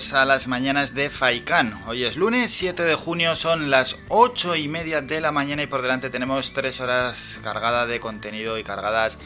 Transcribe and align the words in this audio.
A 0.00 0.24
las 0.24 0.48
mañanas 0.48 0.94
de 0.94 1.10
Faikan. 1.10 1.78
Hoy 1.86 2.04
es 2.04 2.16
lunes 2.16 2.50
7 2.52 2.84
de 2.84 2.94
junio, 2.94 3.36
son 3.36 3.70
las 3.70 3.98
8 4.08 4.56
y 4.56 4.66
media 4.66 5.02
de 5.02 5.20
la 5.20 5.30
mañana 5.30 5.62
y 5.62 5.66
por 5.66 5.82
delante 5.82 6.08
tenemos 6.08 6.54
3 6.54 6.80
horas 6.80 7.38
cargadas 7.42 7.86
de 7.86 8.00
contenido 8.00 8.58
y 8.58 8.64
cargadas 8.64 9.18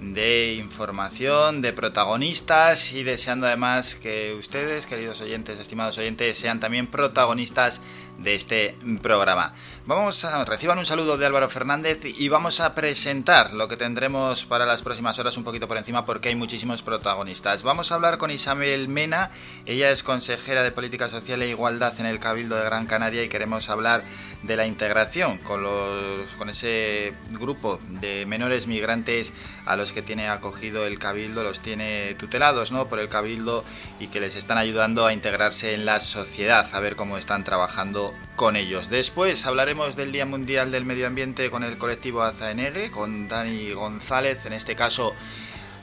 de 0.00 0.54
información, 0.54 1.62
de 1.62 1.72
protagonistas 1.72 2.92
y 2.92 3.04
deseando 3.04 3.46
además 3.46 3.94
que 3.94 4.34
ustedes, 4.34 4.86
queridos 4.86 5.20
oyentes, 5.20 5.60
estimados 5.60 5.96
oyentes, 5.96 6.36
sean 6.36 6.58
también 6.58 6.88
protagonistas 6.88 7.80
de 8.18 8.34
este 8.34 8.76
programa. 9.00 9.54
Vamos 9.86 10.24
a 10.24 10.44
reciban 10.44 10.78
un 10.78 10.84
saludo 10.84 11.16
de 11.16 11.26
Álvaro 11.26 11.48
Fernández 11.48 12.00
y 12.04 12.28
vamos 12.28 12.58
a 12.58 12.74
presentar 12.74 13.54
lo 13.54 13.68
que 13.68 13.76
tendremos 13.76 14.44
para 14.44 14.66
las 14.66 14.82
próximas 14.82 15.16
horas 15.20 15.36
un 15.36 15.44
poquito 15.44 15.68
por 15.68 15.76
encima 15.76 16.04
porque 16.04 16.28
hay 16.28 16.34
muchísimos 16.34 16.82
protagonistas. 16.82 17.62
Vamos 17.62 17.92
a 17.92 17.94
hablar 17.94 18.18
con 18.18 18.32
Isabel 18.32 18.88
Mena, 18.88 19.30
ella 19.64 19.90
es 19.90 20.02
consejera 20.02 20.64
de 20.64 20.72
Política 20.72 21.08
Social 21.08 21.40
e 21.40 21.50
Igualdad 21.50 22.00
en 22.00 22.06
el 22.06 22.18
Cabildo 22.18 22.56
de 22.56 22.64
Gran 22.64 22.86
Canaria 22.86 23.22
y 23.22 23.28
queremos 23.28 23.70
hablar 23.70 24.02
de 24.42 24.56
la 24.56 24.66
integración 24.66 25.38
con 25.38 25.62
los 25.62 26.26
con 26.36 26.48
ese 26.48 27.14
grupo 27.30 27.78
de 27.86 28.26
menores 28.26 28.66
migrantes 28.66 29.32
a 29.66 29.76
los 29.76 29.92
que 29.92 30.02
tiene 30.02 30.28
acogido 30.28 30.84
el 30.84 30.98
Cabildo, 30.98 31.44
los 31.44 31.60
tiene 31.60 32.14
tutelados, 32.14 32.72
¿no? 32.72 32.88
por 32.88 32.98
el 32.98 33.08
Cabildo 33.08 33.62
y 34.00 34.08
que 34.08 34.18
les 34.18 34.34
están 34.34 34.58
ayudando 34.58 35.06
a 35.06 35.12
integrarse 35.12 35.74
en 35.74 35.86
la 35.86 36.00
sociedad, 36.00 36.68
a 36.72 36.80
ver 36.80 36.96
cómo 36.96 37.18
están 37.18 37.44
trabajando 37.44 38.12
con 38.36 38.54
ellos. 38.54 38.90
Después 38.90 39.46
hablaremos 39.46 39.96
del 39.96 40.12
Día 40.12 40.26
Mundial 40.26 40.70
del 40.70 40.84
Medio 40.84 41.06
Ambiente 41.06 41.50
con 41.50 41.64
el 41.64 41.78
colectivo 41.78 42.22
Azaenegue, 42.22 42.90
con 42.90 43.28
Dani 43.28 43.72
González, 43.72 44.46
en 44.46 44.52
este 44.52 44.76
caso 44.76 45.14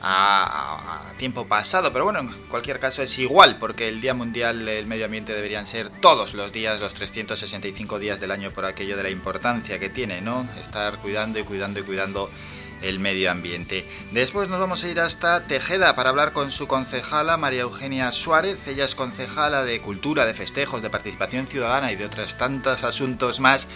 a, 0.02 1.14
tiempo 1.18 1.48
pasado, 1.48 1.92
pero 1.92 2.04
bueno, 2.04 2.20
en 2.20 2.28
cualquier 2.50 2.80
caso 2.80 3.02
es 3.02 3.18
igual, 3.18 3.58
porque 3.58 3.88
el 3.88 4.02
Día 4.02 4.14
Mundial 4.14 4.66
del 4.66 4.86
Medio 4.86 5.06
Ambiente 5.06 5.34
deberían 5.34 5.66
ser 5.66 5.90
todos 5.90 6.34
los 6.34 6.52
días, 6.52 6.80
los 6.80 6.94
365 6.94 8.00
días 8.00 8.20
del 8.20 8.32
año, 8.32 8.52
por 8.52 8.66
aquello 8.66 8.98
de 8.98 9.04
la 9.04 9.10
importancia 9.10 9.80
que 9.80 9.90
tiene, 9.90 10.22
¿no? 10.22 10.48
Estar 10.62 11.00
cuidando 11.00 11.40
y 11.40 11.44
cuidando 11.44 11.80
y 11.80 11.84
cuidando 11.84 12.30
el 12.84 13.00
medio 13.00 13.32
ambiente. 13.32 13.86
Después 14.12 14.50
nos 14.50 14.60
vamos 14.60 14.84
a 14.84 14.90
ir 14.90 15.00
hasta 15.00 15.46
Tejeda 15.46 15.96
para 15.96 16.10
hablar 16.10 16.34
con 16.34 16.52
su 16.52 16.68
concejala 16.68 17.38
María 17.38 17.62
Eugenia 17.62 18.12
Suárez. 18.12 18.68
Ella 18.68 18.84
es 18.84 18.94
concejala 18.94 19.64
de 19.64 19.82
Cultura, 19.82 20.26
de 20.26 20.34
Festejos, 20.34 20.82
de 20.82 20.90
Participación 20.90 21.48
Ciudadana 21.48 21.92
y 21.92 21.96
de 21.96 22.06
otros 22.06 22.38
tantos 22.38 22.84
asuntos 22.84 23.40
más 23.40 23.68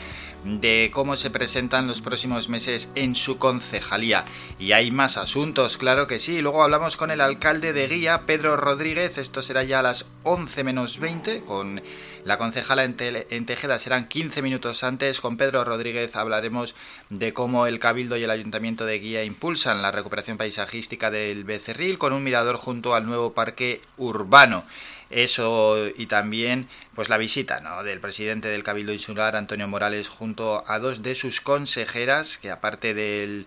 de 0.47 0.89
cómo 0.93 1.15
se 1.17 1.29
presentan 1.29 1.87
los 1.87 2.01
próximos 2.01 2.47
meses 2.47 2.89
en 2.95 3.15
su 3.15 3.37
concejalía. 3.37 4.23
Y 4.59 4.71
hay 4.71 4.91
más 4.91 5.17
asuntos, 5.17 5.77
claro 5.77 6.07
que 6.07 6.19
sí. 6.19 6.41
Luego 6.41 6.63
hablamos 6.63 6.95
con 6.95 7.11
el 7.11 7.21
alcalde 7.21 7.73
de 7.73 7.87
Guía, 7.87 8.21
Pedro 8.25 8.55
Rodríguez. 8.55 9.17
Esto 9.17 9.41
será 9.41 9.63
ya 9.63 9.79
a 9.79 9.83
las 9.83 10.11
11 10.23 10.63
menos 10.63 10.99
20 10.99 11.41
con 11.41 11.81
la 12.23 12.37
concejala 12.37 12.83
en, 12.83 13.45
Tejeda 13.45 13.79
serán 13.79 14.07
15 14.07 14.41
minutos 14.41 14.83
antes. 14.83 15.21
Con 15.21 15.37
Pedro 15.37 15.63
Rodríguez 15.63 16.15
hablaremos 16.15 16.75
de 17.09 17.33
cómo 17.33 17.67
el 17.67 17.79
Cabildo 17.79 18.17
y 18.17 18.23
el 18.23 18.31
Ayuntamiento 18.31 18.85
de 18.85 18.99
Guía 18.99 19.23
impulsan 19.23 19.81
la 19.81 19.91
recuperación 19.91 20.37
paisajística 20.37 21.11
del 21.11 21.43
Becerril 21.43 21.97
con 21.97 22.13
un 22.13 22.23
mirador 22.23 22.57
junto 22.57 22.95
al 22.95 23.05
nuevo 23.05 23.33
parque 23.33 23.81
urbano. 23.97 24.65
Eso 25.09 25.77
y 25.95 26.07
también 26.07 26.67
pues 26.95 27.09
la 27.09 27.17
visita 27.17 27.59
¿no? 27.61 27.83
del 27.83 27.99
presidente 27.99 28.47
del 28.47 28.63
Cabildo 28.63 28.93
Insular, 28.93 29.35
Antonio 29.35 29.67
Morales, 29.67 30.09
junto 30.09 30.63
a 30.69 30.79
dos 30.79 31.03
de 31.03 31.15
sus 31.15 31.41
consejeras, 31.41 32.37
que 32.37 32.51
aparte 32.51 32.93
de 32.93 33.45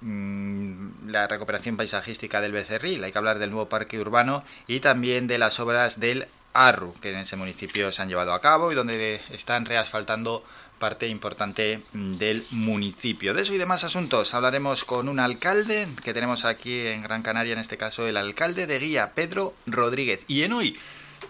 mm, 0.00 1.08
la 1.08 1.26
recuperación 1.26 1.76
paisajística 1.76 2.40
del 2.40 2.52
Becerril, 2.52 3.02
hay 3.02 3.12
que 3.12 3.18
hablar 3.18 3.38
del 3.38 3.50
nuevo 3.50 3.68
parque 3.68 3.98
urbano 3.98 4.44
y 4.66 4.80
también 4.80 5.26
de 5.26 5.38
las 5.38 5.58
obras 5.60 5.98
del 5.98 6.28
Arru, 6.54 6.94
que 7.00 7.10
en 7.10 7.16
ese 7.16 7.36
municipio 7.36 7.90
se 7.92 8.02
han 8.02 8.08
llevado 8.08 8.34
a 8.34 8.40
cabo 8.40 8.72
y 8.72 8.74
donde 8.74 9.20
están 9.30 9.64
reasfaltando 9.64 10.44
parte 10.82 11.06
importante 11.06 11.80
del 11.92 12.44
municipio. 12.50 13.34
De 13.34 13.42
eso 13.42 13.54
y 13.54 13.58
demás 13.58 13.84
asuntos 13.84 14.34
hablaremos 14.34 14.84
con 14.84 15.08
un 15.08 15.20
alcalde 15.20 15.86
que 16.02 16.12
tenemos 16.12 16.44
aquí 16.44 16.88
en 16.88 17.04
Gran 17.04 17.22
Canaria, 17.22 17.52
en 17.52 17.60
este 17.60 17.76
caso 17.76 18.08
el 18.08 18.16
alcalde 18.16 18.66
de 18.66 18.80
Guía, 18.80 19.12
Pedro 19.14 19.54
Rodríguez. 19.64 20.24
Y 20.26 20.42
en 20.42 20.54
hoy 20.54 20.76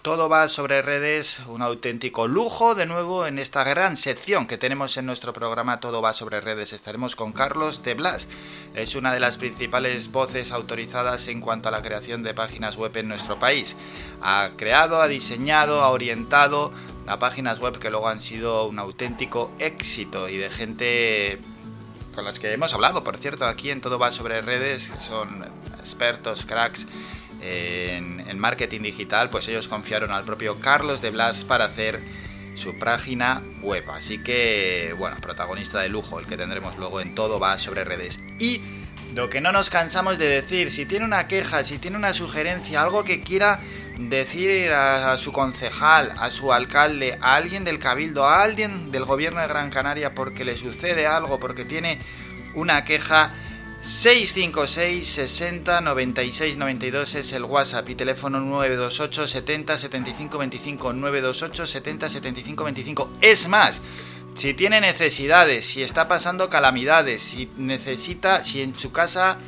todo 0.00 0.30
va 0.30 0.48
sobre 0.48 0.80
redes, 0.80 1.40
un 1.48 1.60
auténtico 1.60 2.26
lujo 2.26 2.74
de 2.74 2.86
nuevo 2.86 3.26
en 3.26 3.38
esta 3.38 3.62
gran 3.62 3.98
sección 3.98 4.46
que 4.46 4.56
tenemos 4.56 4.96
en 4.96 5.04
nuestro 5.04 5.34
programa 5.34 5.80
Todo 5.80 6.00
va 6.00 6.14
sobre 6.14 6.40
redes. 6.40 6.72
Estaremos 6.72 7.14
con 7.14 7.32
Carlos 7.32 7.82
de 7.82 7.92
Blas. 7.92 8.28
Es 8.74 8.94
una 8.94 9.12
de 9.12 9.20
las 9.20 9.36
principales 9.36 10.10
voces 10.10 10.50
autorizadas 10.50 11.28
en 11.28 11.42
cuanto 11.42 11.68
a 11.68 11.72
la 11.72 11.82
creación 11.82 12.22
de 12.22 12.32
páginas 12.32 12.78
web 12.78 12.96
en 12.96 13.08
nuestro 13.08 13.38
país. 13.38 13.76
Ha 14.22 14.52
creado, 14.56 15.02
ha 15.02 15.08
diseñado, 15.08 15.82
ha 15.82 15.90
orientado 15.90 16.72
a 17.06 17.18
páginas 17.18 17.58
web 17.60 17.78
que 17.78 17.90
luego 17.90 18.08
han 18.08 18.20
sido 18.20 18.66
un 18.66 18.78
auténtico 18.78 19.50
éxito 19.58 20.28
y 20.28 20.36
de 20.36 20.50
gente 20.50 21.38
con 22.14 22.24
las 22.24 22.38
que 22.38 22.52
hemos 22.52 22.74
hablado, 22.74 23.02
por 23.02 23.16
cierto, 23.16 23.46
aquí 23.46 23.70
en 23.70 23.80
Todo 23.80 23.98
va 23.98 24.12
sobre 24.12 24.42
redes, 24.42 24.88
que 24.88 25.00
son 25.00 25.44
expertos, 25.78 26.44
cracks 26.44 26.86
en, 27.40 28.38
marketing 28.38 28.80
digital, 28.80 29.30
pues 29.30 29.46
ellos 29.48 29.68
confiaron 29.68 30.10
al 30.10 30.24
propio 30.24 30.58
Carlos 30.58 31.00
de 31.00 31.10
Blas 31.10 31.44
para 31.44 31.66
hacer 31.66 32.02
su 32.54 32.76
página 32.78 33.42
web. 33.62 33.88
Así 33.90 34.18
que, 34.18 34.94
bueno, 34.98 35.16
protagonista 35.20 35.80
de 35.80 35.88
lujo, 35.88 36.18
el 36.18 36.26
que 36.26 36.36
tendremos 36.36 36.76
luego 36.76 37.00
en 37.00 37.14
todo 37.14 37.38
va 37.38 37.56
sobre 37.58 37.84
redes. 37.84 38.20
Y 38.40 38.60
lo 39.14 39.28
que 39.28 39.40
no 39.40 39.52
nos 39.52 39.70
cansamos 39.70 40.18
de 40.18 40.26
decir, 40.26 40.72
si 40.72 40.86
tiene 40.86 41.04
una 41.04 41.28
queja, 41.28 41.62
si 41.62 41.78
tiene 41.78 41.96
una 41.96 42.14
sugerencia, 42.14 42.82
algo 42.82 43.04
que 43.04 43.20
quiera 43.20 43.60
decir 43.98 44.72
a, 44.72 45.12
a, 45.12 45.18
su 45.18 45.32
concejal, 45.32 46.12
a 46.18 46.30
su 46.30 46.52
alcalde, 46.52 47.18
a 47.20 47.36
alguien 47.36 47.64
del 47.64 47.78
cabildo, 47.78 48.24
a 48.24 48.42
alguien 48.42 48.90
del 48.90 49.04
gobierno 49.04 49.40
de 49.40 49.48
Gran 49.48 49.70
Canaria 49.70 50.14
porque 50.14 50.44
le 50.44 50.56
sucede 50.56 51.06
algo, 51.06 51.38
porque 51.38 51.64
tiene 51.64 51.98
una 52.54 52.84
queja, 52.84 53.32
656 53.82 55.08
60 55.08 55.80
96 55.80 56.56
92 56.56 57.14
es 57.16 57.32
el 57.32 57.42
WhatsApp 57.42 57.88
y 57.90 57.96
teléfono 57.96 58.38
928 58.38 59.26
70 59.26 59.76
75 59.76 60.38
25 60.38 60.92
928 60.92 61.66
70 61.66 62.08
75 62.08 62.64
25. 62.64 63.12
Es 63.20 63.48
más, 63.48 63.82
si 64.36 64.54
tiene 64.54 64.80
necesidades, 64.80 65.66
si 65.66 65.82
está 65.82 66.06
pasando 66.06 66.48
calamidades, 66.48 67.22
si 67.22 67.50
necesita, 67.56 68.44
si 68.44 68.62
en 68.62 68.76
su 68.76 68.92
casa 68.92 69.38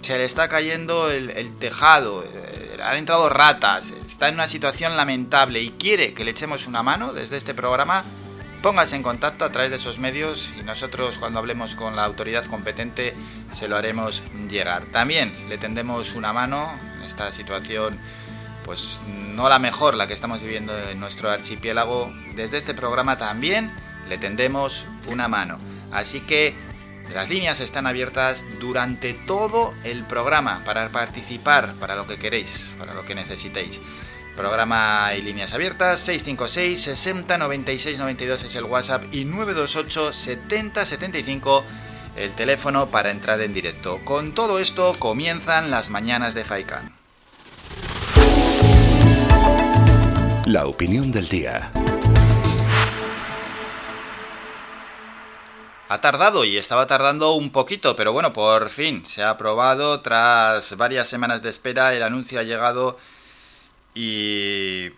se 0.00 0.16
le 0.16 0.24
está 0.24 0.48
cayendo 0.48 1.10
el, 1.10 1.56
tejado, 1.58 2.24
eh, 2.24 2.78
han 2.82 2.96
entrado 2.96 3.28
ratas, 3.28 3.90
está 4.06 4.28
en 4.28 4.34
una 4.34 4.46
situación 4.46 4.96
lamentable 4.96 5.60
y 5.60 5.70
quiere 5.70 6.14
que 6.14 6.24
le 6.24 6.30
echemos 6.30 6.66
una 6.66 6.82
mano 6.82 7.12
desde 7.12 7.36
este 7.36 7.54
programa, 7.54 8.04
Póngase 8.62 8.96
en 8.96 9.04
contacto 9.04 9.44
a 9.44 9.52
través 9.52 9.70
de 9.70 9.76
esos 9.76 10.00
medios 10.00 10.50
y 10.58 10.64
nosotros 10.64 11.18
cuando 11.18 11.38
hablemos 11.38 11.76
con 11.76 11.94
la 11.94 12.04
autoridad 12.04 12.44
competente 12.46 13.14
se 13.52 13.68
lo 13.68 13.76
haremos 13.76 14.20
llegar. 14.50 14.86
También 14.86 15.32
le 15.48 15.58
tendemos 15.58 16.16
una 16.16 16.32
mano 16.32 16.68
en 16.96 17.02
esta 17.02 17.30
situación, 17.30 18.00
pues 18.64 18.98
no 19.06 19.48
la 19.48 19.60
mejor 19.60 19.94
la 19.94 20.08
que 20.08 20.14
estamos 20.14 20.40
viviendo 20.40 20.76
en 20.90 20.98
nuestro 20.98 21.30
archipiélago. 21.30 22.12
Desde 22.34 22.56
este 22.56 22.74
programa 22.74 23.16
también 23.16 23.72
le 24.08 24.18
tendemos 24.18 24.86
una 25.06 25.28
mano. 25.28 25.60
Así 25.92 26.20
que 26.22 26.56
las 27.14 27.28
líneas 27.28 27.60
están 27.60 27.86
abiertas 27.86 28.44
durante 28.60 29.14
todo 29.14 29.74
el 29.84 30.04
programa 30.04 30.62
para 30.64 30.90
participar, 30.90 31.74
para 31.74 31.96
lo 31.96 32.06
que 32.06 32.18
queréis, 32.18 32.72
para 32.78 32.94
lo 32.94 33.04
que 33.04 33.14
necesitéis. 33.14 33.80
Programa 34.36 35.12
y 35.18 35.22
líneas 35.22 35.52
abiertas 35.52 36.00
656 36.00 36.80
60 36.80 37.38
96 37.38 37.98
92 37.98 38.44
es 38.44 38.54
el 38.54 38.64
WhatsApp 38.64 39.04
y 39.10 39.24
928 39.24 40.12
70 40.12 40.86
75 40.86 41.64
el 42.16 42.32
teléfono 42.32 42.88
para 42.88 43.10
entrar 43.10 43.40
en 43.40 43.54
directo. 43.54 44.00
Con 44.04 44.34
todo 44.34 44.58
esto 44.58 44.94
comienzan 44.98 45.70
las 45.70 45.90
mañanas 45.90 46.34
de 46.34 46.44
Faikan. 46.44 46.92
La 50.46 50.66
opinión 50.66 51.12
del 51.12 51.28
día. 51.28 51.70
Ha 55.90 56.02
tardado 56.02 56.44
y 56.44 56.58
estaba 56.58 56.86
tardando 56.86 57.32
un 57.32 57.50
poquito, 57.50 57.96
pero 57.96 58.12
bueno, 58.12 58.34
por 58.34 58.68
fin 58.68 59.06
se 59.06 59.22
ha 59.22 59.30
aprobado. 59.30 60.00
Tras 60.02 60.76
varias 60.76 61.08
semanas 61.08 61.40
de 61.40 61.48
espera, 61.48 61.94
el 61.94 62.02
anuncio 62.02 62.38
ha 62.38 62.42
llegado 62.42 62.98
y 63.94 64.90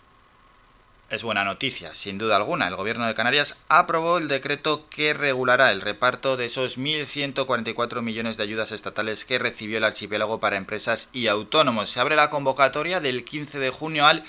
es 1.09 1.23
buena 1.23 1.45
noticia, 1.45 1.95
sin 1.95 2.19
duda 2.19 2.35
alguna. 2.35 2.67
El 2.67 2.75
gobierno 2.75 3.07
de 3.07 3.15
Canarias 3.15 3.57
aprobó 3.69 4.19
el 4.19 4.27
decreto 4.27 4.89
que 4.91 5.15
regulará 5.15 5.71
el 5.71 5.81
reparto 5.81 6.37
de 6.37 6.47
esos 6.47 6.77
1.144 6.77 8.03
millones 8.03 8.37
de 8.37 8.43
ayudas 8.43 8.73
estatales 8.73 9.25
que 9.25 9.39
recibió 9.39 9.79
el 9.79 9.85
archipiélago 9.85 10.41
para 10.41 10.57
empresas 10.57 11.09
y 11.13 11.29
autónomos. 11.29 11.89
Se 11.89 12.01
abre 12.01 12.17
la 12.17 12.31
convocatoria 12.31 12.99
del 12.99 13.25
15 13.25 13.61
de 13.61 13.71
junio 13.71 14.07
al 14.07 14.25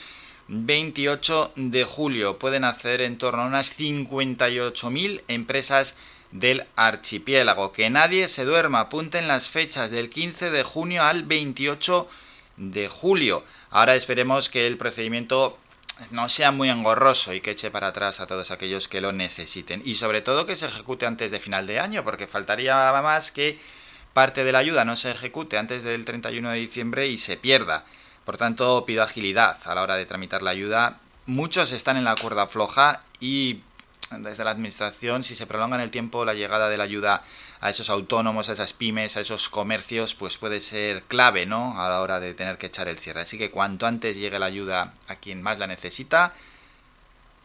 28 0.48 1.54
de 1.56 1.86
julio. 1.86 2.38
Pueden 2.38 2.66
hacer 2.66 3.02
en 3.02 3.18
torno 3.18 3.42
a 3.42 3.48
unas 3.48 3.80
58.000 3.80 5.24
empresas 5.28 5.96
del 6.32 6.66
archipiélago. 6.76 7.72
Que 7.72 7.90
nadie 7.90 8.28
se 8.28 8.46
duerma. 8.46 8.82
Apunten 8.82 9.28
las 9.28 9.50
fechas 9.50 9.92
del 9.92 10.10
15 10.10 10.52
de 10.52 10.64
junio 10.64 11.04
al 11.04 11.24
28 11.24 12.08
de 12.58 12.88
julio. 12.88 13.44
Ahora 13.70 13.96
esperemos 13.96 14.50
que 14.50 14.68
el 14.68 14.78
procedimiento 14.78 15.58
no 16.10 16.28
sea 16.30 16.52
muy 16.52 16.70
engorroso 16.70 17.34
y 17.34 17.42
que 17.42 17.52
eche 17.52 17.72
para 17.72 17.88
atrás 17.88 18.20
a 18.20 18.28
todos 18.28 18.52
aquellos 18.52 18.88
que 18.88 19.02
lo 19.02 19.12
necesiten. 19.12 19.82
Y 19.86 19.96
sobre 19.96 20.22
todo 20.22 20.46
que 20.46 20.56
se 20.56 20.66
ejecute 20.66 21.06
antes 21.06 21.32
de 21.32 21.40
final 21.40 21.68
de 21.68 21.80
año, 21.80 22.04
porque 22.04 22.28
faltaría 22.28 22.92
más 23.02 23.32
que 23.32 23.60
parte 24.14 24.44
de 24.44 24.52
la 24.52 24.60
ayuda 24.60 24.84
no 24.84 24.98
se 24.98 25.12
ejecute 25.12 25.58
antes 25.58 25.84
del 25.84 26.06
31 26.06 26.50
de 26.50 26.58
diciembre 26.58 27.08
y 27.08 27.18
se 27.18 27.38
pierda. 27.38 27.86
Por 28.26 28.38
tanto, 28.38 28.86
pido 28.86 29.04
agilidad 29.04 29.58
a 29.66 29.76
la 29.76 29.82
hora 29.82 29.96
de 29.96 30.06
tramitar 30.06 30.42
la 30.42 30.52
ayuda. 30.52 31.00
Muchos 31.26 31.72
están 31.72 31.98
en 31.98 32.04
la 32.04 32.16
cuerda 32.16 32.48
floja 32.48 33.04
y 33.20 33.62
desde 34.20 34.44
la 34.44 34.52
Administración, 34.52 35.24
si 35.24 35.36
se 35.36 35.48
prolonga 35.48 35.76
en 35.76 35.82
el 35.82 35.92
tiempo 35.92 36.26
la 36.26 36.34
llegada 36.34 36.70
de 36.70 36.78
la 36.78 36.84
ayuda 36.84 37.24
a 37.60 37.70
esos 37.70 37.90
autónomos, 37.90 38.50
a 38.50 38.54
esas 38.54 38.74
pymes, 38.74 39.18
a 39.18 39.22
esos 39.22 39.50
comercios, 39.50 40.16
pues 40.16 40.38
puede 40.38 40.62
ser 40.62 41.04
clave, 41.04 41.46
¿no? 41.46 41.82
A 41.82 41.90
la 41.90 42.02
hora 42.02 42.20
de 42.20 42.34
tener 42.34 42.58
que 42.58 42.68
echar 42.68 42.88
el 42.88 43.00
cierre. 43.00 43.22
Así 43.22 43.38
que 43.38 43.52
cuanto 43.52 43.86
antes 43.86 44.18
llegue 44.18 44.40
la 44.40 44.48
ayuda 44.48 44.94
a 45.08 45.16
quien 45.16 45.42
más 45.42 45.60
la 45.60 45.68
necesita, 45.68 46.34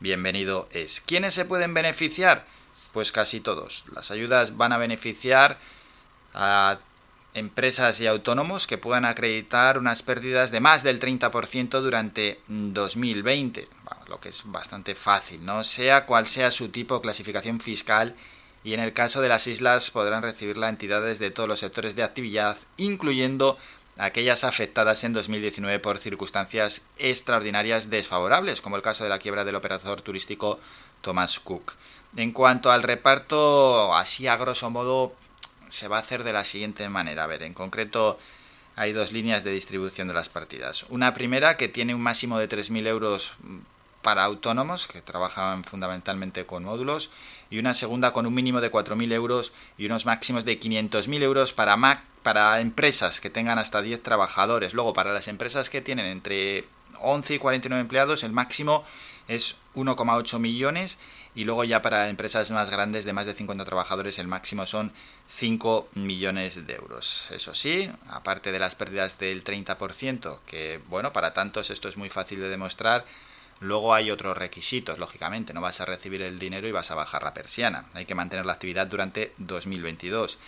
bienvenido 0.01 0.69
es. 0.73 1.01
¿Quiénes 1.01 1.35
se 1.35 1.45
pueden 1.45 1.75
beneficiar? 1.75 2.47
Pues 2.93 3.13
casi 3.13 3.41
todos. 3.41 3.85
Las 3.95 4.11
ayudas 4.11 4.57
van 4.57 4.73
a 4.73 4.79
beneficiar 4.79 5.59
a 6.35 6.79
empresas 7.37 8.01
y 8.01 8.07
autónomos 8.07 8.67
que 8.67 8.79
puedan 8.79 9.05
acreditar 9.05 9.79
unas 9.79 10.03
pérdidas 10.03 10.51
de 10.51 10.61
más 10.61 10.83
del 10.83 10.99
30% 10.99 11.81
durante 11.81 12.41
2020, 12.49 13.69
lo 14.09 14.21
que 14.21 14.31
es 14.31 14.43
bastante 14.45 14.95
fácil, 14.95 15.45
¿no? 15.45 15.65
Sea 15.65 16.07
cual 16.07 16.27
sea 16.27 16.51
su 16.51 16.69
tipo 16.69 16.97
de 16.97 17.01
clasificación 17.03 17.61
fiscal 17.61 18.15
y 18.65 18.75
en 18.75 18.81
el 18.81 18.93
caso 18.93 19.21
de 19.21 19.29
las 19.29 19.47
islas 19.47 19.91
podrán 19.91 20.23
recibirla 20.23 20.69
entidades 20.69 21.19
de 21.19 21.31
todos 21.31 21.49
los 21.49 21.61
sectores 21.61 21.95
de 21.95 22.03
actividad, 22.03 22.57
incluyendo 22.77 23.59
aquellas 23.97 24.45
afectadas 24.45 25.05
en 25.05 25.13
2019 25.13 25.79
por 25.79 25.99
circunstancias 25.99 26.83
extraordinarias 26.99 27.91
desfavorables, 27.91 28.61
como 28.61 28.77
el 28.77 28.83
caso 28.83 29.05
de 29.05 29.11
la 29.11 29.19
quiebra 29.19 29.45
del 29.45 29.55
operador 29.55 30.03
turístico 30.03 30.59
Thomas 31.01 31.39
Cook. 31.39 31.75
En 32.17 32.33
cuanto 32.33 32.71
al 32.71 32.83
reparto, 32.83 33.95
así 33.95 34.27
a 34.27 34.37
grosso 34.37 34.71
modo, 34.71 35.15
se 35.71 35.89
va 35.89 35.99
a 35.99 36.01
hacer 36.01 36.25
de 36.25 36.33
la 36.33 36.45
siguiente 36.45 36.89
manera. 36.89 37.25
A 37.25 37.27
ver, 37.27 37.43
en 37.43 37.55
concreto 37.55 38.19
hay 38.75 38.93
dos 38.93 39.13
líneas 39.13 39.45
de 39.45 39.53
distribución 39.53 40.09
de 40.09 40.15
las 40.15 40.29
partidas. 40.29 40.85
Una 40.89 41.15
primera 41.15 41.57
que 41.57 41.69
tiene 41.69 41.95
un 41.95 42.03
máximo 42.03 42.39
de 42.39 42.49
3.000 42.49 42.87
euros 42.87 43.35
para 44.07 44.23
autónomos 44.23 44.87
que 44.87 45.03
trabajan 45.03 45.65
fundamentalmente 45.65 46.47
con 46.47 46.63
módulos 46.63 47.11
y 47.51 47.59
una 47.59 47.75
segunda 47.75 48.13
con 48.13 48.25
un 48.25 48.35
mínimo 48.35 48.61
de 48.61 48.71
4.000 48.71 49.13
euros 49.13 49.53
y 49.79 49.87
unos 49.87 50.07
máximos 50.07 50.45
de 50.45 50.61
500.000 50.61 51.23
euros 51.23 51.53
para, 51.53 51.77
Mac, 51.77 52.05
para 52.23 52.61
empresas 52.61 53.21
que 53.21 53.31
tengan 53.31 53.59
hasta 53.59 53.83
10 53.83 54.05
trabajadores. 54.05 54.75
Luego, 54.75 54.95
para 54.95 55.13
las 55.13 55.27
empresas 55.27 55.71
que 55.71 55.81
tienen 55.81 56.07
entre 56.07 56.67
11 57.01 57.35
y 57.35 57.39
49 57.41 57.81
empleados, 57.81 58.23
el 58.23 58.31
máximo 58.31 58.85
es 59.27 59.57
1,8 59.75 60.39
millones 60.39 60.99
y 61.35 61.43
luego 61.43 61.65
ya 61.65 61.83
para 61.83 62.09
empresas 62.09 62.49
más 62.53 62.71
grandes 62.71 63.05
de 63.07 63.13
más 63.13 63.27
de 63.27 63.35
50 63.35 63.65
trabajadores 63.65 64.21
el 64.21 64.29
máximo 64.29 64.67
son 64.67 64.93
5 65.35 65.89
millones 65.95 66.65
de 66.65 66.75
euros. 66.75 67.33
Eso 67.33 67.57
sí, 67.57 67.91
aparte 68.09 68.53
de 68.53 68.61
las 68.61 68.77
pérdidas 68.77 69.19
del 69.19 69.43
30%, 69.43 70.39
que 70.47 70.81
bueno, 70.89 71.13
para 71.13 71.35
tantos 71.35 71.71
esto 71.71 71.89
es 71.89 71.97
muy 71.97 72.09
fácil 72.09 72.39
de 72.39 72.49
demostrar, 72.49 73.05
luego 73.61 73.95
hay 73.95 74.11
otros 74.11 74.37
requisitos, 74.37 74.99
lógicamente, 74.99 75.55
no 75.55 75.61
vas 75.61 75.81
a 75.81 75.85
recibir 75.85 76.23
el 76.23 76.39
dinero 76.39 76.69
y 76.69 76.73
vas 76.73 76.91
a 76.91 76.95
bajar 76.95 77.23
la 77.23 77.35
persiana. 77.35 77.87
Hay 77.95 78.05
que 78.05 78.15
mantener 78.15 78.47
la 78.47 78.53
actividad 78.53 78.87
durante 78.87 79.33
2022. 79.39 80.39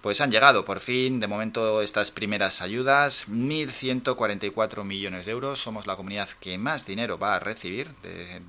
Pues 0.00 0.22
han 0.22 0.30
llegado 0.30 0.64
por 0.64 0.80
fin, 0.80 1.20
de 1.20 1.28
momento, 1.28 1.82
estas 1.82 2.10
primeras 2.10 2.62
ayudas, 2.62 3.28
1.144 3.28 4.82
millones 4.82 5.26
de 5.26 5.32
euros. 5.32 5.60
Somos 5.60 5.86
la 5.86 5.96
comunidad 5.96 6.28
que 6.40 6.56
más 6.56 6.86
dinero 6.86 7.18
va 7.18 7.36
a 7.36 7.38
recibir 7.40 7.88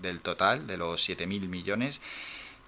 del 0.01 0.21
total, 0.21 0.65
de 0.65 0.77
los 0.77 1.09
7.000 1.09 1.49
millones. 1.49 2.01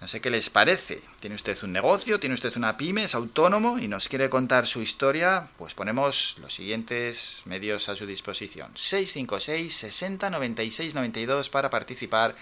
No 0.04 0.08
sé 0.08 0.20
qué 0.20 0.28
les 0.28 0.50
parece. 0.50 1.00
¿Tiene 1.18 1.34
usted 1.34 1.56
un 1.62 1.72
negocio? 1.72 2.20
¿Tiene 2.20 2.34
usted 2.34 2.54
una 2.58 2.76
pyme? 2.76 3.04
¿Es 3.04 3.14
autónomo? 3.14 3.78
¿Y 3.78 3.88
nos 3.88 4.06
quiere 4.06 4.28
contar 4.28 4.66
su 4.66 4.82
historia? 4.82 5.48
Pues 5.56 5.72
ponemos 5.72 6.36
los 6.42 6.52
siguientes 6.52 7.40
medios 7.46 7.88
a 7.88 7.96
su 7.96 8.04
disposición. 8.04 8.70
656 8.74 9.74
60 9.74 10.28
96 10.28 10.94
92 10.94 11.48
para 11.48 11.70
participar 11.70 12.36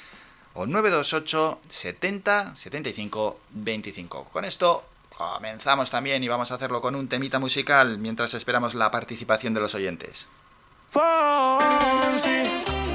o 0.54 0.66
928 0.66 1.60
70 1.68 2.56
75 2.56 3.40
25. 3.50 4.24
Con 4.24 4.44
esto 4.44 4.84
Comenzamos 5.16 5.88
también 5.88 6.24
y 6.24 6.26
vamos 6.26 6.50
a 6.50 6.56
hacerlo 6.56 6.80
con 6.80 6.96
un 6.96 7.06
temita 7.06 7.38
musical 7.38 7.96
mientras 7.98 8.34
esperamos 8.34 8.74
la 8.74 8.90
participación 8.90 9.54
de 9.54 9.60
los 9.60 9.76
oyentes. 9.76 10.26
Te 12.24 12.91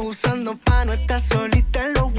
me 0.00 0.10
está 0.10 0.28
usando 0.28 0.56
para 0.58 0.84
no 0.84 0.92
estar 0.92 1.20
solita 1.20 1.84
en 1.84 1.94
los 1.94 2.12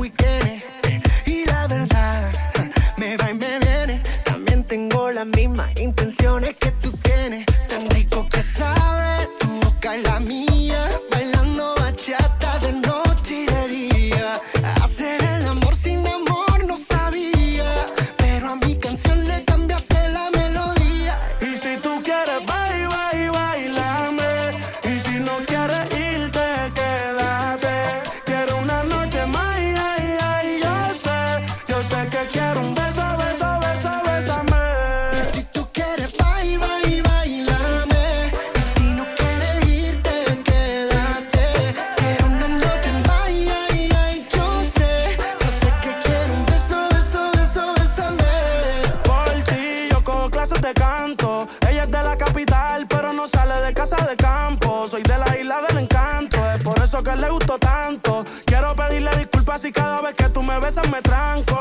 disculpas 59.49 59.61
si 59.61 59.71
cada 59.71 60.01
vez 60.01 60.15
que 60.15 60.29
tú 60.29 60.43
me 60.43 60.59
besas 60.59 60.87
me 60.89 61.01
tranco 61.01 61.57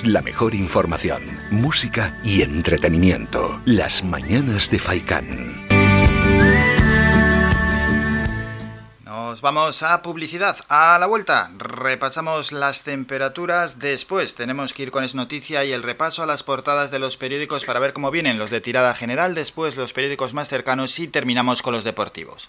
La 0.00 0.22
mejor 0.22 0.54
información, 0.54 1.22
música 1.50 2.18
y 2.24 2.40
entretenimiento. 2.40 3.60
Las 3.66 4.02
mañanas 4.02 4.70
de 4.70 4.78
Faikán. 4.78 5.66
Nos 9.04 9.42
vamos 9.42 9.82
a 9.82 10.00
publicidad. 10.00 10.56
A 10.70 10.96
la 10.98 11.06
vuelta 11.06 11.50
repasamos 11.58 12.52
las 12.52 12.84
temperaturas. 12.84 13.80
Después 13.80 14.34
tenemos 14.34 14.72
que 14.72 14.84
ir 14.84 14.90
con 14.90 15.04
Es 15.04 15.14
Noticia 15.14 15.62
y 15.62 15.72
el 15.72 15.82
repaso 15.82 16.22
a 16.22 16.26
las 16.26 16.42
portadas 16.42 16.90
de 16.90 16.98
los 16.98 17.18
periódicos 17.18 17.66
para 17.66 17.78
ver 17.78 17.92
cómo 17.92 18.10
vienen 18.10 18.38
los 18.38 18.48
de 18.48 18.62
tirada 18.62 18.94
general. 18.94 19.34
Después 19.34 19.76
los 19.76 19.92
periódicos 19.92 20.32
más 20.32 20.48
cercanos 20.48 20.98
y 20.98 21.08
terminamos 21.08 21.60
con 21.60 21.74
los 21.74 21.84
deportivos. 21.84 22.48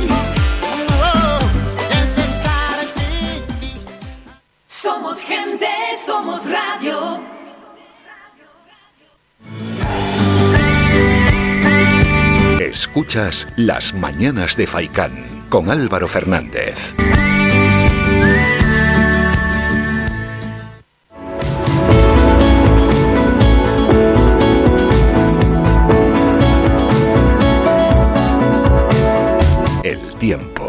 Somos 4.81 5.21
gente, 5.21 5.67
somos 6.03 6.41
radio. 6.49 7.21
Escuchas 12.59 13.47
Las 13.57 13.93
Mañanas 13.93 14.57
de 14.57 14.65
Faikán 14.65 15.45
con 15.49 15.69
Álvaro 15.69 16.07
Fernández. 16.07 16.95
El 29.83 29.99
tiempo. 30.17 30.60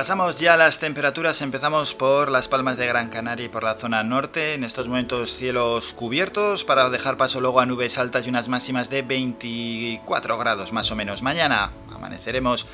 Repasamos 0.00 0.36
ya 0.36 0.56
las 0.56 0.78
temperaturas, 0.78 1.42
empezamos 1.42 1.92
por 1.92 2.30
las 2.30 2.48
Palmas 2.48 2.78
de 2.78 2.86
Gran 2.86 3.10
Canaria 3.10 3.44
y 3.44 3.48
por 3.50 3.62
la 3.62 3.74
zona 3.74 4.02
norte. 4.02 4.54
En 4.54 4.64
estos 4.64 4.88
momentos 4.88 5.36
cielos 5.36 5.92
cubiertos 5.92 6.64
para 6.64 6.88
dejar 6.88 7.18
paso 7.18 7.38
luego 7.42 7.60
a 7.60 7.66
nubes 7.66 7.98
altas 7.98 8.24
y 8.24 8.30
unas 8.30 8.48
máximas 8.48 8.88
de 8.88 9.02
24 9.02 10.38
grados 10.38 10.72
más 10.72 10.90
o 10.90 10.96
menos. 10.96 11.20
Mañana 11.20 11.72
amaneceremos 11.94 12.64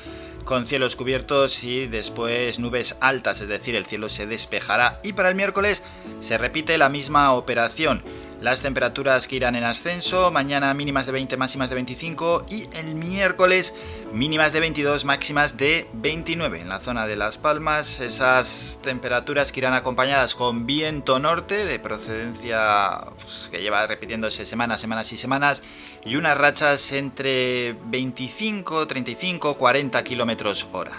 con 0.45 0.65
cielos 0.65 0.95
cubiertos 0.95 1.65
y 1.65 1.87
después 1.87 2.59
nubes 2.59 2.95
altas, 3.01 3.41
es 3.41 3.49
decir, 3.49 3.75
el 3.75 3.85
cielo 3.85 4.07
se 4.07 4.25
despejará. 4.25 5.01
Y 5.03 5.11
para 5.11 5.27
el 5.27 5.35
miércoles 5.35 5.83
se 6.21 6.37
repite 6.37 6.77
la 6.77 6.87
misma 6.87 7.33
operación. 7.33 8.03
Las 8.41 8.61
temperaturas 8.61 9.27
que 9.27 9.35
irán 9.35 9.55
en 9.55 9.63
ascenso, 9.63 10.29
mañana 10.29 10.71
mínimas 10.75 11.07
de 11.07 11.11
20, 11.11 11.37
máximas 11.37 11.69
de 11.69 11.75
25 11.75 12.45
y 12.51 12.69
el 12.77 12.93
miércoles 12.93 13.73
mínimas 14.13 14.53
de 14.53 14.59
22, 14.59 15.05
máximas 15.05 15.57
de 15.57 15.87
29. 15.93 16.61
En 16.61 16.69
la 16.69 16.79
zona 16.79 17.07
de 17.07 17.15
Las 17.15 17.39
Palmas, 17.39 17.99
esas 17.99 18.79
temperaturas 18.83 19.51
que 19.51 19.61
irán 19.61 19.73
acompañadas 19.73 20.35
con 20.35 20.67
viento 20.67 21.17
norte 21.17 21.65
de 21.65 21.79
procedencia 21.79 23.07
pues, 23.23 23.49
que 23.51 23.59
lleva 23.59 23.87
repitiéndose 23.87 24.45
semanas, 24.45 24.81
semanas 24.81 25.11
y 25.11 25.17
semanas 25.17 25.63
y 26.05 26.15
unas 26.15 26.37
rachas 26.37 26.91
entre 26.91 27.75
25, 27.85 28.85
35, 28.85 29.57
40 29.57 30.03
kilómetros 30.03 30.67
hora. 30.73 30.91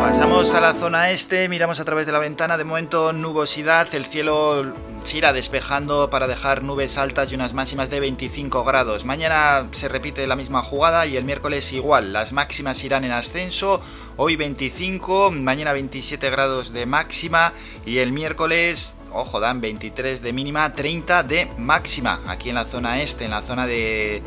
Pasamos 0.00 0.52
a 0.54 0.60
la 0.60 0.74
zona 0.74 1.10
este, 1.10 1.48
miramos 1.48 1.78
a 1.78 1.84
través 1.84 2.06
de 2.06 2.12
la 2.12 2.18
ventana, 2.18 2.56
de 2.58 2.64
momento 2.64 3.12
nubosidad, 3.12 3.94
el 3.94 4.04
cielo 4.04 4.72
se 5.06 5.18
irá 5.18 5.32
despejando 5.32 6.10
para 6.10 6.26
dejar 6.26 6.64
nubes 6.64 6.98
altas 6.98 7.30
y 7.30 7.36
unas 7.36 7.54
máximas 7.54 7.90
de 7.90 8.00
25 8.00 8.64
grados. 8.64 9.04
Mañana 9.04 9.68
se 9.70 9.88
repite 9.88 10.26
la 10.26 10.34
misma 10.34 10.62
jugada 10.62 11.06
y 11.06 11.16
el 11.16 11.24
miércoles 11.24 11.72
igual, 11.72 12.12
las 12.12 12.32
máximas 12.32 12.82
irán 12.82 13.04
en 13.04 13.12
ascenso, 13.12 13.80
hoy 14.16 14.34
25, 14.34 15.30
mañana 15.30 15.72
27 15.72 16.28
grados 16.30 16.72
de 16.72 16.86
máxima 16.86 17.52
y 17.84 17.98
el 17.98 18.10
miércoles, 18.10 18.96
ojo, 19.12 19.38
dan 19.38 19.60
23 19.60 20.22
de 20.22 20.32
mínima, 20.32 20.74
30 20.74 21.22
de 21.22 21.48
máxima, 21.56 22.22
aquí 22.26 22.48
en 22.48 22.56
la 22.56 22.64
zona 22.64 23.00
este, 23.00 23.26
en 23.26 23.30
la 23.30 23.42
zona 23.42 23.66
de... 23.66 24.24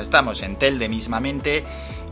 Estamos 0.00 0.42
en 0.42 0.56
Telde 0.56 0.88
mismamente 0.88 1.64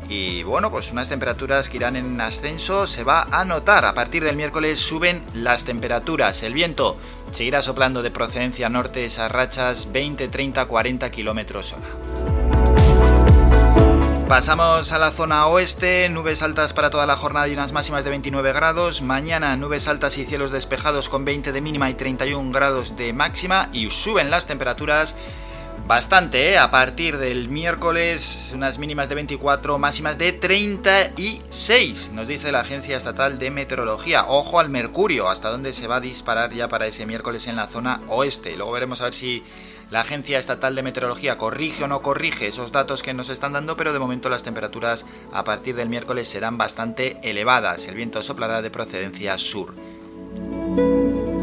y 0.09 0.43
bueno, 0.43 0.71
pues 0.71 0.91
unas 0.91 1.09
temperaturas 1.09 1.69
que 1.69 1.77
irán 1.77 1.97
en 1.97 2.21
ascenso 2.21 2.87
se 2.87 3.05
va 3.05 3.29
a 3.31 3.45
notar. 3.45 3.85
A 3.85 3.95
partir 3.95 4.25
del 4.25 4.37
miércoles 4.37 4.81
suben 4.81 5.23
las 5.35 5.65
temperaturas. 5.65 6.43
El 6.43 6.55
viento 6.55 6.97
seguirá 7.31 7.61
soplando 7.61 8.03
de 8.03 8.11
procedencia 8.11 8.69
norte 8.69 9.05
esas 9.05 9.31
rachas 9.31 9.93
20, 9.93 10.29
30, 10.29 10.65
40 10.65 11.11
kilómetros 11.11 11.75
hora. 11.75 11.87
Pasamos 14.29 14.93
a 14.93 14.99
la 14.99 15.11
zona 15.11 15.47
oeste, 15.47 16.07
nubes 16.11 16.43
altas 16.43 16.75
para 16.75 16.91
toda 16.91 17.07
la 17.07 17.17
jornada 17.17 17.49
y 17.49 17.55
unas 17.55 17.73
máximas 17.73 18.05
de 18.05 18.11
29 18.11 18.53
grados. 18.53 19.00
Mañana 19.00 19.57
nubes 19.57 19.88
altas 19.88 20.19
y 20.19 20.27
cielos 20.27 20.50
despejados 20.50 21.09
con 21.09 21.25
20 21.25 21.50
de 21.50 21.61
mínima 21.62 21.88
y 21.88 21.95
31 21.95 22.53
grados 22.53 22.95
de 22.95 23.15
máxima 23.15 23.71
y 23.73 23.88
suben 23.88 24.31
las 24.31 24.47
temperaturas 24.47 25.17
Bastante, 25.88 26.50
¿eh? 26.50 26.59
A 26.59 26.71
partir 26.71 27.16
del 27.16 27.49
miércoles, 27.49 28.52
unas 28.54 28.78
mínimas 28.78 29.09
de 29.09 29.14
24, 29.14 29.78
máximas 29.78 30.18
de 30.18 30.33
36, 30.35 32.11
nos 32.12 32.28
dice 32.28 32.52
la 32.52 32.61
Agencia 32.61 32.95
Estatal 32.95 33.38
de 33.38 33.50
Meteorología. 33.50 34.26
Ojo 34.28 34.61
al 34.61 34.68
mercurio, 34.68 35.30
hasta 35.30 35.49
dónde 35.49 35.73
se 35.73 35.87
va 35.87 35.97
a 35.97 36.00
disparar 36.00 36.52
ya 36.52 36.68
para 36.68 36.87
ese 36.87 37.07
miércoles 37.07 37.47
en 37.47 37.57
la 37.57 37.68
zona 37.68 38.02
oeste. 38.09 38.54
Luego 38.54 38.73
veremos 38.73 39.00
a 39.00 39.04
ver 39.04 39.14
si 39.14 39.42
la 39.90 40.02
Agencia 40.02 40.38
Estatal 40.38 40.75
de 40.75 40.83
Meteorología 40.83 41.38
corrige 41.38 41.85
o 41.85 41.88
no 41.88 42.02
corrige 42.02 42.49
esos 42.49 42.71
datos 42.71 43.02
que 43.02 43.14
nos 43.14 43.30
están 43.30 43.54
dando, 43.54 43.78
pero 43.78 43.95
de 43.95 43.99
momento 43.99 44.28
las 44.28 44.42
temperaturas 44.42 45.07
a 45.33 45.42
partir 45.42 45.75
del 45.75 45.88
miércoles 45.88 46.28
serán 46.28 46.59
bastante 46.59 47.16
elevadas. 47.23 47.87
El 47.87 47.95
viento 47.95 48.23
soplará 48.23 48.61
de 48.61 48.71
procedencia 48.71 49.38
sur. 49.38 49.75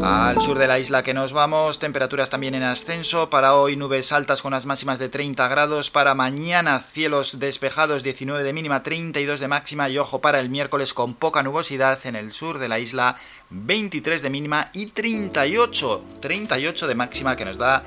Al 0.02 0.40
sur 0.40 0.58
de 0.58 0.66
la 0.66 0.78
isla 0.78 1.02
que 1.02 1.14
nos 1.14 1.32
vamos, 1.32 1.78
temperaturas 1.78 2.30
también 2.30 2.54
en 2.54 2.62
ascenso. 2.62 3.30
Para 3.30 3.54
hoy 3.54 3.76
nubes 3.76 4.12
altas 4.12 4.42
con 4.42 4.52
unas 4.52 4.66
máximas 4.66 4.98
de 4.98 5.08
30 5.08 5.48
grados. 5.48 5.90
Para 5.90 6.14
mañana 6.14 6.78
cielos 6.80 7.38
despejados, 7.38 8.02
19 8.02 8.44
de 8.44 8.52
mínima, 8.52 8.82
32 8.82 9.40
de 9.40 9.48
máxima. 9.48 9.88
Y 9.88 9.98
ojo 9.98 10.20
para 10.20 10.40
el 10.40 10.50
miércoles 10.50 10.92
con 10.92 11.14
poca 11.14 11.42
nubosidad 11.42 11.98
en 12.04 12.14
el 12.14 12.32
sur 12.32 12.58
de 12.58 12.68
la 12.68 12.78
isla, 12.78 13.16
23 13.50 14.22
de 14.22 14.30
mínima 14.30 14.70
y 14.74 14.86
38, 14.86 16.04
38 16.20 16.86
de 16.86 16.94
máxima 16.94 17.36
que 17.36 17.44
nos 17.44 17.56
da 17.56 17.82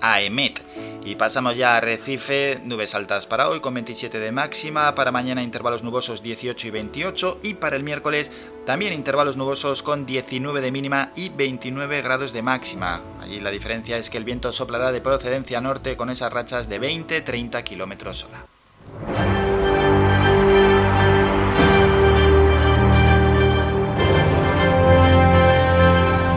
a 0.00 0.20
Emet. 0.20 0.62
Y 1.04 1.14
pasamos 1.14 1.56
ya 1.56 1.76
a 1.76 1.80
Recife, 1.80 2.60
nubes 2.64 2.94
altas 2.94 3.26
para 3.26 3.48
hoy 3.48 3.60
con 3.60 3.74
27 3.74 4.18
de 4.18 4.32
máxima, 4.32 4.94
para 4.94 5.12
mañana 5.12 5.42
intervalos 5.42 5.82
nubosos 5.82 6.22
18 6.22 6.66
y 6.66 6.70
28 6.70 7.40
y 7.42 7.54
para 7.54 7.76
el 7.76 7.82
miércoles 7.82 8.30
también 8.68 8.92
intervalos 8.92 9.38
nubosos 9.38 9.82
con 9.82 10.04
19 10.04 10.60
de 10.60 10.70
mínima 10.70 11.10
y 11.16 11.30
29 11.30 12.02
grados 12.02 12.34
de 12.34 12.42
máxima. 12.42 13.00
Allí 13.22 13.40
la 13.40 13.50
diferencia 13.50 13.96
es 13.96 14.10
que 14.10 14.18
el 14.18 14.24
viento 14.24 14.52
soplará 14.52 14.92
de 14.92 15.00
procedencia 15.00 15.62
norte 15.62 15.96
con 15.96 16.10
esas 16.10 16.30
rachas 16.30 16.68
de 16.68 16.78
20-30 16.78 17.62
kilómetros 17.62 18.24
hora. 18.24 18.44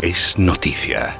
Es 0.01 0.39
noticia. 0.39 1.17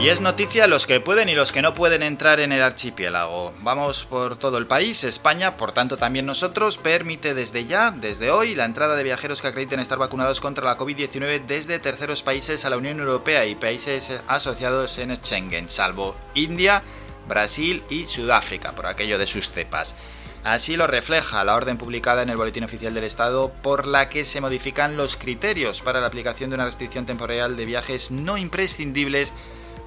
Y 0.00 0.10
es 0.10 0.20
noticia 0.20 0.68
los 0.68 0.86
que 0.86 1.00
pueden 1.00 1.28
y 1.28 1.34
los 1.34 1.50
que 1.50 1.60
no 1.60 1.74
pueden 1.74 2.04
entrar 2.04 2.38
en 2.38 2.52
el 2.52 2.62
archipiélago. 2.62 3.52
Vamos 3.62 4.04
por 4.04 4.36
todo 4.36 4.56
el 4.58 4.68
país, 4.68 5.02
España, 5.02 5.56
por 5.56 5.72
tanto 5.72 5.96
también 5.96 6.24
nosotros, 6.24 6.78
permite 6.78 7.34
desde 7.34 7.66
ya, 7.66 7.90
desde 7.90 8.30
hoy, 8.30 8.54
la 8.54 8.64
entrada 8.64 8.94
de 8.94 9.02
viajeros 9.02 9.42
que 9.42 9.48
acrediten 9.48 9.80
estar 9.80 9.98
vacunados 9.98 10.40
contra 10.40 10.64
la 10.64 10.78
COVID-19 10.78 11.46
desde 11.46 11.80
terceros 11.80 12.22
países 12.22 12.64
a 12.64 12.70
la 12.70 12.76
Unión 12.76 13.00
Europea 13.00 13.44
y 13.46 13.56
países 13.56 14.22
asociados 14.28 14.98
en 14.98 15.16
Schengen, 15.16 15.68
salvo 15.68 16.14
India, 16.34 16.84
Brasil 17.28 17.82
y 17.90 18.06
Sudáfrica, 18.06 18.76
por 18.76 18.86
aquello 18.86 19.18
de 19.18 19.26
sus 19.26 19.50
cepas. 19.50 19.96
Así 20.44 20.76
lo 20.76 20.86
refleja 20.86 21.42
la 21.42 21.56
orden 21.56 21.76
publicada 21.76 22.22
en 22.22 22.30
el 22.30 22.36
Boletín 22.36 22.62
Oficial 22.62 22.94
del 22.94 23.02
Estado 23.02 23.52
por 23.62 23.84
la 23.84 24.08
que 24.08 24.24
se 24.24 24.40
modifican 24.40 24.96
los 24.96 25.16
criterios 25.16 25.80
para 25.80 26.00
la 26.00 26.06
aplicación 26.06 26.50
de 26.50 26.54
una 26.54 26.66
restricción 26.66 27.04
temporal 27.04 27.56
de 27.56 27.64
viajes 27.64 28.12
no 28.12 28.38
imprescindibles 28.38 29.34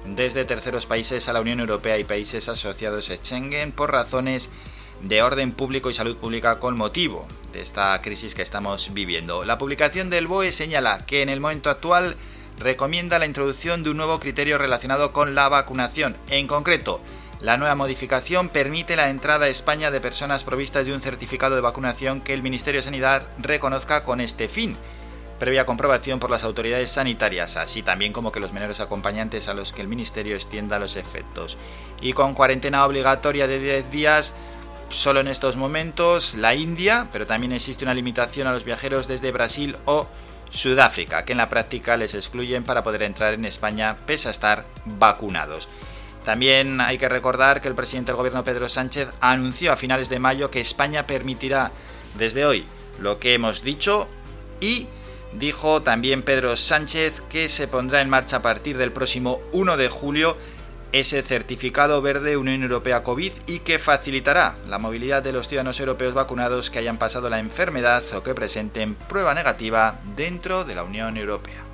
desde 0.04 0.44
terceros 0.44 0.86
países 0.86 1.28
a 1.28 1.32
la 1.32 1.40
Unión 1.40 1.60
Europea 1.60 1.98
y 1.98 2.04
países 2.04 2.48
asociados 2.48 3.10
a 3.10 3.16
Schengen 3.16 3.72
por 3.72 3.92
razones 3.92 4.50
de 5.02 5.22
orden 5.22 5.52
público 5.52 5.90
y 5.90 5.94
salud 5.94 6.16
pública 6.16 6.58
con 6.58 6.76
motivo 6.76 7.26
de 7.52 7.60
esta 7.60 8.00
crisis 8.02 8.34
que 8.34 8.42
estamos 8.42 8.94
viviendo. 8.94 9.44
La 9.44 9.58
publicación 9.58 10.10
del 10.10 10.26
BOE 10.26 10.52
señala 10.52 11.04
que 11.06 11.22
en 11.22 11.28
el 11.28 11.40
momento 11.40 11.70
actual 11.70 12.16
recomienda 12.58 13.18
la 13.18 13.26
introducción 13.26 13.82
de 13.82 13.90
un 13.90 13.96
nuevo 13.96 14.20
criterio 14.20 14.58
relacionado 14.58 15.12
con 15.12 15.34
la 15.34 15.48
vacunación. 15.48 16.16
En 16.30 16.46
concreto, 16.46 17.00
la 17.40 17.56
nueva 17.56 17.74
modificación 17.74 18.48
permite 18.48 18.94
la 18.94 19.10
entrada 19.10 19.46
a 19.46 19.48
España 19.48 19.90
de 19.90 20.00
personas 20.00 20.44
provistas 20.44 20.84
de 20.84 20.94
un 20.94 21.00
certificado 21.00 21.56
de 21.56 21.60
vacunación 21.60 22.20
que 22.20 22.34
el 22.34 22.42
Ministerio 22.42 22.80
de 22.80 22.84
Sanidad 22.84 23.26
reconozca 23.38 24.04
con 24.04 24.20
este 24.20 24.48
fin 24.48 24.76
previa 25.42 25.66
comprobación 25.66 26.20
por 26.20 26.30
las 26.30 26.44
autoridades 26.44 26.92
sanitarias, 26.92 27.56
así 27.56 27.82
también 27.82 28.12
como 28.12 28.30
que 28.30 28.38
los 28.38 28.52
menores 28.52 28.78
acompañantes 28.78 29.48
a 29.48 29.54
los 29.54 29.72
que 29.72 29.80
el 29.80 29.88
Ministerio 29.88 30.36
extienda 30.36 30.78
los 30.78 30.94
efectos. 30.94 31.58
Y 32.00 32.12
con 32.12 32.34
cuarentena 32.34 32.86
obligatoria 32.86 33.48
de 33.48 33.58
10 33.58 33.90
días, 33.90 34.34
solo 34.88 35.18
en 35.18 35.26
estos 35.26 35.56
momentos, 35.56 36.36
la 36.36 36.54
India, 36.54 37.08
pero 37.10 37.26
también 37.26 37.50
existe 37.50 37.84
una 37.84 37.92
limitación 37.92 38.46
a 38.46 38.52
los 38.52 38.62
viajeros 38.62 39.08
desde 39.08 39.32
Brasil 39.32 39.76
o 39.84 40.06
Sudáfrica, 40.48 41.24
que 41.24 41.32
en 41.32 41.38
la 41.38 41.50
práctica 41.50 41.96
les 41.96 42.14
excluyen 42.14 42.62
para 42.62 42.84
poder 42.84 43.02
entrar 43.02 43.34
en 43.34 43.44
España 43.44 43.96
pese 44.06 44.28
a 44.28 44.30
estar 44.30 44.64
vacunados. 44.84 45.68
También 46.24 46.80
hay 46.80 46.98
que 46.98 47.08
recordar 47.08 47.60
que 47.60 47.66
el 47.66 47.74
presidente 47.74 48.12
del 48.12 48.16
gobierno 48.18 48.44
Pedro 48.44 48.68
Sánchez 48.68 49.08
anunció 49.20 49.72
a 49.72 49.76
finales 49.76 50.08
de 50.08 50.20
mayo 50.20 50.52
que 50.52 50.60
España 50.60 51.04
permitirá 51.04 51.72
desde 52.16 52.44
hoy 52.44 52.64
lo 53.00 53.18
que 53.18 53.34
hemos 53.34 53.64
dicho 53.64 54.06
y 54.60 54.86
Dijo 55.38 55.82
también 55.82 56.22
Pedro 56.22 56.56
Sánchez 56.56 57.22
que 57.30 57.48
se 57.48 57.68
pondrá 57.68 58.00
en 58.00 58.10
marcha 58.10 58.36
a 58.38 58.42
partir 58.42 58.76
del 58.76 58.92
próximo 58.92 59.40
1 59.52 59.76
de 59.76 59.88
julio 59.88 60.36
ese 60.92 61.22
certificado 61.22 62.02
verde 62.02 62.36
Unión 62.36 62.62
Europea 62.62 63.02
COVID 63.02 63.32
y 63.46 63.60
que 63.60 63.78
facilitará 63.78 64.56
la 64.68 64.78
movilidad 64.78 65.22
de 65.22 65.32
los 65.32 65.48
ciudadanos 65.48 65.80
europeos 65.80 66.12
vacunados 66.12 66.70
que 66.70 66.78
hayan 66.78 66.98
pasado 66.98 67.30
la 67.30 67.38
enfermedad 67.38 68.02
o 68.14 68.22
que 68.22 68.34
presenten 68.34 68.94
prueba 68.94 69.34
negativa 69.34 70.00
dentro 70.16 70.64
de 70.64 70.74
la 70.74 70.84
Unión 70.84 71.16
Europea. 71.16 71.71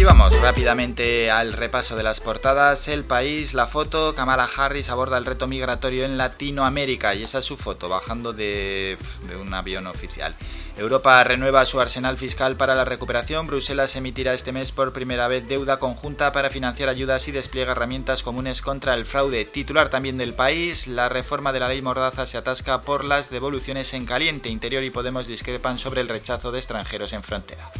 Y 0.00 0.04
vamos 0.04 0.34
rápidamente 0.40 1.30
al 1.30 1.52
repaso 1.52 1.94
de 1.94 2.02
las 2.02 2.20
portadas. 2.20 2.88
El 2.88 3.04
país, 3.04 3.52
la 3.52 3.66
foto, 3.66 4.14
Kamala 4.14 4.48
Harris 4.56 4.88
aborda 4.88 5.18
el 5.18 5.26
reto 5.26 5.46
migratorio 5.46 6.06
en 6.06 6.16
Latinoamérica 6.16 7.14
y 7.14 7.22
esa 7.22 7.40
es 7.40 7.44
su 7.44 7.58
foto, 7.58 7.90
bajando 7.90 8.32
de, 8.32 8.96
un 9.38 9.52
avión 9.52 9.86
oficial. 9.86 10.34
Europa 10.78 11.22
renueva 11.22 11.66
su 11.66 11.82
arsenal 11.82 12.16
fiscal 12.16 12.56
para 12.56 12.74
la 12.74 12.86
recuperación. 12.86 13.46
Bruselas 13.46 13.94
emitirá 13.94 14.32
este 14.32 14.52
mes 14.52 14.72
por 14.72 14.94
primera 14.94 15.28
vez 15.28 15.46
deuda 15.46 15.78
conjunta 15.78 16.32
para 16.32 16.48
financiar 16.48 16.88
ayudas 16.88 17.28
y 17.28 17.32
despliega 17.32 17.72
herramientas 17.72 18.22
comunes 18.22 18.62
contra 18.62 18.94
el 18.94 19.04
fraude. 19.04 19.44
Titular 19.44 19.90
también 19.90 20.16
del 20.16 20.32
país, 20.32 20.88
la 20.88 21.10
reforma 21.10 21.52
de 21.52 21.60
la 21.60 21.68
ley 21.68 21.82
Mordaza 21.82 22.26
se 22.26 22.38
atasca 22.38 22.80
por 22.80 23.04
las 23.04 23.28
devoluciones 23.28 23.92
en 23.92 24.06
caliente. 24.06 24.48
Interior 24.48 24.82
y 24.82 24.88
Podemos 24.88 25.26
discrepan 25.26 25.78
sobre 25.78 26.00
el 26.00 26.08
rechazo 26.08 26.52
de 26.52 26.58
extranjeros 26.58 27.12
en 27.12 27.22
frontera. 27.22 27.70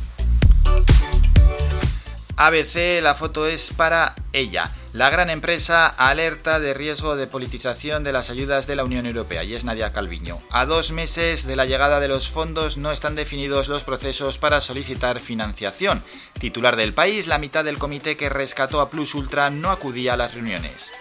ABC, 2.42 3.02
la 3.02 3.14
foto 3.16 3.46
es 3.46 3.70
para 3.76 4.14
ella. 4.32 4.70
La 4.94 5.10
gran 5.10 5.28
empresa 5.28 5.86
alerta 5.86 6.58
de 6.58 6.72
riesgo 6.72 7.14
de 7.14 7.26
politización 7.26 8.02
de 8.02 8.12
las 8.12 8.30
ayudas 8.30 8.66
de 8.66 8.76
la 8.76 8.84
Unión 8.84 9.04
Europea 9.04 9.44
y 9.44 9.52
es 9.52 9.64
Nadia 9.64 9.92
Calviño. 9.92 10.40
A 10.50 10.64
dos 10.64 10.90
meses 10.90 11.46
de 11.46 11.54
la 11.54 11.66
llegada 11.66 12.00
de 12.00 12.08
los 12.08 12.30
fondos 12.30 12.78
no 12.78 12.92
están 12.92 13.14
definidos 13.14 13.68
los 13.68 13.84
procesos 13.84 14.38
para 14.38 14.62
solicitar 14.62 15.20
financiación. 15.20 16.02
Titular 16.38 16.76
del 16.76 16.94
país, 16.94 17.26
la 17.26 17.36
mitad 17.36 17.62
del 17.62 17.76
comité 17.76 18.16
que 18.16 18.30
rescató 18.30 18.80
a 18.80 18.88
Plus 18.88 19.14
Ultra 19.14 19.50
no 19.50 19.70
acudía 19.70 20.14
a 20.14 20.16
las 20.16 20.32
reuniones. 20.32 20.92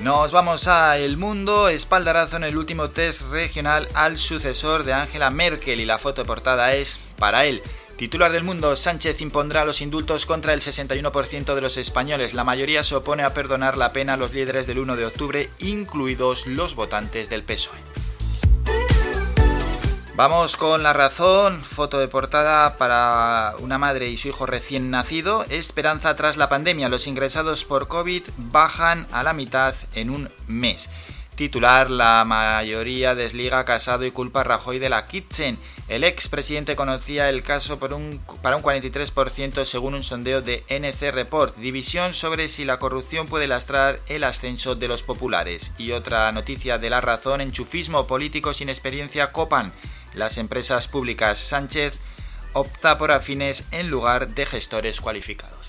Nos 0.00 0.30
vamos 0.30 0.68
a 0.68 0.98
El 0.98 1.16
Mundo, 1.16 1.70
espaldarazo 1.70 2.36
en 2.36 2.44
el 2.44 2.58
último 2.58 2.90
test 2.90 3.30
regional 3.30 3.88
al 3.94 4.18
sucesor 4.18 4.84
de 4.84 4.92
Angela 4.92 5.30
Merkel 5.30 5.80
y 5.80 5.86
la 5.86 5.98
foto 5.98 6.26
portada 6.26 6.74
es 6.74 6.98
para 7.16 7.46
él. 7.46 7.62
Titular 7.96 8.30
del 8.30 8.44
mundo, 8.44 8.76
Sánchez 8.76 9.22
impondrá 9.22 9.64
los 9.64 9.80
indultos 9.80 10.26
contra 10.26 10.52
el 10.52 10.60
61% 10.60 11.54
de 11.54 11.60
los 11.62 11.78
españoles. 11.78 12.34
La 12.34 12.44
mayoría 12.44 12.84
se 12.84 12.94
opone 12.94 13.22
a 13.22 13.32
perdonar 13.32 13.78
la 13.78 13.94
pena 13.94 14.14
a 14.14 14.16
los 14.18 14.34
líderes 14.34 14.66
del 14.66 14.80
1 14.80 14.96
de 14.96 15.06
octubre, 15.06 15.48
incluidos 15.60 16.46
los 16.46 16.74
votantes 16.74 17.30
del 17.30 17.42
PSOE. 17.42 17.78
Vamos 20.14 20.56
con 20.56 20.82
la 20.82 20.92
razón, 20.92 21.62
foto 21.62 21.98
de 21.98 22.08
portada 22.08 22.76
para 22.76 23.54
una 23.60 23.78
madre 23.78 24.08
y 24.08 24.18
su 24.18 24.28
hijo 24.28 24.44
recién 24.44 24.90
nacido. 24.90 25.44
Esperanza 25.48 26.16
tras 26.16 26.36
la 26.36 26.50
pandemia, 26.50 26.90
los 26.90 27.06
ingresados 27.06 27.64
por 27.64 27.88
COVID 27.88 28.22
bajan 28.36 29.06
a 29.10 29.22
la 29.22 29.32
mitad 29.32 29.74
en 29.94 30.10
un 30.10 30.30
mes. 30.46 30.90
Titular, 31.36 31.90
la 31.90 32.24
mayoría 32.24 33.14
desliga 33.14 33.66
Casado 33.66 34.06
y 34.06 34.10
culpa 34.10 34.42
Rajoy 34.42 34.78
de 34.78 34.88
la 34.88 35.04
Kitchen. 35.04 35.58
El 35.86 36.02
expresidente 36.02 36.76
conocía 36.76 37.28
el 37.28 37.42
caso 37.42 37.78
por 37.78 37.92
un, 37.92 38.22
para 38.40 38.56
un 38.56 38.62
43% 38.62 39.66
según 39.66 39.92
un 39.92 40.02
sondeo 40.02 40.40
de 40.40 40.64
NC 40.70 41.12
Report. 41.12 41.54
División 41.58 42.14
sobre 42.14 42.48
si 42.48 42.64
la 42.64 42.78
corrupción 42.78 43.26
puede 43.26 43.48
lastrar 43.48 44.00
el 44.08 44.24
ascenso 44.24 44.76
de 44.76 44.88
los 44.88 45.02
populares. 45.02 45.72
Y 45.76 45.92
otra 45.92 46.32
noticia 46.32 46.78
de 46.78 46.88
la 46.88 47.02
razón, 47.02 47.42
enchufismo 47.42 48.06
político 48.06 48.54
sin 48.54 48.70
experiencia 48.70 49.30
copan. 49.30 49.74
Las 50.14 50.38
empresas 50.38 50.88
públicas 50.88 51.38
Sánchez 51.38 52.00
opta 52.54 52.96
por 52.96 53.12
afines 53.12 53.64
en 53.72 53.88
lugar 53.90 54.28
de 54.28 54.46
gestores 54.46 55.02
cualificados. 55.02 55.66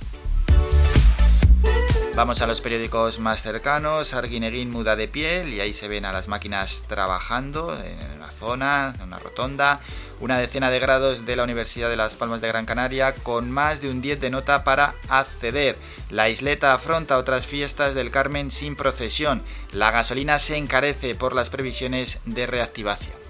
Vamos 2.17 2.41
a 2.41 2.47
los 2.47 2.61
periódicos 2.61 3.19
más 3.19 3.43
cercanos. 3.43 4.15
Arguineguín 4.15 4.71
muda 4.71 4.95
de 4.95 5.07
piel 5.07 5.53
y 5.53 5.59
ahí 5.59 5.71
se 5.71 5.87
ven 5.87 6.03
a 6.03 6.11
las 6.11 6.27
máquinas 6.27 6.85
trabajando 6.87 7.77
en 7.79 8.11
una 8.17 8.31
zona, 8.31 8.95
en 8.97 9.03
una 9.03 9.19
rotonda. 9.19 9.81
Una 10.19 10.39
decena 10.39 10.71
de 10.71 10.79
grados 10.79 11.27
de 11.27 11.35
la 11.35 11.43
Universidad 11.43 11.91
de 11.91 11.95
Las 11.95 12.17
Palmas 12.17 12.41
de 12.41 12.47
Gran 12.47 12.65
Canaria 12.65 13.13
con 13.13 13.51
más 13.51 13.81
de 13.81 13.91
un 13.91 14.01
10 14.01 14.19
de 14.19 14.31
nota 14.31 14.63
para 14.63 14.95
acceder. 15.09 15.77
La 16.09 16.27
isleta 16.27 16.73
afronta 16.73 17.19
otras 17.19 17.45
fiestas 17.45 17.93
del 17.93 18.09
Carmen 18.09 18.49
sin 18.49 18.75
procesión. 18.75 19.43
La 19.71 19.91
gasolina 19.91 20.39
se 20.39 20.57
encarece 20.57 21.13
por 21.13 21.35
las 21.35 21.51
previsiones 21.51 22.19
de 22.25 22.47
reactivación. 22.47 23.26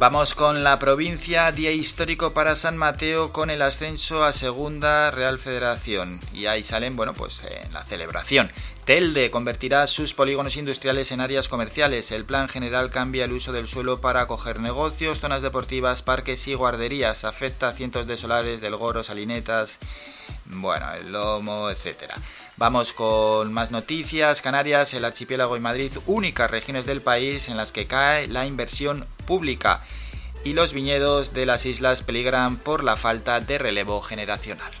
Vamos 0.00 0.36
con 0.36 0.62
la 0.62 0.78
provincia, 0.78 1.50
día 1.50 1.72
histórico 1.72 2.32
para 2.32 2.54
San 2.54 2.76
Mateo 2.76 3.32
con 3.32 3.50
el 3.50 3.60
ascenso 3.60 4.22
a 4.22 4.32
Segunda 4.32 5.10
Real 5.10 5.40
Federación. 5.40 6.20
Y 6.32 6.46
ahí 6.46 6.62
salen, 6.62 6.94
bueno, 6.94 7.14
pues 7.14 7.42
en 7.42 7.72
la 7.72 7.84
celebración. 7.84 8.48
Telde 8.84 9.32
convertirá 9.32 9.88
sus 9.88 10.14
polígonos 10.14 10.56
industriales 10.56 11.10
en 11.10 11.20
áreas 11.20 11.48
comerciales. 11.48 12.12
El 12.12 12.24
plan 12.24 12.48
general 12.48 12.90
cambia 12.90 13.24
el 13.24 13.32
uso 13.32 13.50
del 13.50 13.66
suelo 13.66 14.00
para 14.00 14.20
acoger 14.20 14.60
negocios, 14.60 15.18
zonas 15.18 15.42
deportivas, 15.42 16.02
parques 16.02 16.46
y 16.46 16.54
guarderías. 16.54 17.24
Afecta 17.24 17.66
a 17.66 17.72
cientos 17.72 18.06
de 18.06 18.16
solares 18.16 18.60
del 18.60 18.76
Goro, 18.76 19.02
Salinetas, 19.02 19.78
bueno, 20.44 20.92
el 20.94 21.10
Lomo, 21.10 21.70
etcétera. 21.70 22.14
Vamos 22.58 22.92
con 22.92 23.52
más 23.52 23.70
noticias. 23.70 24.42
Canarias, 24.42 24.92
el 24.92 25.04
archipiélago 25.04 25.56
y 25.56 25.60
Madrid, 25.60 25.92
únicas 26.06 26.50
regiones 26.50 26.86
del 26.86 27.00
país 27.00 27.48
en 27.48 27.56
las 27.56 27.70
que 27.70 27.86
cae 27.86 28.26
la 28.26 28.46
inversión 28.46 29.06
pública. 29.26 29.84
Y 30.42 30.54
los 30.54 30.72
viñedos 30.72 31.32
de 31.34 31.46
las 31.46 31.66
islas 31.66 32.02
peligran 32.02 32.56
por 32.56 32.82
la 32.82 32.96
falta 32.96 33.40
de 33.40 33.58
relevo 33.58 34.02
generacional. 34.02 34.72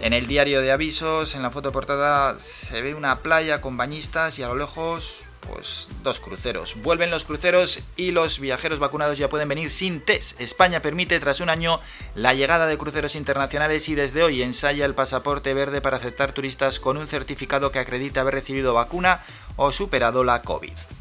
En 0.00 0.12
el 0.12 0.26
diario 0.26 0.60
de 0.60 0.72
avisos, 0.72 1.36
en 1.36 1.42
la 1.42 1.52
foto 1.52 1.70
portada, 1.70 2.36
se 2.36 2.82
ve 2.82 2.96
una 2.96 3.20
playa 3.20 3.60
con 3.60 3.76
bañistas 3.76 4.40
y 4.40 4.42
a 4.42 4.48
lo 4.48 4.56
lejos 4.56 5.24
pues 5.46 5.88
dos 6.02 6.20
cruceros. 6.20 6.76
Vuelven 6.82 7.10
los 7.10 7.24
cruceros 7.24 7.80
y 7.96 8.10
los 8.10 8.38
viajeros 8.38 8.78
vacunados 8.78 9.18
ya 9.18 9.28
pueden 9.28 9.48
venir 9.48 9.70
sin 9.70 10.00
test. 10.00 10.40
España 10.40 10.80
permite 10.80 11.18
tras 11.20 11.40
un 11.40 11.50
año 11.50 11.80
la 12.14 12.34
llegada 12.34 12.66
de 12.66 12.78
cruceros 12.78 13.14
internacionales 13.14 13.88
y 13.88 13.94
desde 13.94 14.22
hoy 14.22 14.42
ensaya 14.42 14.84
el 14.84 14.94
pasaporte 14.94 15.54
verde 15.54 15.80
para 15.80 15.96
aceptar 15.96 16.32
turistas 16.32 16.80
con 16.80 16.96
un 16.96 17.06
certificado 17.06 17.72
que 17.72 17.78
acredita 17.78 18.20
haber 18.20 18.34
recibido 18.34 18.74
vacuna 18.74 19.22
o 19.56 19.72
superado 19.72 20.24
la 20.24 20.42
COVID. 20.42 20.99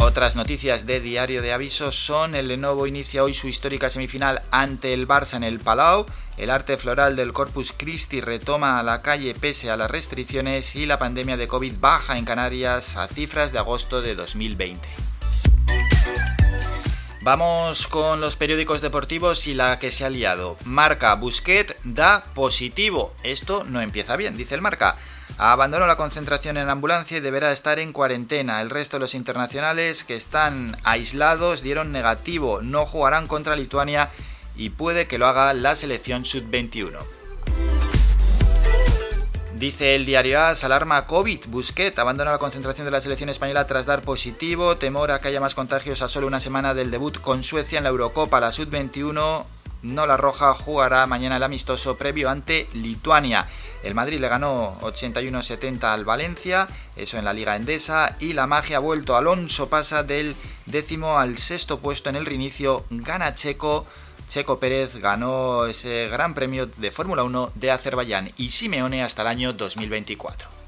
Otras 0.00 0.34
noticias 0.34 0.86
de 0.86 0.98
diario 0.98 1.42
de 1.42 1.52
avisos 1.52 1.94
son 1.94 2.34
el 2.34 2.48
Lenovo 2.48 2.86
inicia 2.86 3.22
hoy 3.22 3.34
su 3.34 3.48
histórica 3.48 3.90
semifinal 3.90 4.40
ante 4.50 4.94
el 4.94 5.06
Barça 5.06 5.36
en 5.36 5.44
el 5.44 5.60
Palau, 5.60 6.06
el 6.38 6.48
arte 6.48 6.78
floral 6.78 7.16
del 7.16 7.34
Corpus 7.34 7.74
Christi 7.76 8.22
retoma 8.22 8.80
a 8.80 8.82
la 8.82 9.02
calle 9.02 9.34
pese 9.34 9.70
a 9.70 9.76
las 9.76 9.90
restricciones 9.90 10.74
y 10.74 10.86
la 10.86 10.98
pandemia 10.98 11.36
de 11.36 11.46
COVID 11.46 11.74
baja 11.80 12.16
en 12.16 12.24
Canarias 12.24 12.96
a 12.96 13.08
cifras 13.08 13.52
de 13.52 13.58
agosto 13.58 14.00
de 14.00 14.14
2020. 14.14 14.88
Vamos 17.20 17.86
con 17.86 18.22
los 18.22 18.36
periódicos 18.36 18.80
deportivos 18.80 19.46
y 19.46 19.52
la 19.52 19.78
que 19.78 19.92
se 19.92 20.06
ha 20.06 20.10
liado. 20.10 20.56
Marca 20.64 21.14
Busquet 21.14 21.76
da 21.84 22.24
positivo. 22.34 23.12
Esto 23.22 23.64
no 23.64 23.82
empieza 23.82 24.16
bien, 24.16 24.38
dice 24.38 24.54
el 24.54 24.62
Marca. 24.62 24.96
Abandonó 25.42 25.86
la 25.86 25.96
concentración 25.96 26.58
en 26.58 26.66
la 26.66 26.72
ambulancia 26.72 27.16
y 27.16 27.20
deberá 27.20 27.50
estar 27.50 27.78
en 27.78 27.94
cuarentena. 27.94 28.60
El 28.60 28.68
resto 28.68 28.98
de 28.98 29.00
los 29.00 29.14
internacionales 29.14 30.04
que 30.04 30.14
están 30.14 30.76
aislados 30.84 31.62
dieron 31.62 31.92
negativo. 31.92 32.60
No 32.60 32.84
jugarán 32.84 33.26
contra 33.26 33.56
Lituania 33.56 34.10
y 34.54 34.68
puede 34.68 35.06
que 35.06 35.16
lo 35.16 35.26
haga 35.26 35.54
la 35.54 35.76
selección 35.76 36.26
sub-21. 36.26 36.98
Dice 39.54 39.94
el 39.94 40.04
diario 40.04 40.42
AS, 40.42 40.62
alarma 40.62 41.06
COVID, 41.06 41.46
Busquet 41.48 41.98
abandona 41.98 42.32
la 42.32 42.38
concentración 42.38 42.84
de 42.84 42.90
la 42.90 43.00
selección 43.00 43.30
española 43.30 43.66
tras 43.66 43.86
dar 43.86 44.02
positivo, 44.02 44.76
temor 44.76 45.10
a 45.10 45.22
que 45.22 45.28
haya 45.28 45.40
más 45.40 45.54
contagios 45.54 46.02
a 46.02 46.10
solo 46.10 46.26
una 46.26 46.40
semana 46.40 46.74
del 46.74 46.90
debut 46.90 47.18
con 47.18 47.44
Suecia 47.44 47.78
en 47.78 47.84
la 47.84 47.90
Eurocopa, 47.90 48.40
la 48.40 48.52
sub-21 48.52 49.46
no 49.82 50.06
la 50.06 50.16
roja 50.16 50.54
jugará 50.54 51.06
mañana 51.06 51.36
el 51.36 51.42
amistoso 51.42 51.96
previo 51.96 52.28
ante 52.30 52.68
Lituania. 52.74 53.46
El 53.82 53.94
Madrid 53.94 54.20
le 54.20 54.28
ganó 54.28 54.78
81-70 54.80 55.84
al 55.84 56.04
Valencia, 56.04 56.68
eso 56.96 57.18
en 57.18 57.24
la 57.24 57.32
Liga 57.32 57.56
Endesa, 57.56 58.16
y 58.20 58.34
la 58.34 58.46
magia 58.46 58.76
ha 58.76 58.80
vuelto. 58.80 59.16
Alonso 59.16 59.68
pasa 59.68 60.02
del 60.02 60.36
décimo 60.66 61.18
al 61.18 61.38
sexto 61.38 61.80
puesto 61.80 62.10
en 62.10 62.16
el 62.16 62.26
reinicio, 62.26 62.84
gana 62.90 63.34
Checo. 63.34 63.86
Checo 64.28 64.60
Pérez 64.60 64.96
ganó 64.96 65.66
ese 65.66 66.08
Gran 66.08 66.34
Premio 66.34 66.66
de 66.66 66.92
Fórmula 66.92 67.24
1 67.24 67.52
de 67.56 67.70
Azerbaiyán 67.72 68.30
y 68.36 68.50
Simeone 68.50 69.02
hasta 69.02 69.22
el 69.22 69.28
año 69.28 69.52
2024. 69.54 70.59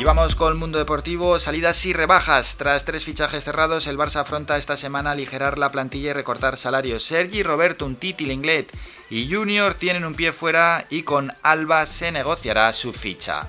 Y 0.00 0.04
vamos 0.04 0.34
con 0.34 0.50
el 0.50 0.58
mundo 0.58 0.78
deportivo, 0.78 1.38
salidas 1.38 1.84
y 1.84 1.92
rebajas. 1.92 2.56
Tras 2.56 2.86
tres 2.86 3.04
fichajes 3.04 3.44
cerrados, 3.44 3.86
el 3.86 3.98
Barça 3.98 4.20
afronta 4.20 4.56
esta 4.56 4.78
semana 4.78 5.10
aligerar 5.10 5.58
la 5.58 5.70
plantilla 5.70 6.08
y 6.08 6.12
recortar 6.14 6.56
salarios. 6.56 7.04
Sergi 7.04 7.42
Roberto, 7.42 7.84
un 7.84 7.96
Titi 7.96 8.24
Linglet 8.24 8.74
y 9.10 9.30
Junior 9.30 9.74
tienen 9.74 10.06
un 10.06 10.14
pie 10.14 10.32
fuera 10.32 10.86
y 10.88 11.02
con 11.02 11.34
Alba 11.42 11.84
se 11.84 12.12
negociará 12.12 12.72
su 12.72 12.94
ficha. 12.94 13.46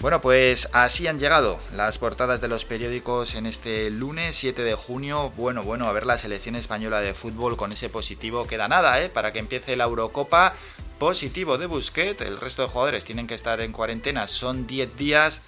Bueno, 0.00 0.22
pues 0.22 0.70
así 0.72 1.06
han 1.06 1.18
llegado 1.18 1.60
las 1.74 1.98
portadas 1.98 2.40
de 2.40 2.48
los 2.48 2.64
periódicos 2.64 3.34
en 3.34 3.44
este 3.44 3.90
lunes 3.90 4.36
7 4.36 4.62
de 4.62 4.74
junio. 4.74 5.32
Bueno, 5.36 5.62
bueno, 5.64 5.86
a 5.86 5.92
ver 5.92 6.06
la 6.06 6.16
selección 6.16 6.56
española 6.56 7.00
de 7.00 7.12
fútbol 7.12 7.58
con 7.58 7.72
ese 7.72 7.90
positivo. 7.90 8.46
Queda 8.46 8.68
nada, 8.68 9.02
¿eh? 9.02 9.10
Para 9.10 9.34
que 9.34 9.38
empiece 9.38 9.76
la 9.76 9.84
Eurocopa. 9.84 10.54
Positivo 10.98 11.58
de 11.58 11.66
Busquet. 11.66 12.20
El 12.20 12.38
resto 12.40 12.62
de 12.62 12.68
jugadores 12.68 13.04
tienen 13.04 13.26
que 13.26 13.34
estar 13.34 13.60
en 13.60 13.72
cuarentena. 13.72 14.28
Son 14.28 14.66
10 14.66 14.96
días. 14.96 15.42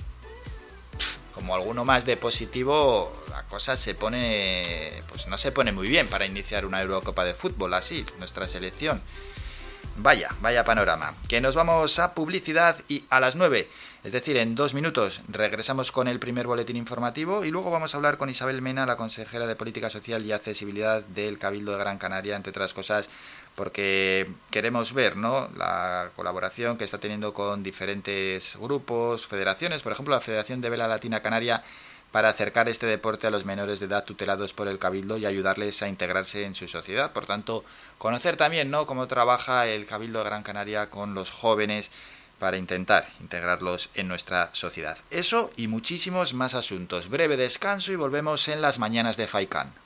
Como 1.35 1.55
alguno 1.55 1.85
más 1.85 2.07
de 2.07 2.17
positivo, 2.17 3.13
la 3.31 3.43
cosa 3.45 3.77
se 3.77 3.95
pone. 3.95 5.03
Pues 5.09 5.29
no 5.29 5.39
se 5.39 5.53
pone 5.53 5.73
muy 5.73 5.89
bien 5.89 6.09
para 6.09 6.27
iniciar 6.27 6.65
una 6.65 6.81
Eurocopa 6.81 7.25
de 7.25 7.35
fútbol 7.35 7.75
así, 7.75 8.05
nuestra 8.19 8.49
selección. 8.49 9.03
Vaya, 9.99 10.35
vaya 10.41 10.65
panorama. 10.65 11.15
Que 11.29 11.41
nos 11.41 11.55
vamos 11.55 11.99
a 11.99 12.15
publicidad 12.15 12.77
y 12.89 13.05
a 13.11 13.21
las 13.21 13.37
9 13.37 13.69
es 14.07 14.13
decir, 14.13 14.37
en 14.37 14.55
dos 14.55 14.73
minutos 14.73 15.21
regresamos 15.27 15.91
con 15.91 16.07
el 16.07 16.21
primer 16.21 16.47
boletín 16.47 16.77
informativo 16.77 17.45
y 17.45 17.51
luego 17.51 17.73
vamos 17.73 17.93
a 17.93 17.97
hablar 17.97 18.19
con 18.19 18.31
Isabel 18.31 18.63
Mena, 18.63 18.87
la 18.87 18.97
consejera 18.97 19.49
de 19.49 19.57
Política 19.57 19.91
Social 19.91 20.25
y 20.25 20.31
Accesibilidad 20.31 21.03
del 21.03 21.41
Cabildo 21.41 21.73
de 21.73 21.79
Gran 21.79 21.99
Canaria, 21.99 22.37
entre 22.37 22.51
otras 22.51 22.73
cosas, 22.73 23.09
porque 23.57 24.29
queremos 24.51 24.93
ver 24.93 25.17
¿no? 25.17 25.49
la 25.57 26.11
colaboración 26.15 26.77
que 26.77 26.85
está 26.85 26.99
teniendo 26.99 27.35
con 27.35 27.63
diferentes 27.63 28.57
grupos, 28.61 29.27
federaciones, 29.27 29.83
por 29.83 29.93
ejemplo 29.93 30.15
la 30.15 30.21
Federación 30.21 30.61
de 30.61 30.71
Vela 30.71 30.87
Latina 30.87 31.23
Canaria, 31.23 31.65
para 32.13 32.29
acercar 32.29 32.69
este 32.69 32.87
deporte 32.87 33.27
a 33.27 33.31
los 33.31 33.45
menores 33.45 33.81
de 33.81 33.87
edad 33.87 34.05
tutelados 34.05 34.53
por 34.53 34.69
el 34.69 34.79
Cabildo 34.79 35.19
y 35.19 35.27
ayudarles 35.27 35.83
a 35.83 35.89
integrarse 35.89 36.45
en 36.45 36.55
su 36.55 36.69
sociedad. 36.69 37.13
Por 37.13 37.27
tanto, 37.27 37.65
conocer 37.99 38.37
también 38.37 38.71
¿no? 38.71 38.87
cómo 38.87 39.09
trabaja 39.09 39.67
el 39.67 39.87
Cabildo 39.87 40.21
de 40.21 40.27
Gran 40.27 40.43
Canaria 40.43 40.89
con 40.89 41.15
los 41.15 41.31
jóvenes 41.31 41.91
para 42.39 42.59
intentar 42.59 43.09
integrarlos 43.21 43.89
en 43.95 44.09
nuestra 44.09 44.51
sociedad. 44.55 44.99
Eso 45.11 45.51
y 45.57 45.69
muchísimos 45.69 46.35
más 46.35 46.55
asuntos. 46.55 47.09
Breve 47.09 47.37
descanso 47.37 47.93
y 47.93 47.97
volvemos 47.97 48.49
en 48.49 48.61
las 48.61 48.79
mañanas 48.79 49.17
de 49.17 49.27
FAICAN. 49.27 49.86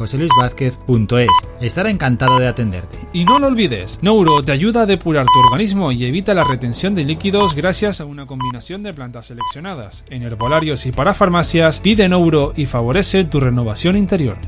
joseluisvázquez.es. 0.00 1.28
Estará 1.60 1.90
encantado 1.90 2.38
de 2.38 2.48
atenderte. 2.48 2.96
Y 3.12 3.24
no 3.24 3.38
lo 3.38 3.48
olvides, 3.48 3.98
Nouro 4.02 4.42
te 4.42 4.52
ayuda 4.52 4.82
a 4.82 4.86
depurar 4.86 5.26
tu 5.26 5.38
organismo 5.40 5.92
y 5.92 6.06
evita 6.06 6.32
la 6.32 6.44
retención 6.44 6.94
de 6.94 7.04
líquidos 7.04 7.54
gracias 7.54 8.00
a 8.00 8.06
una 8.06 8.26
combinación 8.26 8.82
de 8.82 8.94
plantas 8.94 9.26
seleccionadas. 9.26 10.04
En 10.08 10.22
herbolarios 10.22 10.86
y 10.86 10.92
para 10.92 11.12
farmacias, 11.12 11.80
pide 11.80 12.08
Nouro 12.08 12.54
y 12.56 12.64
favorece 12.64 13.24
tu 13.24 13.40
renovación 13.40 13.96
interior. 13.96 14.38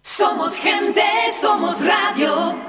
Somos 0.00 0.54
gente, 0.56 1.02
somos 1.40 1.78
radio. 1.80 2.67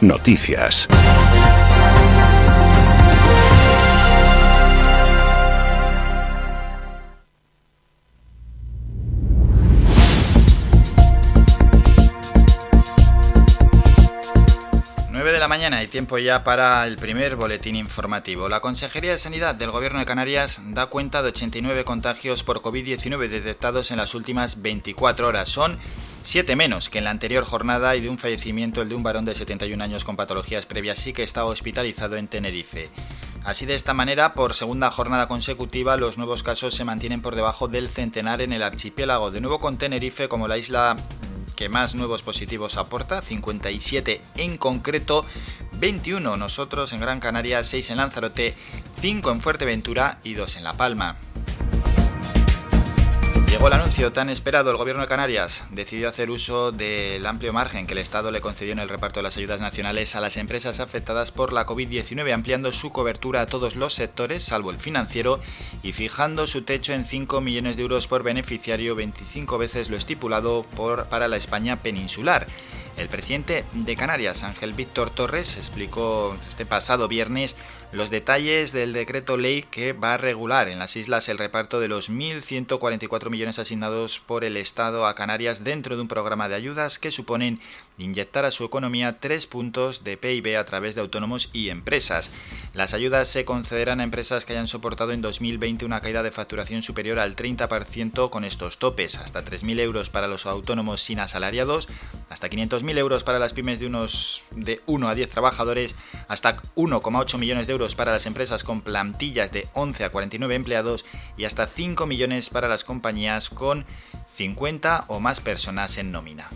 Noticias. 0.00 0.88
Mañana 15.68 15.84
y 15.84 15.88
tiempo 15.88 16.16
ya 16.16 16.44
para 16.44 16.86
el 16.86 16.96
primer 16.96 17.36
boletín 17.36 17.76
informativo. 17.76 18.48
La 18.48 18.60
Consejería 18.60 19.10
de 19.10 19.18
Sanidad 19.18 19.54
del 19.54 19.70
Gobierno 19.70 19.98
de 19.98 20.06
Canarias 20.06 20.62
da 20.68 20.86
cuenta 20.86 21.22
de 21.22 21.28
89 21.28 21.84
contagios 21.84 22.42
por 22.42 22.62
COVID-19 22.62 23.28
detectados 23.28 23.90
en 23.90 23.98
las 23.98 24.14
últimas 24.14 24.62
24 24.62 25.28
horas. 25.28 25.50
Son 25.50 25.78
7 26.22 26.56
menos 26.56 26.88
que 26.88 26.98
en 26.98 27.04
la 27.04 27.10
anterior 27.10 27.44
jornada 27.44 27.94
y 27.96 28.00
de 28.00 28.08
un 28.08 28.16
fallecimiento 28.16 28.80
el 28.80 28.88
de 28.88 28.94
un 28.94 29.02
varón 29.02 29.26
de 29.26 29.34
71 29.34 29.84
años 29.84 30.04
con 30.04 30.16
patologías 30.16 30.64
previas 30.64 31.06
y 31.06 31.12
que 31.12 31.22
estaba 31.22 31.50
hospitalizado 31.50 32.16
en 32.16 32.28
Tenerife. 32.28 32.88
Así 33.44 33.66
de 33.66 33.74
esta 33.74 33.92
manera, 33.92 34.32
por 34.32 34.54
segunda 34.54 34.90
jornada 34.90 35.28
consecutiva, 35.28 35.98
los 35.98 36.16
nuevos 36.16 36.42
casos 36.42 36.74
se 36.74 36.86
mantienen 36.86 37.20
por 37.20 37.34
debajo 37.36 37.68
del 37.68 37.90
centenar 37.90 38.40
en 38.40 38.54
el 38.54 38.62
archipiélago, 38.62 39.30
de 39.30 39.42
nuevo 39.42 39.60
con 39.60 39.76
Tenerife 39.76 40.28
como 40.28 40.48
la 40.48 40.56
isla 40.56 40.96
que 41.58 41.68
más 41.68 41.96
nuevos 41.96 42.22
positivos 42.22 42.76
aporta, 42.76 43.20
57 43.20 44.20
en 44.36 44.58
concreto, 44.58 45.26
21 45.80 46.36
nosotros 46.36 46.92
en 46.92 47.00
Gran 47.00 47.18
Canaria, 47.18 47.64
6 47.64 47.90
en 47.90 47.96
Lanzarote, 47.96 48.54
5 49.00 49.32
en 49.32 49.40
Fuerteventura 49.40 50.20
y 50.22 50.34
2 50.34 50.58
en 50.58 50.62
La 50.62 50.74
Palma. 50.74 51.16
El 53.66 53.74
anuncio 53.74 54.12
tan 54.12 54.30
esperado. 54.30 54.70
El 54.70 54.78
Gobierno 54.78 55.02
de 55.02 55.08
Canarias 55.08 55.64
decidió 55.70 56.08
hacer 56.08 56.30
uso 56.30 56.72
del 56.72 57.26
amplio 57.26 57.52
margen 57.52 57.86
que 57.86 57.92
el 57.92 57.98
Estado 57.98 58.30
le 58.30 58.40
concedió 58.40 58.72
en 58.72 58.78
el 58.78 58.88
reparto 58.88 59.18
de 59.18 59.24
las 59.24 59.36
ayudas 59.36 59.60
nacionales 59.60 60.16
a 60.16 60.20
las 60.20 60.38
empresas 60.38 60.80
afectadas 60.80 61.32
por 61.32 61.52
la 61.52 61.66
COVID-19, 61.66 62.32
ampliando 62.32 62.72
su 62.72 62.92
cobertura 62.92 63.42
a 63.42 63.46
todos 63.46 63.76
los 63.76 63.92
sectores, 63.92 64.42
salvo 64.42 64.70
el 64.70 64.78
financiero, 64.78 65.38
y 65.82 65.92
fijando 65.92 66.46
su 66.46 66.62
techo 66.62 66.94
en 66.94 67.04
5 67.04 67.42
millones 67.42 67.76
de 67.76 67.82
euros 67.82 68.06
por 68.06 68.22
beneficiario, 68.22 68.94
25 68.94 69.58
veces 69.58 69.90
lo 69.90 69.98
estipulado 69.98 70.64
por, 70.74 71.06
para 71.06 71.28
la 71.28 71.36
España 71.36 71.82
peninsular. 71.82 72.46
El 72.98 73.08
presidente 73.08 73.64
de 73.74 73.94
Canarias, 73.94 74.42
Ángel 74.42 74.72
Víctor 74.72 75.10
Torres, 75.10 75.56
explicó 75.56 76.36
este 76.48 76.66
pasado 76.66 77.06
viernes 77.06 77.54
los 77.92 78.10
detalles 78.10 78.72
del 78.72 78.92
decreto 78.92 79.36
ley 79.36 79.62
que 79.62 79.92
va 79.92 80.14
a 80.14 80.16
regular 80.18 80.68
en 80.68 80.80
las 80.80 80.96
islas 80.96 81.28
el 81.28 81.38
reparto 81.38 81.78
de 81.78 81.86
los 81.86 82.10
1.144 82.10 83.30
millones 83.30 83.60
asignados 83.60 84.18
por 84.18 84.42
el 84.44 84.56
Estado 84.56 85.06
a 85.06 85.14
Canarias 85.14 85.62
dentro 85.62 85.94
de 85.94 86.02
un 86.02 86.08
programa 86.08 86.48
de 86.48 86.56
ayudas 86.56 86.98
que 86.98 87.12
suponen 87.12 87.60
inyectar 87.98 88.44
a 88.44 88.50
su 88.50 88.64
economía 88.64 89.20
tres 89.20 89.46
puntos 89.46 90.04
de 90.04 90.16
PIB 90.16 90.56
a 90.56 90.64
través 90.64 90.94
de 90.94 91.00
autónomos 91.00 91.50
y 91.52 91.68
empresas. 91.68 92.30
Las 92.72 92.94
ayudas 92.94 93.28
se 93.28 93.44
concederán 93.44 94.00
a 94.00 94.04
empresas 94.04 94.44
que 94.44 94.52
hayan 94.52 94.68
soportado 94.68 95.12
en 95.12 95.20
2020 95.20 95.84
una 95.84 96.00
caída 96.00 96.22
de 96.22 96.30
facturación 96.30 96.82
superior 96.82 97.18
al 97.18 97.36
30% 97.36 98.30
con 98.30 98.44
estos 98.44 98.78
topes, 98.78 99.16
hasta 99.16 99.44
3.000 99.44 99.80
euros 99.80 100.10
para 100.10 100.28
los 100.28 100.46
autónomos 100.46 101.00
sin 101.00 101.20
asalariados, 101.20 101.88
hasta 102.28 102.48
500.000 102.48 102.98
euros 102.98 103.24
para 103.24 103.38
las 103.38 103.52
pymes 103.52 103.80
de 103.80 103.86
unos 103.86 104.44
de 104.52 104.80
1 104.86 105.08
a 105.08 105.14
10 105.14 105.28
trabajadores, 105.28 105.96
hasta 106.28 106.62
1,8 106.76 107.38
millones 107.38 107.66
de 107.66 107.72
euros 107.72 107.94
para 107.94 108.12
las 108.12 108.26
empresas 108.26 108.64
con 108.64 108.82
plantillas 108.82 109.52
de 109.52 109.68
11 109.74 110.04
a 110.04 110.10
49 110.10 110.54
empleados 110.54 111.04
y 111.36 111.44
hasta 111.44 111.66
5 111.66 112.06
millones 112.06 112.50
para 112.50 112.68
las 112.68 112.84
compañías 112.84 113.50
con 113.50 113.84
50 114.36 115.06
o 115.08 115.20
más 115.20 115.40
personas 115.40 115.98
en 115.98 116.12
nómina. 116.12 116.48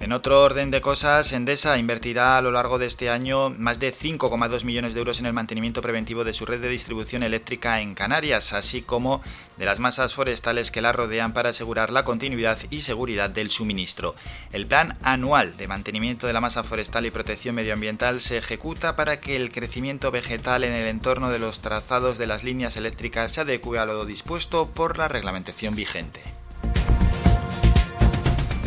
En 0.00 0.12
otro 0.12 0.42
orden 0.42 0.70
de 0.70 0.80
cosas, 0.80 1.30
Endesa 1.30 1.76
invertirá 1.76 2.38
a 2.38 2.40
lo 2.40 2.50
largo 2.50 2.78
de 2.78 2.86
este 2.86 3.10
año 3.10 3.50
más 3.50 3.80
de 3.80 3.92
5,2 3.92 4.64
millones 4.64 4.94
de 4.94 5.00
euros 5.00 5.18
en 5.18 5.26
el 5.26 5.34
mantenimiento 5.34 5.82
preventivo 5.82 6.24
de 6.24 6.32
su 6.32 6.46
red 6.46 6.58
de 6.58 6.70
distribución 6.70 7.22
eléctrica 7.22 7.82
en 7.82 7.94
Canarias, 7.94 8.54
así 8.54 8.80
como 8.80 9.20
de 9.58 9.66
las 9.66 9.78
masas 9.78 10.14
forestales 10.14 10.70
que 10.70 10.80
la 10.80 10.92
rodean 10.92 11.34
para 11.34 11.50
asegurar 11.50 11.90
la 11.90 12.06
continuidad 12.06 12.56
y 12.70 12.80
seguridad 12.80 13.28
del 13.28 13.50
suministro. 13.50 14.14
El 14.52 14.66
plan 14.66 14.96
anual 15.02 15.58
de 15.58 15.68
mantenimiento 15.68 16.26
de 16.26 16.32
la 16.32 16.40
masa 16.40 16.64
forestal 16.64 17.04
y 17.04 17.10
protección 17.10 17.54
medioambiental 17.54 18.22
se 18.22 18.38
ejecuta 18.38 18.96
para 18.96 19.20
que 19.20 19.36
el 19.36 19.52
crecimiento 19.52 20.10
vegetal 20.10 20.64
en 20.64 20.72
el 20.72 20.86
entorno 20.86 21.28
de 21.28 21.40
los 21.40 21.60
trazados 21.60 22.16
de 22.16 22.26
las 22.26 22.42
líneas 22.42 22.78
eléctricas 22.78 23.32
se 23.32 23.42
adecue 23.42 23.78
a 23.78 23.84
lo 23.84 24.06
dispuesto 24.06 24.66
por 24.66 24.96
la 24.96 25.08
reglamentación 25.08 25.74
vigente. 25.76 26.22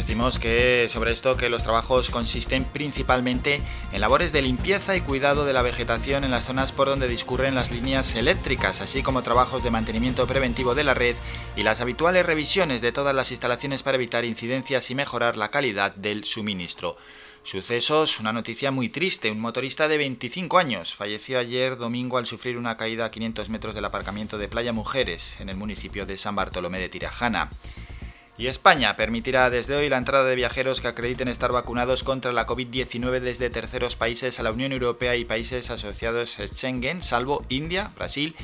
Decimos 0.03 0.37
que 0.37 0.89
sobre 0.89 1.13
esto 1.13 1.37
que 1.37 1.47
los 1.47 1.63
trabajos 1.63 2.09
consisten 2.09 2.65
principalmente 2.65 3.61
en 3.93 4.01
labores 4.01 4.33
de 4.33 4.41
limpieza 4.41 4.97
y 4.97 5.01
cuidado 5.01 5.45
de 5.45 5.53
la 5.53 5.61
vegetación 5.61 6.25
en 6.25 6.31
las 6.31 6.43
zonas 6.43 6.73
por 6.73 6.89
donde 6.89 7.07
discurren 7.07 7.55
las 7.55 7.71
líneas 7.71 8.13
eléctricas, 8.15 8.81
así 8.81 9.01
como 9.01 9.23
trabajos 9.23 9.63
de 9.63 9.71
mantenimiento 9.71 10.27
preventivo 10.27 10.75
de 10.75 10.83
la 10.83 10.93
red 10.93 11.15
y 11.55 11.63
las 11.63 11.79
habituales 11.79 12.25
revisiones 12.25 12.81
de 12.81 12.91
todas 12.91 13.15
las 13.15 13.31
instalaciones 13.31 13.81
para 13.81 13.95
evitar 13.95 14.25
incidencias 14.25 14.91
y 14.91 14.95
mejorar 14.95 15.37
la 15.37 15.51
calidad 15.51 15.95
del 15.95 16.25
suministro. 16.25 16.97
Sucesos, 17.43 18.19
una 18.19 18.33
noticia 18.33 18.71
muy 18.71 18.89
triste. 18.89 19.31
Un 19.31 19.39
motorista 19.39 19.87
de 19.87 19.97
25 19.97 20.57
años 20.57 20.93
falleció 20.93 21.39
ayer 21.39 21.77
domingo 21.77 22.17
al 22.17 22.25
sufrir 22.25 22.57
una 22.57 22.75
caída 22.75 23.05
a 23.05 23.11
500 23.11 23.47
metros 23.47 23.73
del 23.73 23.85
aparcamiento 23.85 24.37
de 24.37 24.49
Playa 24.49 24.73
Mujeres, 24.73 25.35
en 25.39 25.47
el 25.47 25.55
municipio 25.55 26.05
de 26.05 26.17
San 26.17 26.35
Bartolomé 26.35 26.79
de 26.79 26.89
Tirajana. 26.89 27.49
Y 28.37 28.47
España 28.47 28.95
permitirá 28.95 29.49
desde 29.51 29.75
hoy 29.75 29.89
la 29.89 29.97
entrada 29.97 30.25
de 30.25 30.35
viajeros 30.35 30.81
que 30.81 30.87
acrediten 30.87 31.27
estar 31.27 31.51
vacunados 31.51 32.03
contra 32.03 32.31
la 32.31 32.47
COVID-19 32.47 33.19
desde 33.19 33.51
terceros 33.51 33.95
países 33.95 34.39
a 34.39 34.43
la 34.43 34.51
Unión 34.51 34.71
Europea 34.71 35.15
y 35.15 35.23
países 35.23 35.69
asociados 35.69 36.39
a 36.39 36.47
Schengen, 36.47 37.03
salvo 37.03 37.45
India, 37.49 37.91
Brasil 37.95 38.35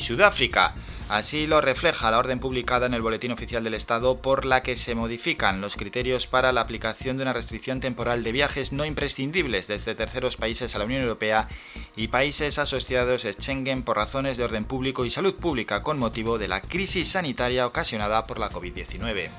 Sudáfrica. 0.00 0.74
Así 1.08 1.46
lo 1.46 1.60
refleja 1.60 2.10
la 2.10 2.18
orden 2.18 2.38
publicada 2.38 2.86
en 2.86 2.94
el 2.94 3.02
Boletín 3.02 3.32
Oficial 3.32 3.62
del 3.64 3.74
Estado 3.74 4.22
por 4.22 4.44
la 4.44 4.62
que 4.62 4.76
se 4.76 4.94
modifican 4.94 5.60
los 5.60 5.76
criterios 5.76 6.26
para 6.26 6.52
la 6.52 6.62
aplicación 6.62 7.16
de 7.16 7.24
una 7.24 7.32
restricción 7.32 7.80
temporal 7.80 8.24
de 8.24 8.32
viajes 8.32 8.72
no 8.72 8.84
imprescindibles 8.84 9.68
desde 9.68 9.94
terceros 9.94 10.36
países 10.36 10.74
a 10.74 10.78
la 10.78 10.86
Unión 10.86 11.02
Europea 11.02 11.48
y 11.96 12.08
países 12.08 12.58
asociados 12.58 13.24
a 13.24 13.32
Schengen 13.32 13.82
por 13.82 13.96
razones 13.96 14.36
de 14.36 14.44
orden 14.44 14.64
público 14.64 15.04
y 15.04 15.10
salud 15.10 15.34
pública 15.34 15.82
con 15.82 15.98
motivo 15.98 16.38
de 16.38 16.48
la 16.48 16.62
crisis 16.62 17.10
sanitaria 17.10 17.66
ocasionada 17.66 18.26
por 18.26 18.38
la 18.38 18.50
COVID-19. 18.50 19.30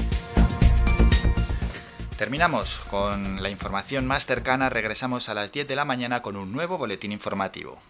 Terminamos 2.18 2.80
con 2.92 3.42
la 3.42 3.50
información 3.50 4.06
más 4.06 4.26
cercana, 4.26 4.70
regresamos 4.70 5.28
a 5.28 5.34
las 5.34 5.52
10 5.52 5.68
de 5.68 5.76
la 5.76 5.86
mañana 5.86 6.22
con 6.22 6.36
un 6.36 6.52
nuevo 6.52 6.78
boletín 6.78 7.12
informativo. 7.12 7.82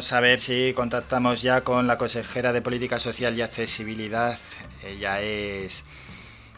Vamos 0.00 0.12
a 0.14 0.20
ver 0.20 0.40
si 0.40 0.72
contactamos 0.72 1.42
ya 1.42 1.60
con 1.62 1.86
la 1.86 1.98
consejera 1.98 2.54
de 2.54 2.62
Política 2.62 2.98
Social 2.98 3.36
y 3.36 3.42
Accesibilidad. 3.42 4.38
Ella 4.82 5.20
es 5.20 5.84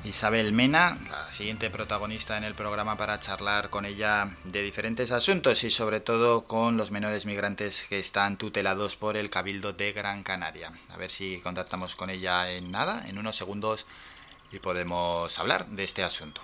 Isabel 0.05 0.53
Mena, 0.53 0.97
la 1.11 1.33
siguiente 1.33 1.69
protagonista 1.69 2.37
en 2.37 2.45
el 2.45 2.55
programa 2.55 2.97
para 2.97 3.19
charlar 3.19 3.69
con 3.69 3.85
ella 3.85 4.37
de 4.45 4.63
diferentes 4.63 5.11
asuntos 5.11 5.65
y 5.65 5.73
sobre 5.73 5.99
todo 5.99 6.45
con 6.45 6.77
los 6.77 6.93
menores 6.93 7.27
migrantes 7.27 7.85
que 7.89 7.99
están 7.99 8.37
tutelados 8.37 8.95
por 8.95 9.17
el 9.17 9.29
Cabildo 9.29 9.73
de 9.73 9.93
Gran 9.93 10.23
Canaria. 10.23 10.71
A 10.91 10.97
ver 10.97 11.11
si 11.11 11.41
contactamos 11.41 11.97
con 11.97 12.11
ella 12.11 12.49
en 12.53 12.71
nada, 12.71 13.03
en 13.09 13.19
unos 13.19 13.35
segundos, 13.35 13.87
y 14.53 14.61
podemos 14.61 15.37
hablar 15.41 15.67
de 15.67 15.83
este 15.83 16.05
asunto. 16.05 16.43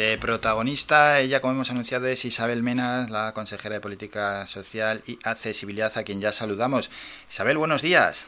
Siguiente 0.00 0.26
protagonista, 0.26 1.20
ella 1.20 1.40
como 1.40 1.52
hemos 1.52 1.70
anunciado 1.70 2.06
es 2.06 2.24
Isabel 2.24 2.62
Mena, 2.62 3.06
la 3.10 3.34
consejera 3.34 3.74
de 3.74 3.80
Política 3.82 4.46
Social 4.46 5.02
y 5.06 5.18
Accesibilidad, 5.24 5.92
a 5.94 6.04
quien 6.04 6.22
ya 6.22 6.32
saludamos. 6.32 6.90
Isabel, 7.28 7.58
buenos 7.58 7.82
días. 7.82 8.26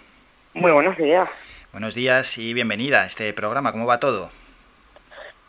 Muy 0.52 0.70
buenos 0.70 0.98
días. 0.98 1.30
Buenos 1.72 1.94
días 1.94 2.36
y 2.36 2.52
bienvenida 2.52 3.00
a 3.00 3.06
este 3.06 3.32
programa. 3.32 3.72
¿Cómo 3.72 3.86
va 3.86 4.00
todo? 4.00 4.30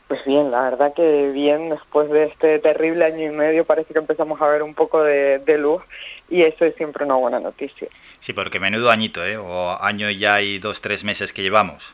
Pues 0.07 0.23
bien, 0.25 0.49
la 0.49 0.61
verdad 0.61 0.93
que 0.95 1.31
bien, 1.31 1.69
después 1.69 2.09
de 2.09 2.27
este 2.27 2.57
terrible 2.59 3.03
año 3.03 3.25
y 3.25 3.35
medio 3.35 3.65
parece 3.65 3.91
que 3.91 3.99
empezamos 3.99 4.41
a 4.41 4.47
ver 4.47 4.63
un 4.63 4.75
poco 4.75 5.03
de, 5.03 5.39
de 5.39 5.57
luz 5.57 5.83
y 6.29 6.43
eso 6.43 6.63
es 6.63 6.73
siempre 6.75 7.03
una 7.03 7.15
buena 7.15 7.41
noticia. 7.41 7.89
Sí, 8.19 8.31
porque 8.31 8.61
menudo 8.61 8.91
añito, 8.91 9.25
¿eh? 9.25 9.35
O 9.35 9.77
año 9.81 10.09
ya 10.09 10.39
y 10.39 10.57
dos, 10.59 10.79
tres 10.79 11.03
meses 11.03 11.33
que 11.33 11.41
llevamos. 11.41 11.93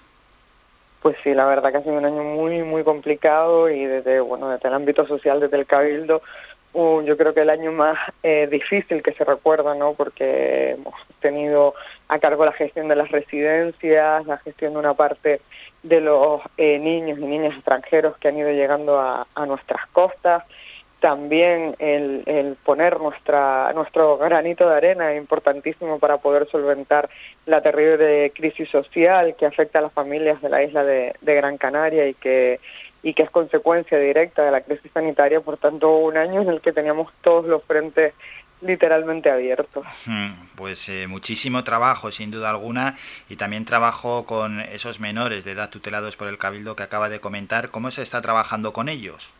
Pues 1.01 1.15
sí, 1.23 1.33
la 1.33 1.45
verdad 1.45 1.71
que 1.71 1.77
ha 1.77 1.81
sido 1.81 1.95
un 1.95 2.05
año 2.05 2.23
muy, 2.23 2.61
muy 2.63 2.83
complicado 2.83 3.69
y 3.69 3.85
desde, 3.85 4.19
bueno, 4.19 4.49
desde 4.49 4.67
el 4.67 4.75
ámbito 4.75 5.07
social, 5.07 5.39
desde 5.39 5.57
el 5.57 5.65
Cabildo, 5.65 6.21
uh, 6.73 7.01
yo 7.03 7.15
creo 7.15 7.33
que 7.33 7.41
el 7.41 7.49
año 7.49 7.71
más 7.71 7.97
eh, 8.21 8.47
difícil 8.51 9.01
que 9.01 9.13
se 9.13 9.23
recuerda, 9.23 9.75
¿no? 9.75 9.93
Porque 9.93 10.71
hemos 10.71 10.93
tenido 11.21 11.73
a 12.09 12.19
cargo 12.19 12.43
la 12.43 12.51
gestión 12.51 12.89
de 12.89 12.97
las 12.97 13.11
residencias, 13.11 14.25
la 14.25 14.37
gestión 14.39 14.73
de 14.73 14.79
una 14.79 14.93
parte 14.93 15.39
de 15.83 16.01
los 16.01 16.41
eh, 16.57 16.77
niños 16.79 17.17
y 17.19 17.25
niñas 17.25 17.55
extranjeros 17.55 18.17
que 18.17 18.27
han 18.27 18.37
ido 18.37 18.51
llegando 18.51 18.99
a, 18.99 19.25
a 19.35 19.45
nuestras 19.45 19.87
costas, 19.93 20.43
también 20.99 21.75
el, 21.79 22.23
el, 22.25 22.55
poner 22.55 22.99
nuestra, 22.99 23.71
nuestro 23.73 24.17
granito 24.17 24.67
de 24.67 24.75
arena 24.75 25.15
importantísimo 25.15 25.99
para 25.99 26.17
poder 26.17 26.47
solventar 26.49 27.09
la 27.45 27.61
terrible 27.61 28.31
crisis 28.35 28.69
social 28.69 29.35
que 29.37 29.45
afecta 29.45 29.79
a 29.79 29.83
las 29.83 29.93
familias 29.93 30.41
de 30.41 30.49
la 30.49 30.63
isla 30.63 30.83
de, 30.83 31.15
de, 31.21 31.35
Gran 31.35 31.57
Canaria 31.57 32.07
y 32.07 32.13
que, 32.15 32.59
y 33.01 33.13
que 33.13 33.23
es 33.23 33.29
consecuencia 33.29 33.97
directa 33.97 34.43
de 34.43 34.51
la 34.51 34.61
crisis 34.61 34.91
sanitaria. 34.93 35.39
Por 35.41 35.57
tanto, 35.57 35.97
un 35.97 36.17
año 36.17 36.41
en 36.41 36.49
el 36.49 36.61
que 36.61 36.73
teníamos 36.73 37.11
todos 37.21 37.45
los 37.45 37.63
frentes 37.63 38.13
literalmente 38.61 39.29
abiertos. 39.29 39.85
Pues 40.55 40.89
eh, 40.89 41.07
muchísimo 41.07 41.63
trabajo, 41.63 42.11
sin 42.11 42.31
duda 42.31 42.49
alguna, 42.49 42.95
y 43.29 43.37
también 43.37 43.63
trabajo 43.63 44.25
con 44.25 44.59
esos 44.59 44.99
menores 44.99 45.45
de 45.45 45.51
edad 45.51 45.69
tutelados 45.69 46.17
por 46.17 46.27
el 46.27 46.37
Cabildo 46.37 46.75
que 46.75 46.83
acaba 46.83 47.09
de 47.09 47.21
comentar. 47.21 47.69
¿Cómo 47.69 47.89
se 47.91 48.01
está 48.01 48.19
trabajando 48.19 48.73
con 48.73 48.89
ellos? 48.89 49.33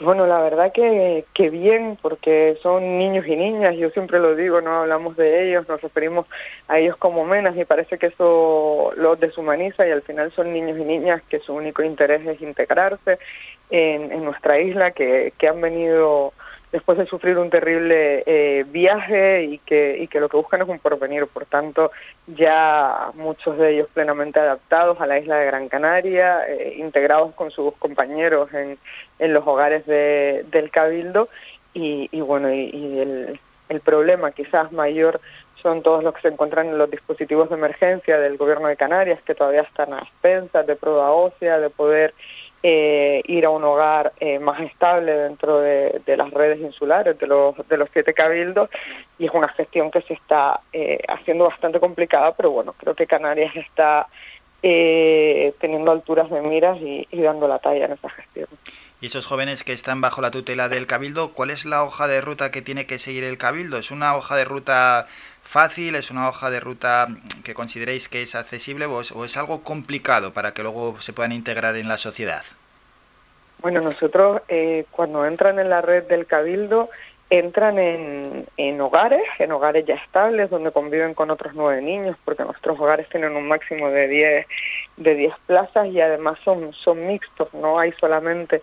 Bueno, 0.00 0.26
la 0.26 0.40
verdad 0.40 0.72
que, 0.72 1.24
que 1.34 1.50
bien, 1.50 1.96
porque 2.02 2.58
son 2.62 2.98
niños 2.98 3.26
y 3.28 3.36
niñas, 3.36 3.76
yo 3.76 3.90
siempre 3.90 4.18
lo 4.18 4.34
digo, 4.34 4.60
no 4.60 4.80
hablamos 4.80 5.16
de 5.16 5.48
ellos, 5.48 5.68
nos 5.68 5.80
referimos 5.80 6.26
a 6.66 6.80
ellos 6.80 6.96
como 6.96 7.24
menas 7.24 7.56
y 7.56 7.64
parece 7.64 7.96
que 7.96 8.06
eso 8.06 8.92
los 8.96 9.20
deshumaniza 9.20 9.86
y 9.86 9.92
al 9.92 10.02
final 10.02 10.32
son 10.32 10.52
niños 10.52 10.78
y 10.78 10.84
niñas 10.84 11.22
que 11.28 11.38
su 11.38 11.54
único 11.54 11.84
interés 11.84 12.26
es 12.26 12.42
integrarse 12.42 13.20
en, 13.70 14.10
en 14.10 14.24
nuestra 14.24 14.58
isla, 14.58 14.90
que, 14.90 15.32
que 15.38 15.46
han 15.46 15.60
venido 15.60 16.32
después 16.74 16.98
de 16.98 17.06
sufrir 17.06 17.38
un 17.38 17.50
terrible 17.50 18.24
eh, 18.26 18.64
viaje 18.66 19.44
y 19.44 19.58
que, 19.58 19.96
y 19.96 20.08
que 20.08 20.18
lo 20.18 20.28
que 20.28 20.36
buscan 20.36 20.60
es 20.60 20.68
un 20.68 20.80
porvenir. 20.80 21.24
Por 21.28 21.46
tanto, 21.46 21.92
ya 22.26 23.12
muchos 23.14 23.56
de 23.58 23.74
ellos 23.74 23.88
plenamente 23.94 24.40
adaptados 24.40 25.00
a 25.00 25.06
la 25.06 25.20
isla 25.20 25.36
de 25.36 25.46
Gran 25.46 25.68
Canaria, 25.68 26.40
eh, 26.48 26.74
integrados 26.78 27.32
con 27.36 27.52
sus 27.52 27.74
compañeros 27.76 28.52
en, 28.52 28.76
en 29.20 29.32
los 29.32 29.46
hogares 29.46 29.86
de, 29.86 30.44
del 30.50 30.72
Cabildo 30.72 31.28
y, 31.74 32.08
y 32.10 32.20
bueno, 32.20 32.52
y, 32.52 32.70
y 32.70 32.98
el, 32.98 33.40
el 33.68 33.80
problema 33.80 34.32
quizás 34.32 34.72
mayor 34.72 35.20
son 35.62 35.80
todos 35.80 36.02
los 36.02 36.12
que 36.12 36.22
se 36.22 36.28
encuentran 36.28 36.66
en 36.66 36.76
los 36.76 36.90
dispositivos 36.90 37.50
de 37.50 37.54
emergencia 37.54 38.18
del 38.18 38.36
gobierno 38.36 38.66
de 38.66 38.76
Canarias, 38.76 39.22
que 39.24 39.36
todavía 39.36 39.62
están 39.62 39.92
a 39.94 40.00
expensas 40.00 40.66
de 40.66 40.74
prueba 40.74 41.12
ósea, 41.12 41.60
de 41.60 41.70
poder 41.70 42.14
eh, 42.66 43.20
ir 43.26 43.44
a 43.44 43.50
un 43.50 43.62
hogar 43.62 44.14
eh, 44.20 44.38
más 44.38 44.58
estable 44.62 45.12
dentro 45.12 45.60
de, 45.60 46.00
las 46.06 46.30
redes 46.30 46.58
insulares, 46.60 47.18
de 47.18 47.26
los, 47.26 47.54
de 47.68 47.76
los 47.76 47.90
siete 47.92 48.14
cabildos, 48.14 48.70
y 49.18 49.26
es 49.26 49.32
una 49.34 49.48
gestión 49.48 49.90
que 49.90 50.00
se 50.00 50.14
está 50.14 50.60
eh, 50.72 50.98
haciendo 51.06 51.44
bastante 51.44 51.78
complicada, 51.78 52.32
pero 52.32 52.52
bueno, 52.52 52.74
creo 52.78 52.94
que 52.94 53.06
Canarias 53.06 53.54
está 53.54 54.08
eh, 54.62 55.52
teniendo 55.60 55.92
alturas 55.92 56.30
de 56.30 56.40
miras 56.40 56.78
y, 56.80 57.06
y 57.10 57.20
dando 57.20 57.46
la 57.46 57.58
talla 57.58 57.84
en 57.84 57.92
esa 57.92 58.08
gestión. 58.08 58.48
Y 58.98 59.08
esos 59.08 59.26
jóvenes 59.26 59.62
que 59.62 59.74
están 59.74 60.00
bajo 60.00 60.22
la 60.22 60.30
tutela 60.30 60.70
del 60.70 60.86
Cabildo, 60.86 61.34
¿cuál 61.34 61.50
es 61.50 61.66
la 61.66 61.84
hoja 61.84 62.06
de 62.06 62.22
ruta 62.22 62.50
que 62.50 62.62
tiene 62.62 62.86
que 62.86 62.98
seguir 62.98 63.24
el 63.24 63.36
Cabildo? 63.36 63.76
¿Es 63.76 63.90
una 63.90 64.16
hoja 64.16 64.36
de 64.36 64.46
ruta 64.46 65.06
fácil? 65.44 65.94
¿Es 65.94 66.10
una 66.10 66.28
hoja 66.28 66.50
de 66.50 66.58
ruta 66.58 67.06
que 67.44 67.54
consideréis 67.54 68.08
que 68.08 68.22
es 68.22 68.34
accesible 68.34 68.86
o 68.86 69.00
es, 69.00 69.12
o 69.12 69.24
es 69.24 69.36
algo 69.36 69.62
complicado 69.62 70.32
para 70.32 70.52
que 70.52 70.62
luego 70.62 71.00
se 71.00 71.12
puedan 71.12 71.32
integrar 71.32 71.76
en 71.76 71.88
la 71.88 71.96
sociedad? 71.96 72.42
Bueno, 73.60 73.80
nosotros 73.80 74.42
eh, 74.48 74.84
cuando 74.90 75.24
entran 75.24 75.58
en 75.58 75.70
la 75.70 75.80
red 75.80 76.04
del 76.04 76.26
Cabildo 76.26 76.90
entran 77.30 77.78
en, 77.78 78.46
en, 78.56 78.80
hogares, 78.80 79.22
en 79.38 79.52
hogares 79.52 79.86
ya 79.86 79.94
estables, 79.94 80.50
donde 80.50 80.70
conviven 80.70 81.14
con 81.14 81.30
otros 81.30 81.54
nueve 81.54 81.80
niños, 81.80 82.16
porque 82.24 82.44
nuestros 82.44 82.78
hogares 82.78 83.08
tienen 83.08 83.34
un 83.34 83.48
máximo 83.48 83.88
de 83.88 84.08
10 84.08 84.46
de 84.98 85.14
10 85.14 85.34
plazas 85.46 85.88
y 85.88 86.00
además 86.00 86.38
son, 86.44 86.72
son 86.72 87.06
mixtos, 87.06 87.52
no 87.54 87.78
hay 87.78 87.92
solamente 87.92 88.62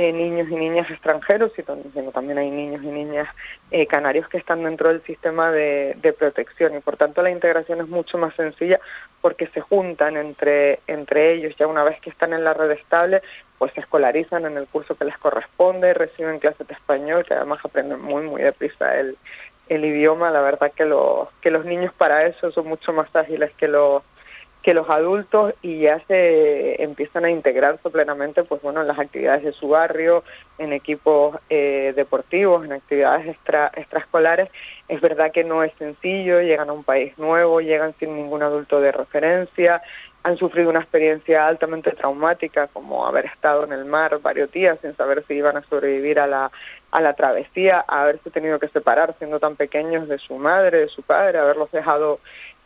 eh, 0.00 0.14
niños 0.14 0.48
y 0.48 0.54
niñas 0.54 0.90
extranjeros, 0.90 1.52
sino 1.54 2.10
también 2.10 2.38
hay 2.38 2.50
niños 2.50 2.82
y 2.82 2.86
niñas 2.86 3.28
eh, 3.70 3.86
canarios 3.86 4.26
que 4.28 4.38
están 4.38 4.64
dentro 4.64 4.88
del 4.88 5.02
sistema 5.02 5.52
de, 5.52 5.94
de, 6.00 6.14
protección. 6.14 6.74
Y 6.74 6.80
por 6.80 6.96
tanto 6.96 7.20
la 7.20 7.30
integración 7.30 7.82
es 7.82 7.88
mucho 7.88 8.16
más 8.16 8.34
sencilla 8.34 8.80
porque 9.20 9.46
se 9.48 9.60
juntan 9.60 10.16
entre, 10.16 10.80
entre 10.86 11.34
ellos. 11.34 11.54
Ya 11.58 11.66
una 11.66 11.84
vez 11.84 12.00
que 12.00 12.08
están 12.08 12.32
en 12.32 12.44
la 12.44 12.54
red 12.54 12.70
estable 12.70 13.20
pues 13.58 13.74
se 13.74 13.80
escolarizan 13.80 14.46
en 14.46 14.56
el 14.56 14.66
curso 14.68 14.94
que 14.94 15.04
les 15.04 15.18
corresponde, 15.18 15.92
reciben 15.92 16.38
clases 16.38 16.66
de 16.66 16.72
español 16.72 17.26
que 17.26 17.34
además 17.34 17.60
aprenden 17.62 18.00
muy 18.00 18.22
muy 18.22 18.40
deprisa 18.40 18.98
el, 18.98 19.18
el 19.68 19.84
idioma, 19.84 20.30
la 20.30 20.40
verdad 20.40 20.72
que 20.74 20.86
los, 20.86 21.28
que 21.42 21.50
los 21.50 21.66
niños 21.66 21.92
para 21.92 22.24
eso 22.26 22.50
son 22.52 22.68
mucho 22.68 22.94
más 22.94 23.14
ágiles 23.14 23.52
que 23.58 23.68
los 23.68 24.02
que 24.62 24.74
los 24.74 24.88
adultos 24.90 25.54
y 25.62 25.80
ya 25.80 26.00
se 26.06 26.82
empiezan 26.82 27.24
a 27.24 27.30
integrarse 27.30 27.88
plenamente 27.88 28.44
pues 28.44 28.60
bueno 28.60 28.82
en 28.82 28.88
las 28.88 28.98
actividades 28.98 29.42
de 29.42 29.52
su 29.52 29.68
barrio 29.68 30.22
en 30.58 30.72
equipos 30.72 31.38
eh, 31.48 31.94
deportivos 31.96 32.64
en 32.64 32.72
actividades 32.72 33.26
extra 33.28 33.70
extraescolares. 33.74 34.50
Es 34.88 35.00
verdad 35.00 35.32
que 35.32 35.44
no 35.44 35.62
es 35.62 35.72
sencillo 35.78 36.40
llegan 36.40 36.68
a 36.68 36.74
un 36.74 36.84
país 36.84 37.16
nuevo 37.18 37.60
llegan 37.60 37.94
sin 37.98 38.14
ningún 38.16 38.42
adulto 38.42 38.80
de 38.80 38.92
referencia 38.92 39.82
han 40.22 40.36
sufrido 40.36 40.68
una 40.68 40.80
experiencia 40.80 41.46
altamente 41.46 41.92
traumática 41.92 42.66
como 42.68 43.06
haber 43.06 43.26
estado 43.26 43.64
en 43.64 43.72
el 43.72 43.86
mar 43.86 44.18
varios 44.20 44.52
días 44.52 44.78
sin 44.82 44.94
saber 44.96 45.24
si 45.26 45.34
iban 45.34 45.56
a 45.56 45.62
sobrevivir 45.62 46.20
a 46.20 46.26
la 46.26 46.50
a 46.90 47.00
la 47.00 47.14
travesía 47.14 47.84
haberse 47.86 48.30
tenido 48.30 48.58
que 48.58 48.68
separar 48.68 49.14
siendo 49.18 49.38
tan 49.38 49.56
pequeños 49.56 50.08
de 50.08 50.18
su 50.18 50.36
madre 50.36 50.80
de 50.80 50.88
su 50.88 51.02
padre 51.02 51.38
haberlos 51.38 51.70
dejado 51.70 52.20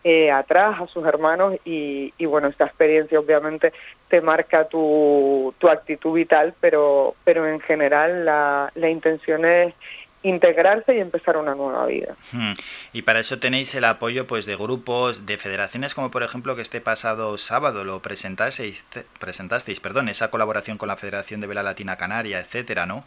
eh, 0.05 0.31
atrás 0.31 0.81
a 0.81 0.87
sus 0.87 1.05
hermanos 1.07 1.57
y, 1.65 2.13
y, 2.19 2.27
bueno, 2.27 2.49
esta 2.49 2.67
experiencia 2.67 3.19
obviamente 3.19 3.73
te 4.09 4.21
marca 4.21 4.69
tu, 4.69 5.55
tu 5.59 5.69
actitud 5.69 6.13
vital, 6.13 6.55
pero, 6.61 7.17
pero 7.25 7.49
en 7.49 7.59
general 7.61 8.27
la, 8.27 8.71
la 8.75 8.91
intención 8.91 9.47
es 9.47 9.75
integrarse 10.23 10.95
y 10.95 11.01
empezar 11.01 11.37
una 11.37 11.55
nueva 11.55 11.87
vida. 11.87 12.17
Hmm. 12.33 12.53
Y 12.93 13.03
para 13.03 13.21
eso 13.21 13.39
tenéis 13.39 13.75
el 13.75 13.85
apoyo 13.85 14.27
pues 14.27 14.47
de 14.47 14.57
grupos, 14.57 15.27
de 15.27 15.39
federaciones 15.39 15.95
como 15.95 16.11
por 16.11 16.23
ejemplo 16.23 16.57
que 16.57 16.63
este 16.63 16.81
pasado 16.81 17.37
sábado 17.39 17.85
lo 17.85 18.01
presentasteis, 18.01 18.87
presentasteis, 19.21 19.81
perdón, 19.81 20.09
esa 20.09 20.31
colaboración 20.31 20.79
con 20.79 20.89
la 20.89 20.97
Federación 20.97 21.41
de 21.41 21.47
Vela 21.47 21.63
Latina 21.63 21.97
Canaria, 21.97 22.41
etcétera, 22.41 22.87
¿no? 22.87 23.05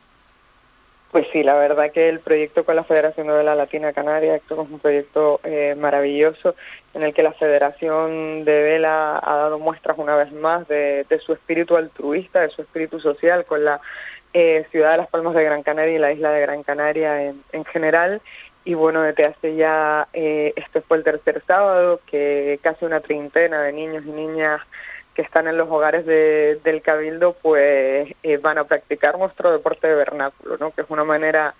Pues 1.11 1.25
sí, 1.31 1.41
la 1.41 1.55
verdad 1.55 1.91
que 1.91 2.09
el 2.09 2.19
proyecto 2.19 2.65
con 2.65 2.75
la 2.75 2.83
Federación 2.83 3.27
de 3.27 3.33
Vela 3.33 3.55
Latina 3.55 3.93
Canaria 3.93 4.35
es 4.35 4.51
un 4.51 4.79
proyecto 4.79 5.39
eh, 5.43 5.73
maravilloso 5.77 6.53
en 6.93 7.03
el 7.03 7.13
que 7.13 7.23
la 7.23 7.31
Federación 7.31 8.43
de 8.43 8.61
Vela 8.61 9.17
ha 9.23 9.35
dado 9.37 9.57
muestras 9.57 9.97
una 9.97 10.17
vez 10.17 10.33
más 10.33 10.67
de, 10.67 11.05
de 11.09 11.19
su 11.19 11.31
espíritu 11.31 11.77
altruista, 11.77 12.41
de 12.41 12.49
su 12.49 12.61
espíritu 12.61 12.99
social 12.99 13.45
con 13.45 13.63
la 13.63 13.79
eh, 14.33 14.65
ciudad 14.69 14.91
de 14.91 14.97
Las 14.97 15.07
Palmas 15.07 15.33
de 15.33 15.45
Gran 15.45 15.63
Canaria 15.63 15.95
y 15.95 15.99
la 15.99 16.11
isla 16.11 16.31
de 16.31 16.41
Gran 16.41 16.63
Canaria 16.63 17.23
en, 17.23 17.41
en 17.53 17.63
general. 17.65 18.21
Y 18.65 18.73
bueno, 18.73 19.01
desde 19.01 19.25
hace 19.25 19.55
ya, 19.55 20.09
eh, 20.11 20.51
este 20.57 20.81
fue 20.81 20.97
el 20.97 21.05
tercer 21.05 21.41
sábado, 21.47 22.01
que 22.05 22.59
casi 22.61 22.83
una 22.83 22.99
treintena 22.99 23.63
de 23.63 23.71
niños 23.71 24.03
y 24.05 24.09
niñas 24.09 24.59
que 25.17 25.23
están 25.23 25.47
en 25.47 25.57
los 25.57 25.67
hogares 25.67 26.05
de, 26.05 26.59
del 26.63 26.83
Cabildo, 26.83 27.35
pues 27.41 28.07
eh, 28.21 28.37
van 28.37 28.59
a 28.59 28.65
practicar 28.65 29.17
nuestro 29.17 29.51
deporte 29.51 29.87
de 29.87 29.95
vernáculo, 29.95 30.57
¿no? 30.59 30.69
que 30.69 30.81
es 30.81 30.89
una 30.91 31.05
manera 31.05 31.55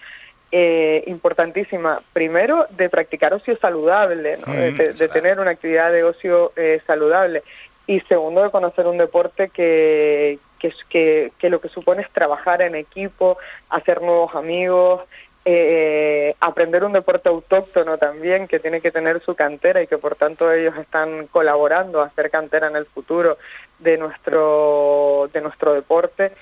eh, 0.52 1.04
importantísima, 1.08 2.00
primero, 2.14 2.68
de 2.78 2.88
practicar 2.88 3.34
ocio 3.34 3.58
saludable, 3.58 4.38
¿no? 4.46 4.54
de, 4.54 4.74
de, 4.74 4.94
de, 4.94 5.08
tener 5.10 5.40
una 5.40 5.50
actividad 5.50 5.92
de 5.92 6.04
ocio 6.04 6.54
eh, 6.56 6.82
saludable, 6.86 7.42
y 7.88 8.00
segundo, 8.02 8.44
de 8.44 8.52
conocer 8.52 8.86
un 8.86 9.00
deporte 9.00 9.50
que, 9.50 10.38
que, 10.60 10.72
que, 10.88 11.32
que 11.40 11.50
lo 11.50 11.60
que 11.60 11.70
supone 11.70 12.04
es 12.04 12.12
trabajar 12.12 12.62
en 12.62 12.76
equipo, 12.76 13.40
hacer 13.70 14.04
nuevos 14.04 14.36
amigos, 14.36 15.02
eh, 15.50 16.36
aprender 16.42 16.84
un 16.84 16.92
deporte 16.92 17.30
autóctono 17.30 17.98
también 17.98 18.50
que 18.50 18.60
tiene 18.60 18.82
que 18.82 18.92
tener 18.92 19.22
su 19.22 19.34
cantera 19.34 19.82
y 19.82 19.88
que 19.88 19.98
por 19.98 20.18
tanto 20.18 20.52
ellos 20.52 20.76
están 20.78 21.28
colaborando 21.28 22.02
a 22.02 22.08
hacer 22.08 22.30
cantera 22.30 22.68
en 22.68 22.76
el 22.76 22.86
futuro 22.86 23.38
de 23.80 23.98
nuestro 23.98 25.30
de 25.32 25.40
nuestro 25.40 25.74
deporte. 25.74 26.34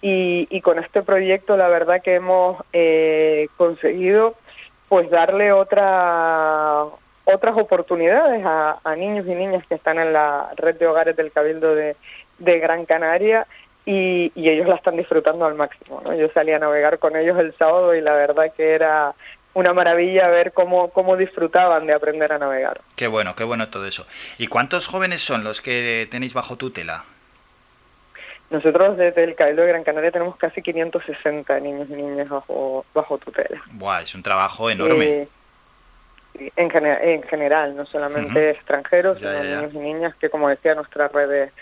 Y, 0.00 0.46
y 0.48 0.60
con 0.60 0.78
este 0.78 1.02
proyecto 1.02 1.56
la 1.56 1.66
verdad 1.66 2.02
que 2.02 2.14
hemos 2.14 2.62
eh, 2.72 3.48
conseguido 3.56 4.36
pues 4.88 5.10
darle 5.10 5.52
otra 5.52 6.84
otras 7.24 7.56
oportunidades 7.56 8.44
a, 8.46 8.78
a, 8.84 8.94
niños 8.94 9.26
y 9.26 9.34
niñas 9.34 9.66
que 9.66 9.74
están 9.74 9.98
en 9.98 10.12
la 10.12 10.50
red 10.56 10.76
de 10.76 10.86
hogares 10.86 11.16
del 11.16 11.32
Cabildo 11.32 11.74
de, 11.74 11.96
de 12.38 12.58
Gran 12.60 12.84
Canaria 12.84 13.44
y, 13.84 14.32
y, 14.34 14.48
ellos 14.48 14.68
la 14.68 14.76
están 14.76 14.96
disfrutando 14.96 15.44
al 15.44 15.54
máximo. 15.54 16.00
¿no? 16.04 16.14
Yo 16.14 16.28
salí 16.32 16.52
a 16.52 16.58
navegar 16.58 16.98
con 16.98 17.16
ellos 17.16 17.38
el 17.38 17.54
sábado 17.56 17.94
y 17.94 18.00
la 18.00 18.14
verdad 18.14 18.52
que 18.56 18.74
era 18.74 19.14
una 19.54 19.72
maravilla 19.72 20.28
ver 20.28 20.52
cómo, 20.52 20.90
cómo 20.90 21.16
disfrutaban 21.16 21.86
de 21.86 21.92
aprender 21.92 22.32
a 22.32 22.38
navegar. 22.38 22.80
Qué 22.96 23.06
bueno, 23.06 23.34
qué 23.36 23.44
bueno 23.44 23.68
todo 23.68 23.86
eso. 23.86 24.06
¿Y 24.38 24.46
cuántos 24.46 24.86
jóvenes 24.86 25.22
son 25.22 25.44
los 25.44 25.60
que 25.60 26.06
tenéis 26.10 26.32
bajo 26.32 26.56
tutela? 26.56 27.04
Nosotros 28.50 28.96
desde 28.98 29.24
el 29.24 29.34
Cabildo 29.34 29.62
de 29.62 29.68
Gran 29.68 29.84
Canaria 29.84 30.10
tenemos 30.10 30.36
casi 30.36 30.62
560 30.62 31.58
niños 31.60 31.88
y 31.88 31.94
niñas 31.94 32.28
bajo, 32.28 32.84
bajo 32.94 33.18
tutela. 33.18 33.62
Buah, 33.72 34.02
es 34.02 34.14
un 34.14 34.22
trabajo 34.22 34.70
enorme. 34.70 35.06
Eh, 35.06 35.28
en, 36.56 36.70
gener 36.70 37.02
en, 37.02 37.22
general, 37.24 37.76
no 37.76 37.84
solamente 37.86 38.38
uh 38.38 38.42
-huh. 38.42 38.54
extranjeros, 38.54 39.20
ya, 39.20 39.32
sino 39.32 39.42
ya, 39.42 39.50
ya. 39.50 39.56
niños 39.56 39.74
y 39.74 39.78
niñas, 39.78 40.14
que 40.16 40.30
como 40.30 40.48
decía, 40.48 40.74
nuestra 40.74 41.08
red 41.08 41.30
es, 41.30 41.52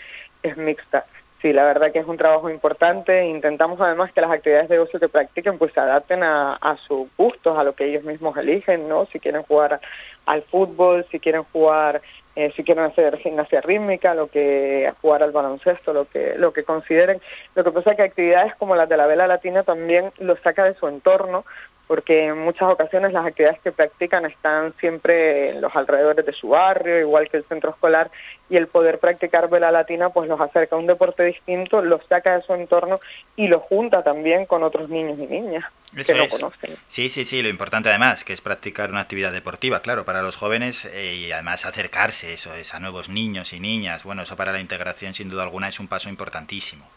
es 0.43 0.57
mixta 0.57 1.05
sí, 1.41 1.53
la 1.53 1.63
verdad 1.65 1.91
que 1.91 1.99
es 1.99 2.07
un 2.07 2.17
trabajo 2.17 2.49
importante. 2.49 3.25
Intentamos 3.25 3.79
además 3.81 4.11
que 4.11 4.21
las 4.21 4.31
actividades 4.31 4.69
de 4.69 4.79
ocio 4.79 4.99
que 4.99 5.09
practiquen 5.09 5.57
pues 5.57 5.73
se 5.73 5.79
adapten 5.79 6.23
a, 6.23 6.53
a 6.53 6.77
sus 6.77 7.07
gustos, 7.17 7.57
a 7.57 7.63
lo 7.63 7.73
que 7.73 7.85
ellos 7.85 8.03
mismos 8.03 8.37
eligen, 8.37 8.87
¿no? 8.87 9.05
Si 9.07 9.19
quieren 9.19 9.43
jugar 9.43 9.79
al 10.25 10.43
fútbol, 10.43 11.05
si 11.11 11.19
quieren 11.19 11.43
jugar, 11.51 12.01
eh, 12.35 12.51
si 12.55 12.63
quieren 12.63 12.85
hacer 12.85 13.17
gimnasia 13.17 13.61
rítmica, 13.61 14.13
lo 14.13 14.27
que 14.27 14.91
jugar 15.01 15.23
al 15.23 15.31
baloncesto, 15.31 15.93
lo 15.93 16.05
que 16.05 16.35
lo 16.37 16.53
que 16.53 16.63
consideren. 16.63 17.19
Lo 17.55 17.63
que 17.63 17.71
pasa 17.71 17.91
es 17.91 17.97
que 17.97 18.03
actividades 18.03 18.55
como 18.55 18.75
las 18.75 18.87
de 18.87 18.97
la 18.97 19.07
vela 19.07 19.27
latina 19.27 19.63
también 19.63 20.11
los 20.19 20.39
saca 20.39 20.63
de 20.63 20.75
su 20.75 20.87
entorno, 20.87 21.43
porque 21.91 22.27
en 22.27 22.37
muchas 22.37 22.69
ocasiones 22.69 23.11
las 23.11 23.25
actividades 23.25 23.59
que 23.59 23.73
practican 23.73 24.25
están 24.25 24.73
siempre 24.79 25.49
en 25.49 25.59
los 25.59 25.75
alrededores 25.75 26.25
de 26.25 26.31
su 26.31 26.47
barrio, 26.47 26.97
igual 26.97 27.29
que 27.29 27.35
el 27.35 27.43
centro 27.43 27.71
escolar, 27.71 28.09
y 28.49 28.55
el 28.55 28.67
poder 28.67 28.97
practicar 28.97 29.49
vela 29.49 29.73
latina 29.73 30.09
pues 30.09 30.29
los 30.29 30.39
acerca 30.39 30.77
a 30.77 30.79
un 30.79 30.87
deporte 30.87 31.25
distinto, 31.25 31.81
los 31.81 32.01
saca 32.07 32.37
de 32.37 32.43
su 32.43 32.53
entorno 32.53 32.97
y 33.35 33.49
los 33.49 33.61
junta 33.63 34.03
también 34.03 34.45
con 34.45 34.63
otros 34.63 34.87
niños 34.87 35.19
y 35.19 35.27
niñas 35.27 35.65
Eso 35.93 36.13
que 36.13 36.17
no 36.17 36.23
es. 36.23 36.31
conocen. 36.33 36.77
Sí, 36.87 37.09
sí, 37.09 37.25
sí, 37.25 37.41
lo 37.41 37.49
importante 37.49 37.89
además 37.89 38.23
que 38.23 38.31
es 38.31 38.39
practicar 38.39 38.89
una 38.89 39.01
actividad 39.01 39.33
deportiva, 39.33 39.81
claro, 39.81 40.05
para 40.05 40.21
los 40.21 40.37
jóvenes 40.37 40.85
eh, 40.85 41.15
y 41.15 41.33
además 41.33 41.65
acercarse 41.65 42.31
eso 42.31 42.53
es 42.53 42.73
a 42.73 42.79
nuevos 42.79 43.09
niños 43.09 43.51
y 43.51 43.59
niñas. 43.59 44.05
Bueno, 44.05 44.21
eso 44.21 44.37
para 44.37 44.53
la 44.53 44.61
integración 44.61 45.13
sin 45.13 45.27
duda 45.27 45.43
alguna 45.43 45.67
es 45.67 45.77
un 45.81 45.89
paso 45.89 46.07
importantísimo. 46.07 46.87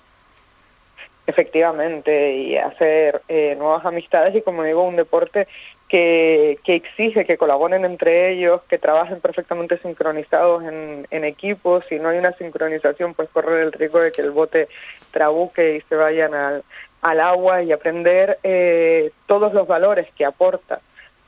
Efectivamente, 1.26 2.34
y 2.34 2.58
hacer 2.58 3.22
eh, 3.28 3.54
nuevas 3.56 3.86
amistades 3.86 4.34
y 4.36 4.42
como 4.42 4.62
digo, 4.62 4.82
un 4.82 4.96
deporte 4.96 5.48
que, 5.88 6.58
que 6.64 6.74
exige 6.74 7.24
que 7.24 7.38
colaboren 7.38 7.86
entre 7.86 8.30
ellos, 8.30 8.60
que 8.68 8.78
trabajen 8.78 9.20
perfectamente 9.20 9.78
sincronizados 9.78 10.64
en, 10.64 11.06
en 11.10 11.24
equipos. 11.24 11.84
Si 11.88 11.98
no 11.98 12.10
hay 12.10 12.18
una 12.18 12.32
sincronización, 12.32 13.14
pues 13.14 13.30
correr 13.30 13.60
el 13.62 13.72
riesgo 13.72 14.00
de 14.00 14.12
que 14.12 14.20
el 14.20 14.32
bote 14.32 14.68
trabuque 15.12 15.76
y 15.76 15.80
se 15.88 15.96
vayan 15.96 16.34
al, 16.34 16.62
al 17.00 17.20
agua 17.20 17.62
y 17.62 17.72
aprender 17.72 18.38
eh, 18.42 19.10
todos 19.26 19.54
los 19.54 19.66
valores 19.66 20.06
que 20.16 20.26
aporta 20.26 20.80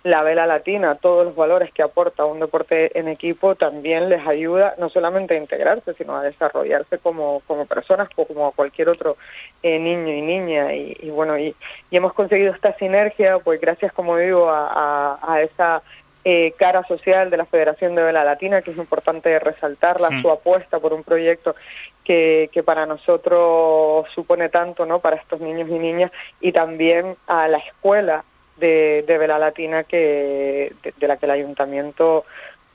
la 0.07 0.23
vela 0.23 0.47
latina, 0.47 0.95
todos 0.95 1.25
los 1.25 1.35
valores 1.35 1.73
que 1.73 1.83
aporta 1.83 2.25
un 2.25 2.39
deporte 2.39 2.97
en 2.97 3.09
equipo, 3.09 3.57
también 3.57 4.09
les 4.09 4.25
ayuda 4.25 4.77
no 4.79 4.89
solamente 4.89 5.35
a 5.35 5.39
integrarse, 5.39 5.95
sino 5.95 6.15
a 6.15 6.23
desarrollarse 6.23 6.99
como, 6.99 7.43
como 7.49 7.67
personas 7.67 8.09
o 8.15 8.25
como 8.25 8.53
cualquier 8.53 8.89
otro 8.89 9.17
eh, 9.65 9.81
niño 9.81 10.13
y 10.13 10.23
niña. 10.23 10.73
Y, 10.73 11.11
bueno, 11.11 11.37
y, 11.37 11.57
hemos 11.91 12.13
conseguido 12.13 12.53
esta 12.53 12.73
sinergia, 12.77 13.41
pues 13.41 13.61
gracias, 13.61 13.93
como 13.93 14.17
digo, 14.17 14.49
a, 14.49 15.19
a, 15.21 15.43
esa 15.43 15.83
eh, 16.25 16.53
cara 16.57 16.85
social 16.87 17.29
de 17.29 17.39
la 17.39 17.47
Federación 17.47 17.97
de 17.97 18.05
Vela 18.05 18.23
Latina, 18.23 18.63
que 18.63 18.71
es 18.71 18.79
importante 18.79 19.37
resaltarla, 19.41 20.21
su 20.23 20.31
apuesta 20.31 20.79
por 20.79 20.93
un 20.93 21.03
proyecto 21.03 21.57
que, 22.05 22.49
que, 22.53 22.63
para 22.63 22.87
nosotros 22.87 24.07
supone 24.15 24.51
tanto, 24.51 24.87
¿no? 24.87 25.01
Para 25.01 25.17
estos 25.17 25.41
niños 25.41 25.69
y 25.69 25.81
niñas, 25.81 26.13
y 26.41 26.53
también 26.53 27.17
a 27.27 27.49
la 27.49 27.59
escuela 27.59 28.23
de, 28.57 29.05
Vela 29.07 29.39
Latina 29.39 29.83
que, 29.83 30.73
de, 30.83 31.09
la 31.09 31.17
que 31.17 31.27
el 31.27 31.33
ayuntamiento 31.33 32.25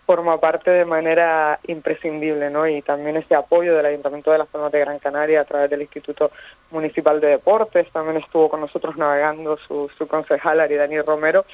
forma 0.06 0.40
parte 0.40 0.72
de 0.72 0.84
manera 0.84 1.60
imprescindible, 1.68 2.50
¿no? 2.50 2.68
Y 2.68 2.82
también 2.82 3.18
ese 3.18 3.36
apoyo 3.36 3.76
del 3.76 3.86
Ayuntamiento 3.86 4.32
de 4.32 4.40
las 4.40 4.48
Palmas 4.48 4.72
de 4.72 4.80
Gran 4.80 5.00
Canaria 5.00 5.42
a 5.42 5.46
través 5.46 5.70
del 5.70 5.84
Instituto 5.84 6.32
Municipal 6.72 7.22
de 7.22 7.28
Deportes, 7.28 7.90
también 7.92 8.18
estuvo 8.18 8.50
con 8.50 8.60
nosotros 8.60 8.98
navegando 8.98 9.58
su, 9.58 9.90
su 9.98 10.08
concejal 10.08 10.60
Aridani 10.60 11.00
Romero, 11.02 11.46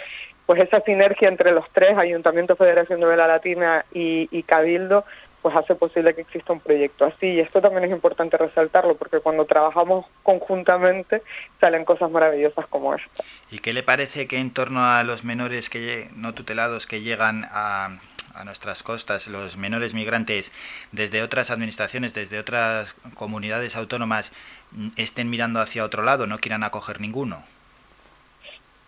pues 0.48 0.62
esa 0.62 0.80
sinergia 0.82 1.28
entre 1.28 1.52
los 1.52 1.66
tres, 1.72 1.98
Ayuntamiento, 1.98 2.56
Federación 2.56 3.02
de 3.02 3.06
Vela 3.06 3.28
Latina 3.28 3.86
y, 3.94 4.28
y 4.32 4.44
Cabildo, 4.44 5.04
pues 5.42 5.56
hace 5.56 5.76
posible 5.76 6.14
que 6.14 6.22
exista 6.22 6.54
un 6.54 6.60
proyecto 6.60 7.06
así. 7.06 7.28
Y 7.28 7.40
esto 7.40 7.62
también 7.62 7.86
es 7.86 7.92
importante 7.92 8.38
resaltarlo, 8.38 8.96
porque 8.96 9.20
cuando 9.20 9.46
trabajamos 9.46 10.06
conjuntamente 10.24 11.22
salen 11.60 11.86
cosas 11.86 12.12
maravillosas 12.12 12.66
como 12.68 12.94
esta. 12.94 13.24
¿Y 13.52 13.60
qué 13.60 13.74
le 13.74 13.84
parece 13.84 14.28
que 14.28 14.40
en 14.40 14.52
torno 14.52 14.86
a 14.86 15.04
los 15.04 15.24
menores 15.24 15.70
que 15.70 16.10
no 16.16 16.34
tutelados 16.34 16.86
que 16.88 17.02
llegan 17.02 17.46
a, 17.52 18.00
a 18.38 18.44
nuestras 18.44 18.84
costas, 18.84 19.28
los 19.28 19.58
menores 19.58 19.94
migrantes, 19.94 20.52
desde 20.92 21.24
otras 21.24 21.52
administraciones, 21.52 22.14
desde 22.14 22.40
otras 22.40 22.96
comunidades 23.16 23.76
autónomas, 23.76 24.32
mm, 24.72 24.90
estén 24.96 25.30
mirando 25.30 25.60
hacia 25.60 25.84
otro 25.84 26.04
lado, 26.04 26.28
no 26.28 26.38
quieran 26.38 26.64
acoger 26.64 27.02
ninguno? 27.02 27.44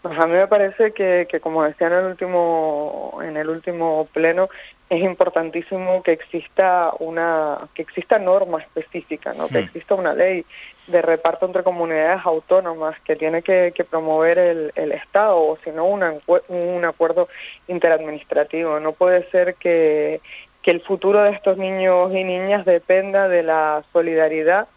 Pues 0.02 0.18
a 0.18 0.28
mí 0.28 0.34
me 0.34 0.47
parece 0.47 0.93
que, 0.93 1.28
que, 1.30 1.41
como 1.41 1.64
decía 1.64 1.88
en 1.88 1.93
el 1.93 2.06
último 2.06 3.20
en 3.22 3.36
el 3.36 3.50
último 3.50 4.08
pleno 4.14 4.50
es 4.90 5.04
importantísimo 5.04 6.02
que 6.02 6.14
exista 6.14 6.92
una 7.00 7.70
que 7.76 7.84
exista 7.84 8.18
norma 8.18 8.60
específica, 8.60 9.34
¿no? 9.34 9.48
Que 9.48 9.60
exista 9.60 9.94
una 9.94 10.14
ley 10.14 10.46
de 10.88 11.02
reparto 11.04 11.46
entre 11.46 11.62
comunidades 11.62 12.26
autónomas 12.26 13.00
que 13.02 13.16
tiene 13.16 13.44
que, 13.44 13.72
que 13.76 13.84
promover 13.84 14.40
el, 14.40 14.72
el 14.76 14.92
Estado 14.92 15.38
o 15.38 15.58
si 15.64 15.70
no 15.70 15.86
un 15.86 16.86
acuerdo 16.86 17.30
interadministrativo. 17.68 18.80
No 18.80 18.94
puede 18.94 19.30
ser 19.30 19.56
que, 19.56 20.22
que 20.64 20.72
el 20.72 20.82
futuro 20.82 21.22
de 21.22 21.32
estos 21.32 21.58
niños 21.58 22.12
y 22.12 22.24
niñas 22.24 22.66
dependa 22.66 23.28
de 23.28 23.44
la 23.44 23.84
solidaridad 23.94 24.68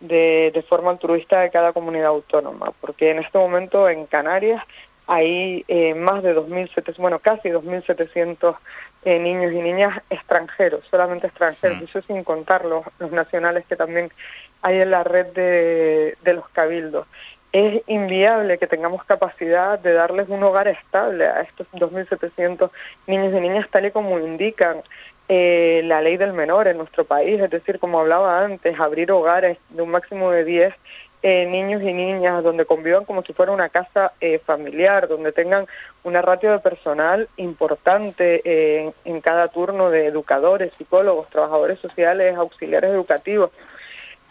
de, 0.00 0.50
de 0.54 0.62
forma 0.62 0.92
altruista 0.92 1.40
de 1.40 1.50
cada 1.50 1.72
comunidad 1.72 2.06
autónoma, 2.06 2.72
porque 2.80 3.10
en 3.10 3.18
este 3.18 3.36
momento 3.36 3.88
en 3.88 4.06
Canarias 4.06 4.62
hay 5.08 5.64
eh, 5.68 5.94
más 5.94 6.22
de 6.22 6.36
2.700, 6.36 6.96
bueno, 6.98 7.18
casi 7.18 7.48
2.700 7.48 8.56
eh, 9.04 9.18
niños 9.18 9.52
y 9.52 9.60
niñas 9.60 10.02
extranjeros, 10.10 10.84
solamente 10.90 11.26
extranjeros, 11.26 11.80
mm. 11.80 11.84
eso 11.84 12.02
sin 12.02 12.22
contar 12.24 12.66
los, 12.66 12.84
los 12.98 13.10
nacionales 13.10 13.64
que 13.66 13.74
también 13.74 14.12
hay 14.60 14.80
en 14.80 14.90
la 14.90 15.04
red 15.04 15.26
de, 15.28 16.16
de 16.22 16.32
los 16.34 16.48
cabildos. 16.50 17.06
Es 17.52 17.82
inviable 17.86 18.58
que 18.58 18.66
tengamos 18.66 19.02
capacidad 19.04 19.78
de 19.78 19.94
darles 19.94 20.28
un 20.28 20.42
hogar 20.42 20.68
estable 20.68 21.26
a 21.26 21.40
estos 21.40 21.66
2.700 21.72 22.70
niños 23.06 23.32
y 23.32 23.40
niñas, 23.40 23.66
tal 23.70 23.86
y 23.86 23.90
como 23.90 24.18
indican 24.18 24.82
eh, 25.30 25.82
la 25.84 26.02
ley 26.02 26.18
del 26.18 26.34
menor 26.34 26.68
en 26.68 26.78
nuestro 26.78 27.04
país, 27.04 27.40
es 27.40 27.50
decir, 27.50 27.78
como 27.78 28.00
hablaba 28.00 28.44
antes, 28.44 28.78
abrir 28.78 29.10
hogares 29.12 29.58
de 29.70 29.82
un 29.82 29.90
máximo 29.90 30.30
de 30.30 30.44
10 30.44 30.74
eh, 31.22 31.46
niños 31.46 31.82
y 31.82 31.92
niñas 31.92 32.42
donde 32.44 32.64
convivan 32.64 33.04
como 33.04 33.22
si 33.22 33.32
fuera 33.32 33.52
una 33.52 33.68
casa 33.68 34.12
eh, 34.20 34.38
familiar, 34.38 35.08
donde 35.08 35.32
tengan 35.32 35.66
una 36.04 36.22
ratio 36.22 36.52
de 36.52 36.58
personal 36.60 37.28
importante 37.36 38.40
eh, 38.44 38.92
en 39.04 39.20
cada 39.20 39.48
turno 39.48 39.90
de 39.90 40.06
educadores, 40.06 40.74
psicólogos, 40.74 41.28
trabajadores 41.30 41.78
sociales, 41.80 42.36
auxiliares 42.36 42.90
educativos. 42.90 43.50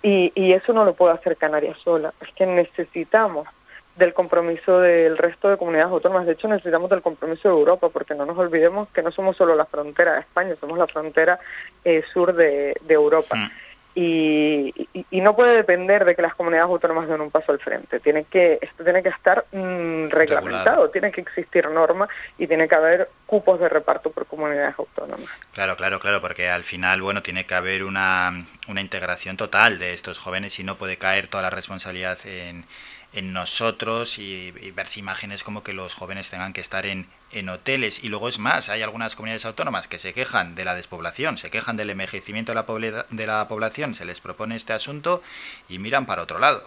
Y, 0.02 0.32
y 0.36 0.54
eso 0.54 0.74
no 0.74 0.86
lo 0.86 0.94
puede 0.94 1.16
hacer 1.16 1.38
Canarias 1.38 1.78
sola, 1.84 2.14
es 2.22 2.30
que 2.36 2.46
necesitamos 2.46 3.48
del 3.98 4.14
compromiso 4.14 4.80
del 4.80 5.18
resto 5.18 5.50
de 5.50 5.58
comunidades 5.58 5.92
autónomas. 5.92 6.26
De 6.26 6.34
hecho, 6.34 6.48
necesitamos 6.48 6.90
del 6.90 7.02
compromiso 7.02 7.50
de 7.50 7.56
Europa, 7.56 7.90
porque 7.90 8.14
no 8.14 8.26
nos 8.26 8.38
olvidemos 8.38 8.88
que 8.90 9.02
no 9.02 9.12
somos 9.12 9.36
solo 9.36 9.56
la 9.56 9.66
frontera 9.66 10.14
de 10.14 10.20
España, 10.22 10.56
somos 10.60 10.78
la 10.78 10.88
frontera 10.88 11.40
eh, 11.84 12.04
sur 12.14 12.34
de, 12.34 12.76
Europa. 12.88 13.36
Mm. 13.36 13.52
Y, 14.00 14.72
y, 15.10 15.22
no 15.22 15.36
puede 15.36 15.56
depender 15.56 16.06
de 16.06 16.16
que 16.16 16.22
las 16.22 16.36
comunidades 16.36 16.70
autónomas 16.70 17.10
den 17.10 17.20
un 17.20 17.32
paso 17.32 17.52
al 17.52 17.58
frente. 17.58 18.00
Tiene 18.00 18.26
que, 18.26 18.60
esto 18.62 18.84
tiene 18.84 19.02
que 19.02 19.10
estar 19.10 19.44
mm, 19.52 20.10
reglamentado, 20.10 20.92
tiene 20.92 21.12
que 21.12 21.22
existir 21.22 21.68
norma 21.68 22.08
y 22.38 22.46
tiene 22.46 22.68
que 22.68 22.76
haber 22.76 23.10
cupos 23.26 23.60
de 23.60 23.68
reparto 23.68 24.12
por 24.12 24.28
comunidades 24.28 24.76
autónomas. 24.78 25.28
Claro, 25.52 25.76
claro, 25.78 26.00
claro, 26.00 26.22
porque 26.22 26.48
al 26.48 26.64
final, 26.64 27.02
bueno, 27.02 27.24
tiene 27.24 27.48
que 27.48 27.56
haber 27.56 27.84
una, 27.84 28.46
una 28.70 28.82
integración 28.82 29.36
total 29.36 29.80
de 29.80 29.94
estos 29.94 30.20
jóvenes 30.20 30.60
y 30.60 30.64
no 30.64 30.76
puede 30.76 30.98
caer 30.98 31.28
toda 31.28 31.42
la 31.42 31.50
responsabilidad 31.50 32.20
en 32.26 32.66
en 33.18 33.34
nosotros 33.34 34.20
y, 34.20 34.52
ver 34.76 34.88
si 34.88 35.00
imágenes 35.00 35.44
como 35.44 35.64
que 35.64 35.74
los 35.74 35.96
jóvenes 35.96 36.30
tengan 36.30 36.54
que 36.54 36.62
estar 36.62 36.86
en, 36.86 37.08
en 37.32 37.50
hoteles. 37.50 38.04
Y 38.04 38.10
luego 38.10 38.30
es 38.30 38.38
más, 38.38 38.70
hay 38.70 38.84
algunas 38.84 39.16
comunidades 39.16 39.46
autónomas 39.46 39.88
que 39.88 39.98
se 39.98 40.14
quejan 40.14 40.54
de 40.54 40.66
la 40.66 40.76
despoblación, 40.76 41.38
se 41.38 41.50
quejan 41.50 41.78
del 41.78 41.90
envejecimiento 41.90 42.52
de 42.52 42.56
la, 42.56 43.06
de 43.10 43.28
la 43.28 43.48
población, 43.48 43.96
se 43.96 44.06
les 44.06 44.22
propone 44.22 44.56
este 44.56 44.74
asunto 44.74 45.24
y 45.68 45.80
miran 45.80 46.06
para 46.06 46.22
otro 46.22 46.38
lado. 46.38 46.62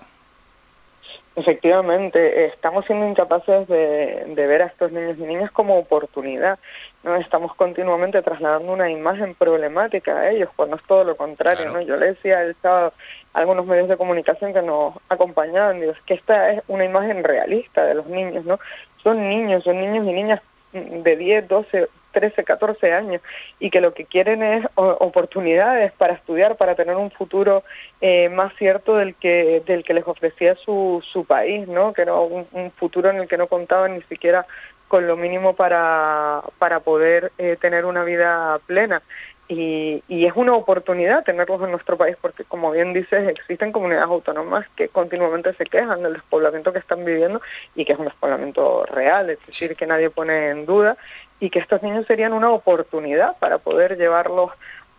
Efectivamente, 1.37 2.47
estamos 2.47 2.85
siendo 2.87 3.07
incapaces 3.07 3.69
de, 3.69 4.35
ver 4.35 4.63
a 4.63 4.67
estos 4.67 4.91
niños 4.91 5.17
y 5.19 5.23
niñas 5.23 5.53
como 5.53 5.79
oportunidad. 5.79 6.59
No 7.03 7.17
Estamos 7.17 7.55
continuamente 7.55 8.21
trasladando 8.23 8.73
una 8.73 8.91
imagen 8.91 9.35
problemática 9.35 10.19
a 10.19 10.31
ellos, 10.31 10.51
cuando 10.55 10.77
es 10.77 10.83
todo 10.83 11.05
lo 11.05 11.17
contrario. 11.17 11.71
¿no? 11.71 11.81
Yo 11.81 11.97
le 11.97 12.09
decía 12.09 12.43
el 12.43 12.55
sábado 12.61 12.93
a 13.33 13.39
algunos 13.39 13.67
medios 13.67 13.89
de 13.89 13.97
comunicación 13.97 14.53
que 14.53 14.63
nos 14.63 14.95
acompañaban, 15.09 15.81
digo, 15.81 15.93
es 15.93 16.03
que 16.03 16.15
esta 16.15 16.51
es 16.51 16.63
una 16.69 16.85
imagen 16.85 17.25
realista 17.25 17.85
de 17.85 17.95
los 17.95 18.07
niños, 18.07 18.45
¿no? 18.45 18.59
Son 19.03 19.29
niños, 19.29 19.65
son 19.65 19.81
niños 19.81 20.07
y 20.07 20.13
niñas 20.13 20.43
de 20.73 21.17
10, 21.17 21.49
12, 21.49 21.89
13, 22.13 22.45
14 22.45 22.93
años 22.93 23.23
y 23.59 23.71
que 23.71 23.81
lo 23.81 23.95
que 23.95 24.05
quieren 24.05 24.43
es 24.43 24.67
oportunidades 24.75 25.93
para 25.93 26.15
estudiar, 26.15 26.57
para 26.57 26.75
tener 26.75 26.97
un 26.97 27.11
futuro 27.11 27.63
eh, 28.01 28.29
más 28.29 28.53
cierto 28.57 28.97
del 28.97 29.15
que 29.15 29.63
del 29.67 29.85
que 29.85 29.95
les 29.95 30.07
ofrecía 30.07 30.55
su, 30.57 31.03
su 31.13 31.25
país, 31.25 31.67
¿no? 31.67 31.93
Que 31.93 32.03
era 32.03 32.15
un, 32.15 32.47
un 32.53 32.71
futuro 32.73 33.11
en 33.11 33.17
el 33.17 33.29
que 33.29 33.39
no 33.39 33.47
contaban 33.47 33.95
ni 33.95 34.03
siquiera 34.03 34.47
con 34.91 35.07
lo 35.07 35.17
mínimo 35.17 35.55
para, 35.55 36.43
para 36.59 36.81
poder 36.81 37.31
eh, 37.39 37.57
tener 37.61 37.85
una 37.85 38.03
vida 38.03 38.59
plena. 38.67 39.03
Y, 39.47 40.03
y, 40.09 40.27
es 40.27 40.33
una 40.35 40.55
oportunidad 40.55 41.23
tenerlos 41.23 41.63
en 41.63 41.71
nuestro 41.71 41.97
país 41.97 42.17
porque, 42.21 42.43
como 42.43 42.73
bien 42.73 42.93
dices, 42.93 43.29
existen 43.29 43.71
comunidades 43.71 44.09
autónomas 44.09 44.67
que 44.75 44.89
continuamente 44.89 45.55
se 45.55 45.65
quejan 45.65 46.03
del 46.03 46.15
despoblamiento 46.15 46.73
que 46.73 46.81
están 46.81 47.05
viviendo 47.05 47.41
y 47.77 47.85
que 47.85 47.93
es 47.93 47.99
un 48.01 48.07
despoblamiento 48.07 48.85
real, 48.87 49.31
es 49.31 49.45
decir, 49.47 49.77
que 49.77 49.87
nadie 49.87 50.11
pone 50.11 50.51
en 50.51 50.67
duda 50.67 50.97
y 51.39 51.51
que 51.51 51.61
estos 51.61 51.83
niños 51.85 52.07
serían 52.07 52.33
una 52.33 52.51
oportunidad 52.51 53.37
para 53.39 53.59
poder 53.59 53.97
llevarlos 53.97 54.51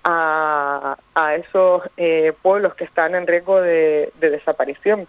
a, 0.05 0.97
a 1.15 1.35
esos 1.35 1.83
eh, 1.97 2.31
pueblos 2.41 2.75
que 2.75 2.85
están 2.85 3.13
en 3.13 3.27
riesgo 3.27 3.61
de, 3.61 4.13
de 4.21 4.29
desaparición. 4.29 5.07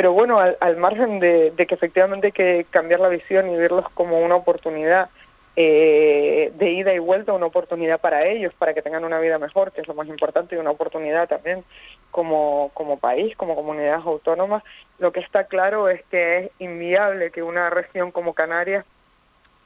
Pero 0.00 0.14
bueno, 0.14 0.38
al, 0.38 0.56
al 0.60 0.78
margen 0.78 1.20
de, 1.20 1.52
que 1.54 1.74
efectivamente 1.74 2.28
hay 2.28 2.32
que 2.32 2.66
cambiar 2.70 3.00
la 3.00 3.10
visión 3.10 3.50
y 3.50 3.56
verlos 3.56 3.84
como 3.92 4.18
una 4.20 4.34
oportunidad 4.34 5.10
eh, 5.56 6.50
de 6.54 6.70
ida 6.70 6.94
y 6.94 6.98
vuelta, 6.98 7.34
una 7.34 7.44
oportunidad 7.44 8.00
para 8.00 8.24
ellos, 8.26 8.54
para 8.54 8.72
que 8.72 8.80
tengan 8.80 9.04
una 9.04 9.18
vida 9.18 9.38
mejor, 9.38 9.72
que 9.72 9.82
es 9.82 9.86
lo 9.86 9.92
más 9.92 10.08
importante, 10.08 10.56
y 10.56 10.58
una 10.58 10.70
oportunidad 10.70 11.28
también 11.28 11.64
como, 12.10 12.70
como 12.72 12.98
país, 12.98 13.36
como 13.36 13.54
comunidades 13.54 14.06
autónomas, 14.06 14.62
lo 14.98 15.12
que 15.12 15.20
está 15.20 15.44
claro 15.44 15.90
es 15.90 16.02
que 16.06 16.38
es 16.38 16.50
inviable 16.60 17.30
que 17.30 17.42
una 17.42 17.68
región 17.68 18.10
como 18.10 18.32
Canarias 18.32 18.86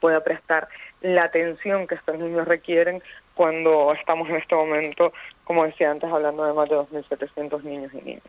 pueda 0.00 0.24
prestar 0.24 0.66
la 1.04 1.24
atención 1.24 1.86
que 1.86 1.96
estos 1.96 2.18
niños 2.18 2.48
requieren 2.48 3.02
cuando 3.34 3.92
estamos 3.92 4.26
en 4.30 4.36
este 4.36 4.54
momento, 4.54 5.12
como 5.44 5.66
decía 5.66 5.90
antes, 5.90 6.10
hablando 6.10 6.46
de 6.46 6.54
más 6.54 6.68
de 6.68 6.76
2.700 6.76 7.62
niños 7.62 7.92
y 7.92 7.98
niñas. 7.98 8.22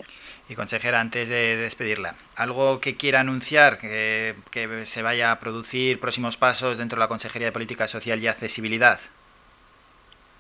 Y 0.50 0.56
consejera, 0.56 1.00
antes 1.00 1.30
de 1.30 1.56
despedirla, 1.56 2.16
¿algo 2.36 2.82
que 2.82 2.98
quiera 2.98 3.22
anunciar, 3.22 3.78
que, 3.78 4.36
que 4.52 4.86
se 4.86 5.02
vaya 5.02 5.32
a 5.32 5.40
producir 5.40 6.02
próximos 6.02 6.36
pasos 6.36 6.78
dentro 6.78 6.98
de 6.98 7.02
la 7.02 7.08
Consejería 7.08 7.48
de 7.48 7.54
Política 7.54 7.88
Social 7.88 8.20
y 8.22 8.28
Accesibilidad? 8.28 9.00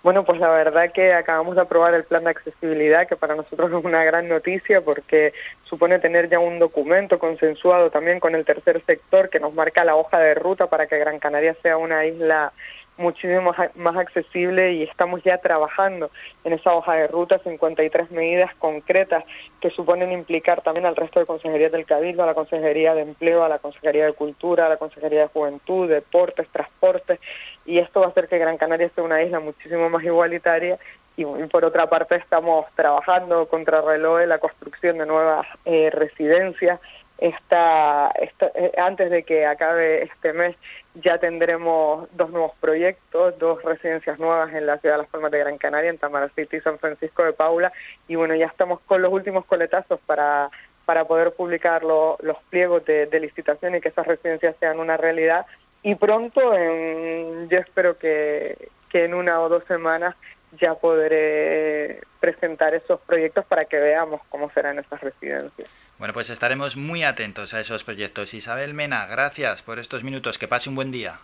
Bueno, 0.05 0.23
pues 0.23 0.39
la 0.39 0.49
verdad 0.49 0.91
que 0.91 1.13
acabamos 1.13 1.55
de 1.55 1.63
aprobar 1.63 1.95
el 1.95 2.03
plan 2.03 2.25
de 2.25 2.29
accesibilidad, 2.29 3.07
que 3.07 3.15
para 3.15 3.33
nosotros 3.33 3.71
es 3.71 3.83
una 3.83 4.03
gran 4.03 4.29
noticia 4.29 4.81
porque 4.81 5.33
supone 5.63 5.97
tener 5.97 6.29
ya 6.29 6.37
un 6.37 6.59
documento 6.59 7.17
consensuado 7.17 7.89
también 7.89 8.19
con 8.19 8.35
el 8.35 8.45
tercer 8.45 8.83
sector 8.85 9.31
que 9.31 9.39
nos 9.39 9.55
marca 9.55 9.83
la 9.83 9.95
hoja 9.95 10.19
de 10.19 10.35
ruta 10.35 10.67
para 10.67 10.85
que 10.85 10.99
Gran 10.99 11.17
Canaria 11.17 11.55
sea 11.63 11.77
una 11.77 12.05
isla 12.05 12.53
muchísimo 12.97 13.53
más 13.75 13.97
accesible 13.97 14.73
y 14.73 14.83
estamos 14.83 15.23
ya 15.23 15.39
trabajando 15.39 16.11
en 16.43 16.53
esa 16.53 16.73
hoja 16.73 16.93
de 16.93 17.07
ruta 17.07 17.39
53 17.39 18.11
medidas 18.11 18.53
concretas 18.55 19.23
que 19.59 19.71
suponen 19.71 20.11
implicar 20.11 20.61
también 20.61 20.85
al 20.85 20.95
resto 20.95 21.19
de 21.19 21.25
consejerías 21.25 21.71
del 21.71 21.85
Cabildo, 21.85 22.23
a 22.23 22.27
la 22.27 22.35
Consejería 22.35 22.93
de 22.93 23.01
Empleo, 23.01 23.43
a 23.43 23.49
la 23.49 23.57
Consejería 23.59 24.05
de 24.05 24.13
Cultura, 24.13 24.67
a 24.67 24.69
la 24.69 24.77
Consejería 24.77 25.21
de 25.21 25.27
Juventud, 25.27 25.89
Deportes, 25.89 26.47
Transportes 26.49 27.19
y 27.65 27.79
esto 27.79 28.01
va 28.01 28.07
a 28.07 28.09
hacer 28.09 28.27
que 28.27 28.37
Gran 28.37 28.57
Canaria 28.57 28.89
sea 28.93 29.03
una 29.03 29.21
isla 29.23 29.39
muchísimo 29.39 29.89
más 29.89 30.03
igualitaria. 30.03 30.77
Y, 31.17 31.23
por 31.23 31.63
otra 31.63 31.87
parte 31.87 32.15
estamos 32.15 32.65
trabajando 32.75 33.47
contra 33.47 33.81
reloj 33.81 34.21
en 34.21 34.29
la 34.29 34.39
construcción 34.39 34.97
de 34.97 35.05
nuevas 35.05 35.47
eh, 35.65 35.89
residencias. 35.91 36.79
Esta, 37.17 38.11
eh, 38.17 38.73
antes 38.77 39.09
de 39.09 39.23
que 39.23 39.45
acabe 39.45 40.03
este 40.03 40.33
mes 40.33 40.57
ya 40.95 41.17
tendremos 41.17 42.09
dos 42.11 42.29
nuevos 42.29 42.51
proyectos, 42.59 43.39
dos 43.39 43.63
residencias 43.63 44.19
nuevas 44.19 44.53
en 44.53 44.65
la 44.65 44.77
ciudad 44.79 44.95
de 44.95 45.03
Las 45.03 45.09
Palmas 45.09 45.31
de 45.31 45.39
Gran 45.39 45.57
Canaria, 45.57 45.89
en 45.89 45.97
Tamaracita 45.97 46.57
y 46.57 46.61
San 46.61 46.77
Francisco 46.77 47.23
de 47.23 47.31
Paula, 47.31 47.71
y 48.09 48.15
bueno, 48.15 48.35
ya 48.35 48.47
estamos 48.47 48.81
con 48.81 49.01
los 49.01 49.13
últimos 49.13 49.45
coletazos 49.45 50.01
para, 50.05 50.49
para 50.83 51.05
poder 51.05 51.31
publicar 51.33 51.83
los 51.83 52.37
pliegos 52.49 52.83
de, 52.83 53.05
de 53.05 53.19
licitación 53.21 53.75
y 53.75 53.81
que 53.81 53.89
esas 53.89 54.07
residencias 54.07 54.55
sean 54.59 54.79
una 54.79 54.97
realidad, 54.97 55.45
y 55.85 55.93
pronto, 55.93 56.55
en, 56.55 57.47
yo 57.47 57.59
espero 57.59 57.95
que, 57.99 58.69
que 58.89 59.05
en 59.05 59.13
una 59.13 59.39
o 59.39 59.49
dos 59.49 59.63
semanas 59.67 60.15
ya 60.59 60.73
podré 60.73 62.01
presentar 62.19 62.73
esos 62.73 62.99
proyectos 63.01 63.45
para 63.45 63.65
que 63.65 63.77
veamos 63.77 64.19
cómo 64.29 64.49
serán 64.49 64.79
esas 64.79 64.99
residencias. 64.99 65.69
Bueno, 65.99 66.11
pues 66.15 66.31
estaremos 66.31 66.75
muy 66.75 67.03
atentos 67.03 67.53
a 67.53 67.59
esos 67.59 67.83
proyectos. 67.83 68.33
Isabel 68.33 68.73
Mena, 68.73 69.05
gracias 69.05 69.61
por 69.61 69.77
estos 69.77 70.03
minutos. 70.03 70.39
Que 70.39 70.47
pase 70.47 70.69
un 70.69 70.75
buen 70.75 70.91
día. 70.91 71.19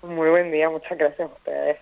Muy 0.00 0.30
buen 0.30 0.50
día, 0.50 0.70
muchas 0.70 0.96
gracias 0.96 1.28
a 1.28 1.34
ustedes. 1.34 1.76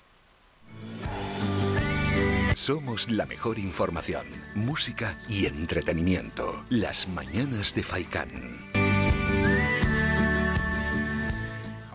Somos 2.57 3.09
la 3.09 3.27
mejor 3.27 3.59
información, 3.61 4.27
música 4.57 5.17
y 5.29 5.47
entretenimiento. 5.47 6.65
Las 6.71 7.07
mañanas 7.07 7.73
de 7.77 7.85
Faikán. 7.85 8.64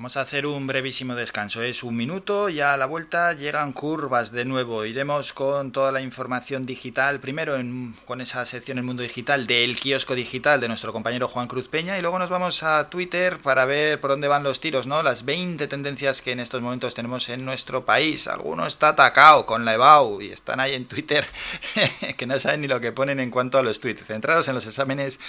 Vamos 0.09 0.17
a 0.17 0.21
hacer 0.21 0.47
un 0.47 0.65
brevísimo 0.65 1.13
descanso, 1.13 1.61
es 1.61 1.83
un 1.83 1.95
minuto, 1.95 2.49
ya 2.49 2.73
a 2.73 2.77
la 2.77 2.87
vuelta 2.87 3.33
llegan 3.33 3.73
curvas 3.73 4.31
de 4.31 4.43
nuevo, 4.43 4.83
iremos 4.83 5.33
con 5.33 5.71
toda 5.71 5.91
la 5.91 6.01
información 6.01 6.65
digital, 6.65 7.19
primero 7.19 7.55
con 8.05 8.19
esa 8.19 8.43
sección 8.47 8.79
El 8.79 8.85
Mundo 8.85 9.03
Digital 9.03 9.45
del 9.45 9.79
kiosco 9.79 10.15
digital 10.15 10.59
de 10.59 10.67
nuestro 10.67 10.91
compañero 10.93 11.27
Juan 11.27 11.47
Cruz 11.47 11.67
Peña 11.67 11.95
y 11.95 12.01
luego 12.01 12.17
nos 12.17 12.31
vamos 12.31 12.63
a 12.63 12.89
Twitter 12.89 13.37
para 13.37 13.65
ver 13.65 14.01
por 14.01 14.09
dónde 14.09 14.27
van 14.27 14.41
los 14.41 14.59
tiros, 14.59 14.87
¿no? 14.87 15.03
Las 15.03 15.25
20 15.25 15.67
tendencias 15.67 16.23
que 16.23 16.31
en 16.31 16.39
estos 16.39 16.63
momentos 16.63 16.95
tenemos 16.95 17.29
en 17.29 17.45
nuestro 17.45 17.85
país, 17.85 18.27
alguno 18.27 18.65
está 18.65 18.87
atacado 18.87 19.45
con 19.45 19.63
la 19.63 19.75
EBAU 19.75 20.23
y 20.23 20.31
están 20.31 20.59
ahí 20.59 20.73
en 20.73 20.87
Twitter 20.87 21.23
que 22.17 22.25
no 22.25 22.39
saben 22.39 22.61
ni 22.61 22.67
lo 22.67 22.81
que 22.81 22.91
ponen 22.91 23.19
en 23.19 23.29
cuanto 23.29 23.59
a 23.59 23.61
los 23.61 23.79
tweets, 23.79 24.07
centrados 24.07 24.47
en 24.47 24.55
los 24.55 24.65
exámenes 24.65 25.19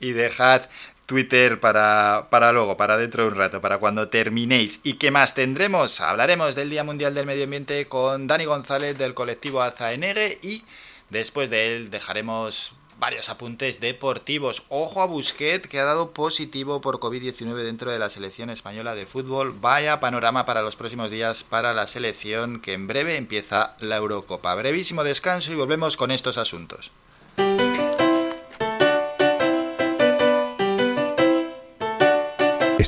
y 0.00 0.12
dejad 0.12 0.62
Twitter 1.06 1.60
para, 1.60 2.28
para 2.30 2.52
luego, 2.52 2.76
para 2.76 2.96
dentro 2.96 3.24
de 3.24 3.30
un 3.30 3.36
rato, 3.36 3.60
para 3.60 3.78
cuando 3.78 4.08
terminéis. 4.08 4.80
¿Y 4.82 4.94
qué 4.94 5.10
más 5.10 5.34
tendremos? 5.34 6.00
Hablaremos 6.00 6.54
del 6.54 6.70
Día 6.70 6.84
Mundial 6.84 7.14
del 7.14 7.26
Medio 7.26 7.44
Ambiente 7.44 7.86
con 7.88 8.26
Dani 8.26 8.44
González 8.44 8.96
del 8.96 9.14
colectivo 9.14 9.62
Azaenegue 9.62 10.38
y 10.42 10.64
después 11.10 11.50
de 11.50 11.76
él 11.76 11.90
dejaremos 11.90 12.74
varios 13.02 13.28
apuntes 13.28 13.80
deportivos. 13.80 14.62
Ojo 14.68 15.02
a 15.02 15.06
Busquet, 15.06 15.66
que 15.66 15.80
ha 15.80 15.84
dado 15.84 16.12
positivo 16.12 16.80
por 16.80 17.00
COVID-19 17.00 17.56
dentro 17.56 17.90
de 17.90 17.98
la 17.98 18.08
selección 18.08 18.48
española 18.48 18.94
de 18.94 19.06
fútbol. 19.06 19.52
Vaya 19.60 19.98
panorama 19.98 20.46
para 20.46 20.62
los 20.62 20.76
próximos 20.76 21.10
días 21.10 21.42
para 21.42 21.72
la 21.72 21.88
selección, 21.88 22.60
que 22.60 22.74
en 22.74 22.86
breve 22.86 23.16
empieza 23.16 23.74
la 23.80 23.96
Eurocopa. 23.96 24.54
Brevísimo 24.54 25.02
descanso 25.02 25.52
y 25.52 25.56
volvemos 25.56 25.96
con 25.96 26.12
estos 26.12 26.38
asuntos. 26.38 26.92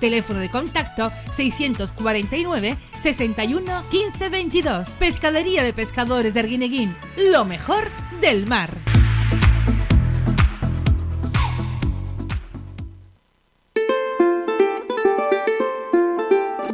Teléfono 0.00 0.40
de 0.40 0.50
contacto 0.50 1.10
649 1.30 2.76
61 2.96 3.88
15 3.88 4.28
22. 4.28 4.90
Pescadería 4.90 5.62
de 5.62 5.72
Pescadores 5.72 6.34
de 6.34 6.40
Arguineguín. 6.40 6.96
Lo 7.16 7.44
mejor 7.44 7.90
del 8.20 8.46
mar. 8.46 8.70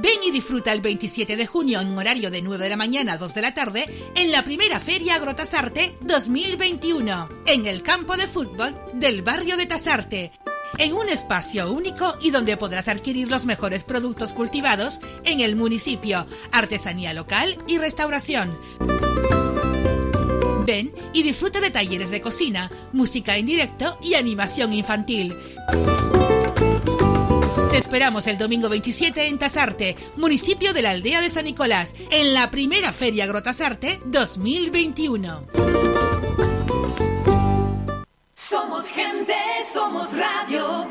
Ven 0.01 0.23
y 0.23 0.31
disfruta 0.31 0.73
el 0.73 0.83
27 0.83 1.35
de 1.37 1.47
junio 1.47 1.81
en 1.81 1.97
horario 1.97 2.31
de 2.31 2.43
9 2.43 2.65
de 2.65 2.71
la 2.71 2.77
mañana 2.77 3.15
a 3.15 3.17
2 3.17 3.33
de 3.33 3.41
la 3.41 3.55
tarde 3.55 3.87
en 4.15 4.33
la 4.33 4.45
primera 4.45 4.79
Feria 4.79 5.15
Agrotasarte 5.15 5.97
2021 6.03 7.29
en 7.47 7.67
el 7.67 7.83
campo 7.83 8.17
de 8.17 8.27
fútbol 8.27 8.75
del 8.93 9.23
barrio 9.23 9.57
de 9.57 9.65
Tasarte 9.65 10.33
en 10.79 10.93
un 10.93 11.09
espacio 11.09 11.71
único 11.71 12.15
y 12.21 12.31
donde 12.31 12.57
podrás 12.57 12.89
adquirir 12.89 13.31
los 13.31 13.47
mejores 13.47 13.85
productos 13.85 14.33
cultivados 14.33 15.01
en 15.25 15.41
el 15.41 15.57
municipio, 15.57 16.27
artesanía 16.53 17.13
local 17.13 17.59
y 17.67 17.79
restauración. 17.79 18.59
Ven 20.67 20.93
y 21.13 21.23
disfruta 21.23 21.61
de 21.61 21.71
talleres 21.71 22.11
de 22.11 22.21
cocina, 22.21 22.71
música 22.93 23.37
en 23.37 23.47
directo 23.47 23.99
y 24.03 24.15
animación 24.15 24.73
infantil. 24.73 25.37
Te 27.71 27.79
esperamos 27.79 28.27
el 28.29 28.39
domingo 28.39 28.69
27 28.69 29.27
en 29.27 29.39
Tasarte, 29.39 29.97
municipio 30.17 30.73
de 30.73 30.83
la 30.83 30.91
aldea 30.91 31.21
de 31.21 31.29
San 31.29 31.45
Nicolás, 31.45 31.95
en 32.11 32.33
la 32.33 32.51
primera 32.51 32.93
Feria 32.93 33.25
Agrotasarte 33.25 34.01
2021. 34.07 35.94
Somos 38.55 38.87
gente, 38.87 39.35
somos 39.73 40.13
radio. 40.17 40.89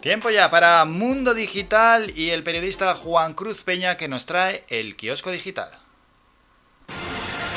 Tiempo 0.00 0.30
ya 0.30 0.48
para 0.50 0.86
Mundo 0.86 1.34
Digital 1.34 2.16
y 2.16 2.30
el 2.30 2.42
periodista 2.42 2.94
Juan 2.94 3.34
Cruz 3.34 3.62
Peña 3.62 3.98
que 3.98 4.08
nos 4.08 4.24
trae 4.24 4.64
el 4.70 4.96
kiosco 4.96 5.30
digital. 5.30 5.68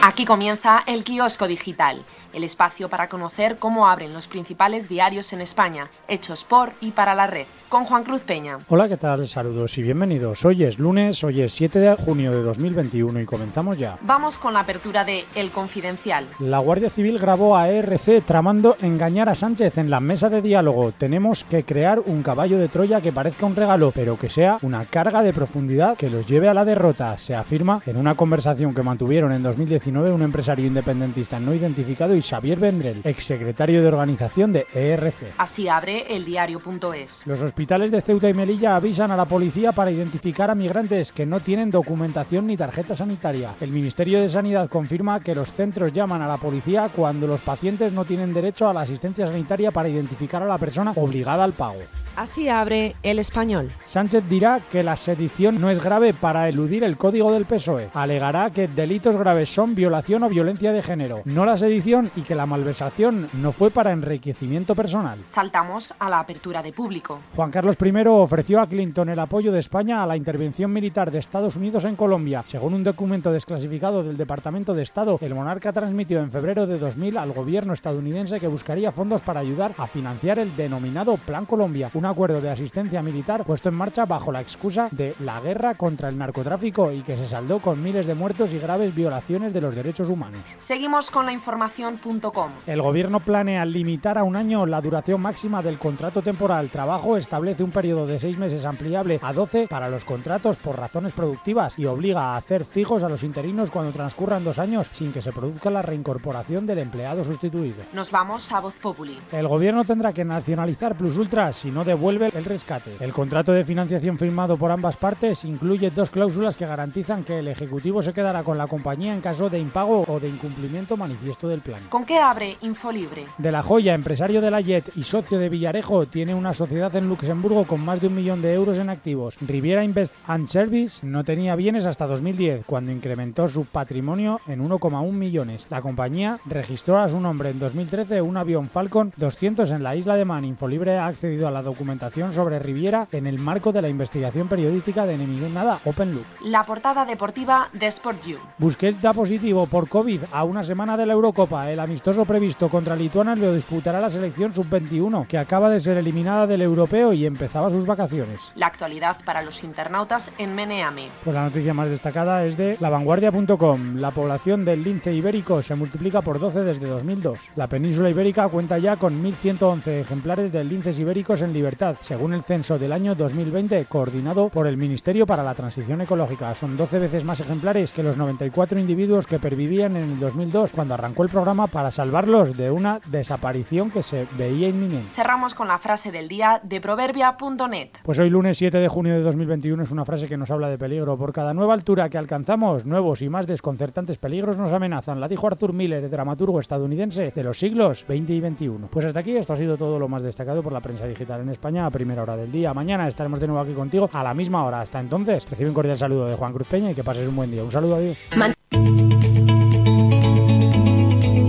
Aquí 0.01 0.25
comienza 0.25 0.83
el 0.85 1.05
kiosco 1.05 1.47
digital, 1.47 2.03
el 2.33 2.43
espacio 2.43 2.89
para 2.89 3.07
conocer 3.07 3.57
cómo 3.57 3.87
abren 3.87 4.13
los 4.13 4.27
principales 4.27 4.89
diarios 4.89 5.31
en 5.31 5.39
España, 5.39 5.89
hechos 6.09 6.43
por 6.43 6.73
y 6.81 6.91
para 6.91 7.15
la 7.15 7.27
red 7.27 7.47
con 7.69 7.85
Juan 7.85 8.03
Cruz 8.03 8.21
Peña. 8.21 8.57
Hola, 8.69 8.87
¿qué 8.87 8.97
tal? 8.97 9.27
Saludos 9.27 9.77
y 9.77 9.81
bienvenidos. 9.81 10.45
Hoy 10.45 10.63
es 10.63 10.79
lunes, 10.79 11.23
hoy 11.23 11.41
es 11.41 11.53
7 11.53 11.79
de 11.79 11.95
junio 11.95 12.31
de 12.31 12.41
2021 12.41 13.19
y 13.21 13.25
comenzamos 13.25 13.77
ya. 13.77 13.97
Vamos 14.01 14.37
con 14.37 14.53
la 14.53 14.61
apertura 14.61 15.03
de 15.03 15.25
El 15.35 15.51
Confidencial. 15.51 16.25
La 16.39 16.59
Guardia 16.59 16.89
Civil 16.89 17.19
grabó 17.19 17.57
a 17.57 17.69
ERC 17.69 18.23
tramando 18.25 18.77
engañar 18.81 19.29
a 19.29 19.35
Sánchez 19.35 19.77
en 19.77 19.89
la 19.89 19.99
mesa 19.99 20.29
de 20.29 20.41
diálogo. 20.41 20.91
Tenemos 20.91 21.43
que 21.43 21.63
crear 21.63 21.99
un 21.99 22.23
caballo 22.23 22.57
de 22.57 22.69
Troya 22.69 23.01
que 23.01 23.11
parezca 23.11 23.45
un 23.45 23.55
regalo, 23.55 23.91
pero 23.93 24.17
que 24.17 24.29
sea 24.29 24.57
una 24.61 24.85
carga 24.85 25.21
de 25.23 25.33
profundidad 25.33 25.97
que 25.97 26.09
los 26.09 26.25
lleve 26.25 26.49
a 26.49 26.53
la 26.53 26.65
derrota, 26.65 27.17
se 27.17 27.35
afirma 27.35 27.81
en 27.85 27.97
una 27.97 28.15
conversación 28.15 28.73
que 28.73 28.83
mantuvieron 28.83 29.31
en 29.31 29.43
2019 29.43 30.11
un 30.11 30.21
empresario 30.21 30.65
independentista 30.65 31.39
no 31.39 31.53
identificado 31.53 32.15
y 32.15 32.21
Xavier 32.21 32.59
Vendrell, 32.59 33.01
exsecretario 33.03 33.81
de 33.81 33.87
organización 33.87 34.53
de 34.53 34.67
ERC. 34.73 35.33
Así 35.37 35.67
abre 35.67 36.15
el 36.15 36.25
diario.es. 36.25 37.25
Los 37.25 37.41
hospitales 37.57 37.89
de 37.89 38.03
Ceuta 38.03 38.29
y 38.29 38.35
Melilla 38.35 38.75
avisan 38.75 39.09
a 39.09 39.17
la 39.17 39.25
policía 39.25 39.71
para 39.71 39.89
identificar 39.89 40.51
a 40.51 40.53
migrantes 40.53 41.11
que 41.11 41.25
no 41.25 41.39
tienen 41.39 41.71
documentación 41.71 42.45
ni 42.45 42.55
tarjeta 42.55 42.95
sanitaria. 42.95 43.55
El 43.59 43.71
Ministerio 43.71 44.21
de 44.21 44.29
Sanidad 44.29 44.69
confirma 44.69 45.21
que 45.21 45.33
los 45.33 45.51
centros 45.53 45.91
llaman 45.91 46.21
a 46.21 46.27
la 46.27 46.37
policía 46.37 46.91
cuando 46.95 47.25
los 47.25 47.41
pacientes 47.41 47.93
no 47.93 48.05
tienen 48.05 48.31
derecho 48.31 48.69
a 48.69 48.75
la 48.75 48.81
asistencia 48.81 49.25
sanitaria 49.25 49.71
para 49.71 49.89
identificar 49.89 50.43
a 50.43 50.45
la 50.45 50.59
persona 50.59 50.93
obligada 50.97 51.43
al 51.43 51.53
pago. 51.53 51.79
Así 52.17 52.49
abre 52.49 52.95
el 53.03 53.19
español. 53.19 53.69
Sánchez 53.85 54.23
dirá 54.27 54.59
que 54.71 54.81
la 54.81 54.95
sedición 54.95 55.61
no 55.61 55.69
es 55.69 55.83
grave 55.83 56.15
para 56.15 56.49
eludir 56.49 56.83
el 56.83 56.97
código 56.97 57.31
del 57.31 57.45
PSOE. 57.45 57.91
Alegará 57.93 58.49
que 58.49 58.67
delitos 58.67 59.15
graves 59.15 59.53
son 59.53 59.75
violación 59.75 60.23
o 60.23 60.27
violencia 60.27 60.71
de 60.71 60.81
género, 60.81 61.21
no 61.25 61.45
la 61.45 61.57
sedición 61.57 62.09
y 62.15 62.21
que 62.21 62.33
la 62.33 62.47
malversación 62.47 63.29
no 63.33 63.51
fue 63.51 63.69
para 63.69 63.91
enriquecimiento 63.91 64.73
personal. 64.73 65.19
Saltamos 65.27 65.93
a 65.99 66.09
la 66.09 66.19
apertura 66.19 66.63
de 66.63 66.73
público. 66.73 67.19
Juan 67.35 67.51
Carlos 67.51 67.75
I 67.79 68.07
ofreció 68.07 68.61
a 68.61 68.67
Clinton 68.67 69.09
el 69.09 69.19
apoyo 69.19 69.51
de 69.51 69.59
España 69.59 70.01
a 70.01 70.07
la 70.07 70.17
intervención 70.17 70.73
militar 70.73 71.11
de 71.11 71.19
Estados 71.19 71.55
Unidos 71.55 71.83
en 71.83 71.95
Colombia. 71.95 72.43
Según 72.47 72.73
un 72.73 72.83
documento 72.83 73.31
desclasificado 73.31 74.01
del 74.01 74.17
Departamento 74.17 74.73
de 74.73 74.81
Estado, 74.81 75.19
el 75.21 75.35
monarca 75.35 75.71
transmitió 75.71 76.17
en 76.17 76.31
febrero 76.31 76.65
de 76.65 76.79
2000 76.79 77.15
al 77.15 77.31
gobierno 77.31 77.73
estadounidense 77.73 78.39
que 78.39 78.47
buscaría 78.47 78.91
fondos 78.91 79.21
para 79.21 79.41
ayudar 79.41 79.73
a 79.77 79.85
financiar 79.85 80.39
el 80.39 80.55
denominado 80.55 81.15
Plan 81.17 81.45
Colombia, 81.45 81.91
acuerdo 82.07 82.41
de 82.41 82.49
asistencia 82.49 83.01
militar 83.01 83.43
puesto 83.43 83.69
en 83.69 83.75
marcha 83.75 84.05
bajo 84.05 84.31
la 84.31 84.41
excusa 84.41 84.89
de 84.91 85.15
la 85.19 85.39
guerra 85.39 85.75
contra 85.75 86.09
el 86.09 86.17
narcotráfico 86.17 86.91
y 86.91 87.01
que 87.01 87.17
se 87.17 87.27
saldó 87.27 87.59
con 87.59 87.81
miles 87.81 88.05
de 88.05 88.15
muertos 88.15 88.51
y 88.53 88.59
graves 88.59 88.93
violaciones 88.95 89.53
de 89.53 89.61
los 89.61 89.75
derechos 89.75 90.09
humanos. 90.09 90.41
Seguimos 90.59 91.09
con 91.09 91.25
la 91.25 91.33
información.com. 91.33 92.51
El 92.65 92.81
gobierno 92.81 93.19
planea 93.19 93.65
limitar 93.65 94.17
a 94.17 94.23
un 94.23 94.35
año 94.35 94.65
la 94.65 94.81
duración 94.81 95.21
máxima 95.21 95.61
del 95.61 95.77
contrato 95.77 96.21
temporal. 96.21 96.69
Trabajo 96.69 97.17
establece 97.17 97.63
un 97.63 97.71
periodo 97.71 98.07
de 98.07 98.19
seis 98.19 98.37
meses 98.37 98.65
ampliable 98.65 99.19
a 99.21 99.33
12 99.33 99.67
para 99.67 99.89
los 99.89 100.05
contratos 100.05 100.57
por 100.57 100.77
razones 100.77 101.13
productivas 101.13 101.77
y 101.77 101.85
obliga 101.85 102.33
a 102.33 102.37
hacer 102.37 102.65
fijos 102.65 103.03
a 103.03 103.09
los 103.09 103.23
interinos 103.23 103.71
cuando 103.71 103.91
transcurran 103.91 104.43
dos 104.43 104.59
años 104.59 104.89
sin 104.93 105.11
que 105.11 105.21
se 105.21 105.31
produzca 105.31 105.69
la 105.69 105.81
reincorporación 105.81 106.65
del 106.65 106.79
empleado 106.79 107.23
sustituido. 107.23 107.83
Nos 107.93 108.11
vamos 108.11 108.51
a 108.51 108.59
Voz 108.59 108.75
Populi. 108.75 109.17
El 109.31 109.47
gobierno 109.47 109.83
tendrá 109.83 110.13
que 110.13 110.25
nacionalizar 110.25 110.95
Plus 110.95 111.17
Ultra 111.17 111.53
si 111.53 111.71
no 111.71 111.83
devuelve 111.97 112.29
el 112.35 112.45
rescate. 112.45 112.91
El 112.99 113.11
contrato 113.11 113.51
de 113.51 113.65
financiación 113.65 114.19
firmado 114.19 114.55
por 114.55 114.71
ambas 114.71 114.97
partes 114.97 115.43
incluye 115.45 115.89
dos 115.89 116.11
cláusulas 116.11 116.55
que 116.55 116.67
garantizan 116.67 117.23
que 117.23 117.39
el 117.39 117.47
Ejecutivo 117.47 118.03
se 118.03 118.13
quedará 118.13 118.43
con 118.43 118.55
la 118.55 118.67
compañía 118.67 119.15
en 119.15 119.21
caso 119.21 119.49
de 119.49 119.57
impago 119.57 120.05
o 120.07 120.19
de 120.19 120.29
incumplimiento 120.29 120.95
manifiesto 120.95 121.47
del 121.47 121.61
plan. 121.61 121.81
¿Con 121.89 122.05
qué 122.05 122.19
abre 122.19 122.55
Infolibre? 122.61 123.25
De 123.39 123.51
la 123.51 123.63
Joya, 123.63 123.95
empresario 123.95 124.41
de 124.41 124.51
la 124.51 124.61
Jet 124.61 124.91
y 124.95 125.01
socio 125.01 125.39
de 125.39 125.49
Villarejo, 125.49 126.05
tiene 126.05 126.35
una 126.35 126.53
sociedad 126.53 126.95
en 126.95 127.09
Luxemburgo 127.09 127.65
con 127.65 127.83
más 127.83 127.99
de 127.99 128.07
un 128.07 128.15
millón 128.15 128.43
de 128.43 128.53
euros 128.53 128.77
en 128.77 128.91
activos. 128.91 129.35
Riviera 129.41 129.83
Invest 129.83 130.13
and 130.27 130.45
Service 130.45 131.03
no 131.03 131.23
tenía 131.23 131.55
bienes 131.55 131.85
hasta 131.85 132.05
2010, 132.05 132.63
cuando 132.67 132.91
incrementó 132.91 133.47
su 133.47 133.65
patrimonio 133.65 134.39
en 134.45 134.63
1,1 134.63 135.11
millones. 135.13 135.65
La 135.71 135.81
compañía 135.81 136.39
registró 136.45 136.99
a 136.99 137.09
su 137.09 137.19
nombre 137.19 137.49
en 137.49 137.57
2013 137.57 138.21
un 138.21 138.37
avión 138.37 138.69
Falcon 138.69 139.11
200 139.17 139.71
en 139.71 139.81
la 139.81 139.95
isla 139.95 140.15
de 140.15 140.25
Man. 140.25 140.45
Infolibre 140.45 140.99
ha 140.99 141.07
accedido 141.07 141.47
a 141.47 141.51
la 141.51 141.63
documentación 141.63 141.86
sobre 142.33 142.59
Riviera 142.59 143.07
en 143.11 143.27
el 143.27 143.39
marco 143.39 143.71
de 143.71 143.81
la 143.81 143.87
investigación 143.89 144.47
periodística 144.47 145.05
de 145.05 145.17
Nada 145.17 145.79
Open 145.85 146.13
Loop. 146.13 146.25
La 146.41 146.63
portada 146.63 147.05
deportiva 147.05 147.69
de 147.71 147.87
Sport 147.87 148.25
You. 148.25 148.37
Busquets 148.57 149.01
da 149.01 149.13
positivo 149.13 149.67
por 149.67 149.87
COVID 149.87 150.21
a 150.31 150.43
una 150.43 150.63
semana 150.63 150.97
de 150.97 151.05
la 151.05 151.13
Eurocopa. 151.13 151.71
El 151.71 151.79
amistoso 151.79 152.25
previsto 152.25 152.69
contra 152.69 152.95
Lituania 152.95 153.35
lo 153.35 153.53
disputará 153.53 154.01
la 154.01 154.09
selección 154.09 154.53
sub-21, 154.53 155.27
que 155.27 155.37
acaba 155.37 155.69
de 155.69 155.79
ser 155.79 155.97
eliminada 155.97 156.45
del 156.45 156.61
europeo 156.61 157.13
y 157.13 157.25
empezaba 157.25 157.69
sus 157.69 157.85
vacaciones. 157.85 158.51
La 158.55 158.67
actualidad 158.67 159.17
para 159.23 159.41
los 159.41 159.63
internautas 159.63 160.31
en 160.37 160.53
Meneame. 160.55 161.07
Pues 161.23 161.33
la 161.33 161.43
noticia 161.43 161.73
más 161.73 161.89
destacada 161.89 162.43
es 162.43 162.57
de 162.57 162.77
lavanguardia.com. 162.79 163.95
La 163.95 164.11
población 164.11 164.65
del 164.65 164.83
lince 164.83 165.13
ibérico 165.13 165.61
se 165.61 165.75
multiplica 165.75 166.21
por 166.21 166.39
12 166.39 166.63
desde 166.63 166.87
2002. 166.87 167.51
La 167.55 167.67
península 167.67 168.09
ibérica 168.09 168.49
cuenta 168.49 168.77
ya 168.77 168.97
con 168.97 169.23
1.111 169.23 169.87
ejemplares 170.01 170.51
de 170.51 170.63
linces 170.63 170.99
ibéricos 170.99 171.41
en 171.41 171.53
libertad, 171.53 171.66
según 172.01 172.33
el 172.33 172.43
censo 172.43 172.79
del 172.79 172.93
año 172.93 173.13
2020, 173.13 173.85
coordinado 173.85 174.47
por 174.47 174.67
el 174.67 174.77
Ministerio 174.77 175.25
para 175.25 175.43
la 175.43 175.53
Transición 175.53 175.99
Ecológica. 175.99 176.55
Son 176.55 176.77
12 176.77 176.99
veces 176.99 177.25
más 177.25 177.41
ejemplares 177.41 177.91
que 177.91 178.03
los 178.03 178.15
94 178.15 178.79
individuos 178.79 179.27
que 179.27 179.37
pervivían 179.37 179.97
en 179.97 180.03
el 180.03 180.19
2002, 180.19 180.71
cuando 180.71 180.93
arrancó 180.93 181.23
el 181.23 181.29
programa 181.29 181.67
para 181.67 181.91
salvarlos 181.91 182.55
de 182.55 182.71
una 182.71 183.01
desaparición 183.07 183.91
que 183.91 184.01
se 184.01 184.27
veía 184.37 184.69
inminente. 184.69 185.09
Cerramos 185.13 185.53
con 185.55 185.67
la 185.67 185.77
frase 185.77 186.09
del 186.09 186.29
día 186.29 186.61
de 186.63 186.79
proverbia.net. 186.79 187.89
Pues 188.03 188.19
hoy 188.19 188.29
lunes 188.29 188.57
7 188.57 188.77
de 188.77 188.87
junio 188.87 189.15
de 189.15 189.21
2021 189.21 189.83
es 189.83 189.91
una 189.91 190.05
frase 190.05 190.27
que 190.27 190.37
nos 190.37 190.49
habla 190.49 190.69
de 190.69 190.77
peligro. 190.77 191.17
Por 191.17 191.33
cada 191.33 191.53
nueva 191.53 191.73
altura 191.73 192.09
que 192.09 192.17
alcanzamos, 192.17 192.85
nuevos 192.85 193.21
y 193.21 193.27
más 193.27 193.45
desconcertantes 193.45 194.17
peligros 194.17 194.57
nos 194.57 194.71
amenazan. 194.71 195.19
La 195.19 195.27
dijo 195.27 195.47
Arthur 195.47 195.73
Miller, 195.73 196.09
dramaturgo 196.09 196.61
estadounidense 196.61 197.33
de 197.35 197.43
los 197.43 197.59
siglos 197.59 198.05
XX 198.07 198.29
y 198.29 198.41
XXI. 198.41 198.87
Pues 198.89 199.05
hasta 199.05 199.19
aquí 199.19 199.35
esto 199.35 199.51
ha 199.51 199.57
sido 199.57 199.75
todo 199.75 199.99
lo 199.99 200.07
más 200.07 200.23
destacado 200.23 200.63
por 200.63 200.71
la 200.71 200.81
prensa 200.81 201.05
digital 201.05 201.41
en 201.41 201.49
España 201.57 201.87
a 201.87 201.89
primera 201.89 202.21
hora 202.21 202.37
del 202.37 202.51
día. 202.51 202.71
Mañana 202.71 203.07
estaremos 203.07 203.39
de 203.39 203.47
nuevo 203.47 203.59
aquí 203.59 203.73
contigo 203.73 204.07
a 204.13 204.23
la 204.23 204.35
misma 204.35 204.63
hora. 204.63 204.79
Hasta 204.79 204.99
entonces, 204.99 205.49
recibe 205.49 205.69
un 205.69 205.73
cordial 205.73 205.97
saludo 205.97 206.27
de 206.27 206.35
Juan 206.35 206.53
Cruz 206.53 206.67
Peña 206.67 206.91
y 206.91 206.93
que 206.95 207.03
pases 207.03 207.27
un 207.27 207.35
buen 207.35 207.49
día. 207.49 207.63
Un 207.63 207.71
saludo, 207.71 207.95
adiós. 207.95 208.15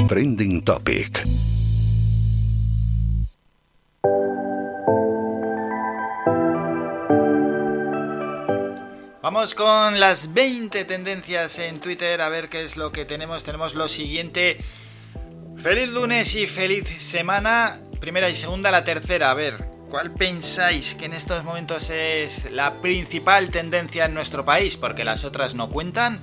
Trending 0.09 0.64
Topic. 0.64 1.24
Vamos 9.22 9.54
con 9.54 10.00
las 10.00 10.32
20 10.32 10.86
tendencias 10.86 11.59
en 11.59 11.80
Twitter 11.80 12.22
a 12.22 12.30
ver 12.30 12.48
qué 12.48 12.64
es 12.64 12.78
lo 12.78 12.92
que 12.92 13.04
tenemos. 13.04 13.44
Tenemos 13.44 13.74
lo 13.74 13.88
siguiente. 13.88 14.56
Feliz 15.59 15.90
lunes 15.90 16.34
y 16.34 16.46
feliz 16.46 16.86
semana. 16.86 17.78
Primera 18.00 18.30
y 18.30 18.34
segunda, 18.34 18.70
la 18.70 18.84
tercera. 18.84 19.30
A 19.30 19.34
ver, 19.34 19.77
¿cuál 19.91 20.12
pensáis 20.12 20.95
que 20.95 21.07
en 21.07 21.12
estos 21.12 21.45
momentos 21.45 21.91
es 21.91 22.51
la 22.53 22.80
principal 22.80 23.51
tendencia 23.51 24.05
en 24.05 24.14
nuestro 24.14 24.45
país? 24.45 24.76
Porque 24.76 25.05
las 25.05 25.24
otras 25.24 25.55
no 25.55 25.68
cuentan. 25.68 26.22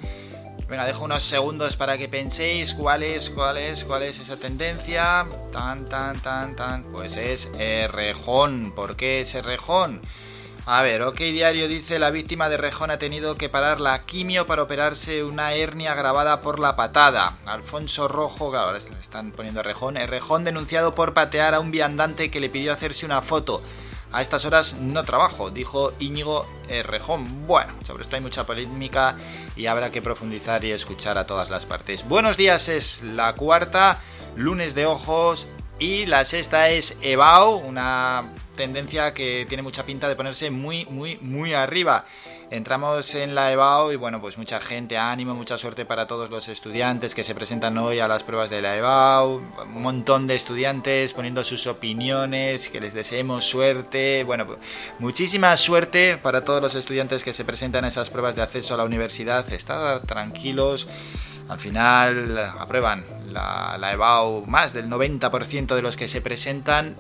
Venga, 0.70 0.86
dejo 0.86 1.06
unos 1.06 1.24
segundos 1.24 1.76
para 1.76 1.98
que 1.98 2.10
penséis 2.10 2.74
cuál 2.74 3.04
es, 3.04 3.30
cuál 3.30 3.58
es, 3.58 3.84
cuál 3.84 4.04
es 4.04 4.20
esa 4.20 4.38
tendencia. 4.38 5.26
Tan, 5.52 5.86
tan, 5.86 6.20
tan, 6.22 6.56
tan. 6.56 6.84
Pues 6.86 7.18
es 7.18 7.50
Rejón. 7.92 8.74
¿Por 8.76 8.96
qué 8.96 9.22
es 9.22 9.34
Rejón? 9.44 10.02
A 10.68 10.82
ver, 10.82 11.04
OK 11.04 11.20
Diario 11.20 11.68
dice 11.68 12.00
la 12.00 12.10
víctima 12.10 12.50
de 12.50 12.58
Rejón 12.58 12.90
ha 12.90 12.98
tenido 12.98 13.38
que 13.38 13.50
parar 13.50 13.80
la 13.80 14.04
quimio 14.04 14.48
para 14.48 14.64
operarse 14.64 15.24
una 15.24 15.54
hernia 15.54 15.94
grabada 15.94 16.42
por 16.42 16.58
la 16.58 16.76
patada. 16.76 17.38
Alfonso 17.46 18.08
Rojo, 18.08 18.46
ahora 18.56 18.80
le 18.80 19.00
están 19.00 19.32
poniendo 19.32 19.62
Rejón, 19.62 19.96
Rejón 19.96 20.44
denunciado 20.44 20.96
por 20.96 21.14
patear 21.14 21.54
a 21.54 21.60
un 21.60 21.70
viandante 21.70 22.32
que 22.32 22.40
le 22.40 22.50
pidió 22.50 22.74
hacerse 22.74 23.06
una 23.06 23.22
foto. 23.22 23.62
A 24.12 24.24
estas 24.24 24.44
horas 24.46 24.78
no 24.80 25.04
trabajo, 25.04 25.52
dijo 25.52 25.94
Íñigo 26.00 26.48
Rejón. 26.68 27.46
Bueno, 27.46 27.74
sobre 27.86 28.02
esto 28.02 28.16
hay 28.16 28.24
mucha 28.24 28.48
polémica 28.48 29.18
y 29.56 29.68
habrá 29.68 29.92
que 29.92 30.02
profundizar 30.02 30.66
y 30.66 30.72
escuchar 30.72 31.20
a 31.20 31.28
todas 31.28 31.52
las 31.52 31.68
partes. 31.68 32.08
Buenos 32.08 32.38
días, 32.38 32.70
es 32.70 33.04
la 33.04 33.34
cuarta, 33.34 34.02
lunes 34.36 34.74
de 34.74 34.88
ojos 34.88 35.48
y 35.78 36.08
la 36.08 36.26
sexta 36.26 36.70
es 36.70 36.98
Ebao, 37.02 37.58
una 37.58 38.24
tendencia 38.56 39.14
que 39.14 39.46
tiene 39.48 39.64
mucha 39.64 39.86
pinta 39.86 40.08
de 40.08 40.16
ponerse 40.16 40.52
muy, 40.52 40.86
muy, 40.86 41.18
muy 41.22 41.54
arriba. 41.54 42.06
Entramos 42.52 43.16
en 43.16 43.34
la 43.34 43.52
EBAO 43.52 43.92
y 43.92 43.96
bueno, 43.96 44.22
pues 44.22 44.38
mucha 44.38 44.60
gente, 44.60 44.98
ánimo, 44.98 45.34
mucha 45.34 45.58
suerte 45.58 45.84
para 45.84 46.06
todos 46.06 46.30
los 46.30 46.48
estudiantes 46.48 47.16
que 47.16 47.24
se 47.24 47.34
presentan 47.34 47.76
hoy 47.80 48.00
a 48.00 48.08
las 48.08 48.24
pruebas 48.24 48.52
de 48.52 48.62
la 48.62 48.78
EBAO. 48.78 49.38
Un 49.38 49.82
montón 49.82 50.28
de 50.28 50.36
estudiantes 50.36 51.14
poniendo 51.14 51.44
sus 51.44 51.66
opiniones, 51.66 52.70
que 52.70 52.80
les 52.80 52.94
deseemos 52.94 53.46
suerte. 53.46 54.24
Bueno, 54.24 54.46
pues 54.46 54.60
muchísima 55.00 55.58
suerte 55.58 56.18
para 56.18 56.44
todos 56.44 56.62
los 56.62 56.76
estudiantes 56.76 57.24
que 57.24 57.34
se 57.34 57.46
presentan 57.46 57.84
a 57.84 57.88
esas 57.88 58.12
pruebas 58.12 58.36
de 58.36 58.44
acceso 58.44 58.76
a 58.76 58.78
la 58.78 58.84
universidad. 58.84 59.52
Estad 59.52 60.02
tranquilos. 60.02 60.88
Al 61.50 61.60
final 61.60 62.38
aprueban 62.60 63.04
la, 63.32 63.78
la 63.80 63.94
EBAU 63.94 64.46
más 64.46 64.72
del 64.72 64.88
90% 64.88 65.76
de 65.76 65.82
los 65.82 65.96
que 65.96 66.08
se 66.08 66.22
presentan 66.22 66.96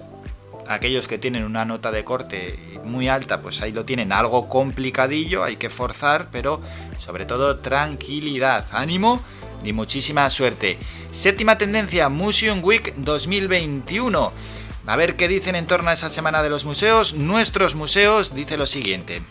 aquellos 0.68 1.08
que 1.08 1.18
tienen 1.18 1.44
una 1.44 1.66
nota 1.66 1.92
de 1.92 2.04
corte 2.04 2.80
muy 2.84 3.08
alta, 3.08 3.42
pues 3.42 3.62
ahí 3.62 3.72
lo 3.72 3.86
tienen 3.86 4.12
algo 4.12 4.50
complicadillo, 4.50 5.44
hay 5.44 5.56
que 5.56 5.70
forzar, 5.70 6.30
pero 6.32 6.62
sobre 6.98 7.26
todo 7.26 7.60
tranquilidad, 7.60 8.66
ánimo 8.72 9.22
y 9.64 9.74
muchísima 9.74 10.30
suerte. 10.30 10.78
Séptima 11.12 11.58
tendencia, 11.58 12.10
Museum 12.10 12.64
Week 12.64 12.94
2021. 12.98 14.32
A 14.88 14.96
ver 14.96 15.16
qué 15.16 15.28
dicen 15.28 15.56
en 15.56 15.66
torno 15.66 15.90
a 15.90 15.94
esa 15.94 16.10
semana 16.10 16.44
de 16.44 16.50
los 16.50 16.66
museos. 16.66 17.16
Nuestros 17.16 17.76
museos 17.76 18.36
dice 18.36 18.58
lo 18.58 18.68
siguiente. 18.68 19.22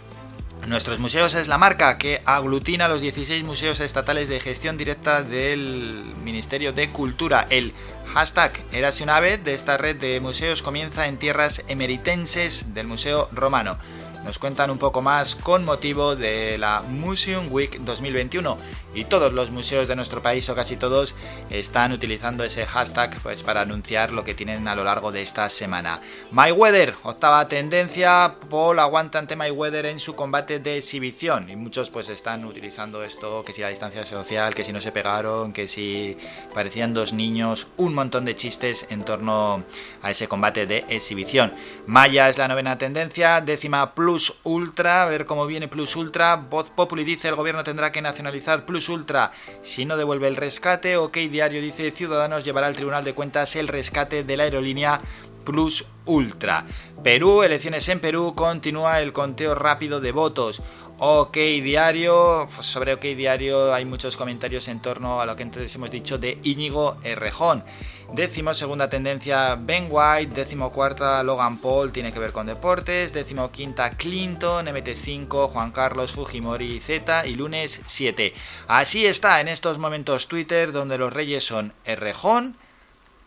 Nuestros 0.66 0.98
museos 0.98 1.34
es 1.34 1.46
la 1.46 1.58
marca 1.58 1.98
que 1.98 2.22
aglutina 2.24 2.88
los 2.88 3.02
16 3.02 3.44
museos 3.44 3.80
estatales 3.80 4.28
de 4.28 4.40
gestión 4.40 4.78
directa 4.78 5.22
del 5.22 6.02
Ministerio 6.24 6.72
de 6.72 6.88
Cultura. 6.88 7.46
El 7.50 7.74
hashtag 8.14 8.52
Erase 8.70 9.02
una 9.02 9.18
vez 9.18 9.42
de 9.42 9.54
esta 9.54 9.76
red 9.76 9.96
de 9.96 10.20
museos 10.20 10.62
comienza 10.62 11.08
en 11.08 11.18
tierras 11.18 11.64
emeritenses 11.66 12.72
del 12.72 12.86
Museo 12.86 13.28
Romano 13.32 13.76
nos 14.24 14.38
cuentan 14.38 14.70
un 14.70 14.78
poco 14.78 15.02
más 15.02 15.34
con 15.34 15.64
motivo 15.64 16.16
de 16.16 16.56
la 16.56 16.82
Museum 16.82 17.48
Week 17.50 17.78
2021 17.80 18.56
y 18.94 19.04
todos 19.04 19.32
los 19.34 19.50
museos 19.50 19.86
de 19.86 19.96
nuestro 19.96 20.22
país 20.22 20.48
o 20.48 20.54
casi 20.54 20.76
todos 20.76 21.14
están 21.50 21.92
utilizando 21.92 22.42
ese 22.42 22.64
hashtag 22.64 23.18
pues 23.22 23.42
para 23.42 23.60
anunciar 23.60 24.12
lo 24.12 24.24
que 24.24 24.34
tienen 24.34 24.66
a 24.66 24.74
lo 24.74 24.82
largo 24.82 25.12
de 25.12 25.20
esta 25.20 25.50
semana. 25.50 26.00
My 26.30 26.52
Weather, 26.52 26.94
octava 27.02 27.46
tendencia, 27.48 28.36
Paul 28.48 28.78
aguanta 28.78 29.18
ante 29.18 29.36
My 29.36 29.50
Weather 29.50 29.86
en 29.86 30.00
su 30.00 30.14
combate 30.14 30.58
de 30.58 30.78
exhibición 30.78 31.50
y 31.50 31.56
muchos 31.56 31.90
pues 31.90 32.08
están 32.08 32.46
utilizando 32.46 33.04
esto, 33.04 33.44
que 33.44 33.52
si 33.52 33.60
la 33.60 33.68
distancia 33.68 34.06
social, 34.06 34.54
que 34.54 34.64
si 34.64 34.72
no 34.72 34.80
se 34.80 34.92
pegaron, 34.92 35.52
que 35.52 35.68
si 35.68 36.16
parecían 36.54 36.94
dos 36.94 37.12
niños, 37.12 37.66
un 37.76 37.92
montón 37.94 38.24
de 38.24 38.34
chistes 38.34 38.86
en 38.88 39.04
torno 39.04 39.64
a 40.02 40.10
ese 40.10 40.28
combate 40.28 40.66
de 40.66 40.86
exhibición. 40.88 41.52
Maya 41.86 42.30
es 42.30 42.38
la 42.38 42.48
novena 42.48 42.78
tendencia, 42.78 43.42
décima 43.42 43.94
Plus 43.94 44.13
Plus 44.14 44.32
Ultra, 44.44 45.02
a 45.02 45.06
ver 45.06 45.26
cómo 45.26 45.44
viene 45.44 45.66
Plus 45.66 45.96
Ultra. 45.96 46.36
Voz 46.36 46.70
Populi 46.70 47.02
dice 47.02 47.26
el 47.26 47.34
gobierno 47.34 47.64
tendrá 47.64 47.90
que 47.90 48.00
nacionalizar 48.00 48.64
Plus 48.64 48.88
Ultra 48.88 49.32
si 49.60 49.86
no 49.86 49.96
devuelve 49.96 50.28
el 50.28 50.36
rescate. 50.36 50.96
OK 50.96 51.16
Diario 51.16 51.60
dice 51.60 51.90
Ciudadanos 51.90 52.44
llevará 52.44 52.68
al 52.68 52.76
Tribunal 52.76 53.02
de 53.02 53.12
Cuentas 53.12 53.56
el 53.56 53.66
rescate 53.66 54.22
de 54.22 54.36
la 54.36 54.44
aerolínea 54.44 55.00
Plus 55.44 55.86
Ultra. 56.04 56.64
Perú, 57.02 57.42
elecciones 57.42 57.88
en 57.88 57.98
Perú, 57.98 58.34
continúa 58.36 59.00
el 59.00 59.12
conteo 59.12 59.56
rápido 59.56 60.00
de 60.00 60.12
votos. 60.12 60.62
OK 61.00 61.34
Diario, 61.34 62.46
sobre 62.60 62.94
OK 62.94 63.02
Diario 63.02 63.74
hay 63.74 63.84
muchos 63.84 64.16
comentarios 64.16 64.68
en 64.68 64.80
torno 64.80 65.20
a 65.20 65.26
lo 65.26 65.34
que 65.34 65.42
entonces 65.42 65.74
hemos 65.74 65.90
dicho 65.90 66.18
de 66.18 66.38
Íñigo 66.44 66.98
Errejón. 67.02 67.64
Décimo 68.12 68.54
segunda 68.54 68.88
tendencia 68.88 69.56
Ben 69.56 69.88
White, 69.90 70.34
décimo 70.34 70.70
cuarta 70.70 71.22
Logan 71.22 71.58
Paul 71.58 71.90
tiene 71.90 72.12
que 72.12 72.18
ver 72.18 72.32
con 72.32 72.46
deportes, 72.46 73.12
décimo 73.12 73.50
quinta 73.50 73.90
Clinton, 73.90 74.66
MT5 74.66 75.48
Juan 75.48 75.72
Carlos 75.72 76.12
Fujimori 76.12 76.78
Z 76.80 77.26
y 77.26 77.34
lunes 77.34 77.80
7. 77.86 78.32
Así 78.68 79.06
está 79.06 79.40
en 79.40 79.48
estos 79.48 79.78
momentos 79.78 80.28
Twitter 80.28 80.70
donde 80.70 80.98
los 80.98 81.12
reyes 81.12 81.44
son 81.44 81.72
Errejón, 81.84 82.56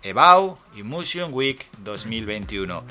Ebau 0.03 0.57
y 0.73 0.84
Museum 0.84 1.34
Week 1.34 1.67
2021. 1.80 2.84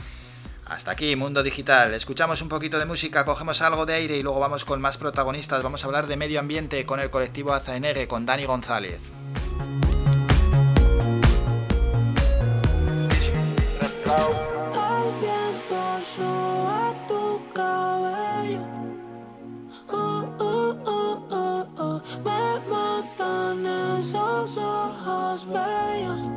Hasta 0.66 0.90
aquí, 0.90 1.14
Mundo 1.14 1.44
Digital. 1.44 1.94
Escuchamos 1.94 2.42
un 2.42 2.48
poquito 2.48 2.78
de 2.78 2.86
música, 2.86 3.24
cogemos 3.24 3.62
algo 3.62 3.86
de 3.86 3.94
aire 3.94 4.16
y 4.16 4.22
luego 4.22 4.40
vamos 4.40 4.64
con 4.64 4.80
más 4.80 4.98
protagonistas. 4.98 5.62
Vamos 5.62 5.84
a 5.84 5.86
hablar 5.86 6.08
de 6.08 6.16
medio 6.16 6.40
ambiente 6.40 6.84
con 6.84 6.98
el 6.98 7.08
colectivo 7.08 7.54
Azaenegue, 7.54 8.08
con 8.08 8.26
Dani 8.26 8.44
González. 8.44 9.00
El 14.08 14.12
viento 15.20 15.76
a 16.68 16.94
tu 17.08 17.40
cabello. 17.52 18.60
Uh 19.90 20.24
uh 20.38 20.46
uh, 20.46 20.76
uh, 20.86 21.26
uh, 21.28 21.66
uh, 21.76 22.00
Me 22.24 22.60
matan 22.70 23.66
esos 23.66 24.56
ojos 24.58 25.44
bellos. 25.46 26.36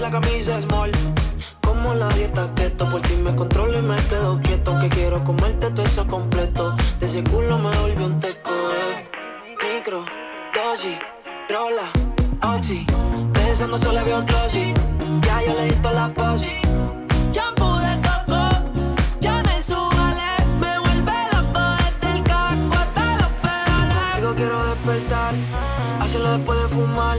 La 0.00 0.10
camisa 0.10 0.60
small. 0.60 0.90
Como 1.62 1.94
la 1.94 2.08
dieta 2.08 2.52
keto, 2.54 2.88
por 2.88 3.02
ti 3.02 3.16
me 3.16 3.34
controlo 3.34 3.78
y 3.78 3.82
me 3.82 3.96
quedo 3.96 4.40
quieto. 4.40 4.78
Que 4.78 4.88
quiero 4.88 5.24
comerte 5.24 5.70
todo 5.70 5.84
eso 5.84 6.06
completo. 6.06 6.74
De 7.00 7.06
ese 7.06 7.24
culo 7.24 7.58
me 7.58 7.76
volvió 7.78 8.06
un 8.06 8.20
teco, 8.20 8.50
eh. 8.50 9.08
Micro, 9.62 10.04
dosis, 10.54 10.98
rola, 11.48 11.88
oxi. 12.54 12.86
Pensando 13.32 13.78
solo 13.78 14.04
veo 14.04 14.22
glossy. 14.24 14.72
Ya 15.22 15.42
yo 15.42 15.54
le 15.54 15.64
di 15.64 15.74
toda 15.82 15.94
la 15.94 16.14
posi. 16.14 16.60
Shampoo 17.32 17.78
de 17.78 18.00
coco, 18.06 18.48
ya 19.20 19.42
me. 19.42 19.58
Me 20.60 20.78
vuelve 20.78 21.12
hasta 21.12 21.76
los. 23.18 23.28
Digo 24.16 24.34
quiero 24.34 24.64
despertar, 24.64 25.34
hacerlo 26.00 26.30
después 26.32 26.62
de 26.62 26.68
fumar. 26.68 27.18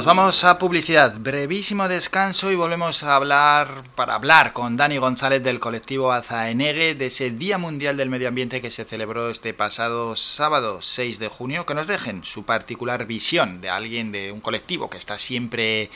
Nos 0.00 0.06
vamos 0.06 0.44
a 0.44 0.58
publicidad, 0.58 1.20
brevísimo 1.20 1.86
descanso 1.86 2.50
y 2.50 2.54
volvemos 2.54 3.02
a 3.02 3.16
hablar 3.16 3.84
para 3.96 4.14
hablar 4.14 4.54
con 4.54 4.78
Dani 4.78 4.96
González 4.96 5.42
del 5.42 5.60
colectivo 5.60 6.10
Azaenegue 6.10 6.94
de 6.94 7.04
ese 7.04 7.30
Día 7.30 7.58
Mundial 7.58 7.98
del 7.98 8.08
Medio 8.08 8.28
Ambiente 8.28 8.62
que 8.62 8.70
se 8.70 8.86
celebró 8.86 9.28
este 9.28 9.52
pasado 9.52 10.16
sábado 10.16 10.80
6 10.80 11.18
de 11.18 11.28
junio. 11.28 11.66
Que 11.66 11.74
nos 11.74 11.86
dejen 11.86 12.24
su 12.24 12.46
particular 12.46 13.04
visión 13.04 13.60
de 13.60 13.68
alguien 13.68 14.10
de 14.10 14.32
un 14.32 14.40
colectivo 14.40 14.88
que 14.88 14.96
está 14.96 15.18
siempre 15.18 15.90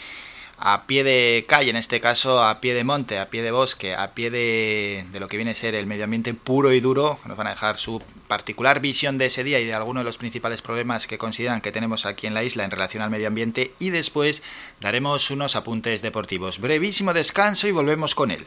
a 0.66 0.86
pie 0.86 1.04
de 1.04 1.44
calle, 1.46 1.68
en 1.68 1.76
este 1.76 2.00
caso 2.00 2.42
a 2.42 2.62
pie 2.62 2.72
de 2.72 2.84
monte, 2.84 3.18
a 3.18 3.28
pie 3.28 3.42
de 3.42 3.50
bosque, 3.50 3.94
a 3.94 4.14
pie 4.14 4.30
de, 4.30 5.04
de 5.12 5.20
lo 5.20 5.28
que 5.28 5.36
viene 5.36 5.50
a 5.50 5.54
ser 5.54 5.74
el 5.74 5.86
medio 5.86 6.04
ambiente 6.04 6.32
puro 6.32 6.72
y 6.72 6.80
duro, 6.80 7.18
nos 7.26 7.36
van 7.36 7.48
a 7.48 7.50
dejar 7.50 7.76
su 7.76 8.02
particular 8.28 8.80
visión 8.80 9.18
de 9.18 9.26
ese 9.26 9.44
día 9.44 9.60
y 9.60 9.66
de 9.66 9.74
algunos 9.74 10.00
de 10.00 10.04
los 10.06 10.16
principales 10.16 10.62
problemas 10.62 11.06
que 11.06 11.18
consideran 11.18 11.60
que 11.60 11.70
tenemos 11.70 12.06
aquí 12.06 12.26
en 12.26 12.32
la 12.32 12.44
isla 12.44 12.64
en 12.64 12.70
relación 12.70 13.02
al 13.02 13.10
medio 13.10 13.28
ambiente 13.28 13.74
y 13.78 13.90
después 13.90 14.42
daremos 14.80 15.30
unos 15.30 15.54
apuntes 15.54 16.00
deportivos. 16.00 16.58
Brevísimo 16.58 17.12
descanso 17.12 17.68
y 17.68 17.72
volvemos 17.72 18.14
con 18.14 18.30
él. 18.30 18.46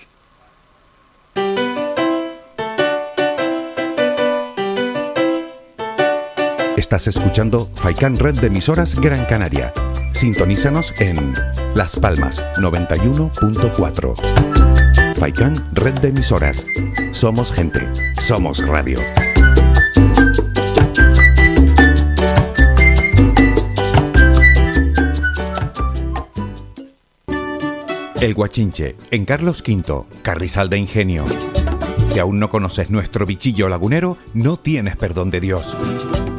Estás 6.87 7.07
escuchando 7.07 7.69
Faikan 7.75 8.15
Red 8.15 8.39
de 8.39 8.47
emisoras 8.47 8.95
Gran 8.95 9.25
Canaria. 9.25 9.73
Sintonízanos 10.13 10.93
en 10.99 11.33
Las 11.75 11.97
Palmas 11.97 12.45
91.4. 12.55 15.15
Faikan 15.17 15.55
Red 15.73 15.99
de 15.99 16.07
emisoras. 16.07 16.65
Somos 17.11 17.51
gente, 17.51 17.81
somos 18.21 18.65
radio. 18.65 19.01
El 28.21 28.33
Guachinche, 28.33 28.95
en 29.11 29.25
Carlos 29.25 29.61
V, 29.67 30.05
Carrizal 30.21 30.69
de 30.69 30.77
Ingenio. 30.77 31.25
Si 32.07 32.19
aún 32.19 32.39
no 32.39 32.49
conoces 32.49 32.89
nuestro 32.89 33.25
bichillo 33.25 33.67
lagunero, 33.67 34.15
no 34.33 34.55
tienes 34.55 34.95
perdón 34.95 35.31
de 35.31 35.41
Dios. 35.41 35.75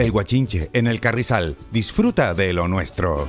El 0.00 0.12
Guachinche, 0.12 0.70
en 0.72 0.86
el 0.86 0.98
Carrizal. 0.98 1.58
Disfruta 1.70 2.32
de 2.32 2.54
lo 2.54 2.68
nuestro. 2.68 3.28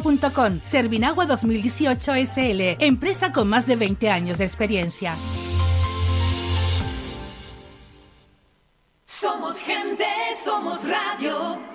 Servinagua 0.63 1.25
2018 1.25 2.13
SL, 2.25 2.83
empresa 2.83 3.31
con 3.31 3.47
más 3.47 3.67
de 3.67 3.75
20 3.75 4.09
años 4.09 4.37
de 4.39 4.45
experiencia. 4.45 5.15
Somos 9.05 9.57
gente, 9.59 10.05
somos 10.43 10.83
radio. 10.83 11.70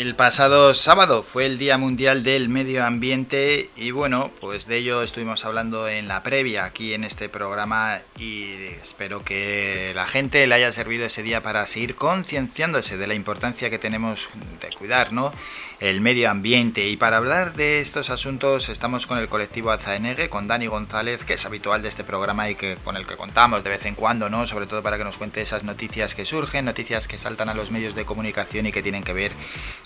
El 0.00 0.14
pasado 0.14 0.74
sábado 0.74 1.22
fue 1.22 1.44
el 1.44 1.58
Día 1.58 1.76
Mundial 1.76 2.22
del 2.22 2.48
Medio 2.48 2.86
Ambiente 2.86 3.68
y 3.76 3.90
bueno, 3.90 4.30
pues 4.40 4.66
de 4.66 4.78
ello 4.78 5.02
estuvimos 5.02 5.44
hablando 5.44 5.88
en 5.88 6.08
la 6.08 6.22
previa 6.22 6.64
aquí 6.64 6.94
en 6.94 7.04
este 7.04 7.28
programa 7.28 8.00
y 8.16 8.54
espero 8.82 9.22
que 9.22 9.92
la 9.94 10.06
gente 10.06 10.46
le 10.46 10.54
haya 10.54 10.72
servido 10.72 11.04
ese 11.04 11.22
día 11.22 11.42
para 11.42 11.66
seguir 11.66 11.96
concienciándose 11.96 12.96
de 12.96 13.06
la 13.08 13.12
importancia 13.12 13.68
que 13.68 13.78
tenemos 13.78 14.30
de 14.62 14.74
cuidar, 14.74 15.12
¿no? 15.12 15.34
El 15.80 16.02
medio 16.02 16.30
ambiente 16.30 16.88
y 16.88 16.98
para 16.98 17.16
hablar 17.16 17.54
de 17.54 17.80
estos 17.80 18.10
asuntos 18.10 18.68
estamos 18.68 19.06
con 19.06 19.16
el 19.16 19.28
colectivo 19.28 19.70
Azaenegue, 19.70 20.28
con 20.28 20.46
Dani 20.46 20.66
González, 20.66 21.24
que 21.24 21.32
es 21.32 21.46
habitual 21.46 21.80
de 21.80 21.88
este 21.88 22.04
programa 22.04 22.50
y 22.50 22.54
que 22.54 22.76
con 22.84 22.98
el 22.98 23.06
que 23.06 23.16
contamos 23.16 23.64
de 23.64 23.70
vez 23.70 23.86
en 23.86 23.94
cuando, 23.94 24.28
¿no? 24.28 24.46
Sobre 24.46 24.66
todo 24.66 24.82
para 24.82 24.98
que 24.98 25.04
nos 25.04 25.16
cuente 25.16 25.40
esas 25.40 25.64
noticias 25.64 26.14
que 26.14 26.26
surgen, 26.26 26.66
noticias 26.66 27.08
que 27.08 27.16
saltan 27.16 27.48
a 27.48 27.54
los 27.54 27.70
medios 27.70 27.94
de 27.94 28.04
comunicación 28.04 28.66
y 28.66 28.72
que 28.72 28.82
tienen 28.82 29.02
que 29.02 29.14
ver 29.14 29.32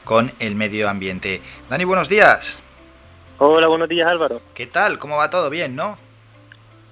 con 0.04 0.32
el 0.40 0.56
medio 0.56 0.88
ambiente. 0.88 1.40
Dani, 1.70 1.84
buenos 1.84 2.08
días. 2.08 2.64
Hola, 3.38 3.68
buenos 3.68 3.88
días 3.88 4.08
Álvaro. 4.08 4.42
¿Qué 4.52 4.66
tal? 4.66 4.98
¿Cómo 4.98 5.16
va 5.16 5.30
todo? 5.30 5.48
¿Bien, 5.48 5.76
no? 5.76 5.96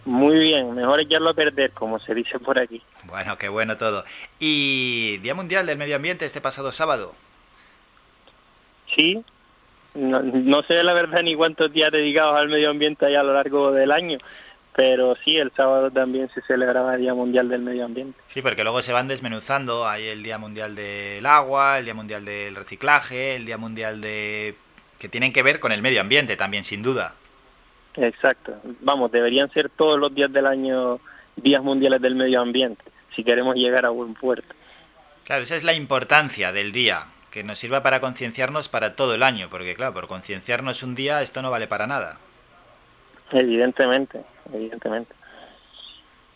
Muy 0.05 0.39
bien, 0.39 0.75
mejor 0.77 1.01
echarlo 1.01 1.31
a 1.31 1.35
perder, 1.35 1.73
como 1.73 1.99
se 1.99 2.15
dice 2.15 2.39
por 2.39 2.59
aquí. 2.59 2.81
Bueno, 3.05 3.37
qué 3.37 3.49
bueno 3.49 3.77
todo. 3.77 4.05
¿Y 4.39 5.19
Día 5.19 5.35
Mundial 5.35 5.67
del 5.67 5.79
Medio 5.79 5.97
Ambiente 5.97 6.25
este 6.25 6.41
pasado 6.41 6.71
sábado? 6.71 7.15
Sí, 8.95 9.23
no, 9.95 10.23
no 10.23 10.63
sé 10.63 10.83
la 10.83 10.93
verdad 10.93 11.23
ni 11.23 11.35
cuántos 11.35 11.73
días 11.73 11.93
dedicados 11.93 12.37
al 12.37 12.49
medio 12.49 12.71
ambiente 12.71 13.07
hay 13.07 13.15
a 13.15 13.23
lo 13.23 13.35
largo 13.35 13.73
del 13.73 13.91
año, 13.91 14.19
pero 14.75 15.15
sí, 15.25 15.37
el 15.37 15.53
sábado 15.53 15.91
también 15.91 16.31
se 16.35 16.41
celebraba 16.43 16.95
el 16.95 17.03
Día 17.03 17.15
Mundial 17.15 17.49
del 17.49 17.61
Medio 17.61 17.85
Ambiente. 17.85 18.19
Sí, 18.27 18.41
porque 18.41 18.63
luego 18.63 18.81
se 18.81 18.93
van 18.93 19.07
desmenuzando. 19.07 19.87
Hay 19.87 20.07
el 20.07 20.23
Día 20.23 20.39
Mundial 20.39 20.75
del 20.75 21.27
Agua, 21.27 21.79
el 21.79 21.85
Día 21.85 21.95
Mundial 21.95 22.25
del 22.25 22.55
Reciclaje, 22.55 23.37
el 23.37 23.45
Día 23.45 23.59
Mundial 23.59 24.01
de... 24.01 24.55
que 24.99 25.11
tienen 25.11 25.33
que 25.33 25.43
ver 25.43 25.61
con 25.61 25.73
el 25.73 25.83
medio 25.83 26.01
ambiente 26.01 26.37
también, 26.37 26.65
sin 26.65 26.83
duda. 26.83 27.15
Exacto. 27.97 28.55
Vamos, 28.81 29.13
deberían 29.13 29.51
ser 29.51 29.69
todos 29.69 30.01
los 30.01 30.15
días 30.15 30.33
del 30.33 30.47
año 30.47 31.01
días 31.37 31.63
mundiales 31.63 32.01
del 32.01 32.15
medio 32.15 32.41
ambiente, 32.41 32.83
si 33.15 33.25
queremos 33.25 33.57
llegar 33.57 33.87
a 33.87 33.91
buen 33.91 34.15
puerto. 34.15 34.55
Claro, 35.25 35.43
esa 35.43 35.57
es 35.57 35.65
la 35.65 35.73
importancia 35.73 36.53
del 36.53 36.73
día, 36.73 37.07
que 37.33 37.43
nos 37.43 37.59
sirva 37.59 37.83
para 37.83 38.01
concienciarnos 38.01 38.69
para 38.69 38.95
todo 38.95 39.15
el 39.15 39.23
año, 39.23 39.49
porque 39.51 39.75
claro, 39.75 39.95
por 39.95 40.07
concienciarnos 40.07 40.83
un 40.83 40.95
día 40.95 41.23
esto 41.23 41.43
no 41.43 41.51
vale 41.51 41.67
para 41.67 41.87
nada. 41.87 42.19
Evidentemente, 43.33 44.23
evidentemente. 44.53 45.15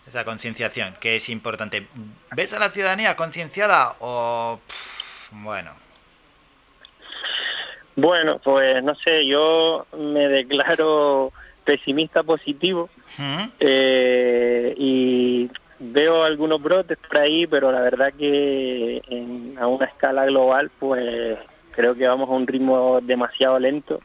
Esa 0.08 0.24
concienciación, 0.24 0.96
que 0.98 1.16
es 1.16 1.28
importante. 1.28 1.86
¿Ves 2.34 2.54
a 2.54 2.58
la 2.58 2.70
ciudadanía 2.70 3.14
concienciada 3.16 3.96
o... 4.00 4.60
pff, 4.66 5.30
bueno, 5.32 5.72
Bueno, 7.96 8.38
pues 8.42 8.82
no 8.82 8.94
sé, 8.94 9.26
yo 9.26 9.86
me 9.96 10.28
declaro 10.28 11.32
pesimista 11.64 12.22
positivo 12.22 12.88
eh, 13.58 14.74
y 14.78 15.50
veo 15.78 16.24
algunos 16.24 16.62
brotes 16.62 16.98
por 16.98 17.18
ahí, 17.18 17.46
pero 17.46 17.70
la 17.72 17.80
verdad 17.80 18.12
que 18.16 19.02
en- 19.08 19.56
a 19.58 19.66
una 19.66 19.86
escala 19.86 20.24
global, 20.26 20.70
pues 20.78 21.38
creo 21.72 21.94
que 21.94 22.06
vamos 22.06 22.28
a 22.28 22.32
un 22.32 22.46
ritmo 22.46 23.00
demasiado 23.02 23.58
lento 23.58 24.00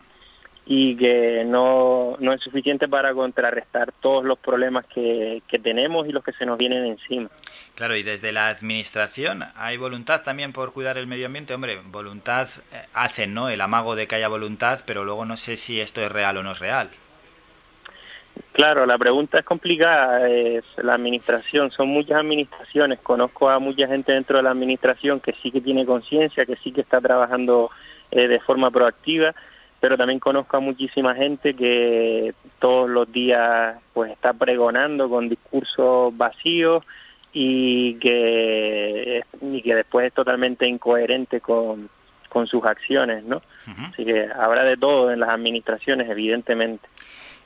y 0.65 0.95
que 0.95 1.43
no, 1.45 2.15
no 2.19 2.33
es 2.33 2.41
suficiente 2.41 2.87
para 2.87 3.13
contrarrestar 3.13 3.91
todos 3.99 4.23
los 4.23 4.37
problemas 4.37 4.85
que, 4.85 5.41
que 5.47 5.57
tenemos 5.57 6.07
y 6.07 6.11
los 6.11 6.23
que 6.23 6.33
se 6.33 6.45
nos 6.45 6.57
vienen 6.57 6.85
encima. 6.85 7.29
Claro, 7.75 7.95
y 7.95 8.03
desde 8.03 8.31
la 8.31 8.47
administración 8.49 9.43
hay 9.55 9.77
voluntad 9.77 10.21
también 10.21 10.53
por 10.53 10.71
cuidar 10.71 10.97
el 10.97 11.07
medio 11.07 11.25
ambiente. 11.25 11.53
Hombre, 11.55 11.79
voluntad 11.85 12.47
eh, 12.73 12.85
hacen, 12.93 13.33
¿no? 13.33 13.49
El 13.49 13.59
amago 13.59 13.95
de 13.95 14.07
que 14.07 14.15
haya 14.15 14.27
voluntad, 14.27 14.81
pero 14.85 15.03
luego 15.03 15.25
no 15.25 15.35
sé 15.35 15.57
si 15.57 15.81
esto 15.81 15.99
es 16.01 16.11
real 16.11 16.37
o 16.37 16.43
no 16.43 16.51
es 16.51 16.59
real. 16.59 16.89
Claro, 18.53 18.85
la 18.85 18.97
pregunta 18.97 19.39
es 19.39 19.45
complicada. 19.45 20.29
Es 20.29 20.63
la 20.77 20.93
administración, 20.93 21.71
son 21.71 21.89
muchas 21.89 22.19
administraciones. 22.19 22.99
Conozco 22.99 23.49
a 23.49 23.59
mucha 23.59 23.87
gente 23.87 24.11
dentro 24.11 24.37
de 24.37 24.43
la 24.43 24.51
administración 24.51 25.19
que 25.19 25.33
sí 25.41 25.51
que 25.51 25.61
tiene 25.61 25.85
conciencia, 25.85 26.45
que 26.45 26.55
sí 26.57 26.71
que 26.71 26.81
está 26.81 26.99
trabajando 27.01 27.71
eh, 28.11 28.27
de 28.27 28.39
forma 28.39 28.71
proactiva, 28.71 29.33
pero 29.79 29.97
también 29.97 30.19
conozco 30.19 30.57
a 30.57 30.59
muchísima 30.59 31.15
gente 31.15 31.55
que 31.55 32.33
todos 32.59 32.89
los 32.89 33.11
días 33.11 33.77
pues 33.93 34.11
está 34.11 34.33
pregonando 34.33 35.09
con 35.09 35.29
discursos 35.29 36.15
vacíos 36.15 36.83
y 37.33 37.95
que, 37.95 39.23
y 39.41 39.61
que 39.61 39.75
después 39.75 40.07
es 40.07 40.13
totalmente 40.13 40.67
incoherente 40.67 41.39
con, 41.39 41.89
con 42.29 42.47
sus 42.47 42.63
acciones, 42.65 43.23
¿no? 43.23 43.41
Así 43.91 44.05
que 44.05 44.27
habrá 44.33 44.63
de 44.63 44.77
todo 44.77 45.11
en 45.11 45.19
las 45.19 45.29
administraciones, 45.29 46.09
evidentemente. 46.09 46.87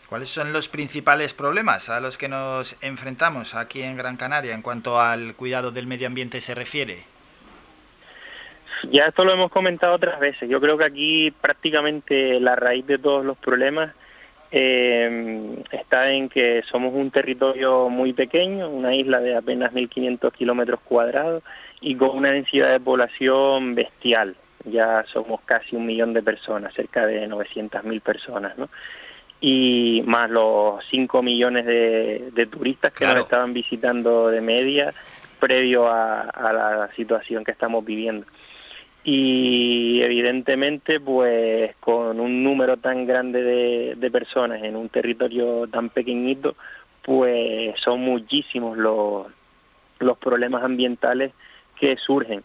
¿Cuáles 0.10 0.30
son 0.30 0.54
los 0.54 0.68
principales 0.70 1.34
problemas 1.34 1.90
a 1.90 2.00
los 2.00 2.18
que 2.18 2.30
nos 2.30 2.78
enfrentamos 2.84 3.56
aquí 3.56 3.82
en 3.82 3.98
Gran 3.98 4.18
Canaria 4.18 4.54
en 4.54 4.62
cuanto 4.62 5.00
al 5.00 5.36
cuidado 5.36 5.72
del 5.72 5.88
medio 5.88 6.08
ambiente 6.08 6.42
se 6.42 6.54
refiere? 6.54 7.06
Ya 8.92 9.06
esto 9.06 9.26
lo 9.26 9.34
hemos 9.34 9.52
comentado 9.52 9.96
otras 9.96 10.20
veces. 10.20 10.48
Yo 10.48 10.62
creo 10.62 10.78
que 10.78 10.86
aquí 10.86 11.32
prácticamente 11.32 12.40
la 12.40 12.56
raíz 12.56 12.86
de 12.86 13.00
todos 13.00 13.26
los 13.26 13.36
problemas 13.38 13.94
eh, 14.52 15.58
está 15.72 16.12
en 16.12 16.30
que 16.30 16.62
somos 16.70 16.94
un 16.94 17.10
territorio 17.10 17.90
muy 17.90 18.14
pequeño, 18.14 18.70
una 18.70 18.94
isla 18.94 19.20
de 19.20 19.36
apenas 19.36 19.74
1.500 19.74 20.32
kilómetros 20.34 20.82
cuadrados 20.82 21.44
y 21.82 21.96
con 21.96 22.12
una 22.12 22.32
densidad 22.32 22.72
de 22.72 22.80
población 22.80 23.74
bestial. 23.74 24.36
Ya 24.66 25.04
somos 25.12 25.42
casi 25.42 25.76
un 25.76 25.86
millón 25.86 26.14
de 26.14 26.24
personas, 26.24 26.74
cerca 26.74 27.06
de 27.06 27.28
900.000 27.28 28.02
personas, 28.02 28.58
¿no? 28.58 28.70
Y 29.42 30.04
más 30.06 30.30
los 30.30 30.84
5 30.90 31.22
millones 31.22 31.66
de, 31.66 32.48
turistas 32.52 32.92
que 32.92 33.06
nos 33.06 33.20
estaban 33.20 33.54
visitando 33.54 34.30
de 34.30 34.42
media 34.42 34.94
previo 35.40 35.88
a, 35.88 36.26
la 36.54 36.90
situación 36.96 37.44
que 37.44 37.52
estamos 37.52 37.84
viviendo. 37.86 38.26
Y 39.04 40.02
evidentemente, 40.02 41.00
pues 41.00 41.76
con 41.80 42.20
un 42.20 42.44
número 42.44 42.78
tan 42.78 43.06
grande 43.06 43.44
de, 43.44 43.96
de 43.96 44.12
personas 44.12 44.64
en 44.64 44.76
un 44.76 44.90
territorio 44.90 45.68
tan 45.68 45.90
pequeñito, 45.90 46.56
pues 47.04 47.80
son 47.80 48.02
muchísimos 48.02 48.78
los, 48.78 49.28
los 50.00 50.18
problemas 50.18 50.64
ambientales 50.64 51.34
que 51.80 51.98
surgen. 51.98 52.44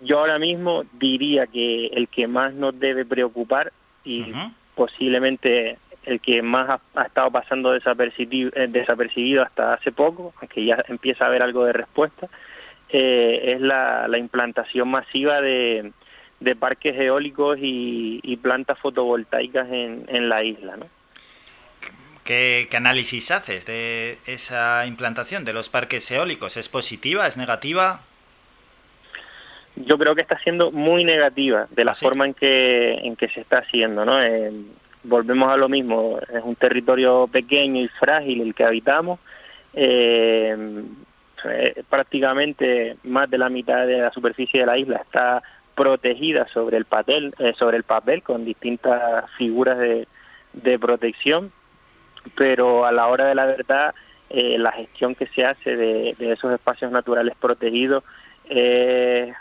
Yo 0.00 0.20
ahora 0.20 0.38
mismo 0.38 0.84
diría 0.92 1.46
que 1.46 1.86
el 1.88 2.08
que 2.08 2.26
más 2.26 2.54
nos 2.54 2.78
debe 2.78 3.04
preocupar 3.04 3.72
y 4.04 4.32
posiblemente 4.74 5.76
el 6.04 6.20
que 6.20 6.42
más 6.42 6.80
ha, 6.94 7.02
estado 7.02 7.30
pasando 7.30 7.72
desapercibido, 7.72 8.50
eh, 8.54 8.66
desapercibido, 8.68 9.42
hasta 9.42 9.74
hace 9.74 9.92
poco, 9.92 10.32
aunque 10.40 10.64
ya 10.64 10.82
empieza 10.88 11.24
a 11.24 11.28
haber 11.28 11.42
algo 11.42 11.64
de 11.64 11.72
respuesta, 11.72 12.28
eh, 12.88 13.54
es 13.54 13.60
la, 13.60 14.08
implantación 14.18 14.88
masiva 14.88 15.40
de, 15.40 15.92
parques 16.58 16.98
eólicos 16.98 17.58
y, 17.60 18.36
plantas 18.42 18.78
fotovoltaicas 18.78 19.68
en, 19.70 20.06
en 20.08 20.28
la 20.28 20.42
isla. 20.42 20.76
¿no? 20.76 20.86
¿Qué, 22.24 22.68
¿Qué, 22.70 22.76
análisis 22.76 23.30
haces 23.30 23.66
de 23.66 24.18
esa 24.26 24.86
implantación 24.86 25.44
de 25.44 25.52
los 25.52 25.68
parques 25.68 26.10
eólicos? 26.10 26.56
¿Es 26.56 26.68
positiva? 26.68 27.26
¿Es 27.26 27.36
negativa? 27.36 28.02
Yo 29.76 29.98
creo 29.98 30.14
que 30.14 30.22
está 30.22 30.38
siendo 30.40 30.70
muy 30.70 31.04
negativa 31.04 31.66
de 31.70 31.84
la 31.84 31.92
¿Ah, 31.92 31.94
forma 31.94 32.26
en 32.26 32.34
que, 32.34 32.94
en 32.94 33.16
que 33.16 33.28
se 33.28 33.40
está 33.40 33.58
haciendo. 33.58 34.04
¿no? 34.04 34.18
Volvemos 35.02 35.50
a 35.50 35.56
lo 35.56 35.68
mismo, 35.68 36.18
es 36.32 36.42
un 36.42 36.56
territorio 36.56 37.26
pequeño 37.26 37.82
y 37.82 37.88
frágil 37.88 38.40
el 38.40 38.54
que 38.54 38.64
habitamos. 38.64 39.18
Eh, 39.72 40.84
eh, 41.44 41.82
prácticamente 41.88 42.96
más 43.04 43.30
de 43.30 43.38
la 43.38 43.48
mitad 43.48 43.86
de 43.86 43.98
la 43.98 44.12
superficie 44.12 44.60
de 44.60 44.66
la 44.66 44.76
isla 44.76 44.98
está 44.98 45.42
protegida 45.74 46.46
sobre 46.48 46.76
el 46.76 46.84
papel, 46.84 47.32
eh, 47.38 47.54
sobre 47.56 47.78
el 47.78 47.84
papel 47.84 48.22
con 48.22 48.44
distintas 48.44 49.30
figuras 49.38 49.78
de, 49.78 50.06
de, 50.52 50.78
protección, 50.78 51.50
pero 52.36 52.84
a 52.84 52.92
la 52.92 53.06
hora 53.06 53.26
de 53.26 53.34
la 53.34 53.46
verdad 53.46 53.94
la 54.32 54.70
gestión 54.70 55.16
que 55.16 55.26
se 55.26 55.44
hace 55.44 55.76
de, 55.76 56.14
de 56.16 56.32
esos 56.32 56.52
espacios 56.52 56.92
naturales 56.92 57.34
protegidos 57.40 58.04
es 58.48 59.34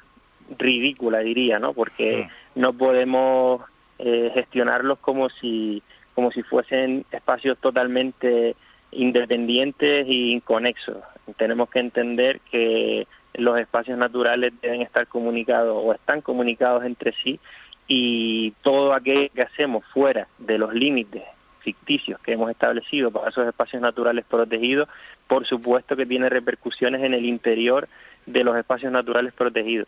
ridícula, 0.57 1.19
diría, 1.19 1.59
¿no? 1.59 1.73
Porque 1.73 2.27
no 2.55 2.73
podemos 2.73 3.61
eh, 3.99 4.31
gestionarlos 4.33 4.99
como 4.99 5.29
si, 5.29 5.83
como 6.15 6.31
si 6.31 6.41
fuesen 6.43 7.05
espacios 7.11 7.57
totalmente 7.59 8.55
independientes 8.91 10.07
e 10.07 10.13
inconexos. 10.31 10.97
Tenemos 11.37 11.69
que 11.69 11.79
entender 11.79 12.39
que 12.51 13.07
los 13.33 13.59
espacios 13.59 13.97
naturales 13.97 14.53
deben 14.61 14.81
estar 14.81 15.07
comunicados 15.07 15.77
o 15.77 15.93
están 15.93 16.21
comunicados 16.21 16.83
entre 16.83 17.13
sí 17.23 17.39
y 17.87 18.51
todo 18.61 18.93
aquello 18.93 19.29
que 19.33 19.41
hacemos 19.41 19.85
fuera 19.93 20.27
de 20.37 20.57
los 20.57 20.73
límites 20.73 21.23
ficticios 21.59 22.19
que 22.21 22.33
hemos 22.33 22.49
establecido 22.49 23.11
para 23.11 23.29
esos 23.29 23.47
espacios 23.47 23.81
naturales 23.81 24.25
protegidos, 24.25 24.87
por 25.27 25.45
supuesto 25.45 25.95
que 25.95 26.05
tiene 26.05 26.29
repercusiones 26.29 27.03
en 27.03 27.13
el 27.13 27.25
interior 27.25 27.87
de 28.25 28.43
los 28.43 28.55
espacios 28.55 28.91
naturales 28.91 29.33
protegidos. 29.33 29.87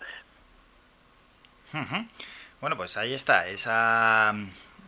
Bueno, 2.62 2.78
pues 2.78 2.96
ahí 2.96 3.12
está, 3.12 3.48
esa, 3.48 4.36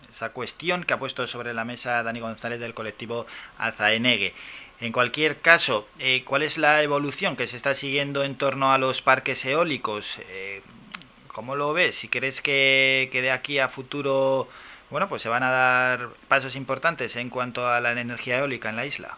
esa 0.07 0.29
cuestión 0.29 0.83
que 0.83 0.93
ha 0.93 0.99
puesto 0.99 1.25
sobre 1.25 1.55
la 1.55 1.65
mesa 1.65 2.03
Dani 2.03 2.19
González 2.19 2.59
del 2.59 2.75
colectivo 2.75 3.25
Azaenegue. 3.57 4.35
En 4.79 4.91
cualquier 4.91 5.41
caso, 5.41 5.89
eh, 5.97 6.23
¿cuál 6.23 6.43
es 6.43 6.59
la 6.59 6.83
evolución 6.83 7.35
que 7.35 7.47
se 7.47 7.57
está 7.57 7.73
siguiendo 7.73 8.23
en 8.23 8.37
torno 8.37 8.73
a 8.73 8.77
los 8.77 9.01
parques 9.01 9.43
eólicos? 9.45 10.19
Eh, 10.29 10.61
¿Cómo 11.29 11.55
lo 11.55 11.73
ves? 11.73 11.95
Si 11.95 12.09
crees 12.09 12.43
que, 12.43 13.09
que 13.11 13.23
de 13.23 13.31
aquí 13.31 13.57
a 13.57 13.69
futuro, 13.69 14.47
bueno, 14.91 15.09
pues 15.09 15.23
se 15.23 15.29
van 15.29 15.41
a 15.41 15.49
dar 15.49 16.09
pasos 16.27 16.55
importantes 16.55 17.15
en 17.15 17.31
cuanto 17.31 17.67
a 17.67 17.81
la 17.81 17.91
energía 17.99 18.37
eólica 18.37 18.69
en 18.69 18.75
la 18.75 18.85
isla. 18.85 19.17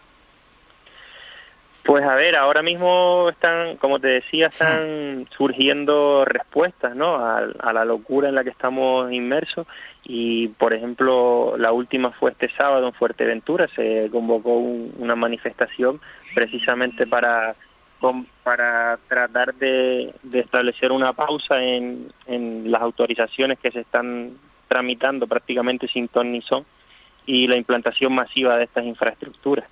Pues 1.85 2.03
a 2.03 2.15
ver, 2.15 2.35
ahora 2.35 2.63
mismo 2.63 3.29
están, 3.29 3.77
como 3.77 3.99
te 3.99 4.07
decía, 4.07 4.47
están 4.47 5.27
surgiendo 5.37 6.25
respuestas 6.25 6.95
¿no? 6.95 7.17
a, 7.17 7.73
la 7.73 7.85
locura 7.85 8.27
en 8.27 8.33
la 8.33 8.43
que 8.43 8.49
estamos 8.49 9.11
inmersos. 9.11 9.67
Y, 10.03 10.47
por 10.47 10.73
ejemplo, 10.73 11.53
la 11.59 11.71
última 11.71 12.09
fue 12.09 12.31
este 12.31 12.49
sábado 12.57 12.87
en 12.87 12.93
Fuerteventura, 12.93 13.67
se 13.75 14.09
convocó 14.11 14.57
una 14.57 15.15
manifestación 15.15 16.01
precisamente 16.33 17.05
para, 17.05 17.55
para 18.43 18.97
tratar 19.07 19.53
de, 19.53 20.11
establecer 20.33 20.91
una 20.91 21.13
pausa 21.13 21.61
en, 21.61 22.11
en 22.25 22.71
las 22.71 22.81
autorizaciones 22.81 23.59
que 23.59 23.69
se 23.69 23.81
están 23.81 24.39
tramitando 24.67 25.27
prácticamente 25.27 25.87
sin 25.87 26.07
ton 26.07 26.31
ni 26.31 26.41
son 26.41 26.65
y 27.27 27.45
la 27.45 27.57
implantación 27.57 28.11
masiva 28.11 28.57
de 28.57 28.63
estas 28.63 28.85
infraestructuras 28.85 29.67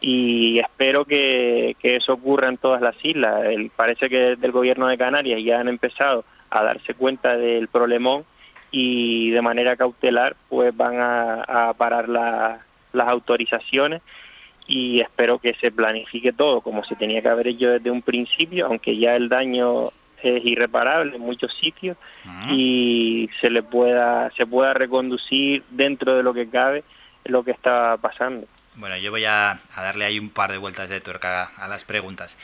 y 0.00 0.58
espero 0.60 1.04
que, 1.04 1.76
eso 1.82 2.12
ocurra 2.12 2.48
en 2.48 2.58
todas 2.58 2.80
las 2.80 2.94
islas. 3.04 3.44
El, 3.44 3.70
parece 3.70 4.08
que 4.08 4.36
del 4.36 4.52
gobierno 4.52 4.86
de 4.86 4.98
Canarias 4.98 5.40
ya 5.44 5.60
han 5.60 5.68
empezado 5.68 6.24
a 6.50 6.62
darse 6.62 6.94
cuenta 6.94 7.36
del 7.36 7.68
problemón 7.68 8.24
y 8.70 9.30
de 9.30 9.42
manera 9.42 9.76
cautelar 9.76 10.36
pues 10.48 10.76
van 10.76 10.96
a, 11.00 11.72
parar 11.76 12.08
las 12.08 13.08
autorizaciones 13.08 14.02
y 14.66 15.00
espero 15.00 15.38
que 15.38 15.54
se 15.54 15.70
planifique 15.70 16.32
todo 16.32 16.60
como 16.60 16.84
se 16.84 16.94
tenía 16.94 17.22
que 17.22 17.28
haber 17.28 17.48
hecho 17.48 17.70
desde 17.70 17.90
un 17.90 18.02
principio, 18.02 18.66
aunque 18.66 18.96
ya 18.98 19.16
el 19.16 19.28
daño 19.28 19.90
es 20.22 20.44
irreparable 20.44 21.16
en 21.16 21.22
muchos 21.22 21.54
sitios 21.54 21.96
y 22.50 23.30
se 23.40 23.50
le 23.50 23.62
pueda 23.62 24.30
se 24.36 24.46
pueda 24.46 24.74
reconducir 24.74 25.62
dentro 25.70 26.16
de 26.16 26.22
lo 26.22 26.34
que 26.34 26.48
cabe 26.48 26.84
lo 27.24 27.44
que 27.44 27.52
está 27.52 27.96
pasando. 27.98 28.46
Bueno, 28.78 28.96
yo 28.96 29.10
voy 29.10 29.24
a, 29.24 29.58
darle 29.76 30.04
ahí 30.04 30.20
un 30.20 30.30
par 30.30 30.52
de 30.52 30.58
vueltas 30.58 30.88
de 30.88 31.00
tuerca 31.00 31.50
a, 31.56 31.66
las 31.66 31.82
preguntas. 31.82 32.38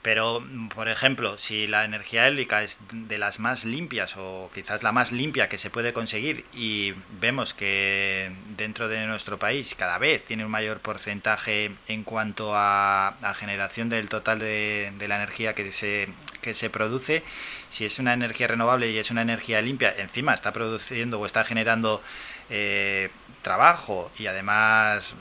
Pero, 0.00 0.42
por 0.74 0.88
ejemplo, 0.88 1.36
si 1.36 1.66
la 1.66 1.84
energía 1.84 2.26
eólica 2.28 2.62
es 2.62 2.78
de 2.92 3.18
las 3.18 3.40
más 3.40 3.64
limpias 3.66 4.14
o 4.16 4.50
quizás 4.54 4.82
la 4.82 4.92
más 4.92 5.12
limpia 5.12 5.48
que 5.50 5.58
se 5.58 5.68
puede 5.68 5.92
conseguir 5.92 6.46
y 6.54 6.94
vemos 7.20 7.52
que 7.52 8.32
dentro 8.56 8.88
de 8.88 9.06
nuestro 9.06 9.38
país 9.38 9.74
cada 9.74 9.98
vez 9.98 10.24
tiene 10.24 10.44
un 10.46 10.50
mayor 10.50 10.80
porcentaje 10.80 11.72
en 11.88 12.04
cuanto 12.04 12.52
a, 12.54 13.16
generación 13.36 13.88
del 13.90 14.08
total 14.08 14.38
de, 14.38 14.92
la 15.08 15.16
energía 15.16 15.54
que 15.54 15.72
se, 15.72 16.08
que 16.40 16.54
se 16.54 16.70
produce, 16.70 17.22
si 17.68 17.84
es 17.84 17.98
una 17.98 18.14
energía 18.14 18.46
renovable 18.46 18.90
y 18.90 18.98
es 18.98 19.10
una 19.10 19.22
energía 19.22 19.60
limpia, 19.60 19.92
encima 19.98 20.32
está 20.32 20.52
produciendo 20.52 21.20
o 21.20 21.26
está 21.26 21.44
generando 21.44 22.00
eh, 22.48 23.10
trabajo 23.42 24.10
y 24.18 24.28
además 24.28 25.16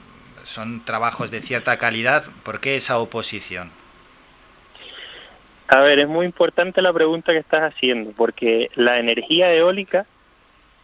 son 0.46 0.86
trabajos 0.86 1.32
de 1.32 1.42
cierta 1.42 1.78
calidad, 1.78 2.24
¿por 2.44 2.60
qué 2.60 2.76
esa 2.76 3.00
oposición? 3.00 3.72
A 5.68 5.80
ver, 5.80 6.00
es 6.00 6.08
muy 6.08 6.26
importante 6.26 6.82
la 6.82 6.94
pregunta 6.94 7.32
que 7.32 7.40
estás 7.40 7.74
haciendo, 7.74 8.12
porque 8.12 8.70
la 8.76 9.00
energía 9.00 9.52
eólica, 9.54 10.06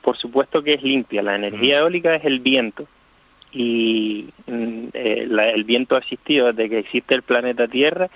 por 0.02 0.18
supuesto 0.18 0.64
que 0.64 0.74
es 0.74 0.84
limpia, 0.84 1.22
la 1.22 1.36
energía 1.36 1.80
eólica 1.80 2.16
es 2.16 2.26
el 2.26 2.40
viento, 2.40 2.88
y 3.52 4.30
mm, 4.48 4.88
eh, 4.94 5.28
el 5.54 5.64
viento 5.64 5.96
ha 5.96 6.00
existido 6.00 6.52
desde 6.52 6.70
que 6.70 6.80
existe 6.80 7.14
el 7.14 7.22
planeta 7.22 7.68
Tierra, 7.68 8.10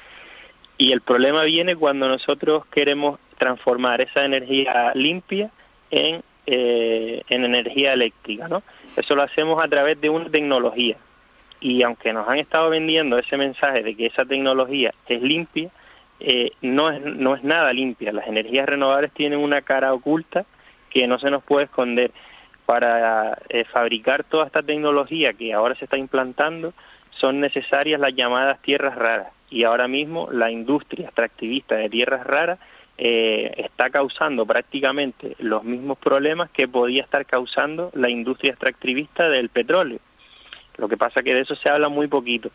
y 0.77 0.91
el 0.91 1.01
problema 1.01 1.43
viene 1.43 1.75
cuando 1.75 2.07
nosotros 2.09 2.65
queremos 2.67 3.19
transformar 3.37 4.01
esa 4.01 4.25
energía 4.25 4.91
limpia 4.95 5.51
en, 5.91 6.23
eh, 6.47 7.21
en 7.29 7.45
energía 7.45 7.93
eléctrica, 7.93 8.47
¿no? 8.47 8.63
Eso 8.97 9.15
lo 9.15 9.21
hacemos 9.21 9.63
a 9.63 9.67
través 9.67 10.01
de 10.01 10.09
una 10.09 10.29
tecnología 10.29 10.97
y 11.59 11.83
aunque 11.83 12.13
nos 12.13 12.27
han 12.27 12.39
estado 12.39 12.69
vendiendo 12.69 13.17
ese 13.17 13.37
mensaje 13.37 13.83
de 13.83 13.95
que 13.95 14.07
esa 14.07 14.25
tecnología 14.25 14.93
es 15.07 15.21
limpia, 15.21 15.69
eh, 16.19 16.51
no, 16.61 16.89
es, 16.89 17.01
no 17.01 17.35
es 17.35 17.43
nada 17.43 17.73
limpia. 17.73 18.11
Las 18.11 18.27
energías 18.27 18.65
renovables 18.67 19.11
tienen 19.11 19.39
una 19.39 19.61
cara 19.61 19.93
oculta 19.93 20.45
que 20.89 21.07
no 21.07 21.19
se 21.19 21.29
nos 21.29 21.43
puede 21.43 21.65
esconder. 21.65 22.11
Para 22.65 23.37
eh, 23.49 23.63
fabricar 23.65 24.23
toda 24.23 24.47
esta 24.47 24.63
tecnología 24.63 25.33
que 25.33 25.53
ahora 25.53 25.75
se 25.75 25.85
está 25.85 25.97
implantando, 25.97 26.73
son 27.11 27.39
necesarias 27.39 27.99
las 27.99 28.15
llamadas 28.15 28.59
tierras 28.61 28.95
raras. 28.95 29.27
Y 29.51 29.65
ahora 29.65 29.87
mismo 29.87 30.29
la 30.31 30.49
industria 30.49 31.05
extractivista 31.05 31.75
de 31.75 31.89
tierras 31.89 32.25
raras 32.25 32.57
eh, 32.97 33.51
está 33.57 33.89
causando 33.89 34.45
prácticamente 34.45 35.35
los 35.39 35.63
mismos 35.63 35.97
problemas 35.97 36.49
que 36.49 36.67
podía 36.67 37.03
estar 37.03 37.25
causando 37.25 37.91
la 37.93 38.09
industria 38.09 38.51
extractivista 38.51 39.29
del 39.29 39.49
petróleo. 39.49 39.99
Lo 40.77 40.87
que 40.87 40.97
pasa 40.97 41.23
que 41.23 41.33
de 41.33 41.41
eso 41.41 41.55
se 41.55 41.69
habla 41.69 41.89
muy 41.89 42.07
poquito. 42.07 42.51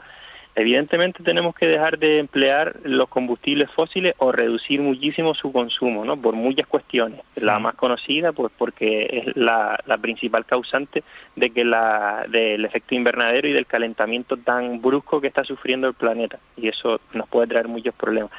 Evidentemente 0.57 1.23
tenemos 1.23 1.55
que 1.55 1.69
dejar 1.69 1.97
de 1.99 2.19
emplear 2.19 2.75
los 2.83 3.09
combustibles 3.09 3.71
fósiles 3.71 4.15
o 4.19 4.33
reducir 4.33 4.81
muchísimo 4.81 5.33
su 5.33 5.53
consumo, 5.53 6.05
¿no? 6.05 6.21
Por 6.21 6.35
muchas 6.35 6.67
cuestiones. 6.67 7.21
La 7.37 7.61
más 7.61 7.77
conocida, 7.77 8.33
pues 8.33 8.53
porque 8.59 9.25
es 9.27 9.37
la, 9.37 9.79
la 9.87 9.99
principal 9.99 10.45
causante 10.45 11.05
de 11.37 11.51
que 11.51 11.65
la 11.65 12.27
del 12.29 12.65
efecto 12.65 12.97
invernadero 12.97 13.49
y 13.49 13.53
del 13.53 13.67
calentamiento 13.67 14.37
tan 14.37 14.83
brusco 14.83 15.21
que 15.21 15.29
está 15.29 15.45
sufriendo 15.45 15.87
el 15.87 15.95
planeta 15.95 16.41
y 16.57 16.69
eso 16.69 17.01
nos 17.13 17.29
puede 17.29 17.47
traer 17.47 17.69
muchos 17.69 17.95
problemas. 17.95 18.33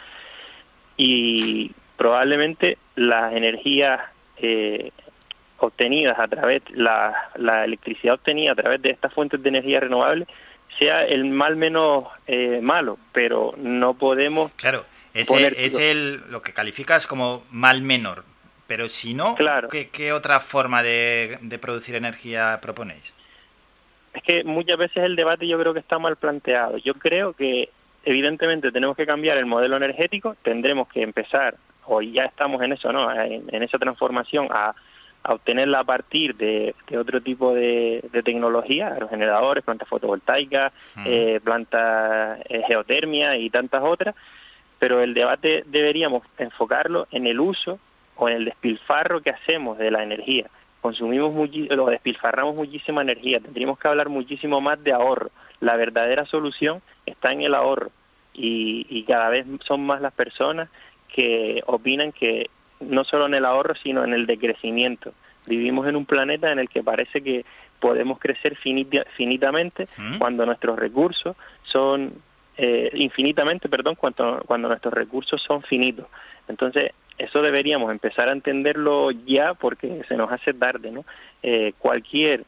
Y 0.97 1.71
probablemente 1.95 2.77
las 2.95 3.33
energías 3.33 4.01
eh, 4.37 4.91
obtenidas 5.63 6.17
a 6.19 6.27
través 6.27 6.61
la, 6.71 7.29
la 7.35 7.65
electricidad 7.65 8.15
obtenida 8.15 8.51
a 8.53 8.55
través 8.55 8.81
de 8.81 8.91
estas 8.91 9.13
fuentes 9.13 9.41
de 9.41 9.49
energía 9.49 9.79
renovable 9.79 10.27
sea 10.79 11.03
el 11.05 11.25
mal 11.25 11.55
menos 11.55 12.03
eh, 12.27 12.59
malo, 12.61 12.97
pero 13.11 13.53
no 13.57 13.93
podemos... 13.93 14.51
Claro, 14.53 14.85
ese 15.13 15.47
es 15.65 15.77
el, 15.77 16.21
lo 16.31 16.41
que 16.41 16.53
calificas 16.53 17.07
como 17.07 17.43
mal 17.51 17.81
menor, 17.81 18.23
pero 18.67 18.87
si 18.87 19.13
no, 19.13 19.35
¿qué, 19.69 20.13
otra 20.13 20.39
forma 20.39 20.81
de, 20.81 21.37
de 21.41 21.59
producir 21.59 21.95
energía 21.95 22.59
proponéis? 22.61 23.13
Es 24.13 24.23
que 24.23 24.43
muchas 24.43 24.77
veces 24.77 25.03
el 25.03 25.15
debate 25.15 25.47
yo 25.47 25.59
creo 25.59 25.73
que 25.73 25.79
está 25.79 25.99
mal 25.99 26.15
planteado. 26.15 26.77
Yo 26.77 26.93
creo 26.95 27.33
que 27.33 27.69
evidentemente 28.03 28.71
tenemos 28.71 28.97
que 28.97 29.05
cambiar 29.05 29.37
el 29.37 29.45
modelo 29.45 29.77
energético, 29.77 30.35
tendremos 30.41 30.87
que 30.89 31.01
empezar, 31.01 31.55
o 31.85 32.01
ya 32.01 32.25
estamos 32.25 32.61
en 32.61 32.73
eso, 32.73 32.91
¿no? 32.91 33.11
en 33.13 33.63
esa 33.63 33.77
transformación 33.77 34.47
a 34.49 34.73
a 35.23 35.33
obtenerla 35.33 35.79
a 35.79 35.83
partir 35.83 36.35
de, 36.35 36.75
otro 36.97 37.21
tipo 37.21 37.53
de, 37.53 38.03
tecnología, 38.23 38.97
generadores, 39.09 39.63
plantas 39.63 39.87
fotovoltaicas, 39.87 40.73
eh, 41.05 41.39
plantas 41.43 42.39
eh, 42.49 42.63
geotermia 42.67 43.37
y 43.37 43.49
tantas 43.49 43.83
otras, 43.83 44.15
pero 44.79 45.01
el 45.01 45.13
debate 45.13 45.63
deberíamos 45.67 46.23
enfocarlo 46.37 47.07
en 47.11 47.27
el 47.27 47.39
uso 47.39 47.79
o 48.15 48.29
en 48.29 48.37
el 48.37 48.45
despilfarro 48.45 49.21
que 49.21 49.29
hacemos 49.29 49.77
de 49.77 49.91
la 49.91 50.03
energía. 50.03 50.47
Consumimos 50.81 51.49
lo 51.69 51.85
despilfarramos 51.87 52.55
muchísima 52.55 53.03
energía, 53.03 53.39
tendríamos 53.39 53.77
que 53.77 53.87
hablar 53.87 54.09
muchísimo 54.09 54.59
más 54.61 54.83
de 54.83 54.93
ahorro. 54.93 55.29
La 55.59 55.75
verdadera 55.75 56.25
solución 56.25 56.81
está 57.05 57.31
en 57.31 57.41
el 57.41 57.53
ahorro 57.53 57.91
y, 58.33 58.87
y 58.89 59.03
cada 59.03 59.29
vez 59.29 59.45
son 59.67 59.85
más 59.85 60.01
las 60.01 60.13
personas 60.13 60.69
que 61.13 61.61
opinan 61.67 62.11
que 62.11 62.49
no 62.81 63.03
solo 63.03 63.25
en 63.27 63.35
el 63.35 63.45
ahorro, 63.45 63.75
sino 63.75 64.03
en 64.03 64.13
el 64.13 64.25
decrecimiento. 64.25 65.13
Vivimos 65.45 65.87
en 65.87 65.95
un 65.95 66.05
planeta 66.05 66.51
en 66.51 66.59
el 66.59 66.69
que 66.69 66.83
parece 66.83 67.21
que 67.21 67.45
podemos 67.79 68.19
crecer 68.19 68.55
finitamente 68.57 69.87
cuando 70.19 70.45
nuestros 70.45 70.77
recursos 70.77 71.35
son 71.63 72.13
eh, 72.57 72.91
infinitamente, 72.93 73.69
perdón, 73.69 73.95
cuando, 73.95 74.43
cuando 74.45 74.67
nuestros 74.67 74.93
recursos 74.93 75.41
son 75.41 75.63
finitos. 75.63 76.05
Entonces, 76.47 76.91
eso 77.17 77.41
deberíamos 77.41 77.91
empezar 77.91 78.29
a 78.29 78.33
entenderlo 78.33 79.09
ya 79.11 79.55
porque 79.55 80.03
se 80.07 80.15
nos 80.15 80.31
hace 80.31 80.53
tarde, 80.53 80.91
¿no? 80.91 81.05
Eh, 81.41 81.73
cualquier 81.79 82.43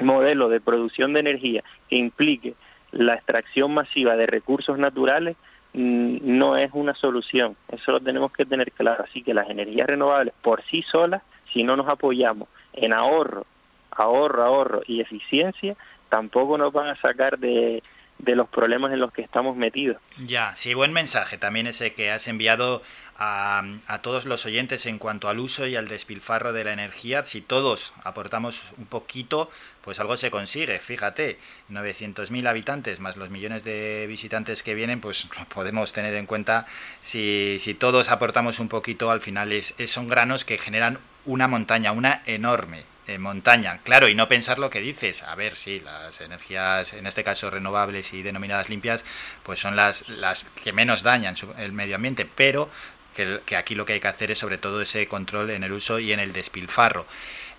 modelo 0.00 0.48
de 0.48 0.60
producción 0.60 1.12
de 1.12 1.20
energía 1.20 1.62
que 1.88 1.96
implique 1.96 2.54
la 2.90 3.14
extracción 3.14 3.72
masiva 3.74 4.16
de 4.16 4.26
recursos 4.26 4.78
naturales 4.78 5.36
Mm, 5.36 5.47
no 5.74 6.56
es 6.56 6.70
una 6.72 6.94
solución. 6.94 7.56
Eso 7.68 7.92
lo 7.92 8.00
tenemos 8.00 8.32
que 8.32 8.44
tener 8.44 8.72
claro. 8.72 9.04
Así 9.04 9.22
que 9.22 9.34
las 9.34 9.48
energías 9.48 9.86
renovables 9.86 10.34
por 10.42 10.62
sí 10.64 10.82
solas, 10.82 11.22
si 11.52 11.62
no 11.62 11.76
nos 11.76 11.88
apoyamos 11.88 12.48
en 12.72 12.92
ahorro, 12.92 13.46
ahorro, 13.90 14.44
ahorro 14.44 14.80
y 14.86 15.00
eficiencia, 15.00 15.76
tampoco 16.08 16.58
nos 16.58 16.72
van 16.72 16.88
a 16.88 17.00
sacar 17.00 17.38
de, 17.38 17.82
de 18.18 18.34
los 18.34 18.48
problemas 18.48 18.92
en 18.92 19.00
los 19.00 19.12
que 19.12 19.22
estamos 19.22 19.56
metidos. 19.56 19.98
Ya, 20.24 20.54
sí, 20.56 20.74
buen 20.74 20.92
mensaje 20.92 21.38
también 21.38 21.66
ese 21.66 21.94
que 21.94 22.10
has 22.10 22.26
enviado 22.28 22.82
a, 23.16 23.62
a, 23.86 24.02
todos 24.02 24.26
los 24.26 24.44
oyentes 24.46 24.86
en 24.86 24.98
cuanto 24.98 25.28
al 25.28 25.38
uso 25.38 25.66
y 25.66 25.76
al 25.76 25.88
despilfarro 25.88 26.52
de 26.52 26.64
la 26.64 26.72
energía. 26.72 27.24
Si 27.24 27.40
todos 27.40 27.92
aportamos 28.04 28.72
un 28.76 28.86
poquito, 28.86 29.50
pues 29.82 30.00
algo 30.00 30.16
se 30.16 30.30
consigue. 30.30 30.78
Fíjate, 30.78 31.38
900.000 31.70 32.48
habitantes 32.48 33.00
más 33.00 33.16
los 33.16 33.30
millones 33.30 33.64
de 33.64 34.06
visitantes 34.08 34.62
que 34.62 34.74
vienen, 34.74 35.00
pues 35.00 35.28
podemos 35.54 35.92
tener 35.92 36.14
en 36.14 36.26
cuenta 36.26 36.66
si, 37.00 37.58
si 37.60 37.74
todos 37.74 38.10
aportamos 38.10 38.58
un 38.58 38.68
poquito, 38.68 39.10
al 39.10 39.20
final 39.20 39.52
es, 39.52 39.74
son 39.86 40.08
granos 40.08 40.44
que 40.44 40.58
generan 40.58 40.98
una 41.24 41.48
montaña, 41.48 41.92
una 41.92 42.22
enorme 42.26 42.82
montaña. 43.16 43.78
Claro, 43.84 44.08
y 44.08 44.14
no 44.14 44.28
pensar 44.28 44.58
lo 44.58 44.68
que 44.68 44.80
dices. 44.80 45.22
A 45.22 45.34
ver, 45.34 45.56
sí, 45.56 45.80
las 45.80 46.20
energías, 46.20 46.92
en 46.92 47.06
este 47.06 47.24
caso 47.24 47.48
renovables 47.48 48.12
y 48.12 48.22
denominadas 48.22 48.68
limpias, 48.68 49.04
pues 49.44 49.58
son 49.58 49.76
las, 49.76 50.06
las 50.08 50.44
que 50.62 50.74
menos 50.74 51.02
dañan 51.02 51.34
el 51.58 51.72
medio 51.72 51.96
ambiente, 51.96 52.26
pero 52.26 52.68
que, 53.16 53.40
que 53.46 53.56
aquí 53.56 53.74
lo 53.74 53.86
que 53.86 53.94
hay 53.94 54.00
que 54.00 54.08
hacer 54.08 54.30
es 54.30 54.38
sobre 54.38 54.58
todo 54.58 54.82
ese 54.82 55.08
control 55.08 55.50
en 55.50 55.64
el 55.64 55.72
uso 55.72 55.98
y 55.98 56.12
en 56.12 56.20
el 56.20 56.32
despilfarro. 56.34 57.06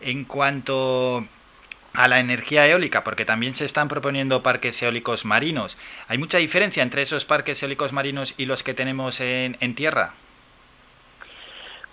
En 0.01 0.25
cuanto 0.25 1.25
a 1.93 2.07
la 2.07 2.19
energía 2.19 2.67
eólica, 2.67 3.03
porque 3.03 3.25
también 3.25 3.55
se 3.55 3.65
están 3.65 3.87
proponiendo 3.87 4.43
parques 4.43 4.81
eólicos 4.81 5.25
marinos. 5.25 5.77
¿Hay 6.07 6.17
mucha 6.17 6.37
diferencia 6.37 6.83
entre 6.83 7.01
esos 7.01 7.25
parques 7.25 7.61
eólicos 7.63 7.93
marinos 7.93 8.33
y 8.37 8.45
los 8.45 8.63
que 8.63 8.73
tenemos 8.73 9.19
en, 9.21 9.57
en 9.59 9.75
tierra? 9.75 10.13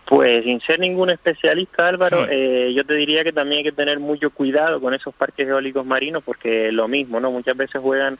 Pues 0.06 0.44
sin 0.44 0.60
ser 0.60 0.78
ningún 0.78 1.10
especialista, 1.10 1.88
Álvaro, 1.88 2.26
eh, 2.30 2.72
yo 2.72 2.84
te 2.84 2.94
diría 2.94 3.24
que 3.24 3.32
también 3.32 3.58
hay 3.58 3.64
que 3.64 3.72
tener 3.72 3.98
mucho 3.98 4.30
cuidado 4.30 4.80
con 4.80 4.94
esos 4.94 5.12
parques 5.12 5.48
eólicos 5.48 5.84
marinos, 5.84 6.22
porque 6.24 6.70
lo 6.70 6.86
mismo, 6.86 7.18
¿no? 7.18 7.32
Muchas 7.32 7.56
veces 7.56 7.80
juegan 7.82 8.16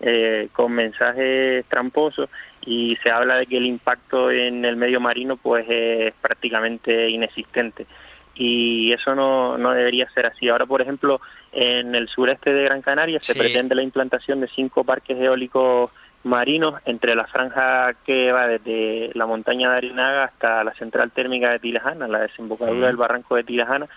eh, 0.00 0.48
con 0.52 0.72
mensajes 0.72 1.64
tramposos 1.66 2.28
y 2.64 2.96
se 3.02 3.10
habla 3.10 3.36
de 3.36 3.46
que 3.46 3.56
el 3.56 3.66
impacto 3.66 4.30
en 4.30 4.64
el 4.66 4.76
medio 4.76 5.00
marino 5.00 5.36
pues 5.38 5.64
es 5.68 6.12
prácticamente 6.20 7.08
inexistente 7.08 7.86
y 8.34 8.92
eso 8.92 9.14
no, 9.14 9.58
no 9.58 9.72
debería 9.72 10.08
ser 10.10 10.24
así. 10.26 10.48
Ahora, 10.48 10.64
por 10.64 10.80
ejemplo, 10.80 11.20
en 11.52 11.94
el 11.94 12.08
sureste 12.08 12.52
de 12.52 12.64
Gran 12.64 12.80
Canaria 12.80 13.18
se 13.20 13.34
pretende 13.34 13.74
la 13.74 13.82
implantación 13.82 14.40
de 14.40 14.48
cinco 14.48 14.84
parques 14.84 15.18
eólicos 15.18 15.90
marinos 16.22 16.80
entre 16.84 17.14
la 17.14 17.26
franja 17.26 17.94
que 18.04 18.32
va 18.32 18.46
desde 18.46 19.10
la 19.14 19.26
montaña 19.26 19.70
de 19.70 19.76
Arinaga 19.76 20.24
hasta 20.24 20.64
la 20.64 20.74
central 20.74 21.10
térmica 21.10 21.50
de 21.50 21.58
Tilajana, 21.58 22.08
la 22.08 22.20
desembocadura 22.20 22.88
del 22.88 22.96
barranco 22.96 23.36
de 23.36 23.44
Tilajana, 23.44 23.88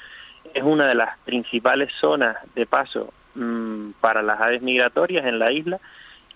es 0.53 0.63
una 0.63 0.87
de 0.87 0.95
las 0.95 1.17
principales 1.19 1.91
zonas 1.99 2.37
de 2.55 2.65
paso 2.65 3.13
mm, 3.35 3.91
para 3.99 4.21
las 4.21 4.39
aves 4.39 4.61
migratorias 4.61 5.25
en 5.25 5.39
la 5.39 5.51
isla 5.51 5.79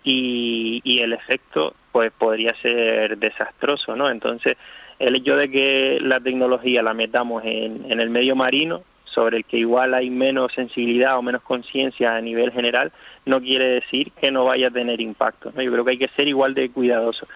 y, 0.03 0.81
y, 0.84 0.99
el 0.99 1.14
efecto 1.14 1.73
pues 1.91 2.11
podría 2.18 2.53
ser 2.61 3.18
desastroso, 3.18 3.95
¿no? 3.95 4.09
Entonces, 4.09 4.57
el 4.99 5.15
hecho 5.15 5.35
de 5.35 5.49
que 5.49 5.99
la 6.01 6.19
tecnología 6.19 6.81
la 6.81 6.93
metamos 6.93 7.43
en, 7.45 7.91
en 7.91 7.99
el 7.99 8.09
medio 8.09 8.35
marino 8.35 8.84
sobre 9.18 9.38
el 9.38 9.45
que 9.45 9.57
igual 9.57 9.95
hay 9.95 10.11
menos 10.11 10.53
sensibilidad 10.53 11.18
o 11.18 11.23
menos 11.23 11.41
conciencia 11.41 12.15
a 12.15 12.22
nivel 12.22 12.52
general, 12.52 12.91
no 13.26 13.41
quiere 13.41 13.68
decir 13.68 14.11
que 14.11 14.30
no 14.30 14.45
vaya 14.45 14.68
a 14.68 14.72
tener 14.72 15.02
impacto. 15.02 15.52
¿no? 15.56 15.64
Yo 15.64 15.72
creo 15.72 15.84
que 15.84 15.91
hay 15.91 15.98
que 15.98 16.07
ser 16.10 16.27
igual 16.27 16.53
de 16.53 16.69
cuidadoso. 16.69 17.27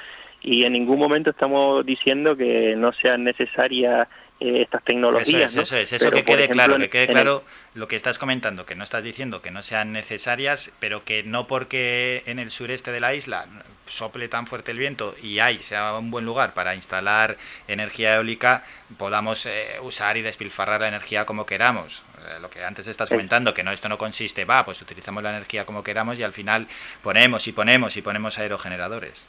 Y 0.43 0.63
en 0.63 0.73
ningún 0.73 0.99
momento 0.99 1.31
estamos 1.31 1.83
diciendo 1.83 2.37
que 2.37 2.75
no 2.75 2.93
sean 2.93 3.23
necesarias 3.23 4.07
eh, 4.41 4.63
estas 4.63 4.84
tecnologías. 4.84 5.51
Eso 5.51 5.61
es, 5.61 5.72
eso 5.72 5.77
es, 5.77 5.93
eso 5.93 6.11
que 6.11 6.23
quede 6.23 6.49
claro, 6.49 6.76
que 6.77 6.89
quede 6.89 7.07
claro 7.07 7.43
lo 7.76 7.88
que 7.88 7.95
estás 7.95 8.18
comentando, 8.18 8.65
que 8.65 8.73
no 8.73 8.84
estás 8.84 9.03
diciendo 9.03 9.39
que 9.43 9.51
no 9.51 9.61
sean 9.61 9.91
necesarias, 9.93 10.73
pero 10.80 11.03
que 11.03 11.22
no 11.22 11.45
porque 11.45 12.23
en 12.26 12.39
el 12.39 12.49
sureste 12.49 12.91
de 12.91 12.99
la 12.99 13.13
isla 13.13 13.45
sople 13.85 14.30
tan 14.30 14.47
fuerte 14.47 14.72
el 14.72 14.80
viento 14.80 15.13
y 15.22 15.38
hay 15.38 15.59
sea 15.59 15.95
un 15.95 16.09
buen 16.09 16.26
lugar 16.26 16.55
para 16.55 16.73
instalar 16.73 17.38
energía 17.68 18.15
eólica, 18.15 18.63
podamos 18.97 19.45
eh, 19.45 19.77
usar 19.84 20.18
y 20.18 20.23
despilfarrar 20.23 20.81
la 20.81 20.88
energía 20.88 21.26
como 21.27 21.45
queramos. 21.45 22.03
Eh, 22.18 22.39
lo 22.41 22.49
que 22.49 22.63
antes 22.63 22.88
estás 22.88 23.09
comentando, 23.09 23.53
que 23.53 23.63
no 23.63 23.72
esto 23.72 23.89
no 23.89 23.99
consiste, 23.99 24.45
va, 24.45 24.65
pues 24.65 24.81
utilizamos 24.81 25.22
la 25.22 25.30
energía 25.30 25.65
como 25.65 25.84
queramos 25.84 26.18
y 26.18 26.23
al 26.23 26.34
final 26.34 26.65
ponemos 27.03 27.45
y 27.47 27.51
ponemos 27.51 27.95
y 27.95 28.01
ponemos 28.01 28.39
aerogeneradores. 28.39 29.27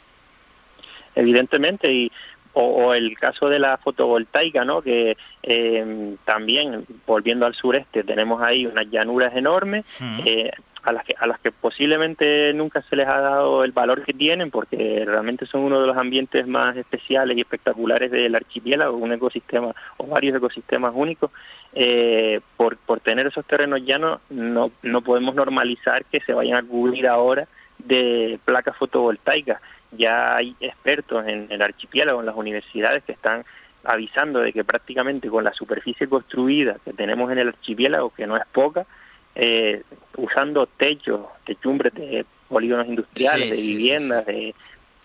Evidentemente, 1.14 1.92
y 1.92 2.10
o, 2.54 2.94
el 2.94 3.16
caso 3.16 3.48
de 3.48 3.58
la 3.58 3.78
fotovoltaica, 3.78 4.64
¿no? 4.64 4.82
Que 4.82 5.16
eh, 5.42 6.16
también, 6.24 6.86
volviendo 7.06 7.46
al 7.46 7.54
sureste, 7.54 8.04
tenemos 8.04 8.42
ahí 8.42 8.66
unas 8.66 8.90
llanuras 8.90 9.34
enormes. 9.34 9.84
Eh, 10.24 10.50
a 10.82 10.92
las 10.92 11.04
que 11.04 11.14
a 11.18 11.26
las 11.26 11.38
que 11.40 11.52
posiblemente 11.52 12.52
nunca 12.54 12.82
se 12.82 12.96
les 12.96 13.06
ha 13.06 13.20
dado 13.20 13.62
el 13.62 13.72
valor 13.72 14.04
que 14.04 14.12
tienen 14.12 14.50
porque 14.50 15.04
realmente 15.06 15.46
son 15.46 15.60
uno 15.62 15.80
de 15.80 15.86
los 15.86 15.96
ambientes 15.96 16.46
más 16.46 16.76
especiales 16.76 17.36
y 17.36 17.40
espectaculares 17.40 18.10
del 18.10 18.34
archipiélago 18.34 18.96
un 18.96 19.12
ecosistema 19.12 19.74
o 19.98 20.06
varios 20.06 20.36
ecosistemas 20.36 20.92
únicos 20.94 21.30
eh, 21.74 22.40
por 22.56 22.76
por 22.78 22.98
tener 23.00 23.28
esos 23.28 23.46
terrenos 23.46 23.84
llanos 23.84 24.20
no 24.28 24.72
no 24.82 25.02
podemos 25.02 25.34
normalizar 25.34 26.04
que 26.06 26.20
se 26.20 26.32
vayan 26.32 26.64
a 26.64 26.68
cubrir 26.68 27.06
ahora 27.06 27.46
de 27.78 28.38
placas 28.44 28.76
fotovoltaicas 28.76 29.60
ya 29.96 30.36
hay 30.36 30.56
expertos 30.60 31.26
en 31.26 31.46
el 31.50 31.62
archipiélago 31.62 32.20
en 32.20 32.26
las 32.26 32.36
universidades 32.36 33.02
que 33.04 33.12
están 33.12 33.44
avisando 33.84 34.40
de 34.40 34.52
que 34.52 34.64
prácticamente 34.64 35.28
con 35.28 35.44
la 35.44 35.52
superficie 35.52 36.08
construida 36.08 36.76
que 36.84 36.92
tenemos 36.92 37.30
en 37.32 37.38
el 37.38 37.48
archipiélago 37.48 38.10
que 38.10 38.26
no 38.26 38.36
es 38.36 38.46
poca 38.52 38.86
eh, 39.34 39.82
usando 40.16 40.66
techos, 40.66 41.26
techumbres 41.46 41.94
de 41.94 42.26
polígonos 42.48 42.86
industriales, 42.86 43.50
de 43.50 43.72
viviendas, 43.72 44.26
de 44.26 44.54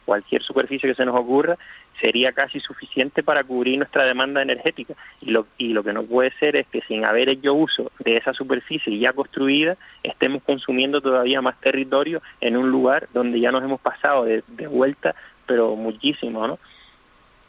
cualquier 0.06 0.44
superficie 0.44 0.90
que 0.90 0.96
se 0.96 1.06
nos 1.06 1.16
ocurra, 1.16 1.58
sería 2.02 2.32
casi 2.32 2.60
suficiente 2.60 3.24
para 3.24 3.44
cubrir 3.44 3.78
nuestra 3.78 4.06
demanda 4.06 4.42
energética. 4.42 4.94
Y 5.22 5.32
lo, 5.32 5.48
y 5.58 5.70
lo 5.70 5.84
que 5.84 5.94
no 5.94 6.04
puede 6.04 6.32
ser 6.40 6.56
es 6.56 6.68
que 6.68 6.82
sin 6.82 7.06
haber 7.06 7.30
hecho 7.30 7.54
uso 7.54 7.92
de 8.00 8.18
esa 8.18 8.34
superficie 8.34 8.98
ya 8.98 9.14
construida, 9.14 9.78
estemos 10.04 10.44
consumiendo 10.44 11.02
todavía 11.02 11.42
más 11.42 11.60
territorio 11.60 12.22
en 12.42 12.58
un 12.58 12.70
lugar 12.70 13.08
donde 13.14 13.40
ya 13.40 13.52
nos 13.52 13.64
hemos 13.64 13.82
pasado 13.82 14.26
de, 14.26 14.44
de 14.48 14.68
vuelta, 14.68 15.16
pero 15.46 15.76
muchísimo, 15.76 16.48
¿no? 16.48 16.60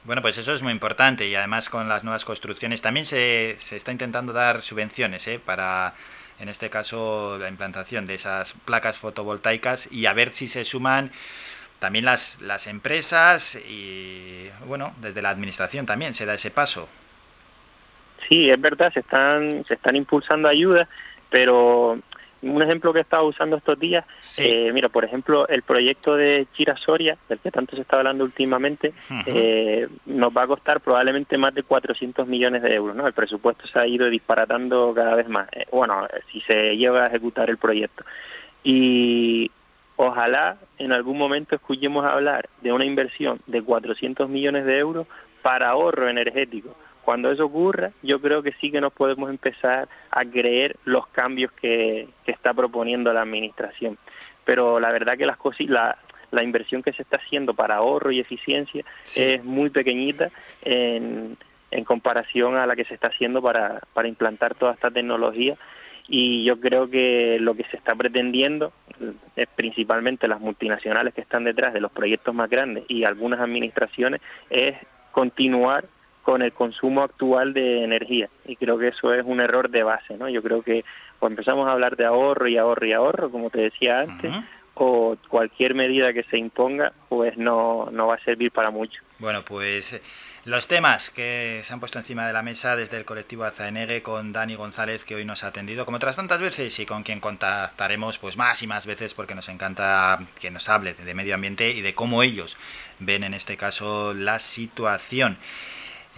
Bueno, 0.04 0.22
pues 0.22 0.38
eso 0.38 0.54
es 0.54 0.62
muy 0.62 0.72
importante 0.72 1.28
y 1.28 1.34
además 1.34 1.68
con 1.68 1.88
las 1.88 2.02
nuevas 2.02 2.24
construcciones 2.24 2.80
también 2.80 3.04
se, 3.04 3.56
se 3.58 3.76
está 3.76 3.92
intentando 3.92 4.32
dar 4.32 4.62
subvenciones 4.62 5.28
¿eh? 5.28 5.38
para 5.38 5.92
en 6.38 6.48
este 6.48 6.70
caso 6.70 7.36
la 7.38 7.48
implantación 7.48 8.06
de 8.06 8.14
esas 8.14 8.54
placas 8.64 8.96
fotovoltaicas 8.96 9.92
y 9.92 10.06
a 10.06 10.14
ver 10.14 10.32
si 10.32 10.48
se 10.48 10.64
suman 10.64 11.10
también 11.78 12.05
las, 12.05 12.40
las 12.40 12.66
empresas 12.66 13.56
y 13.68 14.48
bueno, 14.66 14.92
desde 15.00 15.22
la 15.22 15.30
administración 15.30 15.86
también 15.86 16.14
se 16.14 16.26
da 16.26 16.34
ese 16.34 16.50
paso. 16.50 16.88
Sí, 18.28 18.50
es 18.50 18.60
verdad, 18.60 18.92
se 18.92 19.00
están, 19.00 19.64
se 19.66 19.74
están 19.74 19.96
impulsando 19.96 20.48
ayudas, 20.48 20.88
pero 21.30 21.98
un 22.42 22.62
ejemplo 22.62 22.92
que 22.92 23.00
he 23.00 23.02
estado 23.02 23.24
usando 23.24 23.56
estos 23.56 23.78
días, 23.78 24.05
eh, 24.38 24.70
mira, 24.72 24.88
por 24.88 25.05
ejemplo, 25.05 25.48
el 25.48 25.62
proyecto 25.62 26.14
de 26.14 26.46
Chirasoria, 26.55 27.16
del 27.28 27.38
que 27.38 27.50
tanto 27.50 27.74
se 27.74 27.82
está 27.82 27.96
hablando 27.96 28.24
últimamente, 28.24 28.92
eh, 29.26 29.88
nos 30.06 30.36
va 30.36 30.42
a 30.42 30.46
costar 30.46 30.80
probablemente 30.80 31.36
más 31.36 31.55
de 31.55 31.62
400 31.62 32.28
millones 32.28 32.62
de 32.62 32.74
euros, 32.74 32.94
¿no? 32.94 33.06
El 33.06 33.12
presupuesto 33.12 33.66
se 33.66 33.78
ha 33.78 33.86
ido 33.86 34.09
disparatando 34.09 34.92
cada 34.94 35.16
vez 35.16 35.28
más, 35.28 35.48
eh, 35.52 35.66
bueno, 35.72 36.06
si 36.30 36.40
se 36.42 36.76
lleva 36.76 37.05
a 37.05 37.06
ejecutar 37.09 37.50
el 37.50 37.59
proyecto. 37.59 38.05
Y 38.62 39.50
ojalá 39.98 40.56
en 40.78 40.92
algún 40.92 41.18
momento 41.18 41.54
escuchemos 41.54 42.06
hablar 42.06 42.48
de 42.62 42.72
una 42.72 42.86
inversión 42.86 43.40
de 43.46 43.60
400 43.60 44.30
millones 44.30 44.64
de 44.64 44.78
euros 44.78 45.06
para 45.42 45.68
ahorro 45.68 46.08
energético 46.08 46.74
cuando 47.08 47.32
eso 47.32 47.46
ocurra, 47.46 47.90
yo 48.02 48.20
creo 48.20 48.42
que 48.42 48.52
sí 48.60 48.70
que 48.70 48.82
nos 48.82 48.92
podemos 48.92 49.30
empezar 49.30 49.88
a 50.10 50.26
creer 50.26 50.76
los 50.84 51.06
cambios 51.06 51.50
que, 51.52 52.06
está 52.26 52.52
proponiendo 52.52 53.10
la 53.14 53.22
administración. 53.22 53.96
Pero 54.44 54.78
la 54.78 54.92
verdad 54.92 55.16
que 55.16 55.24
las 55.24 55.38
cosas, 55.38 55.68
la, 55.68 55.96
la 56.30 56.42
inversión 56.42 56.82
que 56.82 56.92
se 56.92 57.00
está 57.00 57.16
haciendo 57.16 57.54
para 57.54 57.76
ahorro 57.76 58.10
y 58.10 58.20
eficiencia 58.20 58.84
es 59.16 59.42
muy 59.42 59.70
pequeñita 59.70 60.28
en, 60.60 61.38
en 61.70 61.84
comparación 61.84 62.58
a 62.58 62.66
la 62.66 62.76
que 62.76 62.84
se 62.84 62.92
está 62.92 63.08
haciendo 63.08 63.40
para, 63.40 63.80
para 63.94 64.06
implantar 64.06 64.54
toda 64.54 64.74
esta 64.74 64.90
tecnología 64.90 65.56
y 66.09 66.43
yo 66.44 66.59
creo 66.59 66.89
que 66.89 67.39
lo 67.39 67.55
que 67.55 67.64
se 67.64 67.76
está 67.76 67.94
pretendiendo 67.94 68.72
es 69.36 69.47
principalmente 69.55 70.26
las 70.26 70.40
multinacionales 70.40 71.14
que 71.14 71.20
están 71.20 71.44
detrás 71.44 71.74
de 71.74 71.80
los 71.80 71.93
proyectos 71.93 72.35
más 72.35 72.48
grandes 72.48 72.85
y 72.89 73.05
algunas 73.05 73.40
administraciones 73.40 74.20
es 74.48 74.74
continuar 75.12 75.85
con 76.22 76.43
el 76.43 76.52
consumo 76.52 77.02
actual 77.02 77.52
de 77.52 77.85
energía 77.85 78.28
y 78.47 78.56
creo 78.56 78.78
que 78.78 78.89
eso 78.89 79.12
es 79.14 79.24
un 79.24 79.40
error 79.40 79.70
de 79.70 79.82
base, 79.82 80.16
¿no? 80.16 80.28
Yo 80.28 80.43
creo 80.43 80.62
que 80.62 80.85
cuando 81.18 81.35
empezamos 81.35 81.68
a 81.68 81.72
hablar 81.72 81.97
de 81.97 82.06
ahorro 82.06 82.48
y 82.48 82.56
ahorro 82.56 82.86
y 82.86 82.93
ahorro, 82.93 83.30
como 83.30 83.51
te 83.51 83.60
decía 83.60 84.01
antes, 84.01 84.32
o 84.74 85.16
cualquier 85.28 85.74
medida 85.74 86.12
que 86.12 86.22
se 86.24 86.39
imponga, 86.39 86.93
pues 87.09 87.36
no, 87.36 87.89
no 87.90 88.06
va 88.06 88.14
a 88.14 88.24
servir 88.24 88.52
para 88.52 88.70
mucho. 88.70 89.02
Bueno, 89.18 89.44
pues 89.44 89.94
eh, 89.94 90.02
los 90.44 90.68
temas 90.68 91.10
que 91.10 91.60
se 91.64 91.72
han 91.72 91.80
puesto 91.80 91.98
encima 91.98 92.24
de 92.28 92.32
la 92.32 92.42
mesa 92.42 92.76
desde 92.76 92.98
el 92.98 93.04
colectivo 93.04 93.42
Azaenegue 93.42 94.00
con 94.00 94.32
Dani 94.32 94.54
González, 94.54 95.04
que 95.04 95.16
hoy 95.16 95.24
nos 95.24 95.42
ha 95.42 95.48
atendido. 95.48 95.84
Como 95.84 95.96
otras 95.96 96.14
tantas 96.14 96.40
veces 96.40 96.78
y 96.78 96.86
con 96.86 97.02
quien 97.02 97.18
contactaremos 97.18 98.18
pues 98.18 98.36
más 98.36 98.62
y 98.62 98.68
más 98.68 98.86
veces 98.86 99.14
porque 99.14 99.34
nos 99.34 99.48
encanta 99.48 100.20
que 100.40 100.52
nos 100.52 100.68
hable 100.68 100.94
de 100.94 101.14
medio 101.14 101.34
ambiente 101.34 101.70
y 101.70 101.80
de 101.80 101.94
cómo 101.96 102.22
ellos 102.22 102.56
ven 103.00 103.24
en 103.24 103.34
este 103.34 103.56
caso 103.56 104.14
la 104.14 104.38
situación 104.38 105.36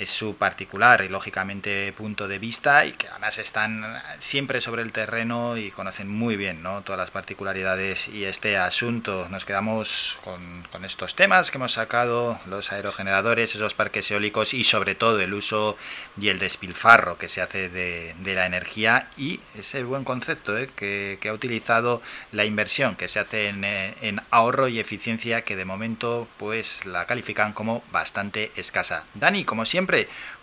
es 0.01 0.11
su 0.11 0.35
particular 0.37 1.03
y 1.03 1.09
lógicamente 1.09 1.93
punto 1.93 2.27
de 2.27 2.39
vista 2.39 2.87
y 2.87 2.93
que 2.93 3.09
además 3.09 3.39
están 3.39 4.03
siempre 4.19 4.61
sobre 4.61 4.83
el 4.83 4.93
terreno 4.93 5.59
y 5.59 5.71
conocen 5.71 6.09
muy 6.09 6.37
bien 6.37 6.63
¿no? 6.63 6.83
todas 6.83 6.99
las 6.99 7.11
particularidades 7.11 8.09
y 8.09 8.25
este 8.25 8.57
asunto. 8.57 9.29
Nos 9.29 9.45
quedamos 9.45 10.19
con, 10.25 10.41
estos 10.85 11.15
temas 11.15 11.51
que 11.51 11.59
hemos 11.59 11.73
sacado, 11.73 12.41
los 12.47 12.73
aerogeneradores, 12.73 13.55
esos 13.55 13.75
parques 13.75 14.11
eólicos 14.11 14.55
y 14.55 14.65
sobre 14.65 14.95
todo 14.95 15.21
el 15.21 15.35
uso 15.35 15.77
y 16.19 16.29
el 16.29 16.39
despilfarro 16.39 17.19
que 17.19 17.29
se 17.29 17.43
hace 17.43 17.69
de, 17.69 18.15
la 18.35 18.47
energía 18.47 19.09
y 19.19 19.41
ese 19.59 19.83
buen 19.83 20.05
concepto 20.05 20.57
¿eh? 20.57 20.71
que, 20.75 21.19
que, 21.21 21.29
ha 21.29 21.33
utilizado 21.35 22.01
la 22.33 22.45
inversión 22.45 22.97
que 22.97 23.09
se 23.09 23.19
hace 23.19 23.49
en, 23.49 23.65
en 23.65 24.23
ahorro 24.31 24.69
y 24.69 24.79
eficiencia 24.79 25.43
que 25.43 25.57
de 25.57 25.65
momento 25.65 26.29
pues 26.39 26.87
la 26.87 27.07
califican 27.07 27.53
como 27.53 27.83
bastante 27.93 28.53
escasa. 28.57 29.05
Dani, 29.15 29.45
como 29.45 29.67
siempre, 29.67 29.90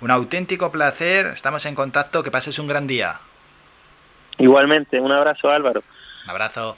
un 0.02 0.12
auténtico 0.12 0.72
placer. 0.72 1.28
Estamos 1.28 1.66
en 1.66 1.76
contacto. 1.76 2.24
Que 2.24 2.32
pases 2.32 2.60
un 2.60 2.68
gran 2.68 2.88
día. 2.88 3.20
Igualmente, 4.38 5.00
un 5.00 5.12
abrazo 5.12 5.50
Álvaro. 5.50 5.84
Un 6.26 6.30
abrazo. 6.30 6.78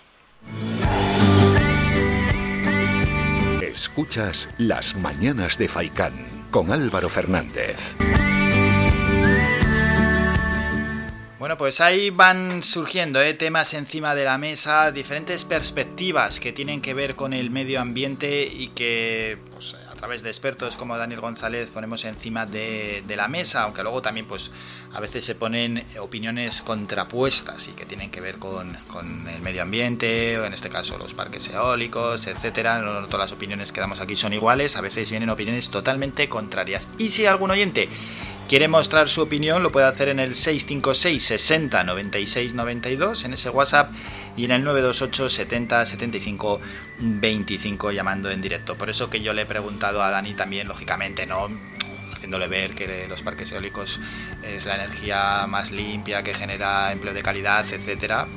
Escuchas 3.61 4.49
las 4.57 4.95
mañanas 4.95 5.57
de 5.57 5.67
Faicán 5.67 6.13
con 6.51 6.71
Álvaro 6.71 7.09
Fernández. 7.09 7.95
Bueno, 11.39 11.57
pues 11.57 11.79
ahí 11.79 12.09
van 12.09 12.63
surgiendo 12.63 13.21
¿eh? 13.21 13.33
temas 13.33 13.73
encima 13.73 14.13
de 14.13 14.25
la 14.25 14.37
mesa, 14.37 14.91
diferentes 14.91 15.45
perspectivas 15.45 16.41
que 16.41 16.51
tienen 16.51 16.81
que 16.81 16.93
ver 16.93 17.15
con 17.15 17.31
el 17.31 17.49
medio 17.49 17.79
ambiente 17.79 18.45
y 18.45 18.67
que 18.69 19.37
pues, 19.53 19.77
través 19.99 20.23
de 20.23 20.29
expertos 20.29 20.77
como 20.77 20.97
Daniel 20.97 21.19
González 21.19 21.71
ponemos 21.71 22.05
encima 22.05 22.45
de, 22.45 23.03
la 23.17 23.27
mesa, 23.27 23.63
aunque 23.63 23.83
luego 23.83 24.01
también 24.01 24.25
pues 24.25 24.49
a 24.93 25.01
veces 25.01 25.25
se 25.25 25.35
ponen 25.35 25.83
opiniones 25.99 26.61
contrapuestas 26.61 27.67
y 27.67 27.73
que 27.73 27.85
tienen 27.85 28.09
que 28.09 28.21
ver 28.21 28.37
con, 28.37 28.77
el 29.27 29.41
medio 29.41 29.61
ambiente, 29.61 30.39
o 30.39 30.45
en 30.45 30.53
este 30.53 30.69
caso 30.69 30.97
los 30.97 31.13
parques 31.13 31.49
eólicos, 31.49 32.27
etcétera. 32.27 32.79
No, 32.79 33.07
todas 33.07 33.29
las 33.29 33.31
opiniones 33.33 33.73
que 33.73 33.81
damos 33.81 33.99
aquí 33.99 34.15
son 34.15 34.31
iguales, 34.31 34.77
a 34.77 34.81
veces 34.81 35.11
vienen 35.11 35.29
opiniones 35.29 35.69
totalmente 35.69 36.29
contrarias. 36.29 36.87
Y 36.97 37.09
si 37.09 37.25
algún 37.25 37.51
oyente 37.51 37.89
quiere 38.49 38.67
mostrar 38.67 39.07
su 39.07 39.21
opinión, 39.21 39.61
lo 39.61 39.71
puede 39.71 39.85
hacer 39.85 40.09
en 40.09 40.19
el 40.19 40.33
656 40.33 41.23
60 41.23 41.83
96 41.83 42.55
92, 42.55 43.25
en 43.25 43.33
ese 43.33 43.51
WhatsApp, 43.51 43.93
y 44.35 44.45
en 44.45 44.51
el 44.51 44.63
928 44.63 45.29
70 45.29 45.85
75 45.85 46.59
25 46.97 47.91
llamando 47.91 48.31
en 48.31 48.41
directo. 48.41 48.75
Por 48.75 48.89
eso 48.89 49.09
que 49.09 49.21
yo 49.21 49.33
le 49.33 49.43
he 49.43 49.45
preguntado 49.45 50.01
a 50.01 50.09
Dani 50.09 50.33
también, 50.33 50.67
lógicamente, 50.67 51.27
¿no? 51.27 51.47
Haciéndole 52.19 52.49
ver 52.49 52.75
que 52.75 53.07
los 53.07 53.21
parques 53.21 53.49
eólicos 53.53 53.97
es 54.43 54.65
la 54.65 54.75
energía 54.75 55.47
más 55.47 55.71
limpia 55.71 56.21
que 56.21 56.35
genera 56.35 56.91
empleo 56.91 57.13
de 57.13 57.23
calidad, 57.23 57.65
etcétera. 57.65 58.27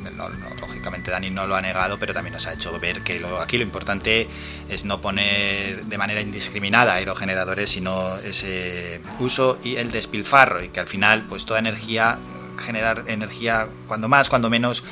lógicamente 0.61 1.11
Dani 1.11 1.31
no 1.31 1.49
lo 1.49 1.57
ha 1.57 1.61
negado, 1.61 1.99
pero 1.99 2.15
también 2.15 2.35
nos 2.35 2.47
ha 2.47 2.53
hecho 2.53 2.79
ver 2.79 3.03
que 3.03 3.21
aquí 3.41 3.59
lo 3.59 3.65
importante 3.65 4.29
es 4.69 4.85
no 4.85 5.01
poner 5.01 5.85
de 5.85 5.99
manera 5.99 6.21
indiscriminada 6.21 6.95
aerogeneradores, 6.95 7.71
sino 7.71 8.17
ese 8.19 9.01
uso 9.19 9.59
y 9.65 9.75
el 9.75 9.91
despilfarro 9.91 10.63
y 10.63 10.69
que 10.69 10.79
al 10.79 10.87
final 10.87 11.25
pues 11.29 11.45
toda 11.45 11.59
energía 11.59 12.21
generar 12.65 13.03
energía 13.09 13.67
cuando 13.89 14.09
más, 14.09 14.29
cuando 14.29 14.49
menos 14.49 14.85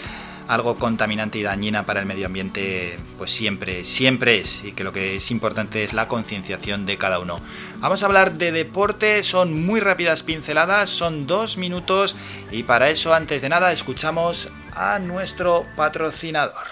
algo 0.50 0.74
contaminante 0.74 1.38
y 1.38 1.42
dañina 1.44 1.86
para 1.86 2.00
el 2.00 2.06
medio 2.06 2.26
ambiente, 2.26 2.98
pues 3.16 3.30
siempre, 3.30 3.84
siempre 3.84 4.38
es, 4.38 4.64
y 4.64 4.72
que 4.72 4.82
lo 4.82 4.92
que 4.92 5.14
es 5.14 5.30
importante 5.30 5.84
es 5.84 5.92
la 5.92 6.08
concienciación 6.08 6.86
de 6.86 6.98
cada 6.98 7.20
uno. 7.20 7.40
Vamos 7.78 8.02
a 8.02 8.06
hablar 8.06 8.32
de 8.32 8.50
deporte, 8.50 9.22
son 9.22 9.64
muy 9.64 9.78
rápidas 9.78 10.24
pinceladas, 10.24 10.90
son 10.90 11.28
dos 11.28 11.56
minutos, 11.56 12.16
y 12.50 12.64
para 12.64 12.90
eso, 12.90 13.14
antes 13.14 13.42
de 13.42 13.48
nada, 13.48 13.70
escuchamos 13.70 14.50
a 14.74 14.98
nuestro 14.98 15.66
patrocinador. 15.76 16.66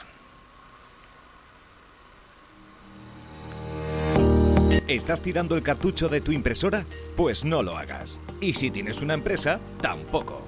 ¿Estás 4.89 5.23
tirando 5.23 5.55
el 5.55 5.63
cartucho 5.63 6.09
de 6.09 6.21
tu 6.21 6.33
impresora? 6.33 6.85
Pues 7.15 7.45
no 7.45 7.63
lo 7.63 7.77
hagas. 7.77 8.19
Y 8.41 8.55
si 8.55 8.73
tienes 8.73 9.03
una 9.03 9.15
empresa, 9.15 9.61
tampoco. 9.81 10.48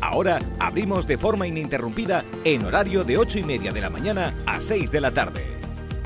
Ahora 0.00 0.38
abrimos 0.58 1.06
de 1.06 1.18
forma 1.18 1.46
ininterrumpida 1.46 2.24
en 2.44 2.64
horario 2.64 3.04
de 3.04 3.18
8 3.18 3.40
y 3.40 3.44
media 3.44 3.72
de 3.72 3.80
la 3.80 3.90
mañana 3.90 4.34
a 4.46 4.60
6 4.60 4.90
de 4.90 5.00
la 5.00 5.12
tarde. 5.12 5.60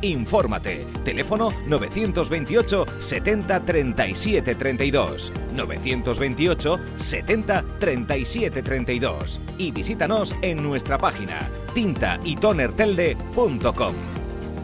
Infórmate. 0.05 0.87
Teléfono 1.05 1.51
928 1.67 2.87
70 2.99 3.65
37 3.65 4.55
32. 4.55 5.33
928 5.55 6.81
70 6.95 7.65
37 7.79 8.63
32. 8.63 9.41
Y 9.59 9.71
visítanos 9.71 10.35
en 10.43 10.63
nuestra 10.63 10.99
página 10.99 11.51
tintaytonertelde.com. 11.75 13.95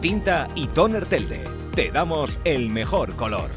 Tinta 0.01 0.47
y 0.55 0.67
Toner 0.67 1.05
Telde. 1.05 1.43
Te 1.75 1.91
damos 1.91 2.39
el 2.43 2.69
mejor 2.69 3.15
color. 3.15 3.51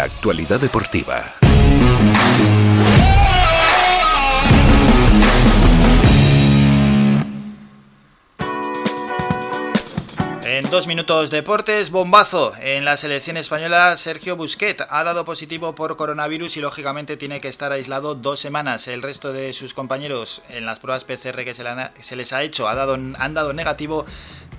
La 0.00 0.06
actualidad 0.06 0.58
deportiva. 0.58 1.34
En 10.42 10.70
dos 10.70 10.86
minutos 10.86 11.28
deportes, 11.28 11.90
bombazo. 11.90 12.54
En 12.62 12.86
la 12.86 12.96
selección 12.96 13.36
española, 13.36 13.94
Sergio 13.98 14.36
Busquet 14.36 14.86
ha 14.88 15.04
dado 15.04 15.26
positivo 15.26 15.74
por 15.74 15.96
coronavirus 15.96 16.56
y 16.56 16.60
lógicamente 16.60 17.18
tiene 17.18 17.42
que 17.42 17.48
estar 17.48 17.70
aislado 17.70 18.14
dos 18.14 18.40
semanas. 18.40 18.88
El 18.88 19.02
resto 19.02 19.34
de 19.34 19.52
sus 19.52 19.74
compañeros 19.74 20.40
en 20.48 20.64
las 20.64 20.80
pruebas 20.80 21.04
PCR 21.04 21.44
que 21.44 21.54
se, 21.54 22.16
les 22.16 22.32
ha 22.32 22.42
hecho 22.42 22.68
han 22.68 23.34
dado 23.34 23.52
negativo, 23.52 24.06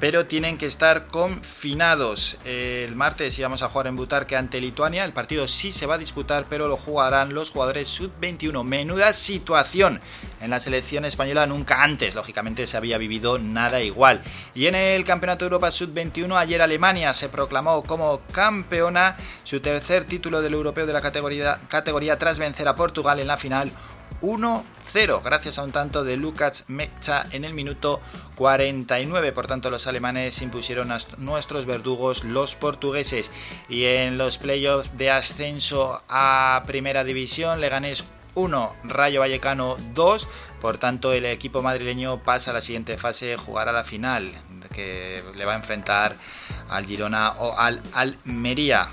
pero 0.02 0.26
tienen 0.26 0.58
que 0.58 0.66
estar 0.66 1.06
confinados. 1.06 2.38
El 2.44 2.96
martes 2.96 3.38
íbamos 3.38 3.62
a 3.62 3.70
jugar 3.70 3.86
en 3.86 3.96
Butarque 3.96 4.36
ante 4.36 4.60
Lituania. 4.60 5.06
El 5.06 5.14
partido 5.14 5.48
sí 5.48 5.72
se 5.72 5.86
va 5.86 5.94
a 5.94 6.00
disputar, 6.00 6.48
pero 6.50 6.68
lo 6.68 6.76
jugarán 6.76 7.36
los 7.36 7.52
jugadores 7.52 7.88
sub-21. 7.88 8.64
Menuda 8.64 9.14
situación 9.14 10.02
en 10.42 10.50
la 10.50 10.60
selección 10.60 11.06
española 11.06 11.46
nunca 11.46 11.84
antes, 11.84 12.16
lógicamente 12.16 12.66
se 12.66 12.78
había 12.78 12.98
vivido 12.98 13.38
nada 13.38 13.80
igual. 13.80 14.24
Y 14.56 14.66
en 14.66 14.74
el 14.74 15.06
Campeonato 15.06 15.46
de 15.46 15.50
Europa 15.50 15.70
Sub-21 15.70 16.36
ayer 16.36 16.64
Alemania 16.64 17.14
se 17.14 17.30
proclamó 17.30 17.84
como 17.84 18.22
campeona, 18.32 19.18
su 19.44 19.60
tercer 19.60 20.06
título 20.06 20.42
del 20.42 20.56
europeo 20.56 20.88
de 20.88 20.94
la 20.94 21.02
categoría, 21.02 21.62
categoría 21.68 22.18
tras 22.18 22.40
vencer 22.40 22.68
a 22.68 22.76
Portugal 22.76 23.20
en 23.20 23.28
la 23.28 23.38
final 23.38 23.72
1-0 24.22 25.22
gracias 25.24 25.58
a 25.58 25.64
un 25.64 25.72
tanto 25.72 26.04
de 26.04 26.18
Lukács 26.18 26.66
Mekcha 26.68 27.26
en 27.32 27.44
el 27.44 27.54
minuto 27.54 28.02
49. 28.36 29.32
Por 29.32 29.48
tanto, 29.48 29.70
los 29.70 29.88
alemanes 29.88 30.42
impusieron 30.42 30.92
a 30.92 31.00
nuestros 31.18 31.66
verdugos, 31.66 32.24
los 32.24 32.56
portugueses. 32.56 33.32
Y 33.70 33.86
en 33.86 34.18
los 34.18 34.38
playoffs 34.38 34.98
de 34.98 35.12
ascenso 35.12 36.02
a 36.10 36.64
Primera 36.66 37.04
División, 37.04 37.62
Leganés 37.62 38.04
1, 38.36 38.76
Rayo 38.84 39.20
Vallecano 39.20 39.78
2. 39.94 40.28
Por 40.62 40.78
tanto, 40.78 41.14
el 41.14 41.26
equipo 41.26 41.62
madrileño 41.62 42.24
pasa 42.24 42.52
a 42.52 42.54
la 42.54 42.62
siguiente 42.62 42.98
fase, 42.98 43.36
jugará 43.38 43.72
la 43.72 43.84
final, 43.84 44.30
que 44.74 45.24
le 45.36 45.46
va 45.46 45.54
a 45.54 45.58
enfrentar 45.58 46.16
al 46.70 46.86
Girona 46.86 47.32
o 47.32 47.58
al 47.58 47.82
Almería. 47.94 48.88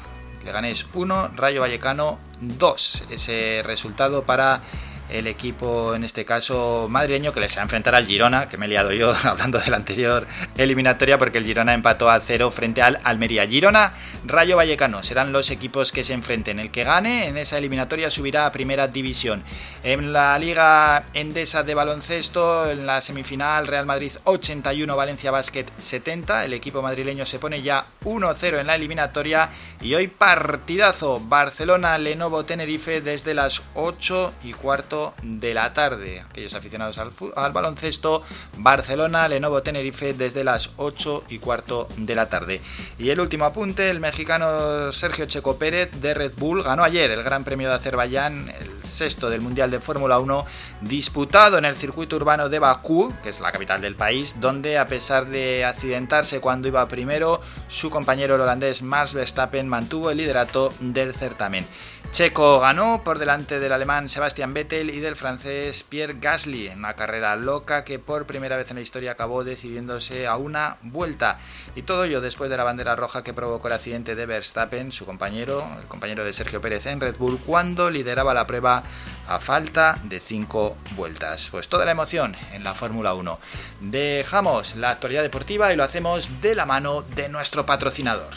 Leganés 0.45 0.87
1, 0.95 1.33
Rayo 1.37 1.61
Vallecano 1.61 2.19
2. 2.41 3.05
Ese 3.11 3.63
resultado 3.65 4.25
para 4.25 4.63
el 5.11 5.27
equipo, 5.27 5.95
en 5.95 6.05
este 6.05 6.25
caso 6.25 6.87
madrileño, 6.91 7.33
que 7.33 7.41
les 7.41 7.57
va 7.57 7.61
a 7.61 7.63
enfrentar 7.63 7.95
al 7.95 8.07
Girona, 8.07 8.49
que 8.49 8.59
me 8.59 8.67
he 8.67 8.69
liado 8.69 8.93
yo 8.93 9.15
hablando 9.25 9.59
de 9.59 9.71
la 9.71 9.77
anterior 9.77 10.27
eliminatoria, 10.57 11.19
porque 11.19 11.39
el 11.39 11.45
Girona 11.45 11.75
empató 11.75 12.11
a 12.11 12.21
cero 12.21 12.51
frente 12.51 12.83
al 12.83 13.01
Almería. 13.05 13.47
Girona, 13.47 13.93
Rayo 14.25 14.57
Vallecano 14.57 15.03
serán 15.03 15.33
los 15.33 15.51
equipos 15.51 15.93
que 15.93 16.05
se 16.05 16.13
enfrenten. 16.13 16.59
El 16.59 16.71
que 16.71 16.85
gane 16.85 17.29
en 17.29 17.37
esa 17.39 17.59
eliminatoria 17.59 18.11
subirá 18.11 18.47
a 18.47 18.53
primera 18.53 18.89
división. 18.89 19.43
En 19.83 20.13
la 20.13 20.39
Liga 20.39 21.05
Endesa 21.15 21.63
de 21.63 21.75
Baloncesto, 21.75 22.71
en 22.71 22.87
la 22.87 23.01
semifinal, 23.01 23.67
Real 23.67 23.87
Madrid 23.87 24.13
81, 24.25 24.97
Valencia 24.97 25.31
Basket 25.31 25.67
70. 25.81 26.45
El 26.45 26.53
equipo 26.53 26.83
madrileño 26.83 27.25
se 27.25 27.39
pone 27.39 27.63
ya 27.63 27.87
1-0 28.05 28.61
en 28.61 28.67
la 28.67 28.75
eliminatoria. 28.75 29.49
Y 29.81 29.95
hoy 29.95 30.09
partidazo, 30.09 31.21
Barcelona-Lenovo 31.21 32.45
Tenerife 32.45 33.01
desde 33.01 33.35
las 33.35 33.63
8 33.75 34.35
y 34.45 34.53
cuarto 34.53 34.98
de 35.23 35.55
la 35.55 35.73
tarde. 35.75 36.21
Aquellos 36.29 36.55
aficionados 36.55 36.99
al, 36.99 37.53
baloncesto, 37.53 38.23
Barcelona, 38.59 39.29
Lenovo 39.29 39.63
Tenerife 39.63 40.15
desde 40.15 40.45
las 40.45 40.71
8 40.77 41.25
y 41.29 41.39
cuarto 41.39 41.89
de 41.97 42.15
la 42.15 42.29
tarde. 42.29 42.61
Y 42.99 43.11
el 43.11 43.21
último 43.21 43.45
apunte, 43.45 43.91
el 43.91 44.01
mexicano 44.01 44.93
Sergio 44.93 45.27
Checo 45.27 45.59
Pérez 45.59 45.91
de 46.01 46.15
Red 46.15 46.33
Bull 46.37 46.63
ganó 46.63 46.85
ayer 46.85 47.11
el 47.11 47.23
Gran 47.23 47.45
Premio 47.45 47.69
de 47.69 47.75
Azerbaiyán, 47.75 48.49
el 48.61 48.89
sexto 48.89 49.31
del 49.31 49.41
Mundial 49.41 49.71
de 49.71 49.81
Fórmula 49.81 50.19
1, 50.19 50.47
disputado 50.83 51.59
en 51.59 51.65
el 51.65 51.77
circuito 51.77 52.17
urbano 52.17 52.49
de 52.49 52.59
Bakú, 52.59 53.13
que 53.23 53.29
es 53.29 53.41
la 53.41 53.53
capital 53.53 53.81
del 53.81 53.97
país, 53.97 54.41
donde 54.41 54.79
a 54.79 54.89
pesar 54.89 55.27
de 55.27 55.65
accidentarse 55.65 56.41
cuando 56.41 56.69
iba 56.69 56.87
primero, 56.89 57.41
su 57.69 57.91
compañero 57.91 58.35
holandés 58.35 58.83
Max 58.83 59.15
Verstappen 59.15 59.69
mantuvo 59.69 60.11
el 60.11 60.19
liderato 60.19 60.73
del 60.81 61.15
certamen. 61.15 61.67
Checo 62.11 62.61
ganó 62.61 63.05
por 63.05 63.19
delante 63.19 63.61
del 63.61 63.73
alemán 63.73 64.09
Sebastian 64.09 64.53
Vettel 64.53 64.91
y 64.91 64.99
del 64.99 65.15
francés 65.15 65.85
Pierre 65.85 66.17
Gasly 66.21 66.67
en 66.67 66.81
una 66.81 66.95
carrera 66.95 67.37
loca 67.37 67.85
que 67.85 68.01
por 68.01 68.27
primera 68.27 68.57
vez 68.57 68.71
en 68.71 68.77
la 68.77 68.83
historia 68.83 69.13
acabó 69.13 69.45
decidiéndose 69.45 70.27
a 70.27 70.37
una 70.37 70.79
vuelta. 70.83 71.39
Y 71.77 71.83
todo 71.83 72.05
ello 72.05 72.21
después 72.21 72.51
de 72.51 72.57
la 72.57 72.65
bandera 72.65 72.97
roja 72.97 73.23
que 73.23 73.35
provocó 73.35 73.69
el 73.69 73.75
accidente 73.75 74.17
de 74.17 74.27
Verstappen, 74.27 74.91
su 74.91 75.07
compañero, 75.07 75.65
el 75.81 75.87
compañero 75.87 76.25
de 76.25 76.33
Sergio 76.33 76.61
Pérez 76.61 76.87
en 76.87 77.01
Red 77.01 77.17
Bull, 77.17 77.41
cuando 77.41 77.89
lideraba 77.89 78.35
la 78.35 78.49
prueba 78.49 78.83
a 79.29 79.39
falta 79.39 80.01
de 80.03 80.19
cinco 80.19 80.77
vueltas. 80.97 81.49
Pues 81.51 81.69
toda 81.69 81.85
la 81.85 81.93
emoción 81.93 82.35
en 82.53 82.65
la 82.65 82.75
Fórmula 82.75 83.15
1. 83.15 83.39
Dejamos 83.81 84.75
la 84.75 84.91
actualidad 84.91 85.23
deportiva 85.23 85.73
y 85.73 85.77
lo 85.77 85.85
hacemos 85.85 86.41
de 86.41 86.57
la 86.57 86.67
mano 86.67 87.03
de 87.03 87.29
nuestro 87.29 87.65
patrocinador. 87.65 88.35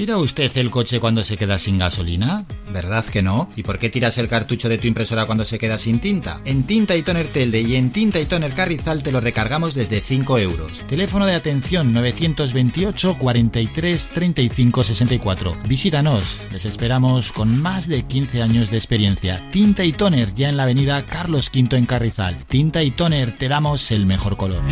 ¿Tira 0.00 0.16
usted 0.16 0.50
el 0.56 0.70
coche 0.70 0.98
cuando 0.98 1.22
se 1.24 1.36
queda 1.36 1.58
sin 1.58 1.76
gasolina? 1.76 2.46
¿Verdad 2.72 3.04
que 3.04 3.20
no? 3.20 3.50
¿Y 3.54 3.62
por 3.62 3.78
qué 3.78 3.90
tiras 3.90 4.16
el 4.16 4.28
cartucho 4.28 4.70
de 4.70 4.78
tu 4.78 4.86
impresora 4.86 5.26
cuando 5.26 5.44
se 5.44 5.58
queda 5.58 5.76
sin 5.76 6.00
tinta? 6.00 6.40
En 6.46 6.62
Tinta 6.62 6.96
y 6.96 7.02
Toner 7.02 7.26
Telde 7.26 7.60
y 7.60 7.74
en 7.76 7.92
Tinta 7.92 8.18
y 8.18 8.24
Toner 8.24 8.54
Carrizal 8.54 9.02
te 9.02 9.12
lo 9.12 9.20
recargamos 9.20 9.74
desde 9.74 10.00
5 10.00 10.38
euros. 10.38 10.80
Teléfono 10.88 11.26
de 11.26 11.34
atención 11.34 11.92
928 11.92 13.18
43 13.18 14.10
35 14.14 14.84
64. 14.84 15.58
Visítanos, 15.68 16.38
les 16.50 16.64
esperamos 16.64 17.30
con 17.30 17.60
más 17.60 17.86
de 17.86 18.02
15 18.04 18.40
años 18.40 18.70
de 18.70 18.78
experiencia. 18.78 19.50
Tinta 19.50 19.84
y 19.84 19.92
Toner 19.92 20.32
ya 20.32 20.48
en 20.48 20.56
la 20.56 20.62
avenida 20.62 21.04
Carlos 21.04 21.50
V 21.54 21.76
en 21.76 21.84
Carrizal. 21.84 22.38
Tinta 22.46 22.82
y 22.82 22.90
Toner 22.90 23.36
te 23.36 23.48
damos 23.48 23.90
el 23.90 24.06
mejor 24.06 24.38
color. 24.38 24.62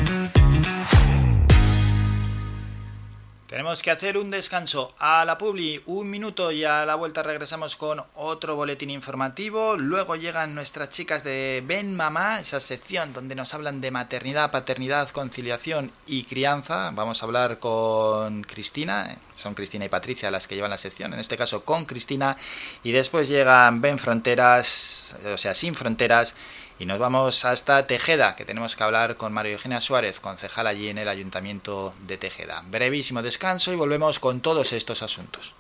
Tenemos 3.59 3.83
que 3.83 3.91
hacer 3.91 4.17
un 4.17 4.31
descanso 4.31 4.95
a 5.01 5.25
la 5.25 5.37
publi, 5.37 5.83
un 5.87 6.09
minuto 6.09 6.53
y 6.53 6.63
a 6.63 6.87
la 6.87 6.95
vuelta 6.95 7.25
regresamos 7.25 7.75
con 7.75 8.01
otro 8.15 8.55
boletín 8.55 8.89
informativo. 8.89 9.77
Luego 9.77 10.15
llegan 10.15 10.55
nuestras 10.55 10.91
chicas 10.91 11.25
de 11.25 11.61
Ben 11.67 11.97
Mamá, 11.97 12.39
esa 12.39 12.61
sección 12.61 13.13
donde 13.13 13.35
nos 13.35 13.55
hablan 13.55 13.81
de 13.81 13.91
maternidad, 13.91 14.53
paternidad, 14.53 15.09
conciliación 15.09 15.91
y 16.07 16.23
crianza. 16.23 16.93
Vamos 16.95 17.21
a 17.21 17.27
hablar 17.27 17.59
con 17.59 18.45
Cristina, 18.45 19.19
son 19.35 19.55
Cristina 19.55 19.87
y 19.87 19.89
Patricia 19.89 20.31
las 20.31 20.47
que 20.47 20.55
llevan 20.55 20.71
la 20.71 20.79
sección, 20.79 21.13
en 21.13 21.19
este 21.19 21.37
caso 21.37 21.65
con 21.65 21.85
Cristina. 21.85 22.37
Y 22.85 22.93
después 22.93 23.29
llegan 23.29 23.81
Ben 23.81 23.99
Fronteras, 23.99 25.17
o 25.35 25.37
sea, 25.37 25.53
Sin 25.57 25.75
Fronteras. 25.75 26.37
Y 26.79 26.87
nos 26.87 26.99
vamos 26.99 27.45
hasta 27.45 27.87
Tejeda, 27.87 28.35
que 28.37 28.45
tenemos 28.45 28.77
que 28.77 28.85
hablar 28.85 29.17
con 29.17 29.33
María 29.33 29.53
Eugenia 29.53 29.81
Suárez, 29.81 30.21
concejal 30.21 30.69
allí 30.69 30.89
en 30.89 30.99
el 30.99 31.09
Ayuntamiento 31.09 31.95
de 32.07 32.19
Tejeda. 32.19 32.63
Brevísimo 32.67 33.23
descanso 33.23 33.73
y 33.73 33.77
volvemos 33.77 34.21
con 34.21 34.41
todos 34.41 34.73
estos 34.73 35.03
asuntos. 35.03 35.55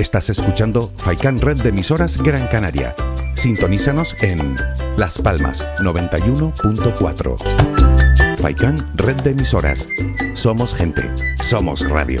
Estás 0.00 0.30
escuchando 0.30 0.92
Faikan 0.98 1.38
Red 1.38 1.62
de 1.62 1.70
emisoras 1.70 2.22
Gran 2.22 2.46
Canaria. 2.48 2.94
Sintonízanos 3.34 4.14
en 4.20 4.56
Las 4.96 5.18
Palmas 5.18 5.66
91.4. 5.78 8.36
Faikan 8.38 8.76
Red 8.94 9.22
de 9.22 9.30
emisoras. 9.30 9.88
Somos 10.34 10.74
gente. 10.74 11.02
Somos 11.42 11.88
radio. 11.88 12.20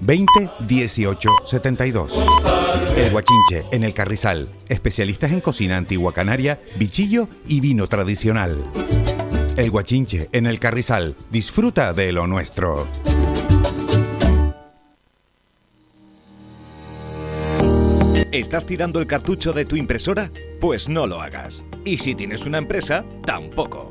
20 0.00 0.50
18 0.60 1.30
72. 1.44 2.22
El 2.96 3.10
Guachinche, 3.10 3.64
en 3.70 3.84
el 3.84 3.94
Carrizal. 3.94 4.48
Especialistas 4.68 5.32
en 5.32 5.40
cocina 5.40 5.76
antigua 5.76 6.12
canaria, 6.12 6.60
bichillo 6.76 7.28
y 7.46 7.60
vino 7.60 7.88
tradicional. 7.88 8.62
El 9.56 9.70
Guachinche, 9.70 10.28
en 10.32 10.46
el 10.46 10.58
Carrizal. 10.58 11.14
Disfruta 11.30 11.92
de 11.92 12.12
lo 12.12 12.26
nuestro. 12.26 12.86
¿Estás 18.32 18.66
tirando 18.66 19.00
el 19.00 19.06
cartucho 19.06 19.52
de 19.52 19.64
tu 19.64 19.76
impresora? 19.76 20.30
Pues 20.60 20.88
no 20.88 21.06
lo 21.06 21.22
hagas. 21.22 21.64
Y 21.84 21.98
si 21.98 22.14
tienes 22.14 22.44
una 22.44 22.58
empresa, 22.58 23.04
tampoco. 23.24 23.90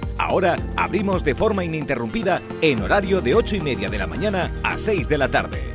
Ahora 0.21 0.55
abrimos 0.75 1.25
de 1.25 1.33
forma 1.33 1.65
ininterrumpida 1.65 2.43
en 2.61 2.83
horario 2.83 3.21
de 3.21 3.33
8 3.33 3.55
y 3.55 3.61
media 3.61 3.89
de 3.89 3.97
la 3.97 4.05
mañana 4.05 4.51
a 4.61 4.77
6 4.77 5.09
de 5.09 5.17
la 5.17 5.29
tarde. 5.29 5.73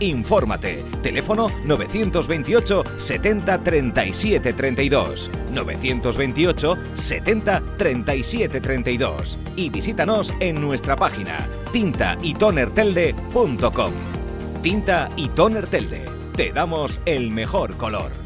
Infórmate. 0.00 0.84
Teléfono 1.02 1.48
928 1.64 2.84
70 2.96 3.62
37 3.62 4.52
32. 4.52 5.30
928 5.50 6.78
70 6.92 7.62
37 7.78 8.60
32. 8.60 9.38
Y 9.56 9.70
visítanos 9.70 10.34
en 10.40 10.60
nuestra 10.60 10.94
página 10.94 11.48
tintaytonertelde.com. 11.72 13.92
Tinta 14.62 15.08
y 15.16 15.30
Toner 15.30 15.68
Telde. 15.68 16.04
Te 16.36 16.52
damos 16.52 17.00
el 17.06 17.30
mejor 17.30 17.78
color. 17.78 18.25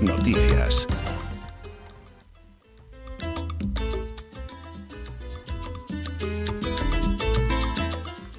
Noticias. 0.00 0.86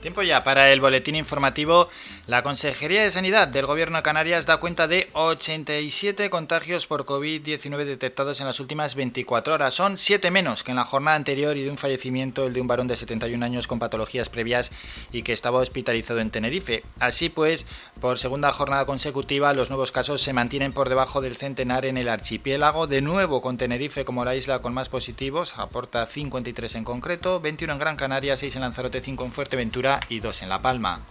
Tiempo 0.01 0.21
ya 0.21 0.43
para 0.43 0.71
el 0.71 0.81
boletín 0.81 1.15
informativo. 1.15 1.89
La 2.25 2.41
Consejería 2.41 3.03
de 3.03 3.11
Sanidad 3.11 3.49
del 3.49 3.65
Gobierno 3.65 3.97
de 3.97 4.03
Canarias 4.03 4.45
da 4.45 4.55
cuenta 4.55 4.87
de 4.87 5.09
87 5.11 6.29
contagios 6.29 6.87
por 6.87 7.05
COVID-19 7.05 7.83
detectados 7.83 8.39
en 8.39 8.47
las 8.47 8.61
últimas 8.61 8.95
24 8.95 9.53
horas. 9.53 9.73
Son 9.73 9.97
7 9.97 10.31
menos 10.31 10.63
que 10.63 10.71
en 10.71 10.77
la 10.77 10.85
jornada 10.85 11.17
anterior 11.17 11.57
y 11.57 11.63
de 11.63 11.69
un 11.69 11.77
fallecimiento, 11.77 12.47
el 12.47 12.53
de 12.53 12.61
un 12.61 12.67
varón 12.67 12.87
de 12.87 12.95
71 12.95 13.43
años 13.43 13.67
con 13.67 13.79
patologías 13.79 14.29
previas 14.29 14.71
y 15.11 15.23
que 15.23 15.33
estaba 15.33 15.59
hospitalizado 15.59 16.21
en 16.21 16.31
Tenerife. 16.31 16.85
Así 16.97 17.27
pues, 17.27 17.67
por 17.99 18.17
segunda 18.17 18.53
jornada 18.53 18.85
consecutiva, 18.85 19.53
los 19.53 19.69
nuevos 19.69 19.91
casos 19.91 20.21
se 20.21 20.31
mantienen 20.31 20.71
por 20.71 20.87
debajo 20.87 21.19
del 21.19 21.35
centenar 21.35 21.83
en 21.85 21.97
el 21.97 22.07
archipiélago. 22.07 22.87
De 22.87 23.01
nuevo, 23.01 23.41
con 23.41 23.57
Tenerife 23.57 24.05
como 24.05 24.23
la 24.23 24.37
isla 24.37 24.61
con 24.61 24.73
más 24.73 24.87
positivos, 24.87 25.55
aporta 25.57 26.07
53 26.07 26.75
en 26.75 26.85
concreto, 26.85 27.41
21 27.41 27.73
en 27.73 27.79
Gran 27.79 27.97
Canaria, 27.97 28.37
6 28.37 28.55
en 28.55 28.61
Lanzarote, 28.61 29.01
5 29.01 29.25
en 29.25 29.31
Fuerteventura 29.33 29.99
y 30.07 30.21
2 30.21 30.43
en 30.43 30.47
La 30.47 30.61
Palma. 30.61 31.03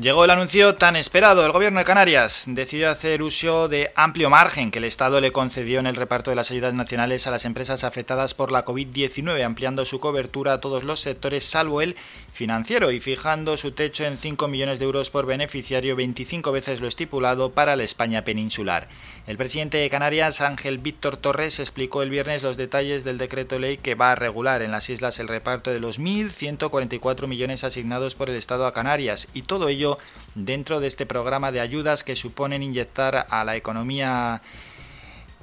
Llegó 0.00 0.24
el 0.24 0.30
anuncio 0.30 0.76
tan 0.76 0.96
esperado. 0.96 1.44
El 1.44 1.52
gobierno 1.52 1.78
de 1.78 1.84
Canarias 1.84 2.44
decidió 2.46 2.88
hacer 2.88 3.22
uso 3.22 3.68
de 3.68 3.92
amplio 3.94 4.30
margen 4.30 4.70
que 4.70 4.78
el 4.78 4.86
Estado 4.86 5.20
le 5.20 5.30
concedió 5.30 5.78
en 5.78 5.86
el 5.86 5.94
reparto 5.94 6.30
de 6.30 6.36
las 6.36 6.50
ayudas 6.50 6.72
nacionales 6.72 7.26
a 7.26 7.30
las 7.30 7.44
empresas 7.44 7.84
afectadas 7.84 8.32
por 8.32 8.50
la 8.50 8.64
COVID-19, 8.64 9.44
ampliando 9.44 9.84
su 9.84 10.00
cobertura 10.00 10.54
a 10.54 10.60
todos 10.62 10.84
los 10.84 11.00
sectores 11.00 11.44
salvo 11.44 11.82
el 11.82 11.96
financiero 12.40 12.90
y 12.90 13.00
fijando 13.00 13.58
su 13.58 13.72
techo 13.72 14.06
en 14.06 14.16
5 14.16 14.48
millones 14.48 14.78
de 14.78 14.86
euros 14.86 15.10
por 15.10 15.26
beneficiario, 15.26 15.94
25 15.94 16.52
veces 16.52 16.80
lo 16.80 16.88
estipulado 16.88 17.52
para 17.52 17.76
la 17.76 17.82
España 17.82 18.24
peninsular. 18.24 18.88
El 19.26 19.36
presidente 19.36 19.76
de 19.76 19.90
Canarias, 19.90 20.40
Ángel 20.40 20.78
Víctor 20.78 21.18
Torres, 21.18 21.60
explicó 21.60 22.02
el 22.02 22.08
viernes 22.08 22.42
los 22.42 22.56
detalles 22.56 23.04
del 23.04 23.18
decreto 23.18 23.58
ley 23.58 23.76
que 23.76 23.94
va 23.94 24.12
a 24.12 24.14
regular 24.14 24.62
en 24.62 24.70
las 24.70 24.88
islas 24.88 25.18
el 25.18 25.28
reparto 25.28 25.70
de 25.70 25.80
los 25.80 26.00
1.144 26.00 27.26
millones 27.26 27.62
asignados 27.62 28.14
por 28.14 28.30
el 28.30 28.36
Estado 28.36 28.64
a 28.64 28.72
Canarias 28.72 29.28
y 29.34 29.42
todo 29.42 29.68
ello 29.68 29.98
dentro 30.34 30.80
de 30.80 30.86
este 30.86 31.04
programa 31.04 31.52
de 31.52 31.60
ayudas 31.60 32.04
que 32.04 32.16
suponen 32.16 32.62
inyectar 32.62 33.26
a 33.28 33.44
la 33.44 33.56
economía 33.56 34.40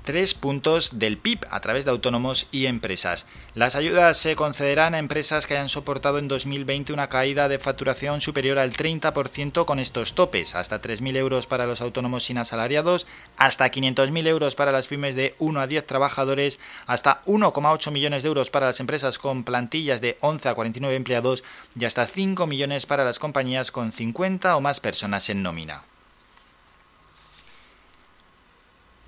tres 0.08 0.34
puntos 0.34 1.00
del 1.00 1.18
PIB 1.18 1.46
a 1.50 1.60
través 1.60 1.84
de 1.84 1.92
autónomos 1.92 2.48
y 2.54 2.68
empresas. 2.68 3.26
Las 3.56 3.76
ayudas 3.76 4.16
se 4.16 4.38
concederán 4.38 4.96
a 4.96 5.00
empresas 5.00 5.46
que 5.46 5.56
hayan 5.56 5.68
soportado 5.68 6.18
en 6.18 6.30
2020 6.30 6.94
una 6.94 7.10
caída 7.10 7.50
de 7.50 7.60
facturación 7.60 8.22
superior 8.22 8.58
al 8.58 8.72
30% 8.72 9.66
con 9.66 9.80
estos 9.80 10.16
topes, 10.16 10.56
hasta 10.56 10.82
3.000 10.82 11.18
euros 11.18 11.46
para 11.46 11.66
los 11.66 11.82
autónomos 11.82 12.24
sin 12.24 12.38
asalariados, 12.38 13.06
hasta 13.36 13.70
500.000 13.70 14.28
euros 14.28 14.56
para 14.56 14.72
las 14.72 14.88
pymes 14.88 15.14
de 15.16 15.36
1 15.40 15.60
a 15.60 15.68
10 15.68 15.86
trabajadores, 15.86 16.58
hasta 16.86 17.22
1,8 17.26 17.92
millones 17.92 18.24
de 18.24 18.30
euros 18.30 18.50
para 18.50 18.68
las 18.68 18.80
empresas 18.80 19.20
con 19.20 19.44
plantillas 19.44 20.00
de 20.00 20.18
11 20.22 20.48
a 20.48 20.54
49 20.54 20.96
empleados 20.96 21.44
y 21.78 21.84
hasta 21.84 22.06
5 22.06 22.48
millones 22.48 22.86
para 22.86 23.04
las 23.04 23.20
compañías 23.20 23.72
con 23.72 23.92
50 23.92 24.56
o 24.56 24.62
más 24.62 24.80
personas 24.80 25.30
en 25.30 25.44
nómina. 25.44 25.84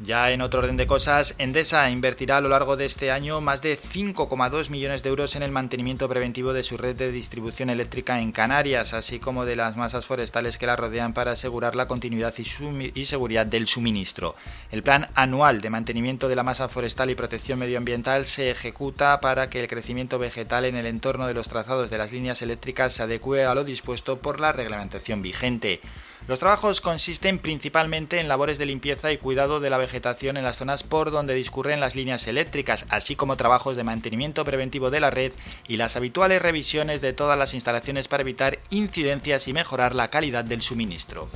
Ya 0.01 0.31
en 0.31 0.41
otro 0.41 0.61
orden 0.61 0.77
de 0.77 0.87
cosas, 0.87 1.35
Endesa 1.39 1.91
invertirá 1.91 2.37
a 2.37 2.41
lo 2.41 2.47
largo 2.47 2.77
de 2.77 2.85
este 2.85 3.11
año 3.11 3.41
más 3.41 3.61
de 3.61 3.77
5,2 3.77 4.69
millones 4.69 5.03
de 5.03 5.09
euros 5.09 5.35
en 5.35 5.43
el 5.43 5.51
mantenimiento 5.51 6.07
preventivo 6.07 6.53
de 6.53 6.63
su 6.63 6.77
red 6.77 6.95
de 6.95 7.11
distribución 7.11 7.69
eléctrica 7.69 8.21
en 8.21 8.31
Canarias, 8.31 8.93
así 8.93 9.19
como 9.19 9.43
de 9.43 9.57
las 9.57 9.75
masas 9.75 10.05
forestales 10.05 10.57
que 10.57 10.67
la 10.67 10.77
rodean 10.77 11.13
para 11.13 11.33
asegurar 11.33 11.75
la 11.75 11.89
continuidad 11.89 12.33
y, 12.37 13.05
seguridad 13.05 13.45
del 13.45 13.67
suministro. 13.67 14.37
El 14.71 14.83
plan 14.83 15.09
anual 15.15 15.59
de 15.59 15.69
mantenimiento 15.69 16.29
de 16.29 16.35
la 16.37 16.43
masa 16.43 16.69
forestal 16.69 17.09
y 17.09 17.15
protección 17.15 17.59
medioambiental 17.59 18.25
se 18.25 18.51
ejecuta 18.51 19.19
para 19.19 19.49
que 19.49 19.59
el 19.59 19.67
crecimiento 19.67 20.17
vegetal 20.17 20.63
en 20.63 20.77
el 20.77 20.85
entorno 20.85 21.27
de 21.27 21.33
los 21.33 21.49
trazados 21.49 21.89
de 21.89 21.97
las 21.97 22.13
líneas 22.13 22.41
eléctricas 22.41 22.93
se 22.93 23.03
adecue 23.03 23.43
a 23.43 23.53
lo 23.53 23.65
dispuesto 23.65 24.19
por 24.19 24.39
la 24.39 24.53
reglamentación 24.53 25.21
vigente. 25.21 25.81
Los 26.29 26.37
trabajos 26.37 26.79
consisten 26.79 27.39
principalmente 27.39 28.19
en 28.19 28.27
labores 28.27 28.59
de 28.59 28.67
limpieza 28.67 29.11
y 29.11 29.17
cuidado 29.17 29.59
de 29.59 29.71
la 29.71 29.79
vegetación 29.79 30.37
en 30.37 30.43
las 30.43 30.59
zonas 30.59 30.83
por 30.83 31.09
donde 31.09 31.33
discurren 31.33 31.79
las 31.79 31.95
líneas 31.95 32.27
eléctricas, 32.27 32.85
así 32.89 33.15
como 33.15 33.35
trabajos 33.35 33.75
de 33.75 33.83
mantenimiento 33.83 34.45
preventivo 34.45 34.91
de 34.91 34.99
la 34.99 35.09
red 35.09 35.31
y 35.67 35.77
las 35.77 35.95
habituales 35.95 36.39
revisiones 36.39 37.01
de 37.01 37.13
todas 37.13 37.35
las 37.35 37.55
instalaciones 37.55 38.07
para 38.07 38.21
evitar 38.21 38.59
incidencias 38.69 39.47
y 39.47 39.53
mejorar 39.53 39.95
la 39.95 40.11
calidad 40.11 40.45
del 40.45 40.61
suministro. 40.61 41.29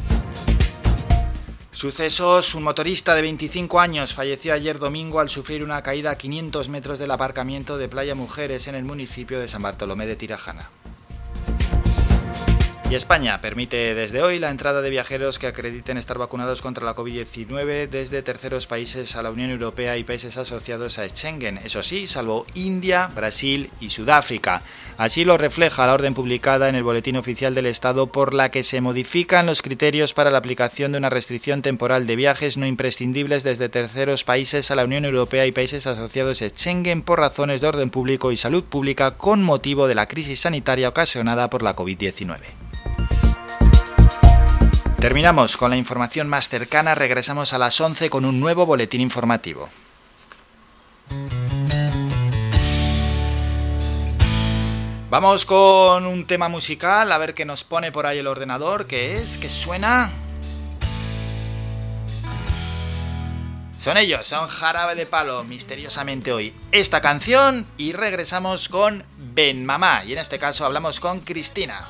Sucesos, 1.71 2.53
un 2.53 2.61
motorista 2.61 3.15
de 3.15 3.23
25 3.23 3.79
años 3.79 4.13
falleció 4.13 4.53
ayer 4.53 4.77
domingo 4.77 5.21
al 5.21 5.29
sufrir 5.29 5.63
una 5.63 5.81
caída 5.81 6.11
a 6.11 6.17
500 6.19 6.69
metros 6.69 6.99
del 6.99 7.09
aparcamiento 7.09 7.79
de 7.79 7.89
Playa 7.89 8.13
Mujeres 8.13 8.67
en 8.67 8.75
el 8.75 8.83
municipio 8.83 9.39
de 9.39 9.47
San 9.47 9.63
Bartolomé 9.63 10.05
de 10.05 10.17
Tirajana. 10.17 10.69
Y 12.93 12.95
España 12.95 13.41
permite 13.41 13.95
desde 13.95 14.21
hoy 14.21 14.37
la 14.37 14.51
entrada 14.51 14.83
de 14.83 14.91
viajeros 14.91 15.39
que 15.39 15.47
acrediten 15.47 15.97
estar 15.97 16.19
vacunados 16.19 16.61
contra 16.61 16.85
la 16.85 16.95
COVID-19 16.95 17.89
desde 17.89 18.21
terceros 18.21 18.67
países 18.67 19.15
a 19.15 19.23
la 19.23 19.31
Unión 19.31 19.49
Europea 19.49 19.97
y 19.97 20.03
países 20.03 20.37
asociados 20.37 20.99
a 20.99 21.09
Schengen, 21.09 21.57
eso 21.57 21.81
sí, 21.81 22.05
salvo 22.05 22.45
India, 22.53 23.09
Brasil 23.15 23.71
y 23.79 23.89
Sudáfrica. 23.89 24.61
Así 24.99 25.25
lo 25.25 25.39
refleja 25.39 25.87
la 25.87 25.95
orden 25.95 26.13
publicada 26.13 26.69
en 26.69 26.75
el 26.75 26.83
Boletín 26.83 27.17
Oficial 27.17 27.55
del 27.55 27.65
Estado 27.65 28.11
por 28.11 28.35
la 28.35 28.51
que 28.51 28.61
se 28.61 28.79
modifican 28.79 29.47
los 29.47 29.63
criterios 29.63 30.13
para 30.13 30.29
la 30.29 30.37
aplicación 30.37 30.91
de 30.91 30.99
una 30.99 31.09
restricción 31.09 31.63
temporal 31.63 32.05
de 32.05 32.15
viajes 32.15 32.57
no 32.57 32.67
imprescindibles 32.67 33.43
desde 33.43 33.69
terceros 33.69 34.23
países 34.23 34.69
a 34.69 34.75
la 34.75 34.83
Unión 34.83 35.03
Europea 35.03 35.47
y 35.47 35.51
países 35.51 35.87
asociados 35.87 36.43
a 36.43 36.49
Schengen 36.49 37.01
por 37.01 37.17
razones 37.17 37.59
de 37.59 37.69
orden 37.69 37.89
público 37.89 38.31
y 38.31 38.37
salud 38.37 38.63
pública 38.63 39.17
con 39.17 39.41
motivo 39.41 39.87
de 39.87 39.95
la 39.95 40.07
crisis 40.07 40.41
sanitaria 40.41 40.89
ocasionada 40.89 41.49
por 41.49 41.63
la 41.63 41.75
COVID-19. 41.75 42.62
Terminamos 45.03 45.57
con 45.57 45.69
la 45.69 45.75
información 45.75 46.29
más 46.29 46.47
cercana, 46.47 46.95
regresamos 46.95 47.51
a 47.51 47.57
las 47.57 47.81
11 47.81 48.09
con 48.09 48.23
un 48.23 48.39
nuevo 48.39 48.65
boletín 48.65 49.01
informativo. 49.01 49.67
Vamos 55.09 55.45
con 55.45 56.05
un 56.05 56.25
tema 56.25 56.47
musical, 56.47 57.11
a 57.11 57.17
ver 57.17 57.33
qué 57.33 57.43
nos 57.43 57.65
pone 57.65 57.91
por 57.91 58.05
ahí 58.05 58.19
el 58.19 58.27
ordenador, 58.27 58.87
que 58.87 59.17
es, 59.17 59.37
que 59.37 59.49
suena... 59.49 60.09
Son 63.77 63.97
ellos, 63.97 64.25
son 64.25 64.47
Jarabe 64.47 64.95
de 64.95 65.05
Palo, 65.05 65.43
misteriosamente 65.43 66.31
hoy 66.31 66.53
esta 66.71 67.01
canción 67.01 67.67
y 67.75 67.91
regresamos 67.91 68.69
con 68.69 69.03
Ben 69.17 69.65
Mamá 69.65 70.05
y 70.05 70.13
en 70.13 70.19
este 70.19 70.39
caso 70.39 70.65
hablamos 70.65 71.01
con 71.01 71.19
Cristina. 71.19 71.89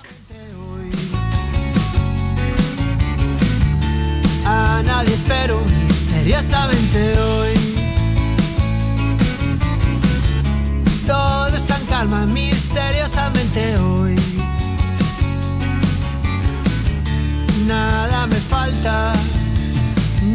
Nadie 4.85 5.13
espero 5.13 5.61
misteriosamente 5.87 7.19
hoy. 7.19 7.53
Todo 11.07 11.55
está 11.55 11.77
en 11.77 11.85
calma 11.85 12.25
misteriosamente 12.25 13.77
hoy. 13.77 14.15
Nada 17.67 18.27
me 18.27 18.35
falta, 18.35 19.13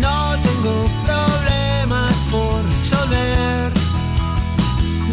no 0.01 0.37
tengo 0.43 0.89
problemas 1.07 2.15
por 2.31 2.65
resolver, 2.65 3.73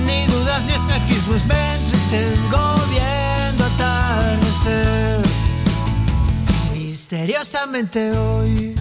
ni 0.06 0.26
dudas 0.28 0.66
ni 0.66 0.74
espejismos, 0.74 1.46
me 1.46 1.76
entretengo 1.76 2.76
viendo 2.90 3.66
atardecer 3.66 5.26
misteriosamente 6.74 8.12
hoy. 8.12 8.76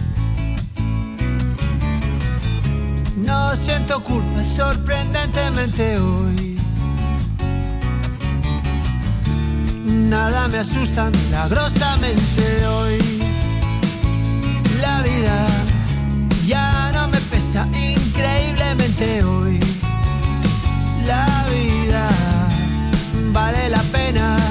No 3.15 3.55
siento 3.55 4.01
culpa 4.01 4.43
sorprendentemente 4.43 5.97
hoy. 5.97 6.59
Nada 9.85 10.49
me 10.49 10.57
asusta 10.57 11.09
milagrosamente 11.09 12.67
hoy. 12.67 12.99
La 14.81 15.01
vida 15.01 15.47
ya 16.45 16.91
no 16.93 17.07
me 17.07 17.17
pesa 17.19 17.65
increíblemente 17.67 19.23
hoy. 19.23 19.59
La 21.07 21.45
vida 21.49 22.09
vale 23.31 23.69
la 23.69 23.81
pena. 23.83 24.44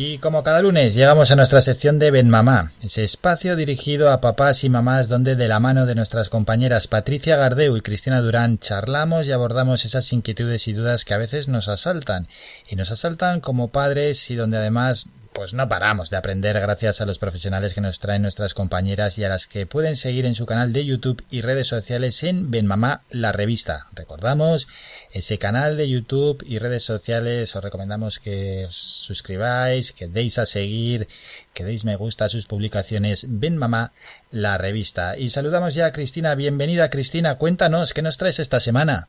Y 0.00 0.18
como 0.18 0.42
cada 0.42 0.60
lunes 0.60 0.94
llegamos 0.94 1.30
a 1.30 1.36
nuestra 1.36 1.62
sección 1.62 1.98
de 1.98 2.10
Ben 2.10 2.28
Mamá, 2.28 2.72
ese 2.82 3.02
espacio 3.02 3.56
dirigido 3.56 4.10
a 4.10 4.20
papás 4.20 4.62
y 4.62 4.68
mamás 4.68 5.08
donde 5.08 5.36
de 5.36 5.48
la 5.48 5.58
mano 5.58 5.86
de 5.86 5.94
nuestras 5.94 6.28
compañeras 6.28 6.86
Patricia 6.86 7.36
Gardeu 7.36 7.76
y 7.76 7.80
Cristina 7.80 8.20
Durán 8.20 8.58
charlamos 8.58 9.26
y 9.26 9.32
abordamos 9.32 9.86
esas 9.86 10.12
inquietudes 10.12 10.68
y 10.68 10.74
dudas 10.74 11.04
que 11.04 11.14
a 11.14 11.18
veces 11.18 11.48
nos 11.48 11.68
asaltan. 11.68 12.28
Y 12.68 12.76
nos 12.76 12.90
asaltan 12.90 13.40
como 13.40 13.68
padres 13.68 14.30
y 14.30 14.34
donde 14.34 14.58
además 14.58 15.06
pues 15.38 15.54
no 15.54 15.68
paramos 15.68 16.10
de 16.10 16.16
aprender 16.16 16.58
gracias 16.58 17.00
a 17.00 17.06
los 17.06 17.20
profesionales 17.20 17.72
que 17.72 17.80
nos 17.80 18.00
traen 18.00 18.22
nuestras 18.22 18.54
compañeras 18.54 19.18
y 19.18 19.24
a 19.24 19.28
las 19.28 19.46
que 19.46 19.66
pueden 19.66 19.94
seguir 19.94 20.26
en 20.26 20.34
su 20.34 20.46
canal 20.46 20.72
de 20.72 20.84
YouTube 20.84 21.24
y 21.30 21.42
redes 21.42 21.68
sociales 21.68 22.24
en 22.24 22.66
Mamá 22.66 23.02
la 23.08 23.30
revista. 23.30 23.86
Recordamos 23.94 24.66
ese 25.12 25.38
canal 25.38 25.76
de 25.76 25.88
YouTube 25.88 26.42
y 26.44 26.58
redes 26.58 26.82
sociales, 26.82 27.54
os 27.54 27.62
recomendamos 27.62 28.18
que 28.18 28.64
os 28.66 28.74
suscribáis, 28.74 29.92
que 29.92 30.08
deis 30.08 30.40
a 30.40 30.44
seguir, 30.44 31.06
que 31.54 31.62
deis 31.62 31.84
me 31.84 31.94
gusta 31.94 32.24
a 32.24 32.28
sus 32.28 32.46
publicaciones 32.46 33.24
Ben 33.28 33.58
Mamá 33.58 33.92
la 34.32 34.58
revista. 34.58 35.16
Y 35.16 35.28
saludamos 35.28 35.72
ya 35.72 35.86
a 35.86 35.92
Cristina, 35.92 36.34
bienvenida 36.34 36.90
Cristina, 36.90 37.38
cuéntanos, 37.38 37.94
¿qué 37.94 38.02
nos 38.02 38.18
traes 38.18 38.40
esta 38.40 38.58
semana? 38.58 39.06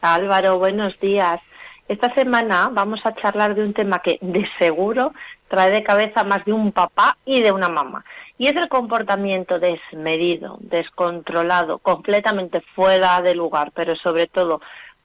Álvaro, 0.00 0.58
buenos 0.58 0.98
días. 0.98 1.40
Esta 1.88 2.12
semana 2.14 2.68
vamos 2.70 3.00
a 3.04 3.14
charlar 3.14 3.54
de 3.54 3.62
un 3.62 3.72
tema 3.72 4.00
que 4.00 4.18
de 4.20 4.46
seguro 4.58 5.14
trae 5.48 5.70
de 5.70 5.82
cabeza 5.82 6.24
más 6.24 6.44
de 6.44 6.52
un 6.52 6.72
papá 6.72 7.16
y 7.24 7.42
de 7.42 7.52
una 7.52 7.68
mamá. 7.68 8.04
Y 8.36 8.46
es 8.46 8.56
el 8.56 8.68
comportamiento 8.68 9.58
desmedido, 9.58 10.58
descontrolado, 10.60 11.78
completamente 11.78 12.60
fuera 12.74 13.20
de 13.20 13.34
lugar, 13.34 13.72
pero 13.74 13.96
sobre 13.96 14.26
todo 14.26 14.60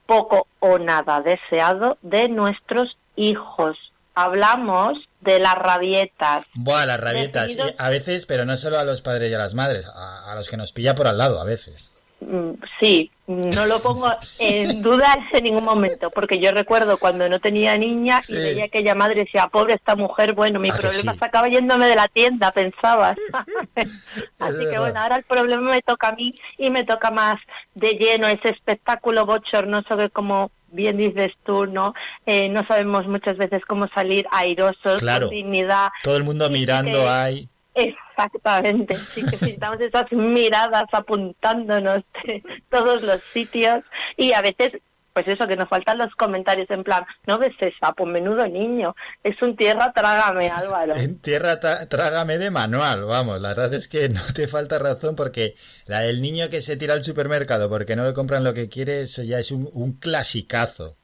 poco 0.06 0.46
o 0.60 0.78
nada 0.78 1.20
deseado 1.20 1.98
de 2.02 2.28
nuestros 2.28 2.96
hijos. 3.16 3.76
Hablamos 4.14 4.98
de 5.20 5.40
las 5.40 5.56
rabietas. 5.56 6.46
Buah, 6.54 6.86
las 6.86 7.00
rabietas, 7.00 7.50
a 7.78 7.88
veces, 7.88 8.26
pero 8.26 8.44
no 8.44 8.56
solo 8.56 8.78
a 8.78 8.84
los 8.84 9.02
padres 9.02 9.30
y 9.30 9.34
a 9.34 9.38
las 9.38 9.54
madres, 9.54 9.90
a, 9.92 10.30
a 10.30 10.34
los 10.36 10.48
que 10.48 10.56
nos 10.56 10.72
pilla 10.72 10.94
por 10.94 11.08
al 11.08 11.18
lado, 11.18 11.40
a 11.40 11.44
veces. 11.44 11.93
Mm, 12.26 12.54
Sí, 12.80 13.10
no 13.26 13.66
lo 13.66 13.80
pongo 13.80 14.10
en 14.38 14.82
duda 14.82 15.16
en 15.32 15.44
ningún 15.44 15.64
momento, 15.64 16.10
porque 16.10 16.38
yo 16.38 16.52
recuerdo 16.52 16.98
cuando 16.98 17.28
no 17.28 17.38
tenía 17.40 17.76
niña 17.78 18.20
y 18.28 18.34
veía 18.34 18.64
aquella 18.66 18.94
madre 18.94 19.20
y 19.22 19.24
decía, 19.24 19.48
pobre 19.48 19.74
esta 19.74 19.94
mujer, 19.96 20.34
bueno, 20.34 20.58
mi 20.60 20.70
¿A 20.70 20.74
que 20.74 20.80
problema 20.80 21.12
sí? 21.12 21.18
se 21.18 21.24
acaba 21.24 21.48
yéndome 21.48 21.86
de 21.86 21.96
la 21.96 22.08
tienda, 22.08 22.50
pensabas. 22.52 23.16
Así 24.38 24.58
que 24.70 24.78
bueno, 24.78 25.00
ahora 25.00 25.16
el 25.16 25.24
problema 25.24 25.70
me 25.70 25.82
toca 25.82 26.08
a 26.08 26.12
mí 26.12 26.34
y 26.58 26.70
me 26.70 26.84
toca 26.84 27.10
más 27.10 27.36
de 27.74 27.92
lleno 27.92 28.26
ese 28.28 28.50
espectáculo 28.50 29.26
bochornoso 29.26 29.96
que 29.96 30.10
como 30.10 30.50
bien 30.68 30.96
dices 30.96 31.32
tú, 31.44 31.66
¿no? 31.66 31.94
Eh, 32.26 32.48
no 32.48 32.66
sabemos 32.66 33.06
muchas 33.06 33.36
veces 33.36 33.62
cómo 33.64 33.86
salir 33.94 34.26
airosos, 34.32 35.00
Claro. 35.00 35.26
con 35.28 35.34
dignidad. 35.36 35.88
Todo 36.02 36.16
el 36.16 36.24
mundo 36.24 36.50
mirando 36.50 37.02
que- 37.02 37.08
ahí. 37.08 37.48
Exactamente, 37.74 38.96
sí 38.96 39.22
que 39.22 39.32
necesitamos 39.32 39.80
esas 39.80 40.10
miradas 40.12 40.84
apuntándonos 40.92 42.04
de 42.24 42.42
todos 42.70 43.02
los 43.02 43.20
sitios 43.32 43.82
y 44.16 44.32
a 44.32 44.40
veces, 44.42 44.78
pues 45.12 45.26
eso, 45.26 45.48
que 45.48 45.56
nos 45.56 45.68
faltan 45.68 45.98
los 45.98 46.14
comentarios 46.14 46.70
en 46.70 46.84
plan, 46.84 47.04
no 47.26 47.36
ves 47.36 47.54
esa, 47.58 47.92
pues 47.92 48.08
menudo 48.08 48.46
niño, 48.46 48.94
es 49.24 49.42
un 49.42 49.56
tierra, 49.56 49.92
trágame 49.92 50.50
Álvaro. 50.50 50.94
En 50.94 51.18
tierra 51.18 51.58
trágame 51.58 52.38
de 52.38 52.52
manual, 52.52 53.06
vamos, 53.06 53.40
la 53.40 53.48
verdad 53.48 53.74
es 53.74 53.88
que 53.88 54.08
no 54.10 54.22
te 54.32 54.46
falta 54.46 54.78
razón 54.78 55.16
porque 55.16 55.54
la 55.86 56.00
del 56.00 56.22
niño 56.22 56.50
que 56.50 56.60
se 56.60 56.76
tira 56.76 56.94
al 56.94 57.02
supermercado 57.02 57.68
porque 57.68 57.96
no 57.96 58.04
le 58.04 58.12
compran 58.12 58.44
lo 58.44 58.54
que 58.54 58.68
quiere, 58.68 59.02
eso 59.02 59.24
ya 59.24 59.40
es 59.40 59.50
un, 59.50 59.68
un 59.72 59.94
clasicazo. 59.94 60.96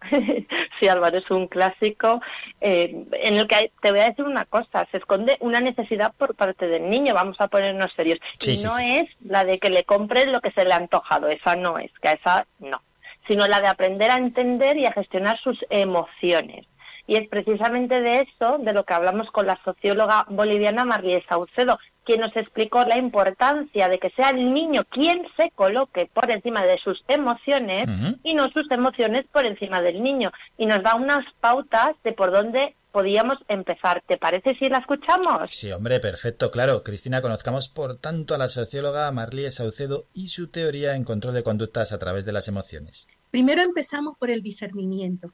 Sí, 0.78 0.88
Álvaro, 0.88 1.18
es 1.18 1.30
un 1.30 1.46
clásico 1.48 2.20
eh, 2.60 3.04
en 3.12 3.36
el 3.36 3.46
que 3.46 3.54
hay- 3.54 3.72
te 3.82 3.90
voy 3.90 4.00
a 4.00 4.10
decir 4.10 4.24
una 4.24 4.44
cosa, 4.44 4.86
se 4.90 4.98
esconde 4.98 5.36
una 5.40 5.60
necesidad 5.60 6.12
por 6.16 6.34
parte 6.34 6.66
del 6.68 6.88
niño, 6.88 7.14
vamos 7.14 7.36
a 7.40 7.48
ponernos 7.48 7.92
serios. 7.94 8.18
Sí, 8.38 8.52
y 8.52 8.56
sí, 8.58 8.66
no 8.66 8.72
sí. 8.76 8.98
es 8.98 9.08
la 9.24 9.44
de 9.44 9.58
que 9.58 9.70
le 9.70 9.84
compres 9.84 10.26
lo 10.26 10.40
que 10.40 10.50
se 10.52 10.64
le 10.64 10.72
ha 10.72 10.76
antojado, 10.76 11.28
esa 11.28 11.56
no 11.56 11.78
es, 11.78 11.90
que 12.00 12.08
a 12.08 12.12
esa 12.12 12.46
no, 12.60 12.80
sino 13.26 13.46
la 13.48 13.60
de 13.60 13.66
aprender 13.68 14.10
a 14.10 14.18
entender 14.18 14.76
y 14.76 14.86
a 14.86 14.92
gestionar 14.92 15.38
sus 15.40 15.58
emociones. 15.70 16.66
Y 17.08 17.16
es 17.16 17.26
precisamente 17.26 18.02
de 18.02 18.20
eso 18.20 18.58
de 18.58 18.74
lo 18.74 18.84
que 18.84 18.92
hablamos 18.92 19.30
con 19.30 19.46
la 19.46 19.58
socióloga 19.64 20.26
boliviana 20.28 20.84
María 20.84 21.20
Saucedo, 21.26 21.78
quien 22.04 22.20
nos 22.20 22.36
explicó 22.36 22.84
la 22.84 22.98
importancia 22.98 23.88
de 23.88 23.98
que 23.98 24.10
sea 24.10 24.28
el 24.28 24.52
niño 24.52 24.84
quien 24.90 25.26
se 25.38 25.50
coloque 25.52 26.10
por 26.12 26.30
encima 26.30 26.62
de 26.64 26.78
sus 26.78 27.02
emociones 27.08 27.88
y 28.22 28.34
no 28.34 28.50
sus 28.50 28.70
emociones 28.70 29.24
por 29.32 29.46
encima 29.46 29.80
del 29.80 30.02
niño. 30.02 30.30
Y 30.58 30.66
nos 30.66 30.82
da 30.82 30.96
unas 30.96 31.24
pautas 31.40 31.96
de 32.04 32.12
por 32.12 32.30
dónde 32.30 32.74
podíamos 32.92 33.38
empezar. 33.48 34.02
¿Te 34.06 34.18
parece 34.18 34.54
si 34.56 34.68
la 34.68 34.78
escuchamos? 34.78 35.50
Sí, 35.50 35.72
hombre, 35.72 36.00
perfecto, 36.00 36.50
claro. 36.50 36.82
Cristina, 36.82 37.22
conozcamos 37.22 37.68
por 37.68 37.96
tanto 37.96 38.34
a 38.34 38.38
la 38.38 38.48
socióloga 38.48 39.10
Marlie 39.12 39.50
Saucedo 39.50 40.04
y 40.12 40.28
su 40.28 40.48
teoría 40.48 40.94
en 40.94 41.04
control 41.04 41.32
de 41.32 41.42
conductas 41.42 41.92
a 41.92 41.98
través 41.98 42.26
de 42.26 42.32
las 42.32 42.48
emociones. 42.48 43.08
Primero 43.30 43.62
empezamos 43.62 44.18
por 44.18 44.28
el 44.28 44.42
discernimiento. 44.42 45.32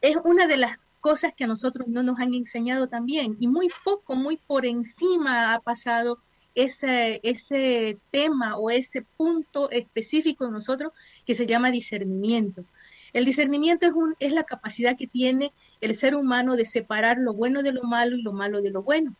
Es 0.00 0.16
una 0.24 0.46
de 0.46 0.58
las 0.58 0.78
cosas 1.00 1.32
que 1.36 1.44
a 1.44 1.46
nosotros 1.46 1.88
no 1.88 2.02
nos 2.02 2.18
han 2.18 2.34
enseñado 2.34 2.88
también 2.88 3.36
y 3.40 3.46
muy 3.46 3.68
poco, 3.84 4.14
muy 4.14 4.36
por 4.36 4.66
encima 4.66 5.54
ha 5.54 5.60
pasado 5.60 6.18
ese, 6.54 7.20
ese 7.22 7.98
tema 8.10 8.56
o 8.56 8.70
ese 8.70 9.02
punto 9.16 9.70
específico 9.70 10.46
en 10.46 10.52
nosotros 10.52 10.92
que 11.24 11.34
se 11.34 11.46
llama 11.46 11.70
discernimiento. 11.70 12.64
El 13.12 13.24
discernimiento 13.24 13.86
es, 13.86 13.92
un, 13.92 14.16
es 14.18 14.32
la 14.32 14.44
capacidad 14.44 14.96
que 14.96 15.06
tiene 15.06 15.52
el 15.80 15.94
ser 15.94 16.14
humano 16.14 16.56
de 16.56 16.64
separar 16.64 17.18
lo 17.18 17.32
bueno 17.32 17.62
de 17.62 17.72
lo 17.72 17.84
malo 17.84 18.16
y 18.16 18.22
lo 18.22 18.32
malo 18.32 18.60
de 18.60 18.70
lo 18.70 18.82
bueno 18.82 19.14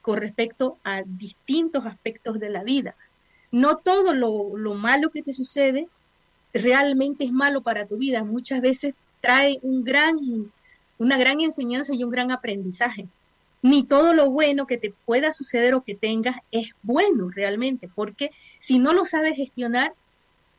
con 0.00 0.18
respecto 0.18 0.78
a 0.82 1.02
distintos 1.06 1.86
aspectos 1.86 2.40
de 2.40 2.50
la 2.50 2.64
vida. 2.64 2.96
No 3.52 3.76
todo 3.76 4.14
lo, 4.14 4.56
lo 4.56 4.74
malo 4.74 5.10
que 5.10 5.22
te 5.22 5.32
sucede 5.32 5.88
realmente 6.52 7.24
es 7.24 7.32
malo 7.32 7.62
para 7.62 7.86
tu 7.86 7.96
vida. 7.96 8.24
Muchas 8.24 8.60
veces 8.60 8.94
trae 9.20 9.58
un 9.62 9.84
gran, 9.84 10.16
una 10.98 11.16
gran 11.18 11.40
enseñanza 11.40 11.94
y 11.94 12.04
un 12.04 12.10
gran 12.10 12.30
aprendizaje. 12.30 13.06
Ni 13.62 13.84
todo 13.84 14.12
lo 14.12 14.30
bueno 14.30 14.66
que 14.66 14.76
te 14.76 14.92
pueda 15.04 15.32
suceder 15.32 15.74
o 15.74 15.84
que 15.84 15.94
tengas 15.94 16.36
es 16.50 16.74
bueno 16.82 17.30
realmente, 17.30 17.88
porque 17.94 18.30
si 18.58 18.78
no 18.78 18.92
lo 18.92 19.04
sabes 19.04 19.36
gestionar, 19.36 19.94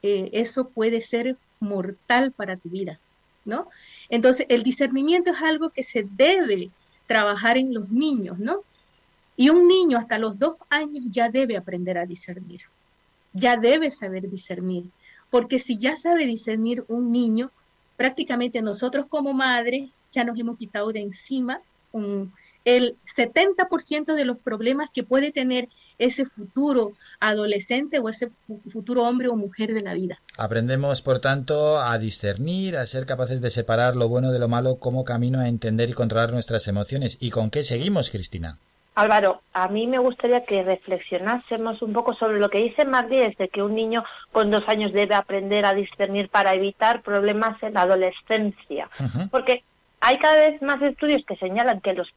eh, 0.01 0.29
eso 0.33 0.69
puede 0.69 1.01
ser 1.01 1.37
mortal 1.59 2.31
para 2.31 2.57
tu 2.57 2.69
vida, 2.69 2.99
¿no? 3.45 3.67
Entonces, 4.09 4.45
el 4.49 4.63
discernimiento 4.63 5.31
es 5.31 5.41
algo 5.41 5.69
que 5.69 5.83
se 5.83 6.03
debe 6.03 6.71
trabajar 7.07 7.57
en 7.57 7.73
los 7.73 7.89
niños, 7.89 8.39
¿no? 8.39 8.61
Y 9.35 9.49
un 9.49 9.67
niño 9.67 9.97
hasta 9.97 10.17
los 10.17 10.37
dos 10.37 10.57
años 10.69 11.05
ya 11.09 11.29
debe 11.29 11.57
aprender 11.57 11.97
a 11.97 12.05
discernir, 12.05 12.61
ya 13.33 13.57
debe 13.57 13.91
saber 13.91 14.29
discernir, 14.29 14.85
porque 15.29 15.57
si 15.57 15.77
ya 15.77 15.95
sabe 15.95 16.25
discernir 16.25 16.85
un 16.87 17.11
niño, 17.11 17.51
prácticamente 17.97 18.61
nosotros 18.61 19.07
como 19.07 19.33
madres 19.33 19.89
ya 20.13 20.23
nos 20.23 20.39
hemos 20.39 20.57
quitado 20.57 20.91
de 20.93 21.01
encima 21.01 21.59
un- 21.91 22.31
el 22.65 22.95
70% 23.03 24.15
de 24.15 24.23
los 24.23 24.37
problemas 24.37 24.89
que 24.93 25.03
puede 25.03 25.33
tener 25.33 25.67
ese 25.99 26.23
futuro 26.25 26.93
adolescente 27.19 27.99
o 27.99 28.07
ese 28.07 28.29
fu- 28.47 28.61
futuro 28.71 29.03
hombre 29.03 29.27
o 29.27 29.35
mujer 29.35 29.73
de 29.73 29.81
la 29.81 29.93
vida. 29.93 30.19
Aprendemos, 30.37 31.01
por 31.01 31.19
tanto, 31.19 31.77
a 31.81 31.97
discernir, 31.97 32.77
a 32.77 32.87
ser 32.87 33.05
capaces 33.05 33.41
de 33.41 33.49
separar 33.51 33.97
lo 33.97 34.07
bueno 34.07 34.31
de 34.31 34.39
lo 34.39 34.47
malo 34.47 34.77
como 34.77 35.03
camino 35.03 35.39
a 35.41 35.49
entender 35.49 35.89
y 35.89 35.93
controlar 35.93 36.31
nuestras 36.31 36.65
emociones. 36.69 37.17
¿Y 37.19 37.31
con 37.31 37.49
qué 37.49 37.65
seguimos, 37.65 38.09
Cristina? 38.09 38.57
Álvaro, 38.95 39.41
a 39.53 39.67
mí 39.67 39.87
me 39.87 39.97
gustaría 39.97 40.45
que 40.45 40.63
reflexionásemos 40.63 41.81
un 41.81 41.93
poco 41.93 42.13
sobre 42.13 42.39
lo 42.39 42.47
que 42.47 42.59
dice 42.59 42.85
Martínez 42.85 43.35
de 43.37 43.49
que 43.49 43.63
un 43.63 43.73
niño 43.75 44.03
con 44.31 44.51
dos 44.51 44.63
años 44.67 44.93
debe 44.93 45.15
aprender 45.15 45.65
a 45.65 45.73
discernir 45.73 46.29
para 46.29 46.53
evitar 46.53 47.01
problemas 47.01 47.61
en 47.63 47.73
la 47.73 47.81
adolescencia. 47.81 48.89
Porque 49.31 49.63
hay 50.05 50.17
cada 50.19 50.35
vez 50.35 50.61
más 50.61 50.81
estudios 50.81 51.23
que 51.25 51.37
señalan 51.37 51.79
que 51.81 51.93
los 51.93 52.09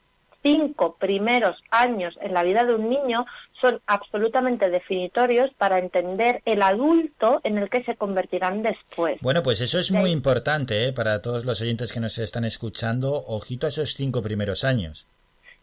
cinco 0.43 0.97
primeros 0.99 1.57
años 1.71 2.17
en 2.21 2.35
la 2.35 2.43
vida 2.43 2.65
de 2.65 2.75
un 2.75 2.89
niño 2.89 3.27
son 3.61 3.81
absolutamente 3.87 4.71
definitorios 4.71 5.51
para 5.55 5.79
entender 5.79 6.43
el 6.45 6.63
adulto 6.63 7.41
en 7.43 7.59
el 7.59 7.69
que 7.71 7.83
se 7.85 7.97
convertirán 7.97 8.63
después. 8.63 9.19
Bueno, 9.23 9.43
pues 9.43 9.61
eso 9.61 9.79
es 9.79 9.91
muy 9.93 10.11
importante 10.11 10.87
¿eh? 10.87 10.93
para 10.93 11.23
todos 11.23 11.45
los 11.45 11.61
oyentes 11.61 11.93
que 11.93 12.01
nos 12.01 12.19
están 12.19 12.45
escuchando. 12.45 13.25
Ojito 13.27 13.67
a 13.67 13.71
esos 13.71 13.95
cinco 13.95 14.23
primeros 14.23 14.65
años. 14.65 15.07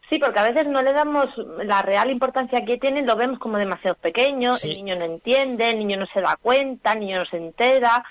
Sí, 0.10 0.20
porque 0.20 0.40
a 0.40 0.44
veces 0.52 0.68
no 0.68 0.82
le 0.82 0.94
damos 0.94 1.28
la 1.64 1.82
real 1.82 2.10
importancia 2.12 2.64
que 2.66 2.78
tienen, 2.78 3.06
lo 3.06 3.16
vemos 3.16 3.40
como 3.40 3.58
demasiado 3.58 3.95
pequeño, 3.95 4.56
Sí. 4.58 4.72
el 4.72 4.78
niño 4.78 4.95
no 4.98 5.06
entiende, 5.06 5.70
el 5.70 5.80
niño 5.80 5.98
no 5.98 6.06
se 6.14 6.22
da 6.22 6.38
cuenta, 6.41 6.94
el 6.94 7.00
niño 7.00 7.20
no 7.20 7.26
se 7.26 7.38
entera, 7.38 8.04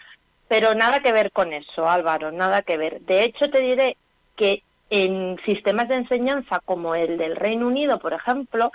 pero 0.49 0.75
nada 0.75 1.01
que 1.01 1.13
ver 1.13 1.33
con 1.33 1.53
eso, 1.53 1.89
Álvaro, 1.89 2.33
nada 2.33 2.63
que 2.63 2.77
ver. 2.77 3.01
De 3.03 3.25
hecho, 3.25 3.49
te 3.51 3.61
diré 3.61 3.97
que 4.37 4.63
en 4.91 5.39
sistemas 5.47 5.89
de 5.89 5.97
enseñanza 5.97 6.61
como 6.65 6.95
el 6.95 7.17
del 7.17 7.37
Reino 7.37 7.67
Unido, 7.67 7.99
por 7.99 8.13
ejemplo, 8.13 8.71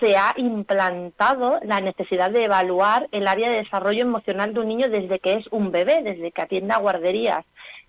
se 0.00 0.16
ha 0.16 0.34
implantado 0.36 1.60
la 1.62 1.80
necesidad 1.80 2.30
de 2.30 2.44
evaluar 2.44 3.08
el 3.12 3.28
área 3.28 3.48
de 3.48 3.58
desarrollo 3.58 4.02
emocional 4.02 4.52
de 4.52 4.60
un 4.60 4.68
niño 4.68 4.88
desde 4.88 5.20
que 5.20 5.34
es 5.34 5.46
un 5.52 5.70
bebé, 5.70 6.02
desde 6.02 6.32
que 6.32 6.42
atiende 6.42 6.74
a 6.74 6.78
guarderías, 6.78 7.44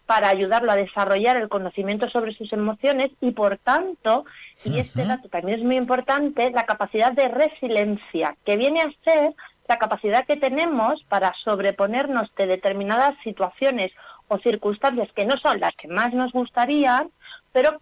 para 0.06 0.30
ayudarlo 0.30 0.72
a 0.72 0.76
desarrollar 0.76 1.38
el 1.38 1.49
conocimiento 1.49 2.07
sobre 2.10 2.34
sus 2.34 2.53
emociones 2.53 3.10
y, 3.22 3.31
por 3.31 3.57
tanto, 3.57 4.26
y 4.64 4.77
este 4.77 5.06
dato 5.06 5.30
también 5.30 5.60
es 5.60 5.65
muy 5.65 5.77
importante, 5.77 6.52
la 6.52 6.65
capacidad 6.65 7.14
de 7.14 7.30
resiliencia, 7.30 8.35
que 8.45 8.57
viene 8.57 8.81
a 8.81 8.91
ser 9.03 9.34
la 9.68 9.80
capacidad 9.80 10.26
que 10.26 10.35
tenemos 10.35 11.03
para 11.10 11.34
sobreponernos 11.44 12.30
de 12.35 12.48
determinadas 12.48 13.15
situaciones 13.23 13.91
o 14.27 14.37
circunstancias 14.39 15.11
que 15.13 15.25
no 15.25 15.37
son 15.37 15.59
las 15.59 15.75
que 15.75 15.87
más 15.87 16.13
nos 16.13 16.31
gustarían, 16.31 17.09
pero 17.51 17.79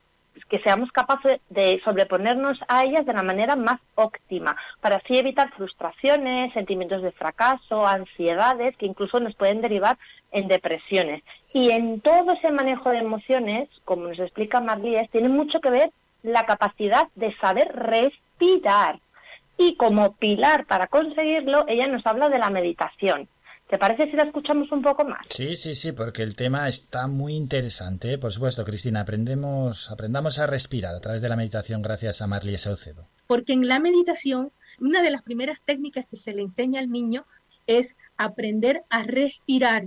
que 0.49 0.59
seamos 0.59 0.91
capaces 0.91 1.39
de 1.49 1.81
sobreponernos 1.83 2.59
a 2.67 2.83
ellas 2.83 3.05
de 3.05 3.13
la 3.13 3.23
manera 3.23 3.55
más 3.55 3.79
óptima, 3.95 4.55
para 4.81 4.97
así 4.97 5.17
evitar 5.17 5.51
frustraciones, 5.51 6.53
sentimientos 6.53 7.01
de 7.01 7.11
fracaso, 7.11 7.87
ansiedades 7.87 8.75
que 8.77 8.85
incluso 8.85 9.19
nos 9.19 9.35
pueden 9.35 9.61
derivar 9.61 9.97
en 10.31 10.47
depresiones. 10.47 11.23
Y 11.53 11.71
en 11.71 12.01
todo 12.01 12.33
ese 12.33 12.51
manejo 12.51 12.89
de 12.89 12.99
emociones, 12.99 13.69
como 13.85 14.07
nos 14.07 14.19
explica 14.19 14.61
Marlíes, 14.61 15.09
tiene 15.09 15.29
mucho 15.29 15.59
que 15.59 15.69
ver 15.69 15.91
la 16.23 16.45
capacidad 16.45 17.07
de 17.15 17.35
saber 17.37 17.71
respirar. 17.73 18.99
Y 19.57 19.75
como 19.75 20.13
pilar 20.15 20.65
para 20.65 20.87
conseguirlo, 20.87 21.65
ella 21.67 21.87
nos 21.87 22.05
habla 22.05 22.29
de 22.29 22.39
la 22.39 22.49
meditación. 22.49 23.27
¿Te 23.71 23.77
parece 23.77 24.11
si 24.11 24.17
la 24.17 24.23
escuchamos 24.23 24.69
un 24.73 24.81
poco 24.81 25.05
más? 25.05 25.21
Sí, 25.29 25.55
sí, 25.55 25.75
sí, 25.75 25.93
porque 25.93 26.23
el 26.23 26.35
tema 26.35 26.67
está 26.67 27.07
muy 27.07 27.35
interesante. 27.35 28.11
¿eh? 28.11 28.17
Por 28.17 28.33
supuesto, 28.33 28.65
Cristina, 28.65 28.99
aprendemos, 28.99 29.89
aprendamos 29.89 30.39
a 30.39 30.45
respirar 30.45 30.93
a 30.93 30.99
través 30.99 31.21
de 31.21 31.29
la 31.29 31.37
meditación 31.37 31.81
gracias 31.81 32.21
a 32.21 32.27
Marley 32.27 32.57
Saucedo. 32.57 33.07
Porque 33.27 33.53
en 33.53 33.69
la 33.69 33.79
meditación, 33.79 34.51
una 34.81 35.01
de 35.01 35.09
las 35.09 35.21
primeras 35.21 35.59
técnicas 35.63 36.05
que 36.05 36.17
se 36.17 36.33
le 36.33 36.41
enseña 36.41 36.81
al 36.81 36.91
niño 36.91 37.25
es 37.65 37.95
aprender 38.17 38.83
a 38.89 39.03
respirar 39.03 39.85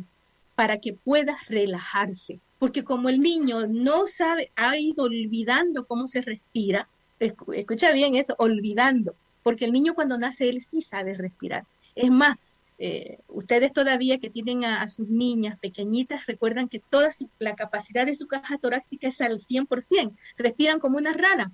para 0.54 0.78
que 0.78 0.94
pueda 0.94 1.36
relajarse. 1.50 2.40
Porque 2.58 2.84
como 2.84 3.10
el 3.10 3.20
niño 3.20 3.66
no 3.66 4.06
sabe, 4.06 4.50
ha 4.56 4.78
ido 4.78 5.04
olvidando 5.04 5.84
cómo 5.84 6.08
se 6.08 6.22
respira, 6.22 6.88
escucha 7.20 7.92
bien 7.92 8.14
eso, 8.14 8.34
olvidando, 8.38 9.14
porque 9.42 9.66
el 9.66 9.72
niño 9.72 9.92
cuando 9.92 10.16
nace 10.16 10.48
él 10.48 10.62
sí 10.62 10.80
sabe 10.80 11.12
respirar. 11.12 11.66
Es 11.94 12.10
más, 12.10 12.38
eh, 12.78 13.18
ustedes 13.28 13.72
todavía 13.72 14.18
que 14.18 14.30
tienen 14.30 14.64
a, 14.64 14.88
sus 14.88 15.08
niñas 15.08 15.58
pequeñitas 15.60 16.26
recuerdan 16.26 16.68
que 16.68 16.80
toda 16.80 17.10
la 17.38 17.54
capacidad 17.54 18.04
de 18.04 18.16
su 18.16 18.26
caja 18.26 18.58
torácica 18.58 19.08
es 19.08 19.20
al 19.20 19.40
100%, 19.40 20.12
respiran 20.36 20.80
como 20.80 20.98
una 20.98 21.12
rana, 21.12 21.52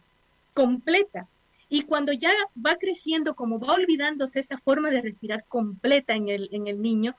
completa. 0.55 1.29
Y 1.69 1.83
cuando 1.83 2.13
ya 2.13 2.33
va 2.65 2.77
creciendo, 2.77 3.35
como 3.35 3.61
va 3.61 3.75
olvidándose 3.75 4.41
esa 4.41 4.59
forma 4.59 4.91
de 4.91 5.03
respirar 5.03 5.45
completa 5.47 6.15
en 6.15 6.29
el, 6.29 6.49
en 6.53 6.67
el 6.67 6.83
niño, 6.83 7.15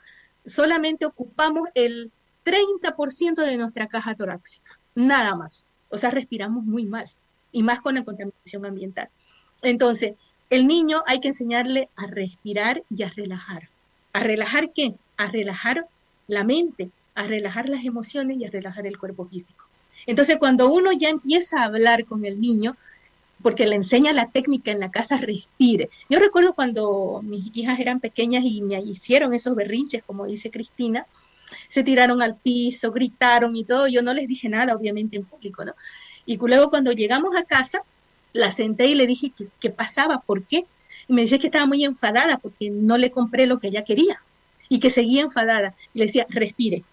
solamente 0.46 1.06
ocupamos 1.06 1.70
el 1.74 2.12
30% 2.44 3.36
de 3.36 3.58
nuestra 3.58 3.88
caja 3.88 4.16
torácica, 4.16 4.78
nada 4.96 5.36
más. 5.36 5.66
O 5.90 5.98
sea, 5.98 6.12
respiramos 6.12 6.66
muy 6.66 6.86
mal, 6.86 7.12
y 7.52 7.64
más 7.64 7.82
con 7.82 7.96
la 7.96 8.04
contaminación 8.04 8.66
ambiental. 8.66 9.10
Entonces, 9.62 10.16
el 10.50 10.68
niño 10.68 11.04
hay 11.06 11.20
que 11.20 11.30
enseñarle 11.30 11.90
a 11.96 12.08
respirar 12.08 12.84
y 12.90 13.04
a 13.04 13.10
relajar. 13.10 13.70
¿A 14.14 14.22
relajar 14.22 14.72
qué? 14.74 14.94
A 15.18 15.28
relajar 15.28 15.88
la 16.28 16.44
mente, 16.44 16.90
a 17.16 17.28
relajar 17.28 17.70
las 17.70 17.86
emociones 17.86 18.38
y 18.38 18.46
a 18.46 18.50
relajar 18.50 18.86
el 18.86 18.98
cuerpo 18.98 19.26
físico. 19.26 19.66
Entonces, 20.06 20.38
cuando 20.38 20.72
uno 20.72 20.92
ya 20.92 21.10
empieza 21.10 21.62
a 21.62 21.66
hablar 21.66 22.06
con 22.06 22.26
el 22.26 22.42
niño, 22.42 22.76
porque 23.42 23.66
le 23.66 23.76
enseña 23.76 24.14
la 24.14 24.30
técnica 24.30 24.72
en 24.72 24.80
la 24.80 24.92
casa, 24.92 25.18
respire. 25.18 25.90
Yo 26.10 26.20
recuerdo 26.20 26.54
cuando 26.54 27.22
mis 27.24 27.56
hijas 27.56 27.80
eran 27.80 28.00
pequeñas 28.00 28.44
y 28.46 28.62
me 28.62 28.80
hicieron 28.82 29.34
esos 29.34 29.56
berrinches, 29.56 30.04
como 30.04 30.26
dice 30.26 30.52
Cristina, 30.52 31.06
se 31.68 31.84
tiraron 31.84 32.22
al 32.22 32.36
piso, 32.36 32.92
gritaron 32.92 33.56
y 33.56 33.64
todo, 33.64 33.88
yo 33.88 34.02
no 34.02 34.14
les 34.14 34.28
dije 34.28 34.48
nada, 34.48 34.76
obviamente 34.76 35.18
en 35.18 35.26
público, 35.26 35.66
¿no? 35.66 35.74
Y 36.26 36.38
luego 36.38 36.70
cuando 36.70 36.92
llegamos 36.92 37.36
a 37.36 37.44
casa, 37.44 37.82
la 38.34 38.52
senté 38.52 38.88
y 38.88 38.96
le 38.96 39.08
dije 39.08 39.34
qué, 39.60 39.70
pasaba, 39.70 40.20
por 40.20 40.44
qué. 40.44 40.66
Me 41.12 41.22
decía 41.22 41.40
que 41.40 41.48
estaba 41.48 41.66
muy 41.66 41.84
enfadada 41.84 42.38
porque 42.38 42.70
no 42.70 42.98
le 42.98 43.12
compré 43.12 43.46
lo 43.46 43.60
que 43.60 43.68
ella 43.68 43.84
quería 43.84 44.22
y 44.70 44.80
que 44.80 44.90
seguía 44.90 45.22
enfadada. 45.22 45.76
Y 45.94 46.00
le 46.00 46.06
decía, 46.06 46.26
respire, 46.30 46.84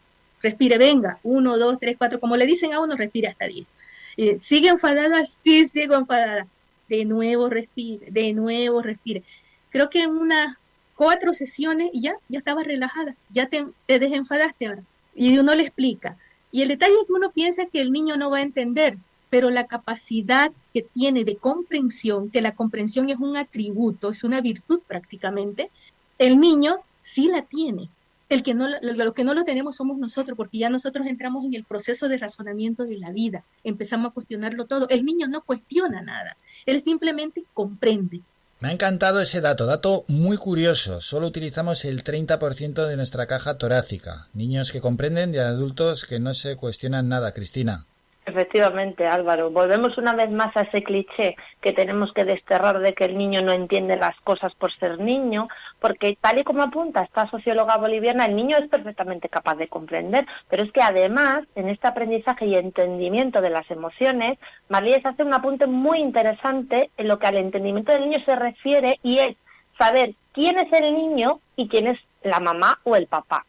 respire, 0.43 0.79
venga, 0.79 1.21
uno, 1.23 1.57
dos, 1.57 1.79
tres, 1.79 1.97
cuatro, 1.97 2.19
como 2.19 2.37
le 2.37 2.47
dicen 2.47 2.73
a 2.73 2.81
uno, 2.81 2.97
respire 2.97 3.29
hasta 3.29 3.47
diez. 3.47 3.75
Y, 4.17 4.39
¿Sigue 4.41 4.69
enfadada? 4.69 5.25
Sí, 5.27 5.69
sigo 5.69 5.95
enfadada. 5.95 6.47
De 6.89 7.05
nuevo 7.05 7.49
respire, 7.49 8.11
de 8.11 8.33
nuevo 8.33 8.83
respire. 8.83 9.23
Creo 9.71 9.91
que 9.91 10.03
en 10.03 10.11
unas 10.11 10.57
cuatro 10.97 11.33
sesiones 11.33 11.91
ya, 11.95 12.15
ya 12.29 12.41
estaba 12.41 12.65
relajada, 12.65 13.15
ya 13.31 13.47
te, 13.47 13.67
te 13.87 14.01
desenfadaste 14.01 14.67
ahora. 14.67 14.83
Y 15.15 15.39
uno 15.39 15.55
le 15.55 15.63
explica. 15.63 16.17
Y 16.51 16.63
el 16.63 16.69
detalle 16.69 16.95
es 16.95 17.07
que 17.07 17.13
uno 17.13 17.31
piensa 17.31 17.67
que 17.67 17.81
el 17.81 17.93
niño 17.93 18.17
no 18.17 18.31
va 18.31 18.39
a 18.39 18.43
entender, 18.43 18.99
pero 19.31 19.51
la 19.51 19.67
capacidad 19.67 20.53
que 20.73 20.83
tiene 20.83 21.25
de 21.25 21.37
comprensión, 21.37 22.31
que 22.31 22.41
la 22.41 22.55
comprensión 22.55 23.11
es 23.11 23.17
un 23.17 23.37
atributo, 23.37 24.11
es 24.11 24.25
una 24.25 24.41
virtud 24.41 24.81
prácticamente, 24.87 25.71
el 26.19 26.41
niño 26.41 26.79
sí 27.01 27.29
la 27.29 27.43
tiene. 27.43 27.89
El 28.29 28.43
que 28.43 28.53
no, 28.53 28.69
lo 28.83 29.15
que 29.15 29.25
no 29.25 29.33
lo 29.33 29.43
tenemos 29.43 29.77
somos 29.77 29.97
nosotros, 29.97 30.37
porque 30.37 30.59
ya 30.59 30.69
nosotros 30.69 31.07
entramos 31.07 31.47
en 31.47 31.55
el 31.55 31.65
proceso 31.65 32.09
de 32.09 32.19
razonamiento 32.19 32.85
de 32.85 32.99
la 32.99 33.11
vida, 33.11 33.43
empezamos 33.65 34.11
a 34.11 34.15
cuestionarlo 34.15 34.67
todo. 34.67 34.87
El 34.91 35.07
niño 35.07 35.29
no 35.29 35.41
cuestiona 35.41 36.03
nada, 36.03 36.37
él 36.67 36.83
simplemente 36.83 37.45
comprende. 37.55 38.21
Me 38.61 38.69
ha 38.69 38.73
encantado 38.73 39.21
ese 39.21 39.41
dato, 39.41 39.67
dato 39.67 40.05
muy 40.09 40.37
curioso. 40.37 41.01
Solo 41.01 41.29
utilizamos 41.29 41.85
el 41.85 42.03
30% 42.03 42.89
de 42.89 42.97
nuestra 42.97 43.29
caja 43.29 43.57
torácica. 43.57 44.27
Niños 44.35 44.73
que 44.73 44.81
comprenden 44.81 45.33
y 45.33 45.39
adultos 45.39 46.05
que 46.05 46.19
no 46.19 46.35
se 46.35 46.57
cuestionan 46.57 47.09
nada, 47.09 47.33
Cristina. 47.33 47.87
Efectivamente, 48.29 49.07
Álvaro. 49.07 49.51
Volvemos 49.51 49.97
una 49.97 50.13
vez 50.13 50.31
más 50.31 50.55
a 50.55 50.61
ese 50.61 50.83
cliché 50.83 51.35
que 51.63 51.73
tenemos 51.73 52.13
que 52.13 52.27
desterrar 52.27 52.79
de 52.81 52.93
que 52.93 53.07
el 53.07 53.17
niño 53.17 53.41
no 53.41 53.53
entiende 53.53 53.97
las 53.97 54.15
cosas 54.21 54.53
por 54.55 54.71
ser 54.79 55.01
niño, 55.01 55.49
porque 55.81 56.19
tal 56.21 56.39
y 56.39 56.45
como 56.45 56.63
apunta 56.63 57.03
esta 57.03 57.31
socióloga 57.31 57.79
boliviana, 57.79 58.27
el 58.27 58.37
niño 58.37 58.59
es 58.59 58.69
perfectamente 58.69 59.31
capaz 59.31 59.55
de 59.55 59.69
comprender, 59.69 60.27
pero 60.51 60.63
es 60.63 60.71
que 60.73 60.83
además, 60.83 61.45
en 61.55 61.71
este 61.71 61.87
aprendizaje 61.87 62.45
y 62.45 62.57
entendimiento 62.57 63.41
de 63.41 63.49
las 63.49 63.71
emociones, 63.71 64.39
Marlíes 64.69 65.07
hace 65.07 65.25
un 65.25 65.33
apunte 65.33 65.67
muy 65.67 65.99
interesante 65.99 66.91
en 66.99 67.09
lo 67.09 67.19
que 67.19 67.29
al 67.29 67.39
entendimiento 67.39 67.93
del 67.93 68.11
niño 68.11 68.23
se 68.27 68.37
refiere 68.37 69.01
y 69.03 69.21
es 69.21 69.37
saber 69.79 70.15
quién 70.33 70.59
es 70.59 70.71
el 70.71 70.95
niño 70.95 71.41
y 71.57 71.69
quién 71.69 71.87
es 71.87 71.99
la 72.23 72.41
mamá 72.41 72.79
o 72.85 72.95
el 72.95 73.07
papá. 73.07 73.47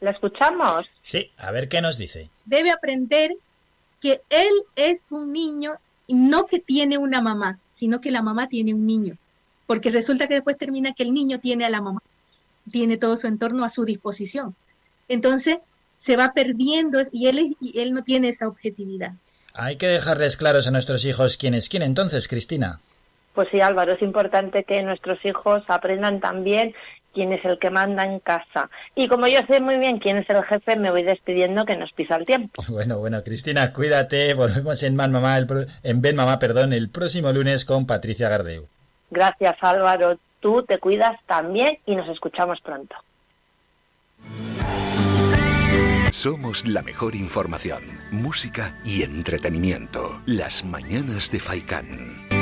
¿La 0.00 0.12
escuchamos? 0.12 0.86
Sí, 1.02 1.32
a 1.38 1.50
ver 1.50 1.68
qué 1.68 1.80
nos 1.80 1.98
dice. 1.98 2.28
Debe 2.44 2.70
aprender 2.70 3.32
que 4.02 4.20
él 4.28 4.52
es 4.74 5.06
un 5.10 5.32
niño 5.32 5.76
y 6.08 6.14
no 6.14 6.46
que 6.46 6.58
tiene 6.58 6.98
una 6.98 7.22
mamá, 7.22 7.60
sino 7.68 8.00
que 8.00 8.10
la 8.10 8.20
mamá 8.20 8.48
tiene 8.48 8.74
un 8.74 8.84
niño. 8.84 9.16
Porque 9.66 9.90
resulta 9.90 10.26
que 10.26 10.34
después 10.34 10.58
termina 10.58 10.92
que 10.92 11.04
el 11.04 11.14
niño 11.14 11.38
tiene 11.38 11.64
a 11.64 11.70
la 11.70 11.80
mamá, 11.80 12.02
tiene 12.70 12.96
todo 12.96 13.16
su 13.16 13.28
entorno 13.28 13.64
a 13.64 13.68
su 13.68 13.84
disposición. 13.84 14.56
Entonces 15.08 15.58
se 15.96 16.16
va 16.16 16.32
perdiendo 16.32 17.00
y 17.12 17.28
él, 17.28 17.56
y 17.60 17.78
él 17.78 17.92
no 17.92 18.02
tiene 18.02 18.28
esa 18.28 18.48
objetividad. 18.48 19.12
Hay 19.54 19.76
que 19.76 19.86
dejarles 19.86 20.36
claros 20.36 20.66
a 20.66 20.72
nuestros 20.72 21.04
hijos 21.04 21.36
quién 21.36 21.54
es 21.54 21.68
quién 21.68 21.82
entonces, 21.82 22.26
Cristina. 22.26 22.80
Pues 23.34 23.48
sí, 23.50 23.60
Álvaro, 23.60 23.92
es 23.92 24.02
importante 24.02 24.64
que 24.64 24.82
nuestros 24.82 25.24
hijos 25.24 25.62
aprendan 25.68 26.20
también 26.20 26.74
quién 27.12 27.32
es 27.32 27.44
el 27.44 27.58
que 27.58 27.70
manda 27.70 28.04
en 28.04 28.18
casa. 28.20 28.70
Y 28.94 29.08
como 29.08 29.26
yo 29.26 29.40
sé 29.46 29.60
muy 29.60 29.78
bien 29.78 29.98
quién 29.98 30.18
es 30.18 30.28
el 30.30 30.42
jefe, 30.44 30.76
me 30.76 30.90
voy 30.90 31.02
despidiendo 31.02 31.64
que 31.64 31.76
nos 31.76 31.92
pisa 31.92 32.16
el 32.16 32.24
tiempo. 32.24 32.62
Bueno, 32.72 32.98
bueno, 32.98 33.22
Cristina, 33.22 33.72
cuídate. 33.72 34.34
Volvemos 34.34 34.82
en, 34.82 34.96
Man 34.96 35.12
Mamá, 35.12 35.38
en 35.82 36.00
Ben 36.00 36.16
Mamá, 36.16 36.38
perdón, 36.38 36.72
el 36.72 36.88
próximo 36.88 37.30
lunes 37.30 37.64
con 37.64 37.86
Patricia 37.86 38.28
Gardeu. 38.28 38.66
Gracias, 39.10 39.56
Álvaro. 39.60 40.18
Tú 40.40 40.62
te 40.62 40.78
cuidas 40.78 41.20
también 41.26 41.78
y 41.86 41.94
nos 41.94 42.08
escuchamos 42.08 42.60
pronto. 42.60 42.96
Somos 46.10 46.66
la 46.66 46.82
mejor 46.82 47.14
información, 47.14 47.82
música 48.10 48.78
y 48.84 49.02
entretenimiento. 49.02 50.20
Las 50.26 50.64
mañanas 50.64 51.30
de 51.30 51.40
Faikán. 51.40 52.41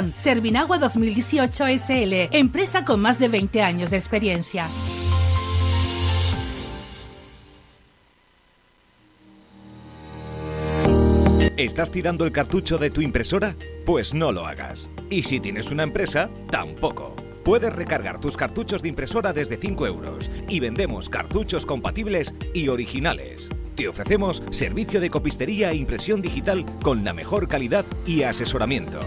Servinagua 0.15 0.77
2018 0.77 1.65
SL, 1.67 2.13
empresa 2.31 2.85
con 2.85 2.99
más 3.01 3.19
de 3.19 3.27
20 3.27 3.61
años 3.61 3.91
de 3.91 3.97
experiencia. 3.97 4.67
¿Estás 11.57 11.91
tirando 11.91 12.25
el 12.25 12.31
cartucho 12.31 12.77
de 12.77 12.89
tu 12.89 13.01
impresora? 13.01 13.55
Pues 13.85 14.13
no 14.15 14.31
lo 14.31 14.47
hagas. 14.47 14.89
Y 15.09 15.23
si 15.23 15.39
tienes 15.39 15.69
una 15.69 15.83
empresa, 15.83 16.29
tampoco. 16.49 17.15
Puedes 17.43 17.71
recargar 17.71 18.19
tus 18.19 18.35
cartuchos 18.37 18.81
de 18.81 18.89
impresora 18.89 19.31
desde 19.31 19.57
5 19.57 19.85
euros 19.85 20.29
y 20.47 20.59
vendemos 20.59 21.09
cartuchos 21.09 21.65
compatibles 21.65 22.33
y 22.53 22.67
originales. 22.67 23.49
Te 23.75 23.87
ofrecemos 23.87 24.41
servicio 24.51 24.99
de 24.99 25.09
copistería 25.09 25.71
e 25.71 25.75
impresión 25.75 26.21
digital 26.21 26.65
con 26.81 27.03
la 27.03 27.13
mejor 27.13 27.47
calidad 27.47 27.85
y 28.05 28.23
asesoramiento. 28.23 28.99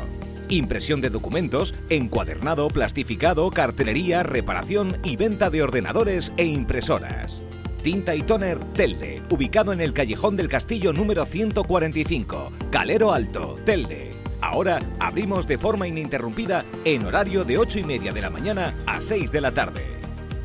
Impresión 0.55 1.01
de 1.01 1.11
documentos, 1.11 1.75
encuadernado, 1.89 2.69
plastificado, 2.69 3.51
cartelería, 3.51 4.23
reparación 4.23 4.97
y 5.03 5.17
venta 5.17 5.51
de 5.51 5.65
ordenadores 5.65 6.33
e 6.37 6.45
impresoras. 6.45 7.43
Tinta 7.83 8.15
y 8.15 8.23
Toner 8.23 8.61
Telde, 8.73 9.21
ubicado 9.31 9.73
en 9.73 9.81
el 9.81 9.93
Callejón 9.93 10.37
del 10.37 10.49
Castillo 10.49 10.93
número 10.93 11.27
145, 11.27 12.53
Calero 12.71 13.13
Alto, 13.13 13.57
Telde. 13.65 14.13
Ahora 14.41 14.79
abrimos 15.01 15.49
de 15.49 15.59
forma 15.59 15.89
ininterrumpida 15.89 16.65
en 16.85 17.05
horario 17.05 17.43
de 17.43 17.59
8 17.59 17.81
y 17.81 17.85
media 17.85 18.13
de 18.13 18.21
la 18.21 18.31
mañana 18.31 18.77
a 18.87 19.01
6 19.01 19.33
de 19.33 19.41
la 19.41 19.51
tarde. 19.51 19.94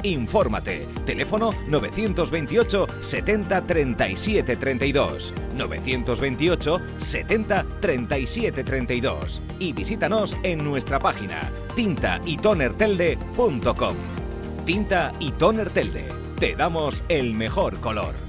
Infórmate. 0.04 0.88
Teléfono 1.06 1.52
928 1.68 2.88
70 3.00 3.66
37 3.66 4.56
32. 4.56 5.34
928 5.56 6.82
70 6.98 7.66
37 7.80 8.64
32. 8.64 9.42
Y 9.60 9.74
visítanos 9.74 10.38
en 10.44 10.64
nuestra 10.64 11.00
página 11.00 11.52
tintaytonertelde.com. 11.76 13.96
Tinta 14.66 15.12
y 15.20 15.32
Toner 15.32 15.72
Telde. 15.72 16.06
Te 16.40 16.56
damos 16.56 17.04
el 17.10 17.34
mejor 17.34 17.80
color. 17.80 18.29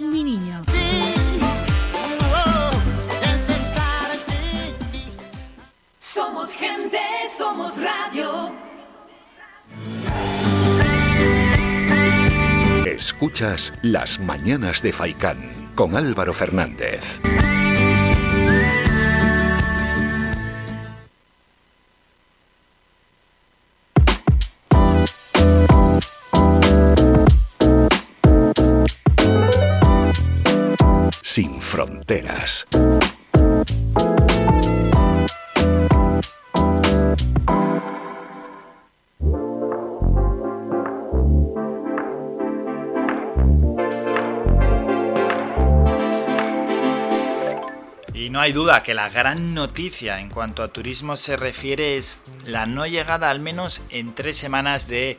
Mi 0.00 0.24
Niño. 0.24 0.62
Somos 5.98 6.52
gente, 6.52 6.98
somos 7.36 7.74
radio. 7.76 8.52
Escuchas 12.86 13.72
Las 13.82 14.18
Mañanas 14.18 14.82
de 14.82 14.92
Faicán 14.92 15.72
con 15.74 15.96
Álvaro 15.96 16.34
Fernández. 16.34 17.20
Sin 31.34 31.60
fronteras. 31.60 32.64
Y 48.14 48.30
no 48.30 48.38
hay 48.38 48.52
duda 48.52 48.84
que 48.84 48.94
la 48.94 49.08
gran 49.08 49.54
noticia 49.54 50.20
en 50.20 50.28
cuanto 50.28 50.62
a 50.62 50.68
turismo 50.68 51.16
se 51.16 51.36
refiere 51.36 51.96
es 51.96 52.22
la 52.44 52.66
no 52.66 52.86
llegada 52.86 53.30
al 53.30 53.40
menos 53.40 53.82
en 53.90 54.14
tres 54.14 54.36
semanas 54.36 54.86
de 54.86 55.18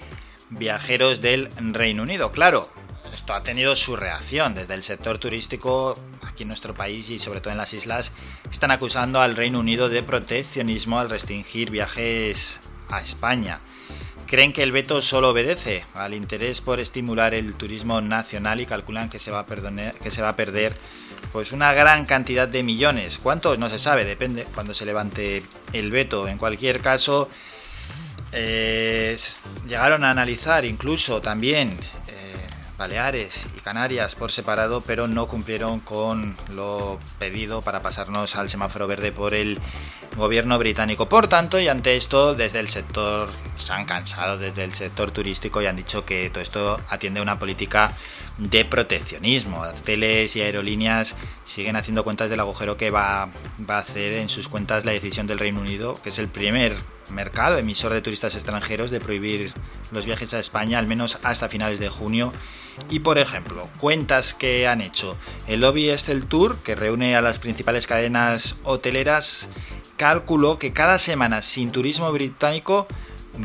viajeros 0.50 1.20
del 1.20 1.50
Reino 1.74 2.04
Unido. 2.04 2.32
Claro, 2.32 2.70
esto 3.16 3.34
ha 3.34 3.44
tenido 3.44 3.78
su 3.78 3.96
reacción 3.96 4.56
desde 4.56 4.74
el 4.74 4.84
sector 4.84 5.18
turístico 5.20 5.98
aquí 6.22 6.44
en 6.44 6.50
nuestro 6.50 6.74
país 6.74 7.10
y 7.10 7.18
sobre 7.18 7.40
todo 7.40 7.52
en 7.54 7.58
las 7.58 7.74
islas. 7.74 8.12
Están 8.52 8.72
acusando 8.72 9.22
al 9.22 9.38
Reino 9.38 9.62
Unido 9.62 9.88
de 9.88 10.04
proteccionismo 10.04 11.00
al 11.00 11.10
restringir 11.10 11.72
viajes 11.72 12.60
a 12.90 13.00
España. 13.00 13.62
Creen 14.28 14.52
que 14.52 14.64
el 14.64 14.74
veto 14.74 15.02
solo 15.02 15.30
obedece 15.30 15.86
al 15.94 16.14
interés 16.14 16.60
por 16.60 16.82
estimular 16.82 17.34
el 17.34 17.56
turismo 17.56 18.02
nacional 18.02 18.60
y 18.60 18.66
calculan 18.66 19.08
que 19.08 19.20
se 19.20 19.32
va 19.32 19.40
a, 19.40 20.36
perder 20.36 20.76
pues 21.32 21.54
una 21.54 21.72
gran 21.72 22.04
cantidad 22.04 22.50
de 22.50 22.64
millones. 22.64 23.18
¿Cuántos? 23.18 23.58
No 23.58 23.70
se 23.70 23.80
sabe, 23.80 24.04
depende 24.04 24.46
cuando 24.54 24.74
se 24.74 24.86
levante 24.86 25.42
el 25.72 25.90
veto. 25.90 26.28
En 26.28 26.38
cualquier 26.38 26.82
caso, 26.82 27.30
eh, 28.34 29.16
llegaron 29.66 30.04
a 30.04 30.12
analizar 30.12 30.66
incluso 30.66 31.22
también 31.22 31.80
Baleares 32.78 33.46
y 33.58 33.62
Canarias 33.62 34.16
por 34.16 34.32
separado, 34.32 34.82
pero 34.82 35.08
no 35.08 35.28
cumplieron 35.28 35.80
con 35.80 36.36
lo 36.54 37.00
pedido 37.20 37.62
para 37.62 37.82
pasarnos 37.82 38.36
al 38.36 38.50
semáforo 38.50 38.88
verde 38.88 39.12
por 39.12 39.34
el 39.34 39.60
gobierno 40.18 40.58
británico. 40.60 41.08
Por 41.08 41.28
tanto, 41.28 41.60
y 41.60 41.68
ante 41.68 41.96
esto, 41.96 42.36
desde 42.36 42.60
el 42.60 42.70
sector 42.70 43.30
se 43.58 43.74
han 43.74 43.86
cansado, 43.86 44.38
desde 44.38 44.64
el 44.64 44.74
sector 44.74 45.12
turístico, 45.12 45.62
y 45.62 45.68
han 45.68 45.76
dicho 45.76 46.06
que 46.06 46.30
todo 46.30 46.42
esto 46.42 46.82
atiende 46.90 47.20
a 47.20 47.24
una 47.24 47.40
política 47.40 47.94
de 48.38 48.66
proteccionismo. 48.66 49.62
Hoteles 49.62 50.36
y 50.36 50.42
aerolíneas 50.42 51.16
siguen 51.46 51.76
haciendo 51.76 52.04
cuentas 52.04 52.30
del 52.30 52.40
agujero 52.42 52.76
que 52.76 52.92
va, 52.92 53.30
va 53.70 53.78
a 53.78 53.80
hacer 53.80 54.14
en 54.14 54.30
sus 54.30 54.50
cuentas 54.50 54.84
la 54.84 54.92
decisión 54.92 55.28
del 55.28 55.40
Reino 55.40 55.62
Unido, 55.62 56.00
que 56.02 56.10
es 56.10 56.20
el 56.20 56.28
primer 56.28 56.76
mercado 57.10 57.58
emisor 57.58 57.94
de 57.94 58.02
turistas 58.02 58.36
extranjeros 58.36 58.92
de 58.92 59.00
prohibir 59.00 59.54
los 59.92 60.06
viajes 60.06 60.34
a 60.34 60.40
España 60.40 60.80
al 60.80 60.88
menos 60.88 61.20
hasta 61.24 61.50
finales 61.50 61.80
de 61.80 61.90
junio. 61.90 62.34
Y 62.90 63.00
por 63.00 63.18
ejemplo, 63.18 63.70
cuentas 63.80 64.34
que 64.34 64.68
han 64.68 64.82
hecho 64.82 65.18
el 65.48 65.62
Lobby 65.62 65.90
Estel 65.90 66.26
Tour, 66.26 66.58
que 66.58 66.76
reúne 66.76 67.16
a 67.16 67.22
las 67.22 67.40
principales 67.40 67.88
cadenas 67.88 68.56
hoteleras, 68.64 69.48
calculó 69.98 70.60
que 70.60 70.74
cada 70.74 71.00
semana 71.00 71.42
sin 71.42 71.72
turismo 71.72 72.12
británico 72.12 72.88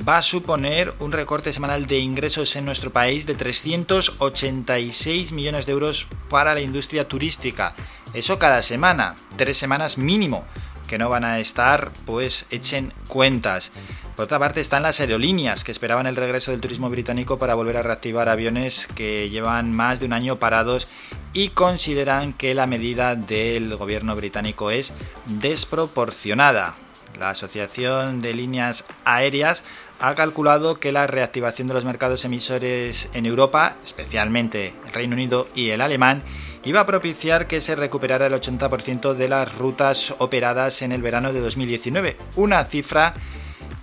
va 0.08 0.18
a 0.18 0.22
suponer 0.22 0.94
un 1.00 1.12
recorte 1.12 1.52
semanal 1.52 1.86
de 1.86 1.98
ingresos 1.98 2.54
en 2.56 2.64
nuestro 2.64 2.92
país 2.92 3.26
de 3.26 3.34
386 3.34 5.32
millones 5.32 5.66
de 5.66 5.72
euros 5.72 6.06
para 6.28 6.54
la 6.54 6.60
industria 6.60 7.08
turística. 7.08 7.74
Eso 8.14 8.38
cada 8.38 8.62
semana, 8.62 9.16
tres 9.36 9.56
semanas 9.56 9.98
mínimo, 9.98 10.44
que 10.86 10.98
no 10.98 11.08
van 11.08 11.24
a 11.24 11.38
estar, 11.38 11.92
pues 12.04 12.46
echen 12.50 12.92
cuentas. 13.08 13.72
Por 14.16 14.24
otra 14.24 14.38
parte 14.38 14.60
están 14.60 14.82
las 14.82 15.00
aerolíneas 15.00 15.64
que 15.64 15.72
esperaban 15.72 16.06
el 16.06 16.16
regreso 16.16 16.50
del 16.50 16.60
turismo 16.60 16.90
británico 16.90 17.38
para 17.38 17.54
volver 17.54 17.76
a 17.76 17.82
reactivar 17.82 18.28
aviones 18.28 18.86
que 18.94 19.30
llevan 19.30 19.72
más 19.72 20.00
de 20.00 20.06
un 20.06 20.12
año 20.12 20.36
parados 20.36 20.88
y 21.32 21.50
consideran 21.50 22.32
que 22.32 22.54
la 22.54 22.66
medida 22.66 23.14
del 23.14 23.76
gobierno 23.76 24.16
británico 24.16 24.70
es 24.70 24.92
desproporcionada. 25.26 26.76
La 27.18 27.30
Asociación 27.30 28.20
de 28.20 28.34
Líneas 28.34 28.84
Aéreas 29.04 29.64
ha 30.00 30.14
calculado 30.14 30.80
que 30.80 30.92
la 30.92 31.06
reactivación 31.06 31.68
de 31.68 31.74
los 31.74 31.84
mercados 31.84 32.24
emisores 32.24 33.10
en 33.12 33.26
Europa, 33.26 33.76
especialmente 33.84 34.72
el 34.86 34.92
Reino 34.92 35.14
Unido 35.14 35.48
y 35.54 35.70
el 35.70 35.82
alemán, 35.82 36.22
iba 36.64 36.80
a 36.80 36.86
propiciar 36.86 37.46
que 37.46 37.60
se 37.60 37.76
recuperara 37.76 38.26
el 38.26 38.32
80% 38.32 39.14
de 39.14 39.28
las 39.28 39.54
rutas 39.54 40.14
operadas 40.18 40.82
en 40.82 40.92
el 40.92 41.02
verano 41.02 41.32
de 41.32 41.40
2019, 41.40 42.16
una 42.36 42.64
cifra 42.64 43.14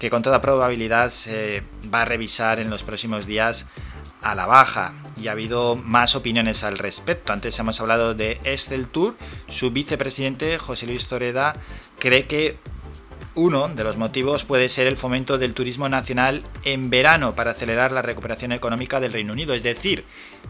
con 0.10 0.22
toda 0.22 0.42
probabilidad 0.42 1.12
se 1.12 1.64
va 1.94 2.04
a 2.04 2.06
revisar 2.06 2.60
en 2.60 2.70
los 2.70 2.84
próximos 2.84 3.26
días 3.26 3.68
a 4.22 4.36
la 4.36 4.46
baja 4.46 4.94
y 5.20 5.28
ha 5.28 5.32
habido 5.32 5.76
más 5.76 6.16
opiniones 6.16 6.64
al 6.64 6.78
respecto. 6.78 7.34
Antes 7.34 7.58
hemos 7.60 7.80
hablado 7.82 8.14
de 8.14 8.40
Estel 8.44 8.88
Tour, 8.88 9.16
su 9.48 9.72
vicepresidente 9.72 10.58
José 10.60 10.86
Luis 10.86 11.06
Toreda 11.06 11.56
cree 12.00 12.26
que 12.26 12.58
uno 13.34 13.68
de 13.68 13.84
los 13.84 13.98
motivos 13.98 14.44
puede 14.44 14.68
ser 14.68 14.88
el 14.88 14.98
fomento 14.98 15.38
del 15.38 15.54
turismo 15.54 15.90
nacional 15.90 16.44
en 16.64 16.90
verano 16.90 17.36
para 17.36 17.52
acelerar 17.52 17.92
la 17.92 18.02
recuperación 18.02 18.52
económica 18.52 19.00
del 19.00 19.14
Reino 19.14 19.34
Unido, 19.34 19.54
es 19.54 19.62
decir, 19.62 20.06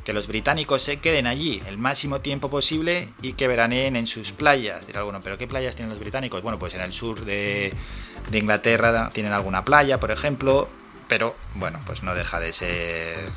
que 0.06 0.14
los 0.14 0.28
británicos 0.28 0.84
se 0.84 0.98
queden 0.98 1.28
allí 1.28 1.62
el 1.68 1.78
máximo 1.78 2.22
tiempo 2.22 2.50
posible 2.50 3.10
y 3.22 3.34
que 3.34 3.50
veraneen 3.50 3.98
en 3.98 4.08
sus 4.08 4.32
playas. 4.32 4.88
Dirá 4.88 5.00
alguno, 5.00 5.20
¿pero 5.22 5.38
qué 5.38 5.48
playas 5.48 5.76
tienen 5.76 5.90
los 5.90 6.00
británicos? 6.00 6.42
Bueno, 6.42 6.60
pues 6.60 6.76
en 6.76 6.82
el 6.82 6.94
sur 6.94 7.26
de, 7.26 7.74
de 8.30 8.38
Inglaterra 8.38 9.10
tienen 9.14 9.34
alguna 9.34 9.64
playa, 9.64 10.00
por 10.00 10.12
ejemplo, 10.12 10.70
pero 11.08 11.36
bueno, 11.56 11.80
pues 11.86 12.04
no 12.04 12.14
deja 12.14 12.40
de 12.40 12.54
ser, 12.54 13.32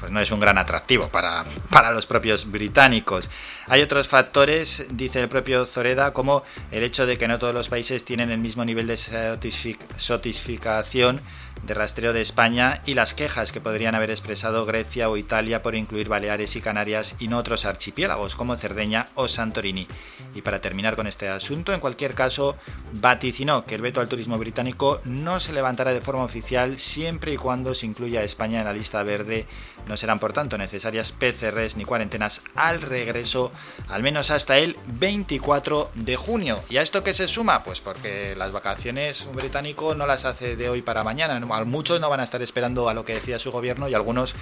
pues 0.00 0.10
no 0.10 0.20
es 0.20 0.30
un 0.30 0.40
gran 0.40 0.58
atractivo 0.58 1.08
para, 1.08 1.44
para 1.70 1.92
los 1.92 2.06
propios 2.06 2.50
británicos. 2.50 3.30
Hay 3.68 3.82
otros 3.82 4.08
factores, 4.08 4.86
dice 4.90 5.20
el 5.20 5.28
propio 5.28 5.66
Zoreda, 5.66 6.12
como 6.12 6.42
el 6.70 6.82
hecho 6.82 7.06
de 7.06 7.16
que 7.16 7.28
no 7.28 7.38
todos 7.38 7.54
los 7.54 7.68
países 7.68 8.04
tienen 8.04 8.30
el 8.30 8.38
mismo 8.38 8.64
nivel 8.64 8.86
de 8.86 8.96
satisfacción 8.96 11.20
de 11.66 11.74
rastreo 11.74 12.12
de 12.12 12.20
España 12.20 12.82
y 12.86 12.94
las 12.94 13.14
quejas 13.14 13.52
que 13.52 13.60
podrían 13.60 13.94
haber 13.94 14.10
expresado 14.10 14.66
Grecia 14.66 15.08
o 15.08 15.16
Italia 15.16 15.62
por 15.62 15.74
incluir 15.74 16.08
Baleares 16.08 16.56
y 16.56 16.60
Canarias 16.60 17.16
y 17.18 17.28
no 17.28 17.38
otros 17.38 17.64
archipiélagos 17.64 18.34
como 18.34 18.56
Cerdeña 18.56 19.08
o 19.14 19.28
Santorini. 19.28 19.86
Y 20.34 20.42
para 20.42 20.60
terminar 20.60 20.96
con 20.96 21.06
este 21.06 21.28
asunto, 21.28 21.72
en 21.72 21.80
cualquier 21.80 22.14
caso, 22.14 22.56
vaticinó 22.92 23.64
que 23.64 23.74
el 23.74 23.82
veto 23.82 24.00
al 24.00 24.08
turismo 24.08 24.38
británico 24.38 25.00
no 25.04 25.40
se 25.40 25.52
levantará 25.52 25.92
de 25.92 26.00
forma 26.00 26.24
oficial 26.24 26.78
siempre 26.78 27.32
y 27.32 27.36
cuando 27.36 27.74
se 27.74 27.86
incluya 27.86 28.20
a 28.20 28.24
España 28.24 28.58
en 28.58 28.66
la 28.66 28.72
lista 28.72 29.02
verde. 29.02 29.46
No 29.86 29.96
serán 29.96 30.18
por 30.18 30.32
tanto 30.32 30.58
necesarias 30.58 31.12
PCRs 31.12 31.76
ni 31.76 31.84
cuarentenas 31.84 32.42
al 32.56 32.80
regreso, 32.80 33.52
al 33.88 34.02
menos 34.02 34.30
hasta 34.30 34.58
el 34.58 34.76
24 34.98 35.90
de 35.94 36.16
junio. 36.16 36.60
¿Y 36.68 36.78
a 36.78 36.82
esto 36.82 37.04
qué 37.04 37.14
se 37.14 37.28
suma? 37.28 37.62
Pues 37.64 37.80
porque 37.80 38.34
las 38.36 38.52
vacaciones 38.52 39.26
un 39.26 39.36
británico 39.36 39.94
no 39.94 40.06
las 40.06 40.24
hace 40.24 40.56
de 40.56 40.68
hoy 40.68 40.82
para 40.82 41.04
mañana 41.04 41.36
muchos 41.64 42.00
no 42.00 42.10
van 42.10 42.20
a 42.20 42.24
estar 42.24 42.42
esperando 42.42 42.88
a 42.88 42.94
lo 42.94 43.04
que 43.04 43.14
decía 43.14 43.38
su 43.38 43.52
gobierno 43.52 43.88
y 43.88 43.94
algunos 43.94 44.34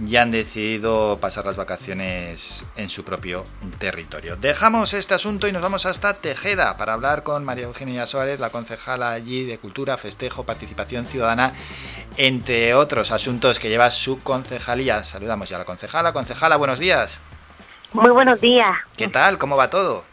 ya 0.00 0.22
han 0.22 0.30
decidido 0.30 1.18
pasar 1.20 1.44
las 1.44 1.56
vacaciones 1.56 2.64
en 2.76 2.88
su 2.88 3.04
propio 3.04 3.44
territorio. 3.78 4.36
Dejamos 4.36 4.92
este 4.94 5.14
asunto 5.14 5.48
y 5.48 5.52
nos 5.52 5.62
vamos 5.62 5.86
hasta 5.86 6.14
Tejeda 6.14 6.76
para 6.76 6.92
hablar 6.92 7.22
con 7.22 7.44
María 7.44 7.64
Eugenia 7.64 8.06
Suárez, 8.06 8.40
la 8.40 8.50
concejala 8.50 9.10
allí 9.10 9.44
de 9.44 9.58
Cultura, 9.58 9.96
Festejo, 9.96 10.44
Participación 10.44 11.06
Ciudadana, 11.06 11.52
entre 12.16 12.74
otros 12.74 13.10
asuntos 13.10 13.58
que 13.58 13.68
lleva 13.68 13.90
su 13.90 14.20
concejalía. 14.22 15.02
Saludamos 15.04 15.48
ya 15.48 15.56
a 15.56 15.60
la 15.60 15.64
concejala. 15.64 16.12
Concejala, 16.12 16.56
buenos 16.56 16.78
días. 16.78 17.20
Muy 17.92 18.10
buenos 18.10 18.40
días. 18.40 18.76
¿Qué 18.96 19.08
tal? 19.08 19.38
¿Cómo 19.38 19.56
va 19.56 19.70
todo? 19.70 20.04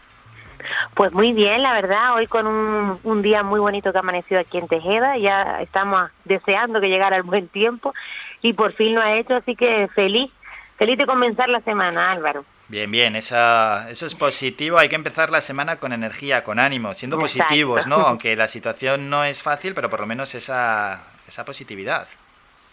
Pues 0.93 1.11
muy 1.11 1.33
bien, 1.33 1.63
la 1.63 1.73
verdad, 1.73 2.15
hoy 2.15 2.27
con 2.27 2.47
un, 2.47 2.99
un, 3.03 3.21
día 3.21 3.43
muy 3.43 3.59
bonito 3.59 3.91
que 3.91 3.97
ha 3.97 4.01
amanecido 4.01 4.39
aquí 4.39 4.57
en 4.57 4.67
Tejeda, 4.67 5.17
ya 5.17 5.61
estamos 5.61 6.09
deseando 6.23 6.81
que 6.81 6.89
llegara 6.89 7.17
el 7.17 7.23
buen 7.23 7.47
tiempo 7.47 7.93
y 8.41 8.53
por 8.53 8.71
fin 8.71 8.95
lo 8.95 9.01
ha 9.01 9.17
hecho, 9.17 9.35
así 9.35 9.55
que 9.55 9.87
feliz, 9.93 10.31
feliz 10.77 10.97
de 10.97 11.05
comenzar 11.05 11.49
la 11.49 11.61
semana, 11.61 12.11
Álvaro. 12.11 12.45
Bien, 12.67 12.89
bien, 12.89 13.15
esa, 13.15 13.89
eso 13.91 14.07
es 14.07 14.15
positivo, 14.15 14.79
hay 14.79 14.89
que 14.89 14.95
empezar 14.95 15.29
la 15.29 15.41
semana 15.41 15.75
con 15.75 15.93
energía, 15.93 16.43
con 16.43 16.57
ánimo, 16.57 16.93
siendo 16.95 17.17
Exacto. 17.17 17.43
positivos, 17.43 17.85
¿no? 17.85 17.97
Aunque 17.97 18.35
la 18.35 18.47
situación 18.47 19.09
no 19.09 19.23
es 19.23 19.43
fácil, 19.43 19.75
pero 19.75 19.89
por 19.89 19.99
lo 19.99 20.07
menos 20.07 20.33
esa, 20.33 21.03
esa 21.27 21.45
positividad. 21.45 22.07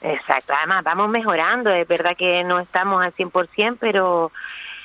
Exacto, 0.01 0.55
además 0.56 0.82
vamos 0.82 1.10
mejorando, 1.10 1.70
es 1.70 1.86
verdad 1.86 2.16
que 2.16 2.43
no 2.43 2.59
estamos 2.59 3.05
al 3.05 3.14
100%, 3.14 3.77
pero 3.78 4.32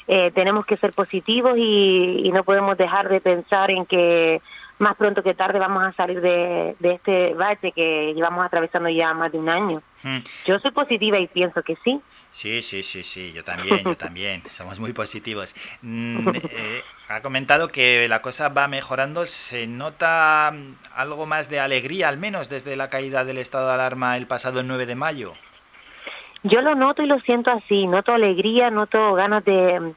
eh, 0.08 0.32
tenemos 0.32 0.66
que 0.66 0.78
ser 0.78 0.94
positivos 0.94 1.58
y, 1.58 2.22
y, 2.24 2.32
no 2.32 2.44
podemos 2.44 2.78
dejar 2.78 3.10
de 3.10 3.20
pensar 3.20 3.72
en 3.72 3.86
que 3.86 4.42
más 4.80 4.96
pronto 4.96 5.24
que 5.24 5.34
tarde 5.34 5.60
vamos 5.60 5.84
a 5.84 5.92
salir 5.94 6.22
de, 6.22 6.76
de 6.80 6.94
este 6.94 7.34
bache 7.34 7.72
que 7.72 8.14
llevamos 8.14 8.46
atravesando 8.46 8.90
ya 8.90 9.14
más 9.14 9.32
de 9.32 9.40
un 9.40 9.50
año. 9.50 9.82
Mm. 10.04 10.20
Yo 10.46 10.60
soy 10.60 10.72
positiva 10.72 11.20
y 11.20 11.28
pienso 11.28 11.64
que 11.64 11.76
sí. 11.84 12.00
Sí, 12.32 12.62
sí, 12.62 12.84
sí, 12.84 13.04
sí, 13.04 13.34
yo 13.34 13.44
también, 13.44 13.84
yo 13.84 13.96
también, 13.96 14.44
somos 14.52 14.80
muy 14.80 14.94
positivos. 14.94 15.56
Mm, 15.82 16.30
eh, 16.30 16.84
ha 17.10 17.22
comentado 17.22 17.70
que 17.70 18.08
la 18.08 18.22
cosa 18.22 18.50
va 18.50 18.68
mejorando, 18.68 19.26
¿se 19.26 19.66
nota 19.66 20.54
algo 20.94 21.26
más 21.26 21.50
de 21.50 21.60
alegría, 21.60 22.10
al 22.10 22.18
menos 22.18 22.50
desde 22.50 22.76
la 22.76 22.90
caída 22.90 23.26
del 23.26 23.40
estado 23.40 23.68
de 23.68 23.74
alarma 23.74 24.18
el 24.18 24.28
pasado 24.28 24.62
9 24.62 24.86
de 24.86 24.96
mayo? 24.96 25.34
Yo 26.44 26.62
lo 26.62 26.76
noto 26.76 27.02
y 27.02 27.08
lo 27.08 27.20
siento 27.22 27.52
así, 27.52 27.88
noto 27.88 28.14
alegría, 28.14 28.70
noto 28.70 29.14
ganas 29.14 29.44
de, 29.44 29.94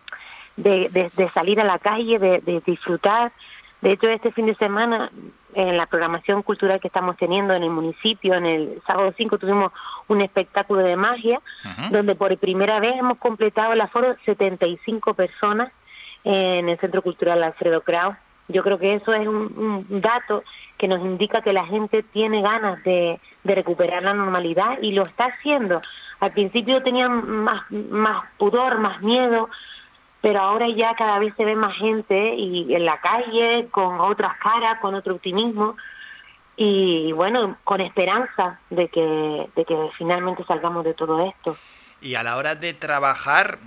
de, 0.57 0.89
de, 0.91 1.11
de 1.15 1.29
salir 1.29 1.61
a 1.61 1.65
la 1.65 1.79
calle, 1.79 2.19
de, 2.19 2.63
disfrutar. 2.65 3.33
De 3.81 3.93
hecho, 3.93 4.09
este 4.09 4.33
fin 4.33 4.47
de 4.47 4.55
semana, 4.57 5.11
en 5.55 5.77
la 5.77 5.87
programación 5.87 6.43
cultural 6.43 6.81
que 6.81 6.89
estamos 6.89 7.17
teniendo 7.17 7.55
en 7.55 7.63
el 7.63 7.71
municipio, 7.71 8.35
en 8.35 8.47
el 8.47 8.83
sábado 8.87 9.13
5 9.17 9.39
tuvimos 9.39 9.73
un 10.09 10.21
espectáculo 10.21 10.83
de 10.83 10.97
magia, 10.97 11.41
uh 11.65 11.69
-huh. 11.69 11.91
donde 11.91 12.15
por 12.15 12.37
primera 12.39 12.79
vez 12.81 12.95
hemos 12.97 13.19
completado 13.19 13.73
el 13.73 13.81
aforo 13.81 14.17
75 14.25 15.15
personas 15.15 15.73
en 16.25 16.69
el 16.69 16.79
Centro 16.79 17.03
Cultural 17.03 17.43
Alfredo 17.43 17.81
Kraus. 17.81 18.17
Yo 18.49 18.63
creo 18.63 18.79
que 18.79 18.95
eso 18.95 19.15
es 19.15 19.27
un, 19.27 19.87
un 19.89 20.01
dato 20.01 20.43
que 20.81 20.89
nos 20.89 21.03
indica 21.03 21.43
que 21.43 21.53
la 21.53 21.67
gente 21.67 22.03
tiene 22.03 22.41
ganas 22.41 22.83
de, 22.85 23.21
recuperar 23.45 24.03
la 24.03 24.15
normalidad 24.15 24.79
y 24.83 24.93
lo 24.93 25.05
está 25.05 25.27
haciendo. 25.27 25.81
Al 26.21 26.33
principio 26.33 26.83
tenían 26.83 27.27
más, 27.29 27.71
más 27.71 28.25
pudor, 28.39 28.79
más 28.79 29.01
miedo, 29.03 29.49
pero 30.21 30.41
ahora 30.41 30.69
ya 30.69 30.95
cada 30.95 31.19
vez 31.19 31.35
se 31.37 31.45
ve 31.45 31.55
más 31.55 31.75
gente 31.77 32.35
y 32.35 32.75
en 32.75 32.85
la 32.85 32.99
calle, 33.01 33.69
con 33.71 34.01
otras 34.01 34.37
caras, 34.39 34.79
con 34.81 34.95
otro 34.95 35.15
optimismo 35.15 35.77
y 36.57 37.13
bueno, 37.13 37.57
con 37.65 37.81
esperanza 37.81 38.59
de 38.71 38.89
que, 38.89 39.49
de 39.55 39.65
que 39.65 39.77
finalmente 39.97 40.45
salgamos 40.45 40.85
de 40.85 40.95
todo 40.95 41.27
esto. 41.27 41.57
Y 42.03 42.15
a 42.15 42.23
la 42.23 42.37
hora 42.39 42.55
de 42.55 42.73
trabajar, 42.73 43.59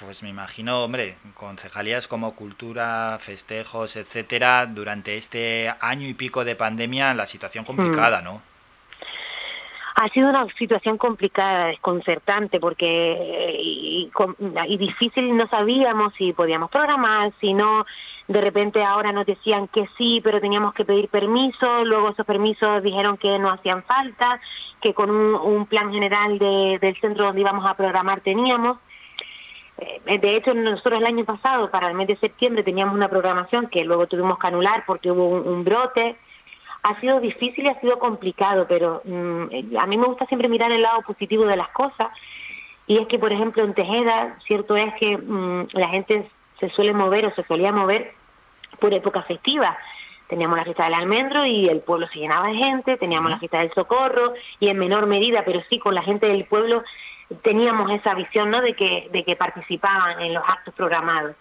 pues 0.00 0.24
me 0.24 0.28
imagino, 0.28 0.82
hombre, 0.82 1.16
concejalías 1.34 2.08
como 2.08 2.34
cultura, 2.34 3.16
festejos, 3.20 3.94
etcétera, 3.94 4.66
durante 4.66 5.16
este 5.16 5.72
año 5.80 6.08
y 6.08 6.14
pico 6.14 6.44
de 6.44 6.56
pandemia, 6.56 7.14
la 7.14 7.26
situación 7.26 7.64
complicada, 7.64 8.22
¿no? 8.22 8.42
Ha 9.94 10.08
sido 10.08 10.28
una 10.28 10.46
situación 10.58 10.98
complicada, 10.98 11.66
desconcertante, 11.66 12.58
porque 12.58 13.56
y, 13.62 14.10
y 14.66 14.76
difícil, 14.76 15.36
no 15.36 15.48
sabíamos 15.48 16.12
si 16.18 16.32
podíamos 16.32 16.70
programar, 16.70 17.32
si 17.40 17.54
no, 17.54 17.86
de 18.28 18.40
repente 18.40 18.82
ahora 18.82 19.12
nos 19.12 19.26
decían 19.26 19.68
que 19.68 19.88
sí, 19.96 20.20
pero 20.22 20.40
teníamos 20.40 20.74
que 20.74 20.84
pedir 20.84 21.08
permiso, 21.08 21.84
luego 21.84 22.10
esos 22.10 22.26
permisos 22.26 22.82
dijeron 22.82 23.16
que 23.16 23.38
no 23.38 23.50
hacían 23.50 23.84
falta, 23.84 24.40
que 24.86 24.94
con 24.94 25.10
un, 25.10 25.34
un 25.34 25.66
plan 25.66 25.92
general 25.92 26.38
de, 26.38 26.78
del 26.80 26.96
centro 27.00 27.24
donde 27.24 27.40
íbamos 27.40 27.66
a 27.66 27.74
programar 27.74 28.20
teníamos. 28.20 28.78
Eh, 29.78 30.18
de 30.18 30.36
hecho, 30.36 30.54
nosotros 30.54 31.00
el 31.00 31.06
año 31.06 31.24
pasado, 31.24 31.72
para 31.72 31.88
el 31.88 31.96
mes 31.96 32.06
de 32.06 32.16
septiembre, 32.16 32.62
teníamos 32.62 32.94
una 32.94 33.08
programación 33.08 33.66
que 33.66 33.84
luego 33.84 34.06
tuvimos 34.06 34.38
que 34.38 34.46
anular 34.46 34.84
porque 34.86 35.10
hubo 35.10 35.26
un, 35.40 35.64
brote. 35.64 36.14
Ha 36.84 37.00
sido 37.00 37.18
difícil 37.18 37.64
y 37.64 37.68
ha 37.68 37.80
sido 37.80 37.98
complicado, 37.98 38.66
pero 38.68 39.02
mmm, 39.04 39.76
a 39.76 39.86
mí 39.86 39.98
me 39.98 40.06
gusta 40.06 40.24
siempre 40.26 40.48
mirar 40.48 40.70
el 40.70 40.82
lado 40.82 41.02
positivo 41.02 41.46
de 41.46 41.56
las 41.56 41.68
cosas. 41.70 42.08
Y 42.86 42.98
es 42.98 43.08
que, 43.08 43.18
por 43.18 43.32
ejemplo, 43.32 43.64
en 43.64 43.74
Tejeda, 43.74 44.38
cierto 44.46 44.76
es 44.76 44.94
que 45.00 45.18
mmm, 45.18 45.66
la 45.72 45.88
gente 45.88 46.30
se 46.60 46.70
suele 46.70 46.92
mover 46.92 47.26
o 47.26 47.32
se 47.32 47.42
solía 47.42 47.72
mover 47.72 48.14
por 48.78 48.94
época 48.94 49.22
festiva. 49.22 49.76
Teníamos 50.28 50.58
la 50.58 50.64
fiesta 50.64 50.84
del 50.84 50.94
almendro 50.94 51.44
y 51.46 51.68
el 51.68 51.80
pueblo 51.80 52.08
se 52.08 52.18
llenaba 52.18 52.48
de 52.48 52.54
gente, 52.54 52.96
teníamos 52.96 53.30
la 53.30 53.38
fiesta 53.38 53.58
del 53.58 53.72
socorro 53.72 54.34
y 54.58 54.68
en 54.68 54.78
menor 54.78 55.06
medida, 55.06 55.44
pero 55.44 55.62
sí 55.70 55.78
con 55.78 55.94
la 55.94 56.02
gente 56.02 56.26
del 56.26 56.44
pueblo 56.44 56.82
teníamos 57.42 57.90
esa 57.90 58.14
visión 58.14 58.50
¿no? 58.50 58.60
de, 58.60 58.74
que, 58.74 59.08
de 59.12 59.24
que 59.24 59.36
participaban 59.36 60.20
en 60.20 60.34
los 60.34 60.42
actos 60.46 60.74
programados. 60.74 61.36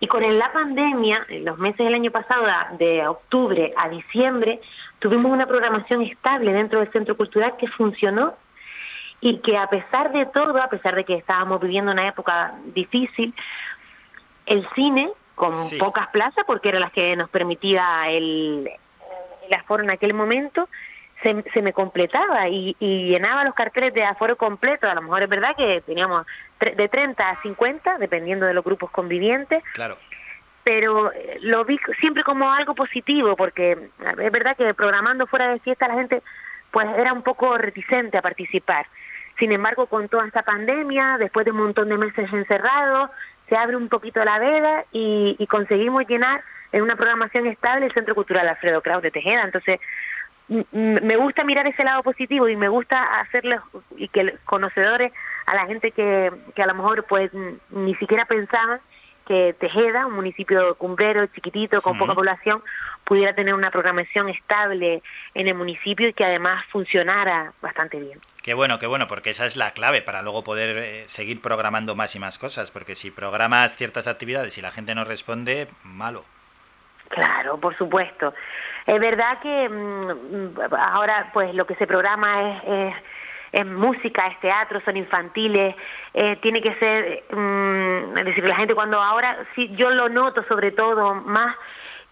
Y 0.00 0.08
con 0.08 0.22
la 0.36 0.52
pandemia, 0.52 1.26
en 1.28 1.44
los 1.44 1.58
meses 1.58 1.78
del 1.78 1.94
año 1.94 2.10
pasado, 2.10 2.44
de 2.76 3.06
octubre 3.06 3.72
a 3.76 3.88
diciembre, 3.88 4.60
tuvimos 4.98 5.26
una 5.26 5.46
programación 5.46 6.02
estable 6.02 6.52
dentro 6.52 6.80
del 6.80 6.90
Centro 6.90 7.16
Cultural 7.16 7.56
que 7.56 7.68
funcionó 7.68 8.34
y 9.20 9.38
que 9.38 9.56
a 9.56 9.68
pesar 9.68 10.12
de 10.12 10.26
todo, 10.26 10.60
a 10.60 10.68
pesar 10.68 10.96
de 10.96 11.04
que 11.04 11.14
estábamos 11.14 11.60
viviendo 11.60 11.92
una 11.92 12.08
época 12.08 12.54
difícil, 12.74 13.32
el 14.46 14.66
cine, 14.74 15.08
con 15.42 15.56
sí. 15.56 15.76
pocas 15.76 16.06
plazas, 16.08 16.44
porque 16.46 16.68
eran 16.68 16.82
las 16.82 16.92
que 16.92 17.16
nos 17.16 17.28
permitía 17.30 18.08
el, 18.10 18.70
el 19.48 19.54
aforo 19.58 19.82
en 19.82 19.90
aquel 19.90 20.14
momento, 20.14 20.68
se, 21.22 21.42
se 21.52 21.62
me 21.62 21.72
completaba 21.72 22.48
y, 22.48 22.76
y 22.78 23.08
llenaba 23.08 23.42
los 23.44 23.54
carteles 23.54 23.92
de 23.92 24.04
aforo 24.04 24.36
completo. 24.36 24.88
A 24.88 24.94
lo 24.94 25.02
mejor 25.02 25.22
es 25.24 25.28
verdad 25.28 25.56
que 25.56 25.80
teníamos 25.84 26.26
tre- 26.60 26.76
de 26.76 26.88
30 26.88 27.28
a 27.28 27.42
50, 27.42 27.98
dependiendo 27.98 28.46
de 28.46 28.54
los 28.54 28.62
grupos 28.64 28.90
convivientes, 28.92 29.64
Claro. 29.74 29.98
pero 30.62 31.12
eh, 31.12 31.38
lo 31.40 31.64
vi 31.64 31.78
siempre 32.00 32.22
como 32.22 32.52
algo 32.52 32.74
positivo, 32.76 33.34
porque 33.34 33.72
es 34.18 34.32
verdad 34.32 34.56
que 34.56 34.74
programando 34.74 35.26
fuera 35.26 35.48
de 35.48 35.58
fiesta 35.58 35.88
la 35.88 35.94
gente 35.94 36.22
pues 36.70 36.86
era 36.96 37.12
un 37.12 37.22
poco 37.22 37.58
reticente 37.58 38.16
a 38.16 38.22
participar. 38.22 38.86
Sin 39.38 39.50
embargo, 39.50 39.86
con 39.86 40.08
toda 40.08 40.26
esta 40.26 40.42
pandemia, 40.42 41.16
después 41.18 41.44
de 41.44 41.50
un 41.50 41.58
montón 41.58 41.88
de 41.88 41.96
meses 41.98 42.32
encerrados, 42.32 43.10
se 43.52 43.58
abre 43.58 43.76
un 43.76 43.90
poquito 43.90 44.24
la 44.24 44.38
veda 44.38 44.86
y, 44.92 45.36
y 45.38 45.46
conseguimos 45.46 46.08
llenar 46.08 46.42
en 46.72 46.80
una 46.80 46.96
programación 46.96 47.46
estable 47.46 47.84
el 47.84 47.92
Centro 47.92 48.14
Cultural 48.14 48.48
Alfredo 48.48 48.80
Kraus 48.80 49.02
de 49.02 49.10
Tejeda. 49.10 49.42
Entonces, 49.42 49.78
me 50.48 51.16
gusta 51.16 51.44
mirar 51.44 51.66
ese 51.66 51.84
lado 51.84 52.02
positivo 52.02 52.48
y 52.48 52.56
me 52.56 52.70
gusta 52.70 53.20
hacerles 53.20 53.60
y 53.98 54.08
que 54.08 54.24
los 54.24 54.40
conocedores 54.46 55.12
a 55.44 55.54
la 55.54 55.66
gente 55.66 55.90
que, 55.90 56.32
que 56.54 56.62
a 56.62 56.66
lo 56.66 56.72
mejor 56.72 57.04
pues 57.04 57.30
ni 57.68 57.94
siquiera 57.96 58.24
pensaban 58.24 58.80
que 59.26 59.54
Tejeda, 59.60 60.06
un 60.06 60.14
municipio 60.14 60.74
cumbrero, 60.76 61.26
chiquitito, 61.26 61.82
con 61.82 61.98
poca 61.98 62.14
población, 62.14 62.62
pudiera 63.04 63.34
tener 63.34 63.52
una 63.52 63.70
programación 63.70 64.30
estable 64.30 65.02
en 65.34 65.46
el 65.46 65.54
municipio 65.54 66.08
y 66.08 66.14
que 66.14 66.24
además 66.24 66.64
funcionara 66.70 67.52
bastante 67.60 68.00
bien. 68.00 68.18
Qué 68.42 68.54
bueno, 68.54 68.80
qué 68.80 68.88
bueno, 68.88 69.06
porque 69.06 69.30
esa 69.30 69.46
es 69.46 69.56
la 69.56 69.70
clave 69.70 70.02
para 70.02 70.20
luego 70.20 70.42
poder 70.42 70.76
eh, 70.76 71.04
seguir 71.06 71.40
programando 71.40 71.94
más 71.94 72.16
y 72.16 72.18
más 72.18 72.38
cosas, 72.38 72.72
porque 72.72 72.96
si 72.96 73.12
programas 73.12 73.76
ciertas 73.76 74.08
actividades 74.08 74.58
y 74.58 74.62
la 74.62 74.72
gente 74.72 74.96
no 74.96 75.04
responde, 75.04 75.68
malo. 75.84 76.24
Claro, 77.08 77.58
por 77.58 77.76
supuesto. 77.78 78.34
Es 78.84 78.98
verdad 78.98 79.38
que 79.40 79.68
mm, 79.68 80.74
ahora 80.76 81.30
pues 81.32 81.54
lo 81.54 81.66
que 81.66 81.76
se 81.76 81.86
programa 81.86 82.50
es, 82.50 82.62
es, 82.66 82.94
es 83.52 83.66
música, 83.66 84.26
es 84.26 84.40
teatro, 84.40 84.80
son 84.84 84.96
infantiles, 84.96 85.76
eh, 86.12 86.36
tiene 86.42 86.60
que 86.60 86.74
ser, 86.74 87.22
mm, 87.30 88.18
es 88.18 88.24
decir, 88.24 88.48
la 88.48 88.56
gente 88.56 88.74
cuando 88.74 89.00
ahora, 89.00 89.38
sí, 89.54 89.70
yo 89.76 89.90
lo 89.90 90.08
noto 90.08 90.42
sobre 90.48 90.72
todo 90.72 91.14
más 91.14 91.54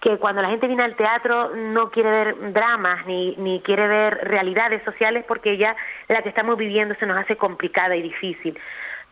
que 0.01 0.16
cuando 0.16 0.40
la 0.43 0.48
gente 0.48 0.66
viene 0.66 0.82
al 0.82 0.97
teatro 0.97 1.51
no 1.55 1.90
quiere 1.90 2.10
ver 2.10 2.52
dramas 2.52 3.05
ni, 3.06 3.36
ni 3.36 3.60
quiere 3.60 3.86
ver 3.86 4.18
realidades 4.22 4.82
sociales 4.85 5.24
porque 5.28 5.56
ya 5.59 5.77
la 6.09 6.22
que 6.22 6.28
estamos 6.31 6.56
viviendo 6.56 6.94
se 6.97 7.06
nos 7.06 7.18
hace 7.18 7.36
complicada 7.36 7.94
y 7.97 8.02
difícil 8.02 8.59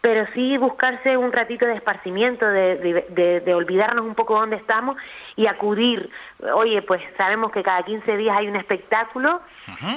pero 0.01 0.25
sí 0.33 0.57
buscarse 0.59 1.17
un 1.17 1.33
ratito 1.33 1.67
de 1.67 1.75
esparcimiento, 1.75 2.47
de, 2.47 2.77
de, 2.77 3.07
de- 3.09 3.41
de 3.41 3.55
olvidarnos 3.55 4.05
un 4.05 4.15
poco 4.15 4.39
dónde 4.39 4.55
estamos 4.55 4.97
y 5.35 5.49
acudir. 5.49 6.09
Oye, 6.55 6.83
pues 6.83 7.03
sabemos 7.17 7.51
que 7.51 7.65
cada 7.65 7.83
15 7.83 8.17
días 8.17 8.37
hay 8.39 8.47
un 8.47 8.55
espectáculo, 8.55 9.41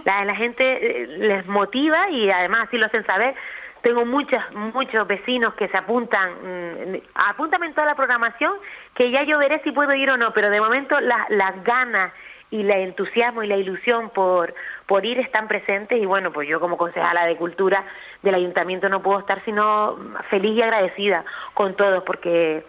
la, 0.03 0.25
la 0.25 0.33
gente 0.35 0.63
eh, 1.03 1.05
les 1.05 1.45
motiva 1.45 2.09
y 2.09 2.31
además 2.31 2.67
así 2.67 2.79
lo 2.79 2.87
hacen 2.87 3.05
saber. 3.05 3.35
Tengo 3.81 4.05
muchos, 4.05 4.39
muchos 4.73 5.07
vecinos 5.07 5.53
que 5.55 5.67
se 5.67 5.77
apuntan, 5.77 6.29
mm, 6.33 6.95
apúntame 7.15 7.65
en 7.67 7.73
toda 7.73 7.87
la 7.87 7.95
programación, 7.95 8.53
que 8.93 9.09
ya 9.11 9.23
yo 9.23 9.37
veré 9.39 9.59
si 9.63 9.71
puedo 9.71 9.93
ir 9.95 10.09
o 10.11 10.17
no, 10.17 10.33
pero 10.33 10.49
de 10.49 10.61
momento 10.61 10.99
la- 10.99 11.25
las 11.29 11.63
ganas 11.63 12.13
y 12.51 12.61
el 12.61 12.69
entusiasmo 12.71 13.41
y 13.43 13.47
la 13.47 13.55
ilusión 13.57 14.09
por, 14.09 14.53
por 14.85 15.05
ir 15.05 15.19
están 15.19 15.47
presentes 15.47 15.97
y 15.99 16.05
bueno, 16.05 16.31
pues 16.31 16.47
yo 16.49 16.59
como 16.59 16.77
concejala 16.77 17.25
de 17.25 17.37
Cultura 17.37 17.83
del 18.21 18.35
Ayuntamiento 18.35 18.89
no 18.89 19.01
puedo 19.01 19.19
estar 19.19 19.41
sino 19.45 19.97
feliz 20.29 20.57
y 20.57 20.61
agradecida 20.61 21.23
con 21.53 21.75
todos 21.75 22.03
porque 22.03 22.63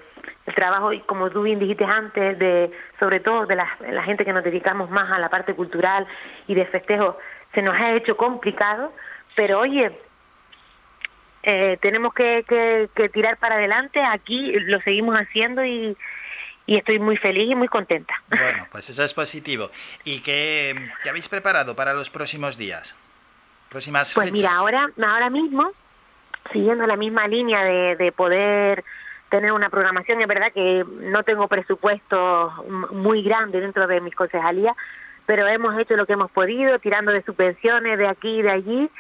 el 0.47 0.55
trabajo, 0.55 0.91
como 1.07 1.31
tú 1.31 1.43
bien 1.43 1.59
dijiste 1.59 1.85
antes, 1.85 2.39
de 2.39 2.71
sobre 3.01 3.19
todo 3.21 3.45
de 3.47 3.57
la, 3.57 3.69
la 3.91 4.03
gente 4.05 4.25
que 4.25 4.33
nos 4.33 4.45
dedicamos 4.45 4.89
más 4.89 5.11
a 5.11 5.19
la 5.19 5.29
parte 5.29 5.53
cultural 5.55 6.07
y 6.47 6.55
de 6.55 6.65
festejo, 6.67 7.19
se 7.53 7.61
nos 7.61 7.75
ha 7.75 7.93
hecho 7.93 8.17
complicado, 8.17 8.93
pero 9.35 9.59
oye, 9.61 9.91
eh, 11.43 11.79
tenemos 11.81 12.15
que, 12.15 12.45
que, 12.49 12.89
que 12.95 13.09
tirar 13.09 13.37
para 13.37 13.57
adelante, 13.57 14.03
aquí 14.03 14.53
lo 14.61 14.81
seguimos 14.81 15.17
haciendo 15.17 15.65
y, 15.65 15.97
y 16.67 16.77
estoy 16.77 16.99
muy 16.99 17.17
feliz 17.17 17.51
y 17.51 17.55
muy 17.55 17.69
contenta. 17.69 18.15
Bueno, 18.29 18.67
pues 18.71 18.89
eso 18.91 19.03
es 19.03 19.15
positivo. 19.15 19.71
¿Y 20.05 20.21
qué, 20.21 20.75
qué 21.03 21.11
habéis 21.11 21.29
preparado 21.29 21.75
para 21.75 21.93
los 21.95 22.11
próximos 22.11 22.57
días? 22.57 22.97
Próximas 23.69 24.13
Pues 24.15 24.31
fechas. 24.31 24.43
mira, 24.43 24.55
ahora, 24.57 24.89
ahora 25.07 25.31
mismo, 25.31 25.73
siguiendo 26.53 26.87
la 26.87 26.97
misma 26.97 27.27
línea 27.27 27.65
de, 27.65 27.97
de 27.97 28.13
poder 28.13 28.85
tener 29.31 29.53
una 29.53 29.71
programación, 29.71 30.21
es 30.21 30.29
verdad 30.29 30.53
que 30.53 30.85
no 31.01 31.23
tengo 31.23 31.49
presupuesto 31.49 32.53
muy 32.93 33.23
grande 33.23 33.61
dentro 33.61 33.87
de 33.87 34.01
mis 34.03 34.15
concejalías, 34.15 34.77
pero 35.25 35.49
hemos 35.49 35.79
hecho 35.79 35.97
lo 35.97 36.05
que 36.05 36.13
hemos 36.13 36.31
podido, 36.31 36.79
tirando 36.81 37.13
de 37.13 37.23
subvenciones 37.23 37.97
de 37.97 38.09
aquí 38.09 38.41
y 38.41 38.43
de 38.43 38.51
allí. 38.51 38.91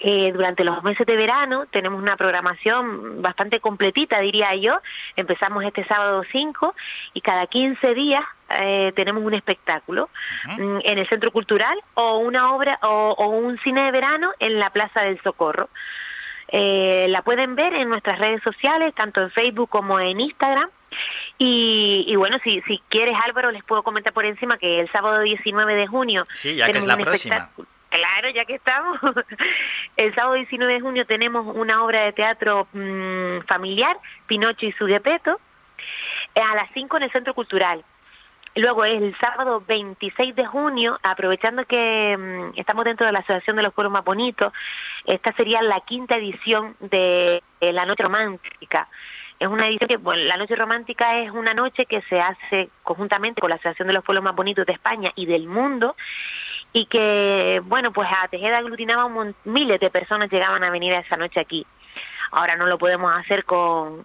Eh, 0.00 0.30
durante 0.32 0.62
los 0.62 0.82
meses 0.84 1.06
de 1.06 1.16
verano 1.16 1.66
tenemos 1.66 2.00
una 2.00 2.16
programación 2.16 3.20
bastante 3.20 3.60
completita, 3.60 4.20
diría 4.20 4.54
yo. 4.54 4.80
Empezamos 5.16 5.64
este 5.64 5.84
sábado 5.86 6.22
5 6.30 6.74
y 7.14 7.20
cada 7.20 7.46
15 7.46 7.94
días 7.94 8.22
eh, 8.60 8.92
tenemos 8.94 9.24
un 9.24 9.34
espectáculo 9.34 10.08
mm, 10.56 10.78
en 10.84 10.98
el 10.98 11.08
Centro 11.08 11.32
Cultural 11.32 11.76
o 11.94 12.18
una 12.18 12.54
obra 12.54 12.78
o, 12.82 13.14
o 13.18 13.28
un 13.28 13.58
cine 13.58 13.82
de 13.84 13.90
verano 13.90 14.30
en 14.38 14.58
la 14.58 14.70
Plaza 14.70 15.00
del 15.02 15.20
Socorro. 15.22 15.68
Eh, 16.50 17.06
la 17.10 17.22
pueden 17.22 17.54
ver 17.56 17.74
en 17.74 17.88
nuestras 17.88 18.18
redes 18.18 18.42
sociales, 18.42 18.94
tanto 18.94 19.20
en 19.20 19.30
Facebook 19.30 19.68
como 19.68 20.00
en 20.00 20.20
Instagram. 20.20 20.70
Y, 21.36 22.04
y 22.08 22.16
bueno, 22.16 22.38
si, 22.42 22.62
si 22.62 22.80
quieres 22.88 23.16
Álvaro, 23.22 23.50
les 23.50 23.62
puedo 23.62 23.82
comentar 23.82 24.12
por 24.12 24.24
encima 24.24 24.58
que 24.58 24.80
el 24.80 24.90
sábado 24.90 25.20
19 25.20 25.74
de 25.74 25.86
junio... 25.86 26.24
Sí, 26.32 26.56
ya 26.56 26.66
que 26.66 26.78
es 26.78 26.86
la 26.86 26.96
próxima. 26.96 27.50
Claro, 27.90 28.28
ya 28.30 28.44
que 28.44 28.54
estamos. 28.56 28.98
El 29.96 30.14
sábado 30.14 30.34
19 30.34 30.72
de 30.72 30.80
junio 30.80 31.06
tenemos 31.06 31.54
una 31.56 31.82
obra 31.82 32.02
de 32.04 32.12
teatro 32.12 32.68
mm, 32.72 33.40
familiar, 33.46 33.96
Pinocho 34.26 34.66
y 34.66 34.72
su 34.72 34.86
Gepeto, 34.86 35.40
eh, 36.34 36.40
a 36.40 36.54
las 36.54 36.70
5 36.74 36.96
en 36.98 37.02
el 37.04 37.12
Centro 37.12 37.34
Cultural. 37.34 37.84
Luego 38.54 38.84
es 38.84 39.00
el 39.00 39.16
sábado 39.18 39.62
26 39.66 40.34
de 40.34 40.46
junio, 40.46 40.98
aprovechando 41.02 41.64
que 41.64 42.16
mm, 42.16 42.58
estamos 42.58 42.84
dentro 42.84 43.06
de 43.06 43.12
la 43.12 43.20
Asociación 43.20 43.56
de 43.56 43.62
los 43.62 43.72
Pueblos 43.72 43.92
Más 43.92 44.04
Bonitos, 44.04 44.52
esta 45.04 45.32
sería 45.32 45.62
la 45.62 45.80
quinta 45.80 46.16
edición 46.16 46.76
de 46.80 47.42
eh, 47.60 47.72
la 47.72 47.86
Noche 47.86 48.02
Romántica. 48.02 48.88
Es 49.38 49.46
una 49.46 49.68
edición 49.68 49.88
que, 49.88 49.96
bueno, 49.96 50.24
la 50.24 50.36
Noche 50.36 50.56
Romántica 50.56 51.20
es 51.20 51.30
una 51.30 51.54
noche 51.54 51.86
que 51.86 52.02
se 52.02 52.20
hace 52.20 52.70
conjuntamente 52.82 53.40
con 53.40 53.50
la 53.50 53.56
Asociación 53.56 53.86
de 53.86 53.94
los 53.94 54.04
Pueblos 54.04 54.24
Más 54.24 54.34
Bonitos 54.34 54.66
de 54.66 54.72
España 54.72 55.12
y 55.14 55.26
del 55.26 55.46
mundo, 55.46 55.96
y 56.72 56.86
que, 56.86 57.60
bueno, 57.64 57.92
pues 57.92 58.08
a 58.10 58.28
Tejeda 58.28 58.58
aglutinaba 58.58 59.06
un 59.06 59.12
mon- 59.14 59.36
miles 59.44 59.80
de 59.80 59.90
personas 59.90 60.30
llegaban 60.30 60.62
a 60.64 60.70
venir 60.70 60.92
esa 60.92 61.16
noche 61.16 61.40
aquí. 61.40 61.66
Ahora 62.30 62.56
no 62.56 62.66
lo 62.66 62.76
podemos 62.78 63.12
hacer 63.16 63.44
con, 63.44 64.04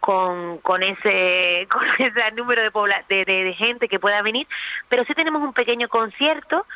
con, 0.00 0.58
con 0.58 0.82
ese 0.82 1.66
con 1.70 1.82
ese 1.98 2.30
número 2.36 2.62
de, 2.62 2.70
de, 3.08 3.24
de- 3.24 3.44
de 3.44 3.54
gente 3.54 3.88
que 3.88 3.98
pueda 3.98 4.22
venir, 4.22 4.46
pero 4.88 5.04
sí 5.04 5.14
tenemos 5.14 5.42
un 5.42 5.52
pequeño 5.52 5.88
concierto 5.88 6.66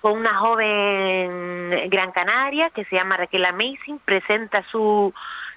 con 0.00 0.18
una 0.18 0.36
joven 0.36 1.88
gran 1.88 2.12
canaria 2.12 2.70
que 2.70 2.84
se 2.84 2.96
llama 2.96 3.16
Raquel 3.16 3.44
Amazing, 3.46 3.98
presenta 4.04 4.62
su, 4.70 5.12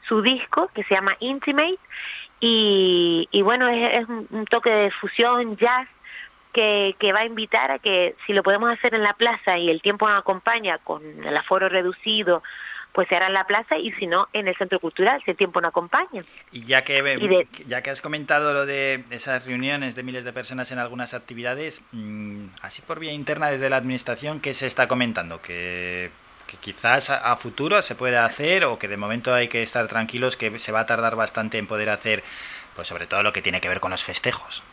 su 0.07 0.22
disco 0.22 0.69
que 0.73 0.84
se 0.85 0.95
llama 0.95 1.15
Intimate 1.19 1.77
y, 2.39 3.27
y 3.31 3.41
bueno, 3.41 3.68
es, 3.68 3.93
es 4.03 4.07
un 4.07 4.45
toque 4.49 4.69
de 4.69 4.91
fusión, 4.91 5.57
jazz, 5.57 5.88
que, 6.53 6.95
que 6.99 7.13
va 7.13 7.19
a 7.19 7.25
invitar 7.25 7.71
a 7.71 7.79
que 7.79 8.15
si 8.25 8.33
lo 8.33 8.43
podemos 8.43 8.71
hacer 8.71 8.93
en 8.95 9.03
la 9.03 9.13
plaza 9.13 9.57
y 9.57 9.69
el 9.69 9.81
tiempo 9.81 10.07
nos 10.09 10.19
acompaña 10.19 10.77
con 10.79 11.23
el 11.23 11.37
aforo 11.37 11.69
reducido, 11.69 12.41
pues 12.93 13.07
se 13.09 13.15
hará 13.15 13.27
en 13.27 13.33
la 13.33 13.45
plaza 13.45 13.77
y 13.77 13.91
si 13.91 14.07
no, 14.07 14.27
en 14.33 14.47
el 14.47 14.55
centro 14.57 14.79
cultural, 14.79 15.21
si 15.23 15.29
el 15.29 15.37
tiempo 15.37 15.61
no 15.61 15.67
acompaña. 15.67 16.23
Y 16.51 16.63
ya 16.63 16.83
que, 16.83 16.97
Y 16.97 17.27
de- 17.27 17.47
ya 17.67 17.83
que 17.83 17.91
has 17.91 18.01
comentado 18.01 18.53
lo 18.53 18.65
de 18.65 19.03
esas 19.11 19.45
reuniones 19.45 19.95
de 19.95 20.01
miles 20.01 20.23
de 20.23 20.33
personas 20.33 20.71
en 20.71 20.79
algunas 20.79 21.13
actividades, 21.13 21.83
mm, 21.91 22.45
así 22.63 22.81
por 22.81 22.99
vía 22.99 23.11
interna 23.11 23.51
desde 23.51 23.69
la 23.69 23.77
administración, 23.77 24.39
¿qué 24.39 24.55
se 24.55 24.65
está 24.65 24.87
comentando? 24.87 25.41
Que, 25.43 26.09
que 26.47 26.57
quizás 26.57 27.11
a, 27.11 27.31
a 27.31 27.35
futuro 27.35 27.81
se 27.83 27.93
pueda 27.93 28.25
hacer 28.25 28.65
o 28.65 28.79
que 28.79 28.87
de 28.87 28.97
momento 28.97 29.31
hay 29.31 29.47
que 29.47 29.61
estar 29.61 29.87
tranquilos 29.87 30.37
que 30.37 30.57
se 30.57 30.71
va 30.71 30.79
a 30.79 30.85
tardar 30.87 31.15
bastante 31.15 31.59
en 31.59 31.67
poder 31.67 31.89
hacer, 31.89 32.23
pues 32.75 32.87
sobre 32.87 33.05
todo 33.05 33.21
lo 33.21 33.31
que 33.31 33.43
tiene 33.43 33.61
que 33.61 33.69
ver 33.69 33.79
con 33.79 33.91
los 33.91 34.03
festejos. 34.03 34.63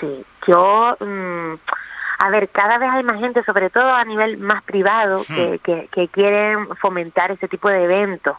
Sí, 0.00 0.24
yo, 0.46 0.96
mm, 1.00 1.54
a 2.18 2.30
ver, 2.30 2.48
cada 2.50 2.78
vez 2.78 2.88
hay 2.90 3.02
más 3.02 3.18
gente, 3.20 3.42
sobre 3.44 3.70
todo 3.70 3.92
a 3.92 4.04
nivel 4.04 4.36
más 4.38 4.62
privado, 4.62 5.24
que, 5.34 5.58
que, 5.62 5.88
que 5.92 6.08
quieren 6.08 6.68
fomentar 6.76 7.30
ese 7.30 7.48
tipo 7.48 7.68
de 7.68 7.84
eventos. 7.84 8.36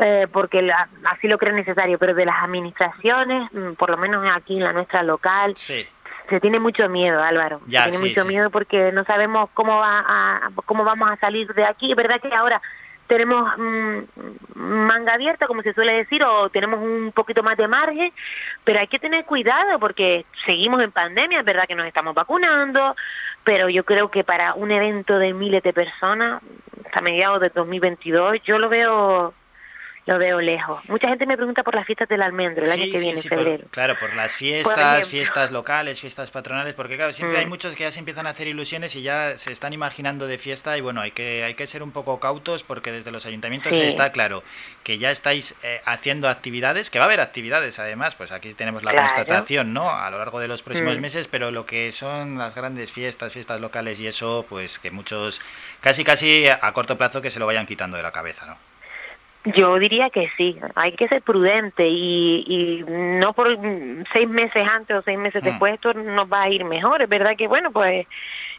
eh, 0.00 0.28
porque 0.32 0.62
la- 0.62 0.88
así 1.10 1.26
lo 1.26 1.38
creen 1.38 1.56
necesario, 1.56 1.98
pero 1.98 2.14
de 2.14 2.24
las 2.24 2.40
administraciones, 2.44 3.52
mm, 3.52 3.72
por 3.72 3.90
lo 3.90 3.96
menos 3.96 4.24
aquí 4.32 4.56
en 4.56 4.62
la 4.62 4.72
nuestra 4.72 5.02
local, 5.02 5.56
se 6.28 6.40
tiene 6.40 6.60
mucho 6.60 6.88
miedo, 6.88 7.20
Álvaro. 7.20 7.60
Ya, 7.66 7.84
se 7.84 7.90
tiene 7.90 8.04
sí, 8.04 8.10
mucho 8.10 8.24
miedo 8.24 8.50
porque 8.50 8.92
no 8.92 9.02
sabemos 9.04 9.50
cómo 9.54 9.76
va 9.78 10.04
a, 10.06 10.50
cómo 10.66 10.84
vamos 10.84 11.10
a 11.10 11.16
salir 11.16 11.52
de 11.52 11.64
aquí. 11.64 11.90
Es 11.90 11.96
verdad 11.96 12.20
que 12.20 12.32
ahora 12.32 12.62
tenemos 13.08 13.50
mm, 13.56 13.98
manga 14.54 15.14
abierta, 15.14 15.46
como 15.46 15.62
se 15.62 15.72
suele 15.72 15.94
decir, 15.94 16.22
o 16.22 16.50
tenemos 16.50 16.78
un 16.80 17.10
poquito 17.12 17.42
más 17.42 17.56
de 17.56 17.66
margen, 17.66 18.12
pero 18.62 18.78
hay 18.78 18.86
que 18.86 18.98
tener 18.98 19.24
cuidado 19.24 19.78
porque 19.80 20.24
seguimos 20.46 20.80
en 20.82 20.92
pandemia, 20.92 21.40
es 21.40 21.44
verdad 21.44 21.66
que 21.66 21.74
nos 21.74 21.86
estamos 21.86 22.14
vacunando, 22.14 22.94
pero 23.42 23.68
yo 23.68 23.84
creo 23.84 24.10
que 24.10 24.24
para 24.24 24.54
un 24.54 24.70
evento 24.70 25.18
de 25.18 25.32
miles 25.32 25.62
de 25.62 25.72
personas, 25.72 26.42
hasta 26.84 27.00
mediados 27.00 27.40
de 27.40 27.48
2022, 27.48 28.42
yo 28.44 28.58
lo 28.58 28.68
veo 28.68 29.34
lo 30.08 30.18
veo 30.18 30.40
lejos. 30.40 30.80
Mucha 30.88 31.06
gente 31.08 31.26
me 31.26 31.36
pregunta 31.36 31.62
por 31.62 31.74
las 31.74 31.84
fiestas 31.84 32.08
del 32.08 32.22
almendro 32.22 32.64
el 32.64 32.70
año 32.70 32.84
que 32.90 32.98
viene, 32.98 33.20
por- 33.20 33.28
febrero. 33.38 33.64
claro, 33.70 33.94
por 34.00 34.14
las 34.14 34.34
fiestas, 34.34 35.06
fiestas 35.06 35.50
locales, 35.50 36.00
fiestas 36.00 36.30
patronales, 36.30 36.72
porque 36.72 36.96
claro, 36.96 37.12
siempre 37.12 37.36
Mm. 37.36 37.40
hay 37.40 37.46
muchos 37.46 37.74
que 37.76 37.84
ya 37.84 37.92
se 37.92 37.98
empiezan 37.98 38.26
a 38.26 38.30
hacer 38.30 38.46
ilusiones 38.46 38.96
y 38.96 39.02
ya 39.02 39.36
se 39.36 39.52
están 39.52 39.74
imaginando 39.74 40.26
de 40.26 40.38
fiesta 40.38 40.78
y 40.78 40.80
bueno, 40.80 41.02
hay 41.02 41.10
que, 41.10 41.44
hay 41.44 41.52
que 41.52 41.66
ser 41.66 41.82
un 41.82 41.92
poco 41.92 42.18
cautos 42.20 42.62
porque 42.64 42.90
desde 42.90 43.10
los 43.10 43.26
ayuntamientos 43.26 43.70
Sí. 43.74 43.82
está 43.82 44.10
claro 44.10 44.42
que 44.82 44.96
ya 44.96 45.10
estáis 45.10 45.54
eh, 45.62 45.82
haciendo 45.84 46.30
actividades, 46.30 46.88
que 46.88 46.98
va 46.98 47.04
a 47.04 47.08
haber 47.08 47.20
actividades 47.20 47.78
además, 47.78 48.14
pues 48.14 48.32
aquí 48.32 48.54
tenemos 48.54 48.82
la 48.84 48.92
Claro. 48.92 49.08
constatación, 49.08 49.74
¿no? 49.74 49.90
A 49.90 50.08
lo 50.10 50.16
largo 50.18 50.40
de 50.40 50.48
los 50.48 50.62
próximos 50.62 50.96
Mm. 50.96 51.00
meses, 51.02 51.28
pero 51.28 51.50
lo 51.50 51.66
que 51.66 51.92
son 51.92 52.38
las 52.38 52.54
grandes 52.54 52.92
fiestas, 52.92 53.32
fiestas 53.34 53.60
locales 53.60 54.00
y 54.00 54.06
eso, 54.06 54.46
pues 54.48 54.78
que 54.78 54.90
muchos, 54.90 55.42
casi 55.82 56.02
casi 56.02 56.48
a 56.48 56.72
corto 56.72 56.96
plazo 56.96 57.20
que 57.20 57.30
se 57.30 57.38
lo 57.38 57.44
vayan 57.46 57.66
quitando 57.66 57.98
de 57.98 58.02
la 58.02 58.10
cabeza, 58.12 58.46
¿no? 58.46 58.56
Yo 59.54 59.78
diría 59.78 60.10
que 60.10 60.30
sí, 60.36 60.58
hay 60.74 60.92
que 60.92 61.08
ser 61.08 61.22
prudente 61.22 61.86
y, 61.86 62.44
y 62.46 62.84
no 62.86 63.32
por 63.32 63.56
seis 64.12 64.28
meses 64.28 64.66
antes 64.68 64.96
o 64.96 65.02
seis 65.02 65.18
meses 65.18 65.42
Mm. 65.42 65.44
después 65.44 65.74
esto 65.74 65.94
nos 65.94 66.30
va 66.30 66.42
a 66.42 66.48
ir 66.48 66.64
mejor. 66.64 67.02
Es 67.02 67.08
verdad 67.08 67.36
que, 67.36 67.48
bueno, 67.48 67.70
pues 67.70 68.06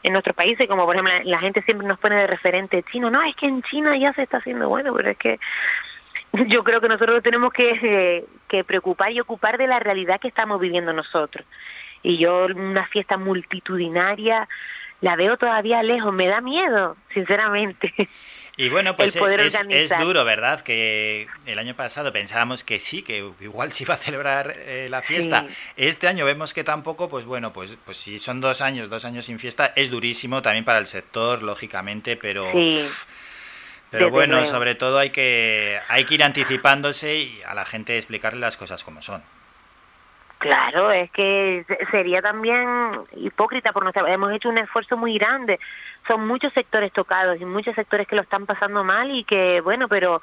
en 0.03 0.13
nuestros 0.13 0.35
países, 0.35 0.67
como 0.67 0.85
por 0.85 0.95
ejemplo 0.95 1.13
la, 1.23 1.39
gente 1.39 1.61
siempre 1.63 1.87
nos 1.87 1.99
pone 1.99 2.15
de 2.15 2.27
referente 2.27 2.83
chino, 2.91 3.09
no, 3.09 3.21
es 3.23 3.35
que 3.35 3.47
en 3.47 3.61
China 3.63 3.97
ya 3.97 4.13
se 4.13 4.23
está 4.23 4.37
haciendo 4.37 4.69
bueno, 4.69 4.93
pero 4.95 5.09
es 5.09 5.17
que 5.17 5.39
yo 6.47 6.63
creo 6.63 6.81
que 6.81 6.89
nosotros 6.89 7.21
tenemos 7.23 7.51
que, 7.53 8.25
que 8.47 8.63
preocupar 8.63 9.11
y 9.11 9.19
ocupar 9.19 9.57
de 9.57 9.67
la 9.67 9.79
realidad 9.79 10.19
que 10.19 10.27
estamos 10.27 10.59
viviendo 10.59 10.93
nosotros. 10.93 11.45
Y 12.01 12.17
yo 12.17 12.45
una 12.45 12.85
fiesta 12.87 13.17
multitudinaria 13.17 14.47
la 15.01 15.15
veo 15.15 15.37
todavía 15.37 15.81
lejos, 15.83 16.13
me 16.13 16.27
da 16.27 16.41
miedo, 16.41 16.97
sinceramente. 17.13 17.93
Y 18.59 18.67
bueno, 18.67 18.93
pues 18.97 19.15
es, 19.15 19.89
duro, 20.01 20.25
¿verdad? 20.25 20.59
Que 20.59 21.27
el 21.45 21.59
año 21.59 21.77
pasado 21.77 22.11
pensábamos 22.11 22.65
que 22.65 22.81
sí, 22.81 23.03
que 23.03 23.31
igual 23.39 23.71
se 23.71 23.85
iba 23.85 23.93
a 23.93 23.97
celebrar 23.97 24.53
eh, 24.53 24.87
la 24.89 25.01
fiesta. 25.01 25.45
Sí. 25.47 25.55
Este 25.77 26.09
año 26.09 26.25
vemos 26.25 26.53
que 26.53 26.65
tampoco, 26.65 27.07
pues 27.07 27.23
bueno, 27.23 27.53
pues, 27.53 27.77
pues 27.85 27.95
si 27.95 28.19
son 28.19 28.41
dos 28.41 28.59
años, 28.59 28.89
dos 28.89 29.05
años 29.05 29.27
sin 29.27 29.39
fiesta, 29.39 29.71
es 29.77 29.89
durísimo 29.89 30.41
también 30.41 30.65
para 30.65 30.79
el 30.79 30.87
sector, 30.87 31.41
lógicamente, 31.41 32.17
pero... 32.17 32.51
Sí. 32.51 32.85
Pero 33.91 34.05
desde 34.05 34.11
bueno, 34.11 34.33
luego. 34.35 34.51
sobre 34.51 34.75
todo 34.75 34.99
hay 34.99 35.11
que, 35.11 35.79
hay 35.87 36.03
que 36.03 36.15
ir 36.15 36.23
anticipándose 36.23 37.15
y 37.15 37.41
a 37.47 37.55
la 37.55 37.63
gente 37.63 37.97
explicarle 37.97 38.41
las 38.41 38.57
cosas 38.57 38.83
como 38.83 39.01
son. 39.01 39.23
Claro, 40.39 40.89
es 40.91 41.11
que 41.11 41.65
se- 41.67 41.85
sería 41.91 42.21
también 42.21 42.65
hipócrita 43.17 43.73
por 43.73 43.83
nuestra 43.83 44.09
hemos 44.13 44.31
hecho 44.31 44.47
un 44.49 44.57
esfuerzo 44.57 44.95
muy 44.95 45.17
grande. 45.17 45.59
Son 46.07 46.25
muchos 46.27 46.53
sectores 46.53 46.93
tocados 46.93 47.41
y 47.41 47.45
muchos 47.45 47.75
sectores 47.75 48.07
que 48.07 48.15
lo 48.15 48.21
están 48.21 48.45
pasando 48.45 48.85
mal 48.85 49.11
y 49.11 49.25
que 49.25 49.59
bueno, 49.61 49.89
pero 49.89 50.21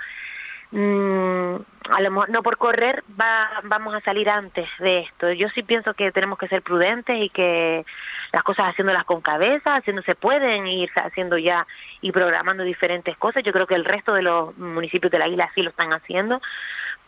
mm, 0.72 1.56
a 1.90 2.00
lo 2.00 2.10
mejor 2.10 2.30
no 2.30 2.42
por 2.42 2.58
correr 2.58 3.04
va, 3.20 3.60
vamos 3.64 3.94
a 3.94 4.00
salir 4.00 4.30
antes 4.30 4.68
de 4.78 5.00
esto. 5.00 5.32
Yo 5.32 5.48
sí 5.50 5.62
pienso 5.62 5.94
que 5.94 6.12
tenemos 6.12 6.38
que 6.38 6.48
ser 6.48 6.62
prudentes 6.62 7.16
y 7.22 7.28
que 7.30 7.84
las 8.32 8.42
cosas 8.42 8.68
haciéndolas 8.70 9.04
con 9.04 9.20
cabeza, 9.20 9.76
haciéndose 9.76 10.14
pueden 10.14 10.66
ir 10.66 10.90
haciendo 10.96 11.38
ya 11.38 11.66
y 12.00 12.12
programando 12.12 12.64
diferentes 12.64 13.16
cosas. 13.18 13.42
Yo 13.44 13.52
creo 13.52 13.66
que 13.66 13.74
el 13.76 13.84
resto 13.84 14.14
de 14.14 14.22
los 14.22 14.56
municipios 14.58 15.12
de 15.12 15.18
la 15.18 15.28
isla 15.28 15.50
sí 15.54 15.62
lo 15.62 15.70
están 15.70 15.92
haciendo, 15.92 16.40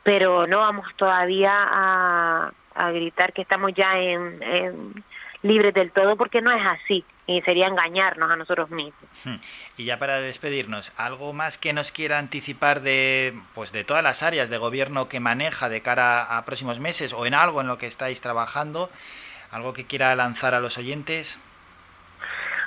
pero 0.03 0.47
no 0.47 0.59
vamos 0.59 0.87
todavía 0.97 1.53
a, 1.55 2.53
a 2.79 2.91
gritar 2.91 3.33
que 3.33 3.43
estamos 3.43 3.73
ya 3.75 3.99
en, 3.99 4.43
en 4.43 5.05
libres 5.43 5.75
del 5.75 5.91
todo 5.93 6.17
porque 6.17 6.41
no 6.41 6.51
es 6.53 6.65
así 6.65 7.05
y 7.27 7.43
sería 7.43 7.67
engañarnos 7.67 8.31
a 8.31 8.37
nosotros 8.37 8.71
mismos. 8.71 9.03
Hmm. 9.25 9.37
Y 9.77 9.85
ya 9.85 9.99
para 9.99 10.21
despedirnos, 10.21 10.93
algo 10.97 11.33
más 11.33 11.59
que 11.59 11.73
nos 11.73 11.93
quiera 11.93 12.19
anticipar 12.19 12.81
de 12.81 13.39
pues 13.55 13.73
de 13.73 13.85
todas 13.85 14.03
las 14.03 14.23
áreas 14.23 14.49
de 14.49 14.59
gobierno 14.59 15.09
que 15.09 15.21
maneja 15.21 15.69
de 15.69 15.83
cara 15.83 16.39
a 16.39 16.45
próximos 16.45 16.81
meses 16.81 17.13
o 17.13 17.27
en 17.27 17.35
algo 17.35 17.61
en 17.61 17.67
lo 17.67 17.79
que 17.79 17.87
estáis 17.87 18.21
trabajando, 18.21 18.91
algo 19.51 19.75
que 19.75 19.85
quiera 19.85 20.15
lanzar 20.17 20.55
a 20.55 20.61
los 20.61 20.79
oyentes. 20.79 21.39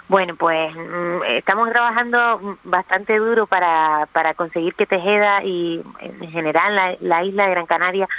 Bueno, 0.08 0.36
pues 0.36 0.76
mm, 0.76 1.24
estamos 1.28 1.70
trabajando 1.70 2.58
bastante 2.64 3.18
duro 3.18 3.48
para, 3.48 4.08
para 4.12 4.34
conseguir 4.34 4.76
que 4.76 4.86
Tejeda 4.86 5.44
y 5.44 5.82
en 6.00 6.32
general 6.32 6.76
la, 6.76 6.98
la 7.00 7.24
isla 7.24 7.46
de 7.46 7.52
Gran 7.52 7.66
Canaria 7.66 8.10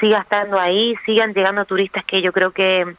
siga 0.00 0.20
estando 0.20 0.58
ahí, 0.58 0.96
sigan 1.06 1.34
llegando 1.34 1.64
turistas 1.64 2.04
que 2.04 2.22
yo 2.22 2.32
creo 2.32 2.50
que, 2.50 2.96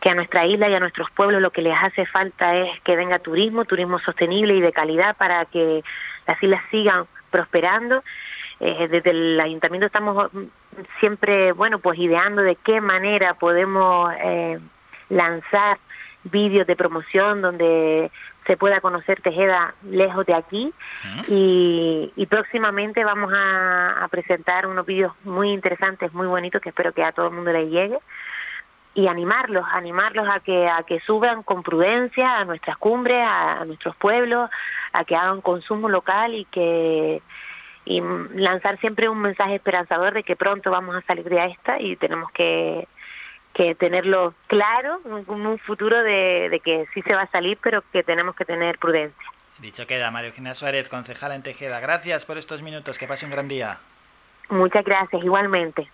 que 0.00 0.10
a 0.10 0.14
nuestra 0.14 0.46
isla 0.46 0.68
y 0.68 0.74
a 0.74 0.80
nuestros 0.80 1.10
pueblos 1.10 1.42
lo 1.42 1.50
que 1.50 1.62
les 1.62 1.76
hace 1.76 2.06
falta 2.06 2.56
es 2.56 2.80
que 2.82 2.94
venga 2.94 3.18
turismo, 3.18 3.64
turismo 3.64 3.98
sostenible 3.98 4.54
y 4.54 4.60
de 4.60 4.72
calidad 4.72 5.16
para 5.16 5.44
que 5.46 5.82
las 6.26 6.42
islas 6.42 6.62
sigan 6.70 7.06
prosperando. 7.30 8.04
Eh, 8.60 8.88
desde 8.88 9.10
el 9.10 9.40
ayuntamiento 9.40 9.86
estamos 9.86 10.32
mm, 10.32 10.44
siempre, 11.00 11.52
bueno, 11.52 11.78
pues 11.78 11.98
ideando 11.98 12.42
de 12.42 12.56
qué 12.56 12.80
manera 12.80 13.34
podemos 13.34 14.12
eh, 14.20 14.58
lanzar 15.08 15.78
vídeos 16.24 16.66
de 16.66 16.76
promoción 16.76 17.40
donde 17.40 18.10
se 18.48 18.56
pueda 18.56 18.80
conocer 18.80 19.20
Tejeda 19.20 19.74
lejos 19.82 20.26
de 20.26 20.34
aquí. 20.34 20.72
Y, 21.28 22.10
y 22.16 22.26
próximamente 22.26 23.04
vamos 23.04 23.30
a, 23.32 24.02
a 24.02 24.08
presentar 24.08 24.66
unos 24.66 24.86
vídeos 24.86 25.12
muy 25.22 25.52
interesantes, 25.52 26.12
muy 26.14 26.26
bonitos 26.26 26.60
que 26.62 26.70
espero 26.70 26.92
que 26.92 27.04
a 27.04 27.12
todo 27.12 27.28
el 27.28 27.34
mundo 27.34 27.52
le 27.52 27.68
llegue. 27.68 27.98
Y 28.94 29.06
animarlos, 29.06 29.64
animarlos 29.70 30.26
a 30.28 30.40
que 30.40 30.66
a 30.66 30.82
que 30.82 30.98
suban 31.00 31.42
con 31.42 31.62
prudencia 31.62 32.38
a 32.38 32.44
nuestras 32.46 32.78
cumbres, 32.78 33.20
a, 33.20 33.60
a 33.60 33.64
nuestros 33.66 33.94
pueblos, 33.96 34.50
a 34.92 35.04
que 35.04 35.14
hagan 35.14 35.42
consumo 35.42 35.88
local 35.90 36.34
y 36.34 36.46
que 36.46 37.22
y 37.84 38.02
lanzar 38.34 38.78
siempre 38.80 39.08
un 39.08 39.18
mensaje 39.18 39.56
esperanzador 39.56 40.14
de 40.14 40.22
que 40.22 40.36
pronto 40.36 40.70
vamos 40.70 40.96
a 40.96 41.02
salir 41.02 41.24
de 41.24 41.44
esta 41.46 41.80
y 41.80 41.96
tenemos 41.96 42.30
que 42.32 42.88
que 43.58 43.74
tenerlo 43.74 44.34
claro, 44.46 45.00
un, 45.02 45.28
un 45.28 45.58
futuro 45.58 46.00
de, 46.04 46.48
de 46.48 46.60
que 46.60 46.86
sí 46.94 47.02
se 47.02 47.12
va 47.12 47.22
a 47.22 47.30
salir, 47.30 47.58
pero 47.60 47.82
que 47.92 48.04
tenemos 48.04 48.36
que 48.36 48.44
tener 48.44 48.78
prudencia. 48.78 49.32
Dicho 49.58 49.84
queda, 49.84 50.12
María 50.12 50.28
Eugenia 50.28 50.54
Suárez, 50.54 50.88
concejala 50.88 51.34
en 51.34 51.42
Tejeda. 51.42 51.80
Gracias 51.80 52.24
por 52.24 52.38
estos 52.38 52.62
minutos, 52.62 52.98
que 52.98 53.08
pase 53.08 53.24
un 53.26 53.32
gran 53.32 53.48
día. 53.48 53.80
Muchas 54.48 54.84
gracias, 54.84 55.24
igualmente. 55.24 55.90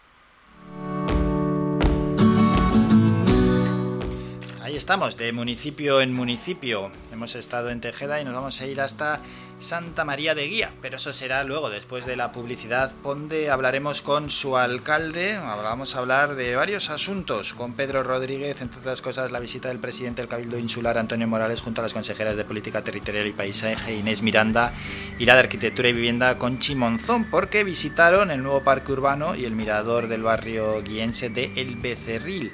Ahí 4.62 4.76
estamos, 4.76 5.16
de 5.16 5.32
municipio 5.32 6.02
en 6.02 6.14
municipio. 6.14 6.90
Hemos 7.14 7.34
estado 7.34 7.70
en 7.70 7.80
Tejeda 7.80 8.20
y 8.20 8.24
nos 8.24 8.34
vamos 8.34 8.60
a 8.60 8.66
ir 8.66 8.78
hasta 8.82 9.20
Santa 9.58 10.04
María 10.04 10.34
de 10.34 10.46
Guía, 10.46 10.70
pero 10.82 10.98
eso 10.98 11.12
será 11.12 11.42
luego, 11.44 11.70
después 11.70 12.04
de 12.04 12.16
la 12.16 12.32
publicidad, 12.32 12.92
donde 13.02 13.50
hablaremos 13.50 14.02
con 14.02 14.28
su 14.28 14.56
alcalde. 14.56 15.38
Vamos 15.38 15.94
a 15.94 16.00
hablar 16.00 16.34
de 16.34 16.54
varios 16.56 16.90
asuntos 16.90 17.54
con 17.54 17.72
Pedro 17.72 18.02
Rodríguez, 18.02 18.60
entre 18.60 18.80
otras 18.80 19.00
cosas, 19.00 19.30
la 19.30 19.40
visita 19.40 19.68
del 19.68 19.78
presidente 19.78 20.22
del 20.22 20.28
Cabildo 20.28 20.58
Insular, 20.58 20.98
Antonio 20.98 21.26
Morales, 21.26 21.60
junto 21.60 21.80
a 21.80 21.84
las 21.84 21.94
consejeras 21.94 22.36
de 22.36 22.44
Política 22.44 22.82
Territorial 22.82 23.26
y 23.26 23.32
Paisaje, 23.32 23.94
Inés 23.94 24.22
Miranda, 24.22 24.72
y 25.18 25.24
la 25.24 25.34
de 25.34 25.40
Arquitectura 25.40 25.88
y 25.88 25.92
Vivienda, 25.92 26.36
Conchi 26.36 26.74
Monzón, 26.74 27.30
porque 27.30 27.64
visitaron 27.64 28.30
el 28.30 28.42
nuevo 28.42 28.62
parque 28.62 28.92
urbano 28.92 29.34
y 29.34 29.44
el 29.44 29.54
mirador 29.54 30.08
del 30.08 30.22
barrio 30.22 30.82
guiense 30.82 31.30
de 31.30 31.52
El 31.56 31.76
Becerril 31.76 32.52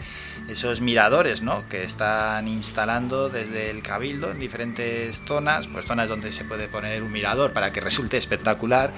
esos 0.49 0.81
miradores 0.81 1.43
¿no? 1.43 1.69
que 1.69 1.83
están 1.83 2.49
instalando 2.49 3.29
desde 3.29 3.71
el 3.71 3.83
Cabildo 3.83 4.31
en 4.31 4.41
diferentes 4.41 5.23
zonas, 5.25 5.67
pues 5.67 5.87
zonas 5.87 6.09
donde 6.09 6.33
se 6.33 6.45
puede 6.45 6.69
poner 6.69 7.03
un 7.03 7.13
mirador 7.13 7.53
para 7.53 7.73
que 7.73 7.81
resulte 7.81 8.17
espectacular 8.17 8.93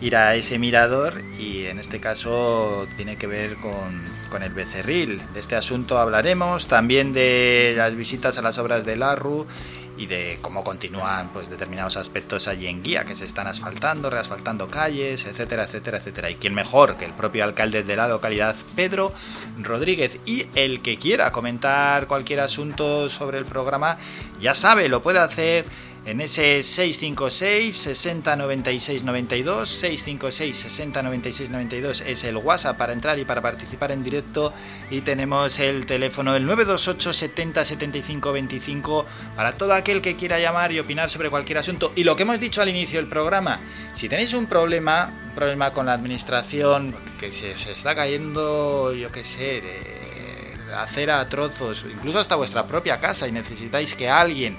ir 0.00 0.16
a 0.16 0.34
ese 0.34 0.58
mirador 0.58 1.22
y 1.38 1.64
en 1.64 1.78
este 1.78 2.00
caso 2.00 2.86
tiene 2.96 3.16
que 3.16 3.26
ver 3.26 3.56
con, 3.56 4.04
con 4.30 4.42
el 4.42 4.52
becerril. 4.52 5.20
De 5.32 5.40
este 5.40 5.56
asunto 5.56 5.98
hablaremos, 5.98 6.66
también 6.66 7.12
de 7.12 7.74
las 7.76 7.94
visitas 7.96 8.38
a 8.38 8.42
las 8.42 8.58
obras 8.58 8.84
del 8.84 9.02
ARRU 9.02 9.46
y 9.96 10.06
de 10.06 10.38
cómo 10.40 10.64
continúan 10.64 11.30
pues 11.32 11.48
determinados 11.48 11.96
aspectos 11.96 12.48
allí 12.48 12.66
en 12.66 12.82
guía 12.82 13.04
que 13.04 13.16
se 13.16 13.24
están 13.24 13.46
asfaltando, 13.46 14.10
reasfaltando 14.10 14.68
calles, 14.68 15.26
etcétera, 15.26 15.64
etcétera, 15.64 15.98
etcétera. 15.98 16.30
Y 16.30 16.34
quién 16.36 16.54
mejor 16.54 16.96
que 16.96 17.04
el 17.04 17.12
propio 17.12 17.44
alcalde 17.44 17.82
de 17.82 17.96
la 17.96 18.08
localidad, 18.08 18.56
Pedro 18.74 19.12
Rodríguez. 19.58 20.18
Y 20.26 20.46
el 20.54 20.82
que 20.82 20.98
quiera 20.98 21.32
comentar 21.32 22.06
cualquier 22.06 22.40
asunto 22.40 23.08
sobre 23.10 23.38
el 23.38 23.44
programa, 23.44 23.98
ya 24.40 24.54
sabe, 24.54 24.88
lo 24.88 25.02
puede 25.02 25.18
hacer 25.18 25.64
en 26.06 26.20
ese 26.20 26.62
656 26.62 27.76
60 27.76 28.36
96 28.36 29.04
92 29.04 29.70
656 29.70 30.56
60 30.56 31.02
96 31.02 31.50
92 31.50 32.00
es 32.02 32.24
el 32.24 32.36
WhatsApp 32.36 32.76
para 32.76 32.92
entrar 32.92 33.18
y 33.18 33.24
para 33.24 33.40
participar 33.40 33.92
en 33.92 34.04
directo. 34.04 34.52
Y 34.90 35.00
tenemos 35.00 35.58
el 35.60 35.86
teléfono 35.86 36.36
el 36.36 36.44
928 36.46 37.12
70 37.12 37.64
75 37.64 38.32
25 38.32 39.06
para 39.34 39.52
todo 39.52 39.72
aquel 39.72 40.02
que 40.02 40.16
quiera 40.16 40.38
llamar 40.38 40.72
y 40.72 40.78
opinar 40.78 41.08
sobre 41.08 41.30
cualquier 41.30 41.58
asunto. 41.58 41.92
Y 41.96 42.04
lo 42.04 42.16
que 42.16 42.24
hemos 42.24 42.38
dicho 42.38 42.60
al 42.60 42.68
inicio 42.68 43.00
del 43.00 43.08
programa 43.08 43.60
si 43.94 44.08
tenéis 44.08 44.34
un 44.34 44.46
problema 44.46 45.12
un 45.28 45.34
problema 45.34 45.72
con 45.72 45.86
la 45.86 45.94
administración 45.94 46.94
que 47.18 47.32
se, 47.32 47.52
está 47.52 47.94
cayendo 47.94 48.92
yo 48.92 49.10
qué 49.10 49.24
sé 49.24 49.60
de 49.60 50.04
acera 50.74 51.20
a 51.20 51.28
trozos, 51.28 51.86
incluso 51.90 52.18
hasta 52.18 52.34
vuestra 52.34 52.66
propia 52.66 53.00
casa 53.00 53.28
y 53.28 53.32
necesitáis 53.32 53.94
que 53.94 54.08
alguien 54.08 54.56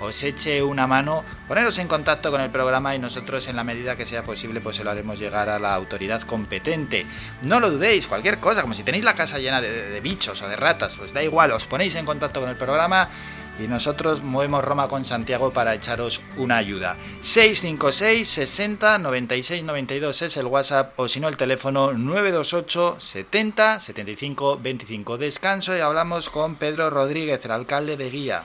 os 0.00 0.22
eche 0.22 0.62
una 0.62 0.86
mano, 0.86 1.24
poneros 1.48 1.78
en 1.78 1.88
contacto 1.88 2.30
con 2.30 2.40
el 2.40 2.50
programa 2.50 2.94
y 2.94 2.98
nosotros 2.98 3.48
en 3.48 3.56
la 3.56 3.64
medida 3.64 3.96
que 3.96 4.06
sea 4.06 4.24
posible 4.24 4.60
pues 4.60 4.76
se 4.76 4.84
lo 4.84 4.90
haremos 4.90 5.18
llegar 5.18 5.48
a 5.48 5.58
la 5.58 5.74
autoridad 5.74 6.22
competente. 6.22 7.06
No 7.42 7.60
lo 7.60 7.70
dudéis, 7.70 8.06
cualquier 8.06 8.38
cosa, 8.38 8.62
como 8.62 8.74
si 8.74 8.82
tenéis 8.82 9.04
la 9.04 9.14
casa 9.14 9.38
llena 9.38 9.60
de, 9.60 9.90
de 9.90 10.00
bichos 10.00 10.42
o 10.42 10.48
de 10.48 10.56
ratas, 10.56 10.96
pues 10.96 11.12
da 11.12 11.22
igual, 11.22 11.52
os 11.52 11.66
ponéis 11.66 11.94
en 11.96 12.04
contacto 12.06 12.40
con 12.40 12.50
el 12.50 12.56
programa 12.56 13.08
y 13.58 13.68
nosotros 13.68 14.22
movemos 14.22 14.64
Roma 14.64 14.88
con 14.88 15.04
Santiago 15.04 15.52
para 15.52 15.74
echaros 15.74 16.20
una 16.36 16.56
ayuda. 16.56 16.96
656 17.22 18.28
60 18.28 18.98
96 18.98 19.64
92 19.64 20.22
es 20.22 20.36
el 20.36 20.46
WhatsApp 20.46 20.98
o 20.98 21.08
si 21.08 21.20
no 21.20 21.28
el 21.28 21.36
teléfono 21.36 21.92
928 21.92 22.96
70 22.98 23.80
75 23.80 24.58
25. 24.62 25.18
Descanso 25.18 25.76
y 25.76 25.80
hablamos 25.80 26.30
con 26.30 26.56
Pedro 26.56 26.90
Rodríguez, 26.90 27.44
el 27.44 27.50
alcalde 27.50 27.96
de 27.96 28.10
Guía. 28.10 28.44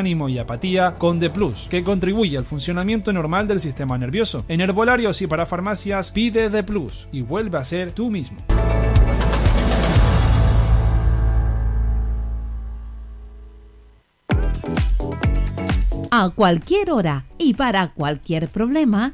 y 0.07 0.39
apatía 0.39 0.95
con 0.97 1.19
D 1.19 1.31
que 1.69 1.83
contribuye 1.83 2.37
al 2.37 2.45
funcionamiento 2.45 3.13
normal 3.13 3.47
del 3.47 3.59
sistema 3.59 3.97
nervioso. 3.97 4.45
En 4.47 4.61
herbolarios 4.61 5.21
y 5.21 5.27
para 5.27 5.45
farmacias 5.45 6.11
pide 6.11 6.49
D 6.49 6.65
y 7.11 7.21
vuelve 7.21 7.57
a 7.57 7.63
ser 7.63 7.91
tú 7.91 8.09
mismo. 8.09 8.37
A 16.13 16.29
cualquier 16.29 16.91
hora 16.91 17.23
y 17.37 17.53
para 17.53 17.93
cualquier 17.93 18.49
problema, 18.49 19.13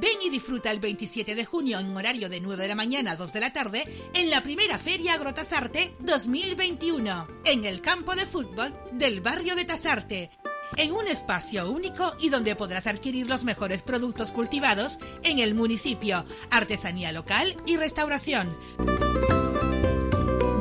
Ven 0.00 0.22
y 0.24 0.30
disfruta 0.30 0.70
el 0.70 0.80
27 0.80 1.34
de 1.34 1.44
junio 1.44 1.78
en 1.78 1.94
horario 1.94 2.30
de 2.30 2.40
9 2.40 2.62
de 2.62 2.68
la 2.68 2.74
mañana 2.74 3.12
a 3.12 3.16
2 3.16 3.34
de 3.34 3.40
la 3.40 3.52
tarde 3.52 3.84
en 4.14 4.30
la 4.30 4.42
primera 4.42 4.78
Feria 4.78 5.12
Agrotasarte 5.12 5.94
2021 5.98 7.28
en 7.44 7.66
el 7.66 7.82
campo 7.82 8.16
de 8.16 8.24
fútbol 8.24 8.72
del 8.92 9.20
barrio 9.20 9.54
de 9.56 9.66
Tasarte. 9.66 10.30
En 10.78 10.92
un 10.92 11.06
espacio 11.06 11.70
único 11.70 12.14
y 12.18 12.30
donde 12.30 12.56
podrás 12.56 12.86
adquirir 12.86 13.28
los 13.28 13.44
mejores 13.44 13.82
productos 13.82 14.30
cultivados 14.30 14.98
en 15.22 15.38
el 15.38 15.54
municipio, 15.54 16.24
artesanía 16.50 17.12
local 17.12 17.54
y 17.66 17.76
restauración. 17.76 18.56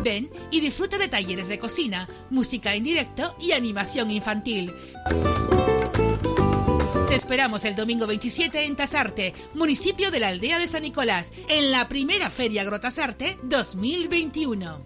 Ven 0.03 0.29
y 0.51 0.59
disfruta 0.59 0.97
de 0.97 1.07
talleres 1.07 1.47
de 1.47 1.59
cocina, 1.59 2.09
música 2.29 2.73
en 2.73 2.83
directo 2.83 3.37
y 3.39 3.53
animación 3.53 4.11
infantil. 4.11 4.73
Te 7.09 7.15
esperamos 7.15 7.65
el 7.65 7.75
domingo 7.75 8.05
27 8.05 8.65
en 8.65 8.75
Tasarte, 8.75 9.33
municipio 9.55 10.11
de 10.11 10.19
la 10.19 10.27
aldea 10.27 10.59
de 10.59 10.67
San 10.67 10.83
Nicolás, 10.83 11.31
en 11.47 11.71
la 11.71 11.89
primera 11.89 12.29
Feria 12.29 12.61
Agrotasarte 12.61 13.39
2021. 13.41 14.85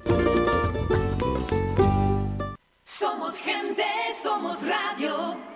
Somos 2.85 3.35
gente, 3.35 3.83
somos 4.21 4.59
radio. 4.61 5.52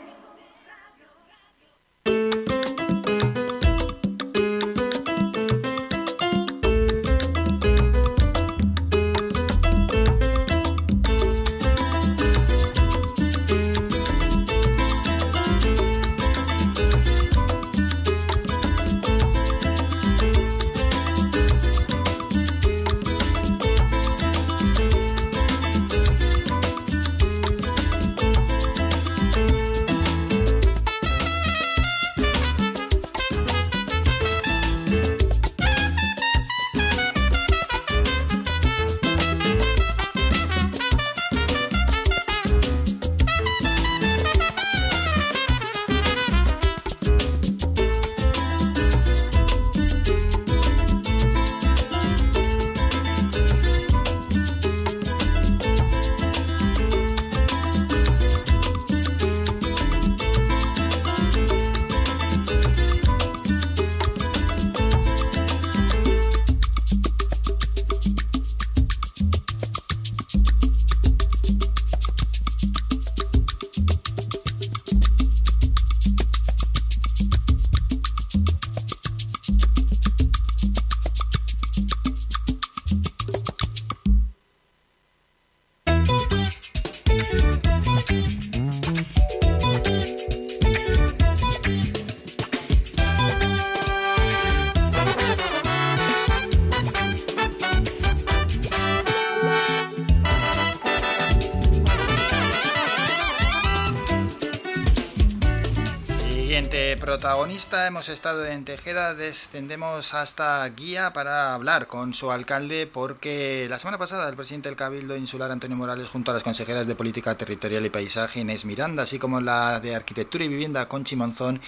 Protagonista 107.18 107.88
hemos 107.88 108.10
estado 108.10 108.45
en 108.45 108.64
Tejeda, 108.64 109.15
descendemos 109.15 110.14
hasta 110.14 110.69
Guía 110.69 111.14
para 111.14 111.56
hablar 111.56 111.88
con 111.88 112.14
su 112.14 112.30
alcalde 112.30 112.85
porque 112.85 113.65
la 113.72 113.80
semana 113.80 113.98
pasada 113.98 114.30
el 114.30 114.35
presidente 114.35 114.69
del 114.69 114.76
Cabildo 114.76 115.18
Insular 115.18 115.49
Antonio 115.49 115.76
Morales 115.76 116.10
junto 116.10 116.30
a 116.30 116.35
las 116.35 116.44
consejeras 116.44 116.85
de 116.85 116.94
Política 116.94 117.34
Territorial 117.34 117.84
y 117.84 117.89
Paisaje 117.89 118.41
Inés 118.41 118.65
Miranda, 118.65 119.02
así 119.02 119.18
como 119.18 119.41
la 119.41 119.80
de 119.80 119.95
Arquitectura 119.95 120.45
y 120.45 120.48
Vivienda 120.48 120.88
Conchi 120.88 121.15
Monzón, 121.15 121.60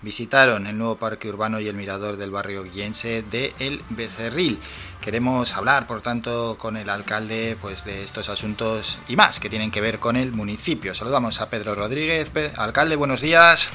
visitaron 0.00 0.66
el 0.66 0.78
nuevo 0.78 0.96
parque 0.96 1.28
urbano 1.28 1.60
y 1.60 1.68
el 1.68 1.76
mirador 1.76 2.16
del 2.16 2.30
barrio 2.30 2.64
guiense 2.64 3.22
de 3.24 3.52
El 3.58 3.82
Becerril. 3.90 4.58
Queremos 5.02 5.54
hablar, 5.54 5.86
por 5.86 6.00
tanto, 6.00 6.56
con 6.58 6.78
el 6.78 6.88
alcalde 6.88 7.58
pues, 7.60 7.84
de 7.84 8.02
estos 8.02 8.30
asuntos 8.30 9.00
y 9.06 9.16
más 9.16 9.38
que 9.38 9.50
tienen 9.50 9.70
que 9.70 9.82
ver 9.82 9.98
con 9.98 10.16
el 10.16 10.32
municipio. 10.32 10.94
Saludamos 10.94 11.42
a 11.42 11.50
Pedro 11.50 11.74
Rodríguez. 11.74 12.30
Alcalde, 12.56 12.96
buenos 12.96 13.20
días. 13.20 13.70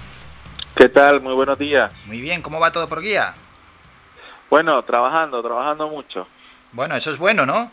¿Qué 0.76 0.88
tal? 0.90 1.22
Muy 1.22 1.34
buenos 1.34 1.60
días. 1.60 1.92
Muy 2.06 2.22
bien, 2.22 2.42
¿cómo 2.42 2.60
va 2.60 2.72
todo 2.72 2.88
por 2.88 3.02
guía? 3.02 3.34
Bueno, 4.50 4.82
trabajando, 4.84 5.42
trabajando 5.42 5.88
mucho. 5.90 6.28
Bueno, 6.72 6.96
eso 6.96 7.12
es 7.12 7.18
bueno, 7.18 7.46
¿no? 7.46 7.72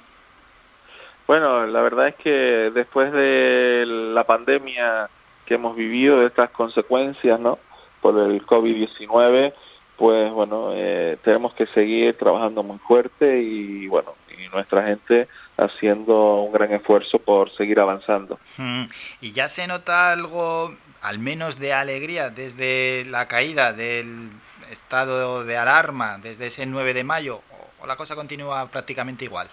Bueno, 1.27 1.67
la 1.67 1.83
verdad 1.83 2.09
es 2.09 2.17
que 2.17 2.31
después 2.75 3.13
de 3.13 3.85
la 3.87 4.25
pandemia 4.25 5.09
que 5.45 5.55
hemos 5.55 5.77
vivido, 5.77 6.21
de 6.21 6.27
estas 6.27 6.51
consecuencias, 6.51 7.39
¿no? 7.39 7.59
Por 8.01 8.19
el 8.19 8.45
COVID-19, 8.45 9.53
pues 9.97 10.33
bueno, 10.33 10.71
eh, 10.75 11.17
tenemos 11.25 11.55
que 11.55 11.67
seguir 11.69 12.17
trabajando 12.19 12.63
muy 12.63 12.79
fuerte 12.79 13.41
y 13.41 13.87
bueno, 13.89 14.15
y 14.31 14.49
nuestra 14.49 14.85
gente 14.85 15.29
haciendo 15.57 16.43
un 16.43 16.53
gran 16.53 16.73
esfuerzo 16.73 17.19
por 17.19 17.55
seguir 17.57 17.81
avanzando. 17.81 18.39
Mm, 18.59 18.85
¿Y 19.21 19.33
ya 19.33 19.49
se 19.49 19.67
nota 19.67 20.13
algo, 20.13 20.75
al 21.03 21.19
menos 21.19 21.59
de 21.59 21.73
alegría, 21.73 22.31
desde 22.31 23.05
la 23.07 23.27
caída 23.29 23.73
del 23.73 24.31
estado 24.71 25.45
de 25.45 25.57
alarma, 25.57 26.19
desde 26.19 26.47
ese 26.47 26.67
9 26.67 26.95
de 26.95 27.05
mayo? 27.05 27.37
¿O- 27.51 27.85
¿O 27.85 27.87
la 27.87 27.97
cosa 27.97 28.15
continúa 28.15 28.67
prácticamente 28.71 29.25
igual? 29.25 29.49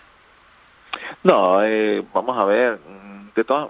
No, 1.23 1.63
eh, 1.63 2.03
vamos 2.13 2.37
a 2.37 2.45
ver, 2.45 2.79
de 3.35 3.43
todas, 3.43 3.69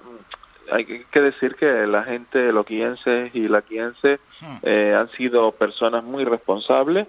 hay 0.71 0.85
que- 0.85 1.05
que 1.11 1.21
decir 1.21 1.55
que 1.55 1.65
la 1.87 2.03
gente, 2.03 2.51
los 2.51 2.65
quienses 2.65 3.33
y 3.35 3.47
la 3.47 3.61
quiense 3.61 4.19
eh, 4.63 4.95
han 4.97 5.09
sido 5.11 5.51
personas 5.51 6.03
muy 6.03 6.23
responsables 6.25 7.07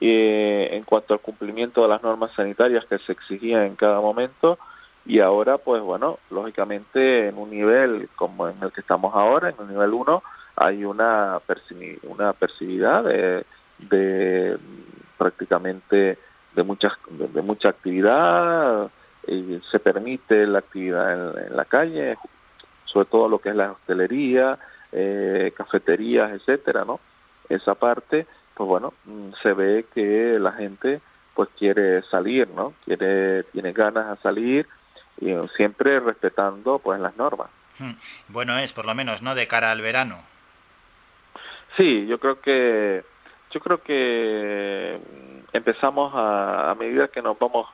eh, 0.00 0.68
en 0.72 0.84
cuanto 0.84 1.12
al 1.14 1.20
cumplimiento 1.20 1.82
de 1.82 1.88
las 1.88 2.02
normas 2.02 2.30
sanitarias 2.34 2.84
que 2.86 2.98
se 3.00 3.12
exigían 3.12 3.62
en 3.64 3.76
cada 3.76 4.00
momento 4.00 4.58
y 5.06 5.20
ahora, 5.20 5.58
pues 5.58 5.82
bueno, 5.82 6.18
lógicamente 6.30 7.28
en 7.28 7.38
un 7.38 7.50
nivel 7.50 8.08
como 8.16 8.48
en 8.48 8.62
el 8.62 8.70
que 8.72 8.80
estamos 8.80 9.14
ahora, 9.14 9.48
en 9.50 9.56
el 9.60 9.68
nivel 9.68 9.92
1, 9.94 10.22
hay 10.56 10.84
una, 10.84 11.38
percibi- 11.46 11.98
una 12.02 12.32
percibidad 12.32 13.04
de, 13.04 13.44
de 13.78 14.58
prácticamente 15.16 16.18
de, 16.54 16.62
muchas, 16.62 16.92
de, 17.10 17.28
de 17.28 17.42
mucha 17.42 17.68
actividad, 17.70 18.90
y 19.26 19.60
se 19.70 19.78
permite 19.78 20.46
la 20.46 20.58
actividad 20.60 21.12
en, 21.36 21.46
en 21.46 21.56
la 21.56 21.64
calle, 21.64 22.16
sobre 22.86 23.06
todo 23.06 23.28
lo 23.28 23.38
que 23.38 23.50
es 23.50 23.56
la 23.56 23.72
hostelería, 23.72 24.58
eh, 24.92 25.52
cafeterías, 25.56 26.32
etcétera, 26.32 26.84
¿no? 26.84 27.00
Esa 27.48 27.74
parte, 27.74 28.26
pues 28.54 28.68
bueno, 28.68 28.92
mm, 29.04 29.30
se 29.42 29.52
ve 29.52 29.86
que 29.94 30.38
la 30.40 30.52
gente 30.52 31.00
pues 31.34 31.48
quiere 31.58 32.02
salir, 32.10 32.48
¿no? 32.48 32.72
Quiere, 32.84 33.44
tiene 33.44 33.72
ganas 33.72 34.10
de 34.10 34.22
salir 34.22 34.66
y 35.20 35.30
eh, 35.30 35.40
siempre 35.56 36.00
respetando 36.00 36.78
pues 36.78 37.00
las 37.00 37.16
normas. 37.16 37.48
Mm, 37.78 37.92
Bueno 38.28 38.58
es, 38.58 38.72
por 38.72 38.86
lo 38.86 38.94
menos, 38.94 39.22
¿no? 39.22 39.34
De 39.34 39.46
cara 39.46 39.70
al 39.70 39.80
verano. 39.80 40.18
Sí, 41.76 42.06
yo 42.06 42.18
creo 42.18 42.40
que 42.40 43.04
yo 43.50 43.60
creo 43.60 43.82
que 43.82 44.98
mm, 44.98 45.56
empezamos 45.56 46.12
a, 46.14 46.70
a 46.70 46.74
medida 46.74 47.08
que 47.08 47.22
nos 47.22 47.38
vamos 47.38 47.66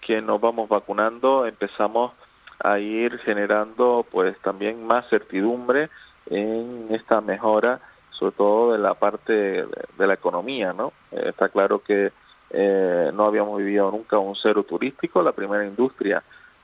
que 0.00 0.20
nos 0.20 0.40
vamos 0.40 0.68
vacunando, 0.68 1.46
empezamos 1.46 2.12
a 2.58 2.78
ir 2.78 3.18
generando 3.20 4.04
pues 4.10 4.36
también 4.40 4.84
más 4.84 5.08
certidumbre 5.08 5.90
en 6.26 6.88
esta 6.90 7.20
mejora, 7.20 7.80
sobre 8.10 8.32
todo 8.32 8.72
de 8.72 8.78
la 8.78 8.94
parte 8.94 9.32
de, 9.32 9.66
de 9.98 10.06
la 10.06 10.14
economía, 10.14 10.72
¿no? 10.72 10.92
Eh, 11.12 11.26
está 11.28 11.48
claro 11.48 11.82
que 11.82 12.12
eh, 12.50 13.10
no 13.14 13.24
habíamos 13.26 13.58
vivido 13.58 13.90
nunca 13.90 14.18
un 14.18 14.36
cero 14.36 14.64
turístico, 14.64 15.22
la 15.22 15.32
primera 15.32 15.64
industria 15.64 16.22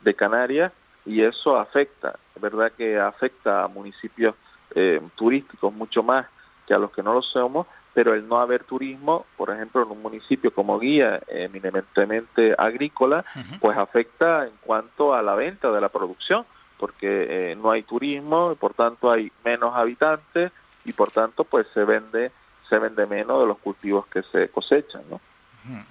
de 0.08 0.14
Canarias, 0.14 0.72
y 1.04 1.22
eso 1.22 1.58
afecta, 1.58 2.18
es 2.34 2.42
verdad 2.42 2.72
que 2.76 2.98
afecta 2.98 3.64
a 3.64 3.68
municipios 3.68 4.34
eh, 4.74 5.00
turísticos 5.16 5.72
mucho 5.72 6.02
más 6.02 6.26
que 6.66 6.74
a 6.74 6.78
los 6.78 6.90
que 6.92 7.02
no 7.02 7.12
lo 7.12 7.22
somos, 7.22 7.66
pero 7.94 8.14
el 8.14 8.26
no 8.28 8.38
haber 8.38 8.64
turismo, 8.64 9.26
por 9.36 9.50
ejemplo, 9.50 9.82
en 9.82 9.90
un 9.90 10.02
municipio 10.02 10.50
como 10.52 10.78
Guía, 10.78 11.20
eminentemente 11.28 12.54
agrícola, 12.56 13.24
pues 13.60 13.76
afecta 13.76 14.44
en 14.46 14.52
cuanto 14.60 15.14
a 15.14 15.22
la 15.22 15.34
venta 15.34 15.70
de 15.70 15.80
la 15.80 15.88
producción, 15.88 16.46
porque 16.78 17.50
eh, 17.52 17.56
no 17.56 17.70
hay 17.70 17.82
turismo 17.82 18.52
y 18.52 18.54
por 18.54 18.72
tanto 18.74 19.10
hay 19.10 19.32
menos 19.44 19.74
habitantes 19.74 20.52
y 20.84 20.92
por 20.92 21.10
tanto 21.10 21.44
pues 21.44 21.66
se 21.74 21.84
vende 21.84 22.30
se 22.68 22.78
vende 22.78 23.06
menos 23.06 23.40
de 23.40 23.46
los 23.46 23.58
cultivos 23.58 24.06
que 24.06 24.22
se 24.22 24.48
cosechan, 24.50 25.02
¿no? 25.10 25.20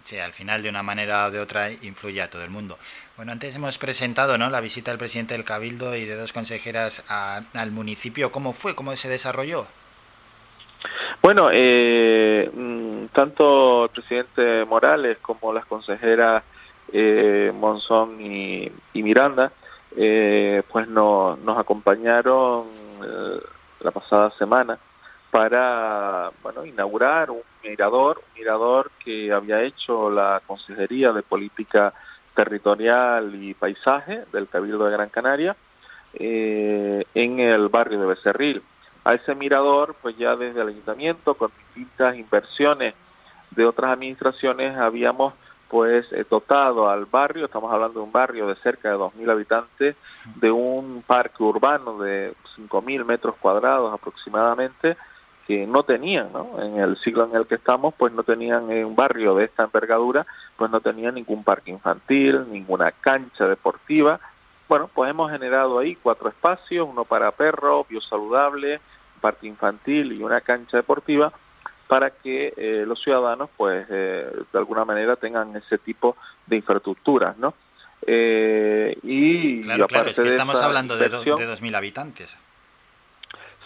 Sí, 0.04 0.18
al 0.18 0.34
final 0.34 0.64
de 0.64 0.70
una 0.70 0.82
manera 0.82 1.26
o 1.28 1.32
de 1.32 1.40
otra 1.40 1.70
influye 1.72 2.22
a 2.22 2.30
todo 2.30 2.44
el 2.44 2.50
mundo. 2.50 2.78
Bueno, 3.16 3.32
antes 3.32 3.56
hemos 3.56 3.78
presentado 3.78 4.38
¿no? 4.38 4.50
la 4.50 4.60
visita 4.62 4.90
del 4.92 4.98
presidente 4.98 5.34
del 5.36 5.44
Cabildo 5.44 5.96
y 5.96 6.06
de 6.06 6.16
dos 6.16 6.34
consejeras 6.34 7.04
a- 7.10 7.42
al 7.54 7.72
municipio. 7.72 8.32
¿Cómo 8.32 8.54
fue? 8.54 8.74
¿Cómo 8.76 8.96
se 8.96 9.08
desarrolló? 9.10 9.68
Bueno, 11.22 11.50
eh, 11.52 12.50
mm, 12.54 13.06
tanto 13.14 13.86
el 13.86 13.90
presidente 13.92 14.66
Morales 14.66 15.18
como 15.22 15.52
las 15.54 15.66
consejeras 15.66 16.44
eh, 16.94 17.52
Monzón 17.54 18.22
y, 18.22 18.72
y 18.94 19.04
Miranda, 19.04 19.52
eh, 19.96 20.64
pues 20.70 20.88
no- 20.88 21.36
nos 21.44 21.58
acompañaron 21.60 22.66
eh, 23.04 23.40
la 23.82 23.92
pasada 23.92 24.32
semana 24.40 24.78
para 25.38 26.32
bueno 26.42 26.66
inaugurar 26.66 27.30
un 27.30 27.44
mirador, 27.64 28.18
un 28.18 28.40
mirador 28.40 28.90
que 29.06 29.32
había 29.32 29.62
hecho 29.62 30.10
la 30.10 30.42
Consejería 30.48 31.14
de 31.14 31.22
Política 31.22 31.94
Territorial 32.34 33.36
y 33.36 33.54
Paisaje 33.54 34.24
del 34.34 34.48
Cabildo 34.48 34.86
de 34.86 34.94
Gran 34.94 35.10
Canaria 35.10 35.56
eh, 36.16 37.06
en 37.14 37.40
el 37.40 37.70
barrio 37.70 38.00
de 38.00 38.08
Becerril. 38.08 38.64
A 39.04 39.14
ese 39.14 39.36
mirador, 39.36 39.96
pues 40.02 40.18
ya 40.18 40.36
desde 40.36 40.60
el 40.60 40.70
ayuntamiento, 40.70 41.36
con 41.36 41.52
distintas 41.68 42.18
inversiones 42.18 42.96
de 43.52 43.64
otras 43.64 43.92
administraciones, 43.92 44.76
habíamos 44.76 45.36
pues 45.70 46.12
eh, 46.14 46.26
dotado 46.28 46.90
al 46.90 47.06
barrio, 47.06 47.46
estamos 47.46 47.72
hablando 47.72 48.00
de 48.00 48.06
un 48.08 48.12
barrio 48.12 48.48
de 48.48 48.56
cerca 48.56 48.90
de 48.90 48.96
2.000 48.96 49.30
habitantes, 49.30 49.96
de 50.36 50.50
un 50.50 51.04
parque 51.06 51.44
urbano 51.44 52.00
de 52.00 52.34
5.000 52.58 53.06
metros 53.06 53.36
cuadrados 53.40 53.94
aproximadamente, 53.94 54.98
que 55.48 55.66
no 55.66 55.84
tenían, 55.84 56.32
¿no? 56.34 56.62
En 56.62 56.78
el 56.78 56.98
siglo 56.98 57.24
en 57.24 57.34
el 57.36 57.48
que 57.48 57.56
estamos, 57.56 57.94
pues 57.98 58.12
no 58.12 58.24
tenían 58.24 58.70
en 58.70 58.86
un 58.86 58.96
barrio 58.96 59.34
de 59.36 59.46
esta 59.46 59.64
envergadura, 59.64 60.26
pues 60.58 60.70
no 60.70 60.82
tenían 60.82 61.16
ningún 61.16 61.44
parque 61.46 61.72
infantil, 61.72 62.46
ninguna 62.52 62.92
cancha 62.92 63.48
deportiva. 63.48 64.20
Bueno, 64.68 64.90
pues 64.94 65.10
hemos 65.10 65.32
generado 65.32 65.80
ahí 65.80 65.96
cuatro 65.96 66.28
espacios, 66.28 66.86
uno 66.90 67.06
para 67.06 67.32
perros, 67.32 67.88
biosaludable, 67.88 68.82
parque 69.22 69.48
infantil 69.48 70.12
y 70.12 70.22
una 70.22 70.42
cancha 70.42 70.76
deportiva, 70.76 71.32
para 71.88 72.10
que 72.10 72.54
eh, 72.58 72.84
los 72.86 73.02
ciudadanos, 73.02 73.50
pues, 73.56 73.88
eh, 73.90 74.30
de 74.52 74.60
alguna 74.60 74.84
manera 74.84 75.16
tengan 75.16 75.56
ese 75.56 75.78
tipo 75.78 76.18
de 76.46 76.58
infraestructuras, 76.58 77.38
¿no? 77.38 77.54
Eh, 78.06 78.98
y 79.04 79.62
Claro, 79.64 79.86
y 79.86 79.88
claro, 79.88 80.06
es 80.10 80.16
que 80.16 80.22
estamos 80.30 80.56
hablando 80.66 80.98
de, 80.98 81.10
do- 81.10 81.24
de 81.38 81.46
2.000 81.48 81.76
habitantes. 81.76 82.38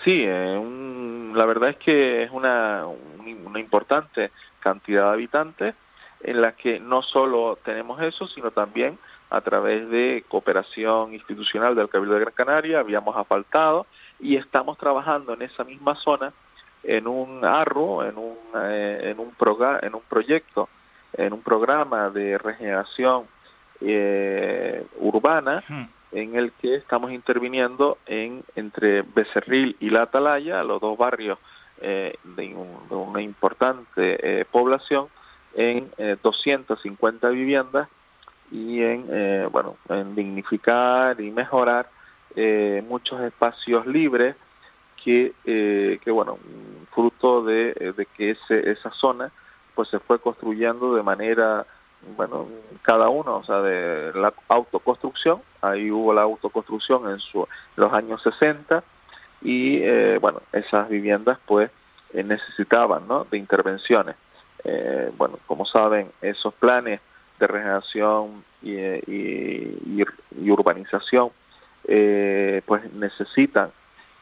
Sí, 0.03 0.23
eh, 0.25 0.57
un- 0.57 1.33
la 1.35 1.45
verdad 1.45 1.69
es 1.69 1.77
que 1.77 2.23
es 2.23 2.31
una, 2.31 2.85
un- 2.87 3.45
una 3.45 3.59
importante 3.59 4.31
cantidad 4.59 5.05
de 5.07 5.13
habitantes 5.13 5.75
en 6.21 6.41
la 6.41 6.51
que 6.53 6.79
no 6.79 7.01
solo 7.01 7.57
tenemos 7.63 8.01
eso, 8.01 8.27
sino 8.27 8.51
también 8.51 8.97
a 9.29 9.41
través 9.41 9.89
de 9.89 10.23
cooperación 10.27 11.13
institucional 11.13 11.73
del 11.75 11.89
Cabildo 11.89 12.15
de 12.15 12.21
Gran 12.21 12.33
Canaria, 12.33 12.79
habíamos 12.79 13.15
asfaltado 13.15 13.85
y 14.19 14.35
estamos 14.35 14.77
trabajando 14.77 15.33
en 15.33 15.41
esa 15.43 15.63
misma 15.63 15.95
zona 15.95 16.31
en 16.83 17.07
un 17.07 17.45
ARRO, 17.45 18.03
en 18.03 18.17
un, 18.17 18.35
eh, 18.55 19.11
en 19.11 19.19
un, 19.19 19.33
en 19.81 19.95
un 19.95 20.01
proyecto, 20.01 20.67
en 21.13 21.33
un 21.33 21.41
programa 21.41 22.09
de 22.09 22.37
regeneración 22.37 23.25
eh, 23.79 24.85
urbana 24.99 25.61
en 26.11 26.35
el 26.35 26.51
que 26.53 26.75
estamos 26.75 27.11
interviniendo 27.11 27.97
en 28.05 28.43
entre 28.55 29.01
Becerril 29.03 29.75
y 29.79 29.89
La 29.89 30.03
Atalaya, 30.03 30.63
los 30.63 30.81
dos 30.81 30.97
barrios 30.97 31.39
eh, 31.81 32.15
de, 32.23 32.53
un- 32.53 32.89
de 32.89 32.95
una 32.95 33.21
importante 33.21 34.41
eh, 34.41 34.45
población, 34.45 35.07
en 35.55 35.89
eh, 35.97 36.17
250 36.21 37.29
viviendas 37.29 37.87
y 38.51 38.81
en 38.81 39.05
eh, 39.09 39.47
bueno 39.51 39.77
en 39.89 40.15
dignificar 40.15 41.19
y 41.19 41.31
mejorar 41.31 41.89
eh, 42.35 42.83
muchos 42.87 43.19
espacios 43.21 43.85
libres 43.87 44.35
que, 45.03 45.33
eh, 45.45 45.99
que 46.03 46.11
bueno 46.11 46.37
fruto 46.93 47.43
de, 47.43 47.69
eh, 47.79 47.93
de 47.95 48.05
que 48.05 48.31
ese, 48.31 48.69
esa 48.71 48.91
zona 48.91 49.31
pues 49.75 49.89
se 49.89 49.99
fue 49.99 50.19
construyendo 50.19 50.93
de 50.95 51.03
manera 51.03 51.65
bueno, 52.15 52.47
cada 52.81 53.09
uno, 53.09 53.37
o 53.37 53.43
sea, 53.43 53.61
de 53.61 54.11
la 54.13 54.33
autoconstrucción, 54.47 55.41
ahí 55.61 55.91
hubo 55.91 56.13
la 56.13 56.23
autoconstrucción 56.23 57.09
en, 57.09 57.19
su, 57.19 57.47
los 57.75 57.93
años 57.93 58.21
60 58.23 58.83
y, 59.41 59.77
eh, 59.81 60.17
bueno, 60.19 60.41
esas 60.51 60.89
viviendas 60.89 61.37
pues 61.45 61.69
eh, 62.13 62.23
necesitaban, 62.23 63.07
¿no?, 63.07 63.25
de 63.29 63.37
intervenciones. 63.37 64.15
Eh, 64.63 65.11
bueno, 65.17 65.39
como 65.47 65.65
saben, 65.65 66.11
esos 66.21 66.53
planes 66.55 66.99
de 67.39 67.47
regeneración 67.47 68.43
y, 68.61 68.75
y, 68.75 70.05
y 70.39 70.51
urbanización 70.51 71.31
pues 72.65 72.93
necesitan 72.93 73.71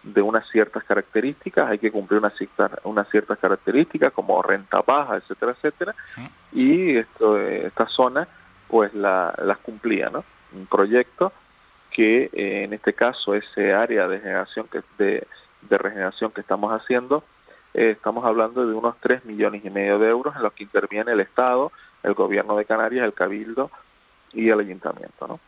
de 0.03 0.21
unas 0.21 0.47
ciertas 0.49 0.83
características, 0.83 1.69
hay 1.69 1.77
que 1.77 1.91
cumplir 1.91 2.19
unas 2.19 2.35
ciertas, 2.37 2.71
unas 2.83 3.09
ciertas 3.09 3.37
características 3.37 4.13
como 4.13 4.41
renta 4.41 4.81
baja, 4.81 5.17
etcétera, 5.17 5.51
etcétera, 5.51 5.95
y 6.51 6.97
esto, 6.97 7.39
esta 7.39 7.87
zona 7.87 8.27
pues 8.67 8.93
la, 8.93 9.33
las 9.43 9.57
cumplía, 9.57 10.09
¿no? 10.09 10.23
Un 10.53 10.67
proyecto 10.67 11.33
que 11.91 12.29
eh, 12.31 12.63
en 12.63 12.73
este 12.73 12.93
caso 12.93 13.33
ese 13.33 13.73
área 13.73 14.07
de 14.07 14.19
generación 14.19 14.67
que 14.71 14.81
de, 14.97 15.27
de 15.61 15.77
regeneración 15.77 16.31
que 16.31 16.41
estamos 16.41 16.71
haciendo, 16.71 17.23
eh, 17.73 17.91
estamos 17.91 18.23
hablando 18.25 18.65
de 18.65 18.73
unos 18.73 18.95
3 19.01 19.25
millones 19.25 19.65
y 19.65 19.69
medio 19.69 19.99
de 19.99 20.09
euros 20.09 20.35
en 20.35 20.43
los 20.43 20.53
que 20.53 20.63
interviene 20.63 21.11
el 21.11 21.19
Estado, 21.19 21.71
el 22.03 22.13
Gobierno 22.13 22.55
de 22.55 22.65
Canarias, 22.65 23.05
el 23.05 23.13
Cabildo 23.13 23.69
y 24.33 24.49
el 24.49 24.59
Ayuntamiento, 24.59 25.27
¿no? 25.27 25.39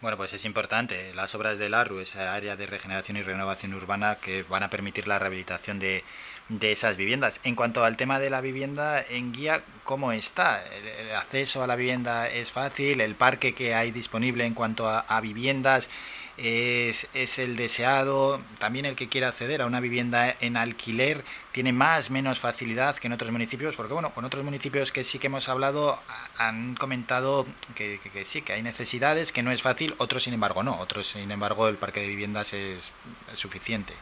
Bueno, 0.00 0.16
pues 0.16 0.32
es 0.32 0.44
importante. 0.44 1.12
Las 1.14 1.34
obras 1.34 1.58
del 1.58 1.74
ARU, 1.74 1.98
esa 1.98 2.32
área 2.32 2.54
de 2.54 2.66
regeneración 2.66 3.16
y 3.16 3.22
renovación 3.22 3.74
urbana, 3.74 4.14
que 4.14 4.44
van 4.44 4.62
a 4.62 4.70
permitir 4.70 5.08
la 5.08 5.18
rehabilitación 5.18 5.80
de, 5.80 6.04
de 6.48 6.72
esas 6.72 6.96
viviendas. 6.96 7.40
En 7.44 7.54
cuanto 7.54 7.84
al 7.84 7.96
tema 7.96 8.18
de 8.18 8.30
la 8.30 8.40
vivienda 8.40 9.02
en 9.02 9.32
guía, 9.32 9.62
¿cómo 9.84 10.12
está? 10.12 10.62
¿El, 10.66 11.14
acceso 11.14 11.62
a 11.62 11.66
la 11.66 11.76
vivienda 11.76 12.28
es 12.28 12.52
fácil? 12.52 13.00
¿El 13.00 13.14
parque 13.14 13.54
que 13.54 13.74
hay 13.74 13.90
disponible 13.90 14.44
en 14.44 14.54
cuanto 14.54 14.88
a, 14.88 15.20
viviendas 15.20 15.90
es, 16.38 17.08
es, 17.12 17.38
el 17.38 17.56
deseado? 17.56 18.40
También 18.58 18.86
el 18.86 18.96
que 18.96 19.08
quiera 19.08 19.28
acceder 19.28 19.60
a 19.60 19.66
una 19.66 19.80
vivienda 19.80 20.34
en 20.40 20.56
alquiler 20.56 21.22
tiene 21.52 21.72
más, 21.72 22.10
menos 22.10 22.40
facilidad 22.40 22.96
que 22.96 23.08
en 23.08 23.12
otros 23.12 23.30
municipios, 23.30 23.76
porque 23.76 23.92
bueno, 23.92 24.14
con 24.14 24.24
otros 24.24 24.42
municipios 24.42 24.90
que 24.90 25.04
sí 25.04 25.18
que 25.18 25.26
hemos 25.26 25.50
hablado 25.50 26.00
han 26.38 26.76
comentado 26.76 27.46
que, 27.74 28.00
que, 28.02 28.10
que 28.10 28.24
sí, 28.24 28.40
que 28.40 28.54
hay 28.54 28.62
necesidades, 28.62 29.32
que 29.32 29.42
no 29.42 29.50
es 29.50 29.60
fácil, 29.60 29.94
otros 29.98 30.22
sin 30.22 30.34
embargo 30.34 30.62
no, 30.62 30.78
otros 30.80 31.08
sin 31.08 31.30
embargo 31.30 31.68
el 31.68 31.76
parque 31.76 32.00
de 32.00 32.08
viviendas 32.08 32.54
es 32.54 32.92
suficiente. 33.34 33.92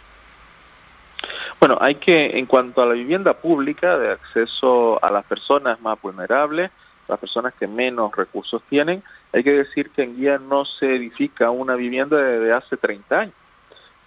Bueno, 1.59 1.79
hay 1.81 1.97
que, 1.97 2.39
en 2.39 2.47
cuanto 2.47 2.83
a 2.83 2.87
la 2.87 2.95
vivienda 2.95 3.35
pública, 3.35 3.99
de 3.99 4.13
acceso 4.13 5.03
a 5.03 5.11
las 5.11 5.25
personas 5.25 5.81
más 5.81 6.01
vulnerables, 6.01 6.71
las 7.09 7.19
personas 7.19 7.55
que 7.55 7.67
menos 7.67 8.15
recursos 8.15 8.63
tienen, 8.69 9.03
hay 9.33 9.45
que 9.45 9.53
decir 9.53 9.91
que 9.91 10.03
en 10.03 10.17
Guía 10.17 10.39
no 10.39 10.65
se 10.65 10.97
edifica 10.97 11.51
una 11.51 11.75
vivienda 11.77 12.17
desde 12.17 12.53
hace 12.53 12.77
30 12.77 13.19
años. 13.19 13.35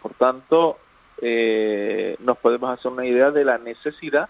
Por 0.01 0.13
tanto, 0.13 0.77
eh, 1.21 2.15
nos 2.19 2.37
podemos 2.37 2.69
hacer 2.69 2.91
una 2.91 3.05
idea 3.05 3.31
de 3.31 3.43
la 3.43 3.57
necesidad 3.57 4.29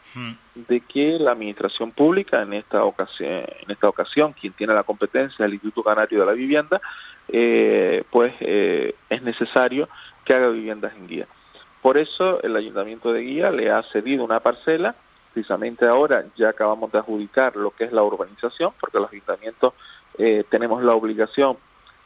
de 0.56 0.80
que 0.82 1.20
la 1.20 1.32
administración 1.32 1.92
pública, 1.92 2.42
en 2.42 2.54
esta 2.54 2.84
ocasión, 2.84 3.30
en 3.30 3.72
esta 3.72 3.88
ocasión 3.88 4.34
quien 4.34 4.54
tiene 4.54 4.74
la 4.74 4.84
competencia, 4.84 5.46
el 5.46 5.54
Instituto 5.54 5.84
Canario 5.84 6.22
de 6.22 6.26
la 6.26 6.34
Vivienda, 6.34 6.82
eh, 7.28 8.04
pues 8.10 8.34
eh, 8.40 8.96
es 9.10 9.22
necesario 9.22 9.88
que 10.26 10.34
haga 10.34 10.50
viviendas 10.50 10.94
en 10.96 11.08
Guía. 11.08 11.28
Por 11.82 11.98
eso 11.98 12.42
el 12.44 12.56
Ayuntamiento 12.56 13.14
de 13.14 13.22
Guía 13.22 13.52
le 13.52 13.72
ha 13.72 13.84
cedido 13.84 14.24
una 14.24 14.42
parcela, 14.42 14.96
precisamente 15.34 15.88
ahora 15.88 16.26
ya 16.36 16.50
acabamos 16.50 16.92
de 16.92 17.00
adjudicar 17.00 17.56
lo 17.56 17.72
que 17.72 17.86
es 17.86 17.94
la 17.94 18.04
urbanización, 18.04 18.74
porque 18.80 19.00
los 19.00 19.12
ayuntamientos 19.12 19.74
eh, 20.18 20.44
tenemos 20.50 20.84
la 20.84 20.94
obligación 20.94 21.58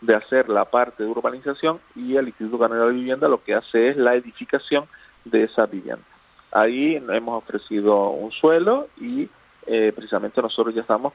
de 0.01 0.15
hacer 0.15 0.49
la 0.49 0.65
parte 0.65 1.03
de 1.03 1.09
urbanización 1.09 1.79
y 1.95 2.17
el 2.17 2.27
Instituto 2.27 2.59
Canario 2.59 2.87
de 2.87 2.93
Vivienda 2.93 3.27
lo 3.27 3.41
que 3.43 3.55
hace 3.55 3.89
es 3.89 3.97
la 3.97 4.15
edificación 4.15 4.85
de 5.25 5.43
esa 5.45 5.65
vivienda. 5.65 6.03
Ahí 6.51 6.95
hemos 6.95 7.43
ofrecido 7.43 8.09
un 8.09 8.31
suelo 8.31 8.87
y 8.97 9.29
eh, 9.65 9.91
precisamente 9.95 10.41
nosotros 10.41 10.75
ya 10.75 10.81
estamos, 10.81 11.13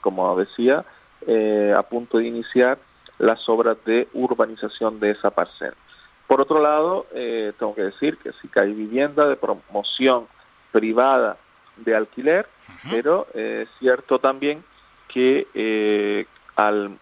como 0.00 0.36
decía, 0.36 0.84
eh, 1.26 1.72
a 1.76 1.82
punto 1.82 2.18
de 2.18 2.26
iniciar 2.26 2.78
las 3.18 3.48
obras 3.48 3.76
de 3.84 4.08
urbanización 4.12 4.98
de 4.98 5.12
esa 5.12 5.30
parcela. 5.30 5.76
Por 6.30 6.40
otro 6.40 6.62
lado, 6.62 7.06
eh, 7.12 7.52
tengo 7.58 7.74
que 7.74 7.82
decir 7.82 8.16
que 8.18 8.30
sí 8.40 8.46
que 8.46 8.60
hay 8.60 8.72
vivienda 8.72 9.26
de 9.26 9.34
promoción 9.34 10.28
privada 10.70 11.36
de 11.76 11.96
alquiler, 11.96 12.46
uh 12.46 12.72
-huh. 12.72 12.90
pero 12.92 13.26
eh, 13.34 13.62
es 13.64 13.78
cierto 13.80 14.20
también 14.20 14.62
que 15.08 15.48
eh, 15.54 16.26
al, 16.54 16.96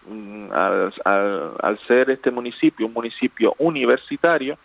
al, 0.51 0.93
al, 1.05 1.51
al, 1.61 1.79
ser 1.85 2.09
este 2.09 2.31
municipio 2.31 2.87
un 2.87 2.93
municipio 2.93 3.53
universitario, 3.59 4.57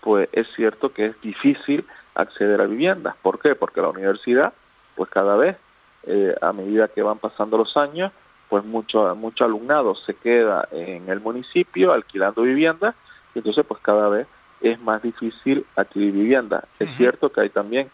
pues 0.00 0.26
es 0.32 0.46
cierto 0.56 0.90
que 0.90 1.04
es 1.08 1.20
difícil 1.20 1.84
acceder 2.14 2.62
a 2.62 2.66
viviendas. 2.66 3.14
¿Por 3.20 3.38
qué? 3.38 3.54
Porque 3.56 3.82
la 3.82 3.90
universidad, 3.90 4.54
pues 4.96 5.10
cada 5.10 5.36
vez, 5.36 5.58
eh, 6.04 6.34
a 6.40 6.54
medida 6.54 6.88
que 6.88 7.02
van 7.02 7.18
pasando 7.18 7.58
los 7.58 7.76
años, 7.76 8.10
pues 8.48 8.64
mucho, 8.64 9.14
mucho 9.16 9.44
alumnado 9.44 9.94
se 9.96 10.14
queda 10.14 10.66
en 10.72 11.10
el 11.10 11.20
municipio 11.20 11.92
alquilando 11.92 12.40
viviendas 12.40 12.94
entonces 13.38 13.64
pues 13.66 13.80
cada 13.82 14.08
vez 14.08 14.26
es 14.60 14.80
más 14.80 15.02
difícil 15.02 15.66
adquirir 15.76 16.12
vivienda. 16.12 16.64
Uh 16.64 16.84
-huh. 16.84 16.88
Es 16.88 16.96
cierto 16.96 17.30
que 17.30 17.40
hay 17.42 17.50
también 17.50 17.90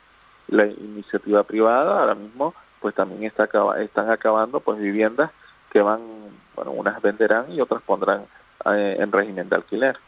la 0.48 0.66
iniciativa 0.66 1.42
privada, 1.44 2.00
ahora 2.00 2.14
mismo 2.14 2.54
pues 2.80 2.94
también 2.94 3.24
está 3.24 3.48
están 3.80 4.10
acabando 4.10 4.60
pues 4.60 4.78
viviendas 4.78 5.30
que 5.70 5.80
van, 5.80 6.00
bueno, 6.54 6.72
unas 6.72 7.00
venderán 7.00 7.50
y 7.50 7.60
otras 7.60 7.82
pondrán 7.82 8.26
eh, 8.66 8.96
en 8.98 9.10
régimen 9.10 9.48
de 9.48 9.56
alquiler. 9.56 9.98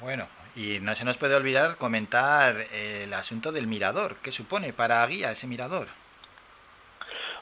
Bueno, 0.00 0.26
y 0.56 0.78
no 0.80 0.94
se 0.94 1.04
nos 1.04 1.18
puede 1.18 1.34
olvidar 1.34 1.76
comentar 1.76 2.54
el 2.72 3.12
asunto 3.12 3.52
del 3.52 3.66
mirador. 3.66 4.16
¿Qué 4.22 4.32
supone 4.32 4.72
para 4.72 5.06
Guía 5.06 5.30
ese 5.30 5.46
mirador? 5.46 5.88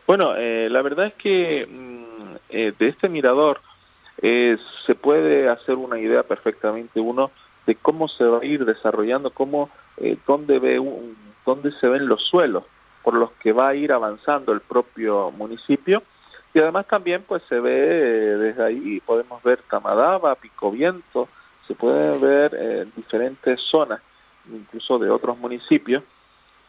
Bueno, 0.06 0.34
eh, 0.36 0.68
la 0.70 0.82
verdad 0.82 1.06
es 1.06 1.14
que 1.14 1.66
mm, 1.66 2.36
eh, 2.48 2.72
de 2.78 2.88
este 2.88 3.08
mirador 3.08 3.60
eh, 4.22 4.56
se 4.86 4.94
puede 4.94 5.48
hacer 5.48 5.76
una 5.76 5.98
idea 5.98 6.22
perfectamente 6.22 7.00
uno 7.00 7.30
de 7.66 7.74
cómo 7.76 8.08
se 8.08 8.24
va 8.24 8.40
a 8.40 8.44
ir 8.44 8.64
desarrollando, 8.64 9.30
cómo, 9.30 9.70
eh, 9.98 10.16
dónde, 10.26 10.58
ve 10.58 10.78
un, 10.78 11.16
dónde 11.44 11.70
se 11.72 11.86
ven 11.86 12.08
los 12.08 12.22
suelos 12.22 12.64
por 13.02 13.14
los 13.14 13.30
que 13.32 13.52
va 13.52 13.68
a 13.68 13.74
ir 13.74 13.92
avanzando 13.92 14.52
el 14.52 14.60
propio 14.60 15.30
municipio. 15.30 16.02
Y 16.54 16.60
además 16.60 16.86
también 16.86 17.22
pues 17.28 17.42
se 17.48 17.60
ve 17.60 17.72
eh, 17.72 18.36
desde 18.36 18.64
ahí, 18.64 19.00
podemos 19.00 19.42
ver 19.42 19.60
Tamadaba, 19.68 20.34
Picoviento, 20.34 21.28
se 21.66 21.74
pueden 21.74 22.20
ver 22.20 22.56
eh, 22.58 22.86
diferentes 22.96 23.60
zonas, 23.60 24.00
incluso 24.50 24.98
de 24.98 25.10
otros 25.10 25.38
municipios, 25.38 26.02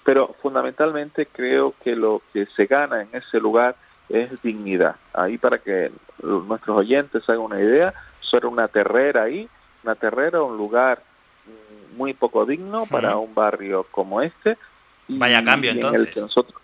pero 0.03 0.35
fundamentalmente 0.41 1.27
creo 1.27 1.73
que 1.81 1.95
lo 1.95 2.21
que 2.33 2.45
se 2.47 2.65
gana 2.65 3.01
en 3.01 3.09
ese 3.13 3.39
lugar 3.39 3.75
es 4.09 4.41
dignidad. 4.41 4.95
Ahí 5.13 5.37
para 5.37 5.59
que 5.59 5.91
nuestros 6.21 6.77
oyentes 6.77 7.27
hagan 7.29 7.41
una 7.41 7.59
idea, 7.59 7.93
eso 8.21 8.37
era 8.37 8.47
una 8.47 8.67
terrera 8.67 9.23
ahí, 9.23 9.47
una 9.83 9.95
terrera, 9.95 10.41
un 10.41 10.57
lugar 10.57 11.01
muy 11.95 12.13
poco 12.13 12.45
digno 12.45 12.85
para 12.85 13.17
un 13.17 13.33
barrio 13.33 13.85
como 13.91 14.21
este. 14.21 14.57
Y 15.07 15.17
Vaya 15.17 15.43
cambio 15.43 15.71
entonces. 15.71 16.07
El 16.07 16.13
que 16.13 16.21
nosotros, 16.21 16.61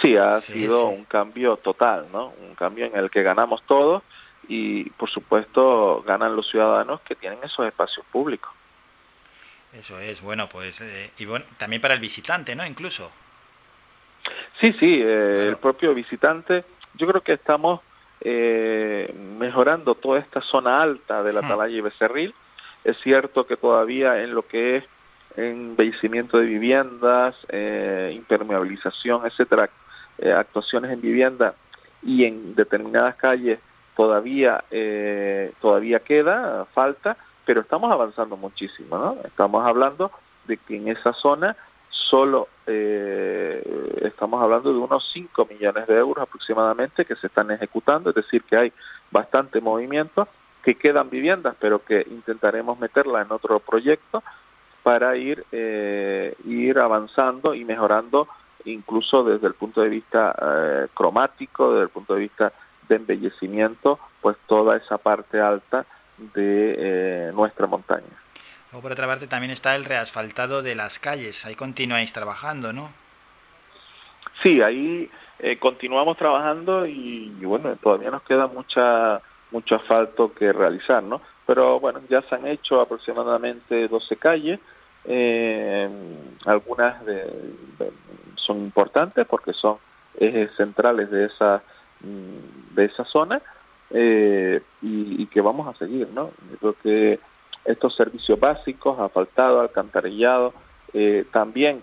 sí, 0.00 0.16
ha 0.16 0.32
sí, 0.40 0.52
sido 0.52 0.90
sí. 0.90 0.96
un 0.96 1.04
cambio 1.04 1.56
total, 1.56 2.06
¿no? 2.12 2.32
Un 2.48 2.54
cambio 2.54 2.86
en 2.86 2.96
el 2.96 3.10
que 3.10 3.22
ganamos 3.22 3.62
todos 3.66 4.02
y 4.48 4.90
por 4.90 5.10
supuesto 5.10 6.02
ganan 6.02 6.34
los 6.36 6.48
ciudadanos 6.50 7.00
que 7.02 7.14
tienen 7.14 7.38
esos 7.42 7.66
espacios 7.66 8.04
públicos. 8.10 8.50
Eso 9.72 9.98
es, 9.98 10.20
bueno, 10.20 10.48
pues, 10.48 10.82
eh, 10.82 11.10
y 11.18 11.24
bueno, 11.24 11.46
también 11.58 11.80
para 11.80 11.94
el 11.94 12.00
visitante, 12.00 12.54
¿no? 12.54 12.66
Incluso. 12.66 13.10
Sí, 14.60 14.72
sí, 14.78 15.00
eh, 15.00 15.04
claro. 15.04 15.50
el 15.50 15.56
propio 15.56 15.94
visitante, 15.94 16.64
yo 16.94 17.06
creo 17.06 17.20
que 17.22 17.32
estamos 17.32 17.80
eh, 18.20 19.12
mejorando 19.38 19.94
toda 19.94 20.20
esta 20.20 20.40
zona 20.40 20.80
alta 20.80 21.22
de 21.22 21.32
la 21.32 21.40
Atalaya 21.40 21.76
y 21.76 21.80
Becerril. 21.80 22.34
Es 22.84 22.96
cierto 23.02 23.46
que 23.46 23.56
todavía 23.56 24.22
en 24.22 24.34
lo 24.34 24.46
que 24.46 24.76
es 24.76 24.84
embellecimiento 25.36 26.38
de 26.38 26.46
viviendas, 26.46 27.34
eh, 27.48 28.12
impermeabilización, 28.14 29.26
etcétera, 29.26 29.70
eh, 30.18 30.32
actuaciones 30.32 30.92
en 30.92 31.00
vivienda 31.00 31.54
y 32.02 32.24
en 32.24 32.54
determinadas 32.54 33.16
calles 33.16 33.58
todavía 33.96 34.64
eh, 34.70 35.52
todavía 35.60 36.00
queda 36.00 36.66
falta, 36.66 37.16
pero 37.44 37.60
estamos 37.60 37.90
avanzando 37.90 38.36
muchísimo, 38.36 38.98
¿no? 38.98 39.16
Estamos 39.24 39.66
hablando 39.66 40.10
de 40.46 40.56
que 40.56 40.76
en 40.76 40.88
esa 40.88 41.12
zona 41.12 41.56
solo 42.12 42.48
eh, 42.66 44.02
estamos 44.02 44.42
hablando 44.42 44.70
de 44.70 44.78
unos 44.78 45.10
5 45.14 45.46
millones 45.46 45.86
de 45.86 45.96
euros 45.96 46.22
aproximadamente 46.22 47.06
que 47.06 47.16
se 47.16 47.28
están 47.28 47.50
ejecutando, 47.50 48.10
es 48.10 48.16
decir, 48.16 48.42
que 48.42 48.54
hay 48.54 48.72
bastante 49.10 49.62
movimiento, 49.62 50.28
que 50.62 50.74
quedan 50.74 51.08
viviendas, 51.08 51.56
pero 51.58 51.82
que 51.82 52.06
intentaremos 52.10 52.78
meterla 52.78 53.22
en 53.22 53.32
otro 53.32 53.60
proyecto 53.60 54.22
para 54.82 55.16
ir, 55.16 55.46
eh, 55.52 56.34
ir 56.44 56.78
avanzando 56.78 57.54
y 57.54 57.64
mejorando 57.64 58.28
incluso 58.66 59.24
desde 59.24 59.46
el 59.46 59.54
punto 59.54 59.80
de 59.80 59.88
vista 59.88 60.36
eh, 60.38 60.88
cromático, 60.92 61.72
desde 61.72 61.84
el 61.84 61.88
punto 61.88 62.12
de 62.12 62.20
vista 62.20 62.52
de 62.90 62.96
embellecimiento, 62.96 63.98
pues 64.20 64.36
toda 64.46 64.76
esa 64.76 64.98
parte 64.98 65.40
alta 65.40 65.86
de 66.34 66.74
eh, 66.76 67.32
nuestra 67.32 67.66
montaña. 67.66 68.21
Luego, 68.72 68.84
por 68.84 68.92
otra 68.92 69.06
parte, 69.06 69.26
también 69.26 69.50
está 69.50 69.76
el 69.76 69.84
reasfaltado 69.84 70.62
de 70.62 70.74
las 70.74 70.98
calles. 70.98 71.44
Ahí 71.44 71.54
continuáis 71.54 72.14
trabajando, 72.14 72.72
¿no? 72.72 72.88
Sí, 74.42 74.62
ahí 74.62 75.10
eh, 75.40 75.58
continuamos 75.58 76.16
trabajando 76.16 76.86
y, 76.86 77.28
bueno, 77.42 77.76
todavía 77.76 78.10
nos 78.10 78.22
queda 78.22 78.46
mucho 78.46 79.74
asfalto 79.74 80.32
que 80.32 80.54
realizar, 80.54 81.02
¿no? 81.02 81.20
Pero 81.46 81.80
bueno, 81.80 82.00
ya 82.08 82.22
se 82.22 82.34
han 82.34 82.46
hecho 82.46 82.80
aproximadamente 82.80 83.88
12 83.88 84.16
calles, 84.16 84.58
eh, 85.04 85.90
algunas 86.46 87.02
son 88.36 88.58
importantes 88.58 89.26
porque 89.26 89.52
son 89.52 89.76
ejes 90.18 90.50
centrales 90.56 91.10
de 91.10 91.26
esa, 91.26 91.62
mm, 92.00 92.74
de 92.74 92.84
esa 92.86 93.04
zona 93.04 93.42
eh, 93.90 94.62
y, 94.80 95.22
y, 95.22 95.26
que 95.26 95.40
vamos 95.42 95.68
a 95.68 95.78
seguir, 95.78 96.08
¿no? 96.14 96.30
Yo 96.50 96.58
creo 96.58 96.76
que 96.82 97.20
estos 97.64 97.94
servicios 97.94 98.38
básicos, 98.38 98.98
asfaltado, 98.98 99.60
alcantarillado, 99.60 100.52
eh, 100.92 101.24
también 101.32 101.82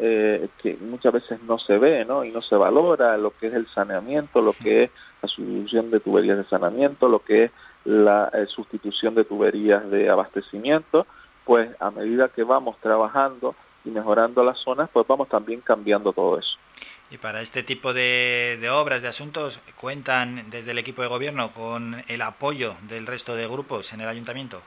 eh, 0.00 0.48
que 0.62 0.76
muchas 0.76 1.12
veces 1.12 1.42
no 1.42 1.58
se 1.58 1.76
ve, 1.76 2.04
¿no? 2.04 2.24
Y 2.24 2.30
no 2.30 2.40
se 2.40 2.54
valora 2.54 3.16
lo 3.16 3.36
que 3.36 3.48
es 3.48 3.54
el 3.54 3.66
saneamiento, 3.68 4.40
lo 4.40 4.52
que 4.52 4.84
es 4.84 4.90
la 5.20 5.26
sustitución 5.26 5.90
de 5.90 6.00
tuberías 6.00 6.38
de 6.38 6.44
saneamiento, 6.44 7.08
lo 7.08 7.18
que 7.20 7.44
es 7.44 7.50
la 7.84 8.30
eh, 8.32 8.46
sustitución 8.46 9.14
de 9.14 9.24
tuberías 9.24 9.90
de 9.90 10.08
abastecimiento, 10.08 11.06
pues 11.44 11.70
a 11.80 11.90
medida 11.90 12.28
que 12.28 12.44
vamos 12.44 12.76
trabajando 12.80 13.54
y 13.84 13.90
mejorando 13.90 14.44
las 14.44 14.58
zonas, 14.58 14.88
pues 14.92 15.06
vamos 15.06 15.28
también 15.28 15.60
cambiando 15.62 16.12
todo 16.12 16.38
eso. 16.38 16.56
Y 17.10 17.16
para 17.16 17.40
este 17.40 17.62
tipo 17.62 17.94
de, 17.94 18.58
de, 18.60 18.68
obras, 18.70 19.02
de 19.02 19.08
asuntos, 19.08 19.60
¿cuentan 19.80 20.50
desde 20.50 20.72
el 20.72 20.78
equipo 20.78 21.02
de 21.02 21.08
gobierno 21.08 21.52
con 21.52 22.04
el 22.06 22.22
apoyo 22.22 22.74
del 22.88 23.06
resto 23.06 23.34
de 23.34 23.48
grupos 23.48 23.92
en 23.94 24.02
el 24.02 24.08
ayuntamiento? 24.08 24.60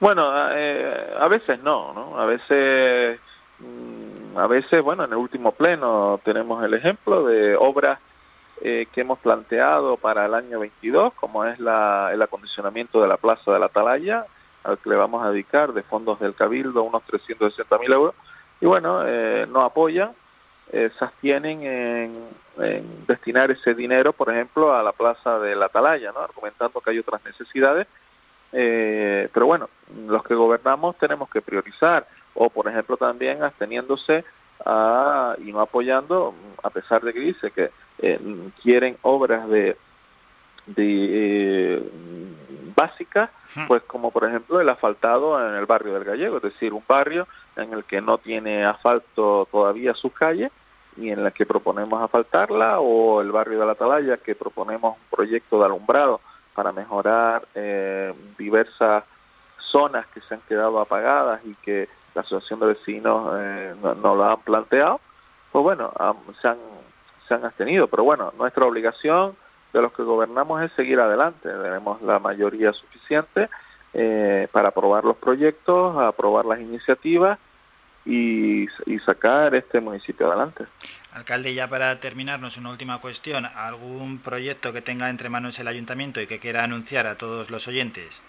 Bueno, 0.00 0.30
eh, 0.52 1.14
a 1.18 1.26
veces 1.28 1.60
no, 1.62 1.92
¿no? 1.92 2.20
A 2.20 2.26
veces, 2.26 3.20
a 4.36 4.46
veces, 4.46 4.82
bueno, 4.82 5.04
en 5.04 5.10
el 5.10 5.18
último 5.18 5.52
pleno 5.52 6.20
tenemos 6.24 6.62
el 6.64 6.74
ejemplo 6.74 7.24
de 7.24 7.56
obras 7.56 7.98
eh, 8.60 8.86
que 8.92 9.02
hemos 9.02 9.18
planteado 9.20 9.96
para 9.96 10.26
el 10.26 10.34
año 10.34 10.58
22, 10.60 11.14
como 11.14 11.44
es 11.44 11.60
la, 11.60 12.10
el 12.12 12.20
acondicionamiento 12.22 13.00
de 13.00 13.06
la 13.08 13.16
Plaza 13.16 13.52
de 13.52 13.60
la 13.60 13.66
Atalaya, 13.66 14.26
al 14.64 14.78
que 14.78 14.90
le 14.90 14.96
vamos 14.96 15.24
a 15.24 15.30
dedicar 15.30 15.72
de 15.72 15.82
fondos 15.82 16.18
del 16.18 16.34
Cabildo 16.34 16.82
unos 16.82 17.04
360 17.04 17.78
mil 17.78 17.92
euros, 17.92 18.14
y 18.60 18.66
bueno, 18.66 19.02
eh, 19.06 19.46
no 19.48 19.62
apoyan, 19.62 20.12
eh, 20.72 20.90
se 20.98 21.04
abstienen 21.04 21.62
en, 21.62 22.12
en, 22.58 23.06
destinar 23.06 23.50
ese 23.52 23.74
dinero, 23.74 24.12
por 24.12 24.28
ejemplo, 24.28 24.74
a 24.74 24.82
la 24.82 24.92
Plaza 24.92 25.38
de 25.38 25.54
la 25.54 25.66
Atalaya, 25.66 26.10
¿no? 26.10 26.20
argumentando 26.20 26.80
que 26.80 26.90
hay 26.90 26.98
otras 26.98 27.24
necesidades, 27.24 27.86
eh, 28.52 29.28
pero 29.32 29.46
bueno, 29.46 29.68
los 30.06 30.22
que 30.22 30.34
gobernamos 30.34 30.96
tenemos 30.96 31.28
que 31.30 31.42
priorizar, 31.42 32.06
o 32.34 32.50
por 32.50 32.68
ejemplo 32.68 32.96
también 32.96 33.42
absteniéndose 33.42 34.24
a, 34.64 35.34
y 35.38 35.52
no 35.52 35.60
apoyando, 35.60 36.34
a 36.62 36.70
pesar 36.70 37.02
de 37.02 37.12
que 37.12 37.20
dice 37.20 37.50
que 37.50 37.70
eh, 37.98 38.20
quieren 38.62 38.96
obras 39.02 39.48
de, 39.48 39.76
de 40.66 41.76
eh, 41.76 41.90
básicas, 42.74 43.30
pues 43.66 43.82
como 43.82 44.10
por 44.10 44.24
ejemplo 44.24 44.60
el 44.60 44.68
asfaltado 44.68 45.44
en 45.46 45.54
el 45.54 45.66
barrio 45.66 45.94
del 45.94 46.04
Gallego, 46.04 46.36
es 46.36 46.42
decir, 46.42 46.72
un 46.72 46.84
barrio 46.86 47.26
en 47.56 47.72
el 47.72 47.84
que 47.84 48.00
no 48.00 48.18
tiene 48.18 48.64
asfalto 48.64 49.48
todavía 49.50 49.94
sus 49.94 50.12
calles 50.12 50.52
y 50.96 51.10
en 51.10 51.22
la 51.22 51.30
que 51.30 51.46
proponemos 51.46 52.02
asfaltarla, 52.02 52.80
o 52.80 53.20
el 53.20 53.30
barrio 53.30 53.60
de 53.60 53.66
la 53.66 53.72
Atalaya 53.72 54.16
que 54.16 54.34
proponemos 54.34 54.96
un 54.96 55.16
proyecto 55.16 55.58
de 55.58 55.66
alumbrado 55.66 56.20
para 56.58 56.72
mejorar 56.72 57.46
eh, 57.54 58.12
diversas 58.36 59.04
zonas 59.70 60.04
que 60.08 60.20
se 60.22 60.34
han 60.34 60.40
quedado 60.40 60.80
apagadas 60.80 61.40
y 61.44 61.54
que 61.54 61.88
la 62.16 62.22
asociación 62.22 62.58
de 62.58 62.66
vecinos 62.66 63.32
eh, 63.38 63.76
no, 63.80 63.94
no, 63.94 64.16
lo 64.16 64.24
han 64.24 64.40
planteado, 64.40 65.00
pues 65.52 65.62
bueno, 65.62 65.92
se, 66.42 66.48
han, 66.48 66.56
se 67.28 67.34
han 67.34 67.44
abstenido. 67.44 67.86
Pero 67.86 68.02
bueno, 68.02 68.32
nuestra 68.36 68.66
obligación 68.66 69.36
de 69.72 69.82
los 69.82 69.92
que 69.92 70.02
gobernamos 70.02 70.60
es 70.60 70.72
seguir 70.72 70.98
adelante. 70.98 71.48
Tenemos 71.48 72.02
la 72.02 72.18
mayoría 72.18 72.72
suficiente 72.72 73.48
eh, 73.94 74.48
para 74.50 74.70
aprobar 74.70 75.04
los 75.04 75.16
proyectos, 75.16 75.96
aprobar 75.96 76.44
las 76.44 76.58
iniciativas 76.58 77.38
y, 78.04 78.66
y 78.84 78.98
sacar 79.06 79.54
este 79.54 79.80
municipio 79.80 80.26
adelante. 80.26 80.64
Alcalde, 81.18 81.52
ya 81.52 81.68
para 81.68 81.98
terminarnos, 81.98 82.56
una 82.56 82.70
última 82.70 82.98
cuestión. 82.98 83.44
¿Algún 83.44 84.18
proyecto 84.18 84.72
que 84.72 84.80
tenga 84.80 85.10
entre 85.10 85.28
manos 85.28 85.58
el 85.58 85.66
ayuntamiento 85.66 86.20
y 86.20 86.26
que 86.26 86.38
quiera 86.38 86.62
anunciar 86.62 87.06
a 87.06 87.16
todos 87.16 87.50
los 87.50 87.66
oyentes? 87.66 88.22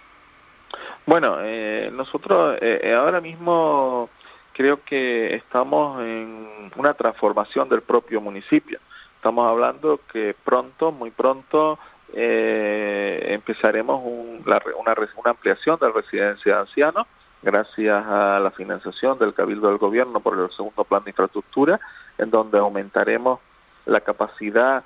Bueno, 1.06 1.38
eh, 1.42 1.92
nosotros 1.94 2.58
eh, 2.62 2.94
ahora 2.94 3.22
mismo 3.22 4.10
creo 4.54 4.84
que 4.84 5.36
estamos 5.36 6.02
en 6.02 6.72
una 6.76 6.94
transformación 6.96 7.70
del 7.70 7.82
propio 7.82 8.22
municipio. 8.22 8.80
Estamos 9.16 9.48
hablando 9.48 10.02
que 10.12 10.36
pronto, 10.44 10.92
muy 10.92 11.12
pronto, 11.12 11.78
eh, 12.14 13.28
empezaremos 13.30 14.02
un, 14.04 14.42
la, 14.46 14.62
una, 14.78 14.96
una 15.16 15.32
ampliación 15.32 15.78
de 15.80 15.88
la 15.88 15.94
residencia 15.94 16.56
de 16.56 16.60
ancianos 16.62 17.08
gracias 17.42 18.06
a 18.06 18.40
la 18.40 18.52
financiación 18.52 19.18
del 19.18 19.34
Cabildo 19.34 19.70
del 19.70 19.78
Gobierno 19.78 20.20
por 20.20 20.38
el 20.38 20.50
segundo 20.52 20.84
plan 20.84 21.04
de 21.04 21.12
infraestructura, 21.12 21.80
en 22.20 22.30
donde 22.30 22.60
aumentaremos 22.60 23.40
la 23.86 24.02
capacidad 24.02 24.84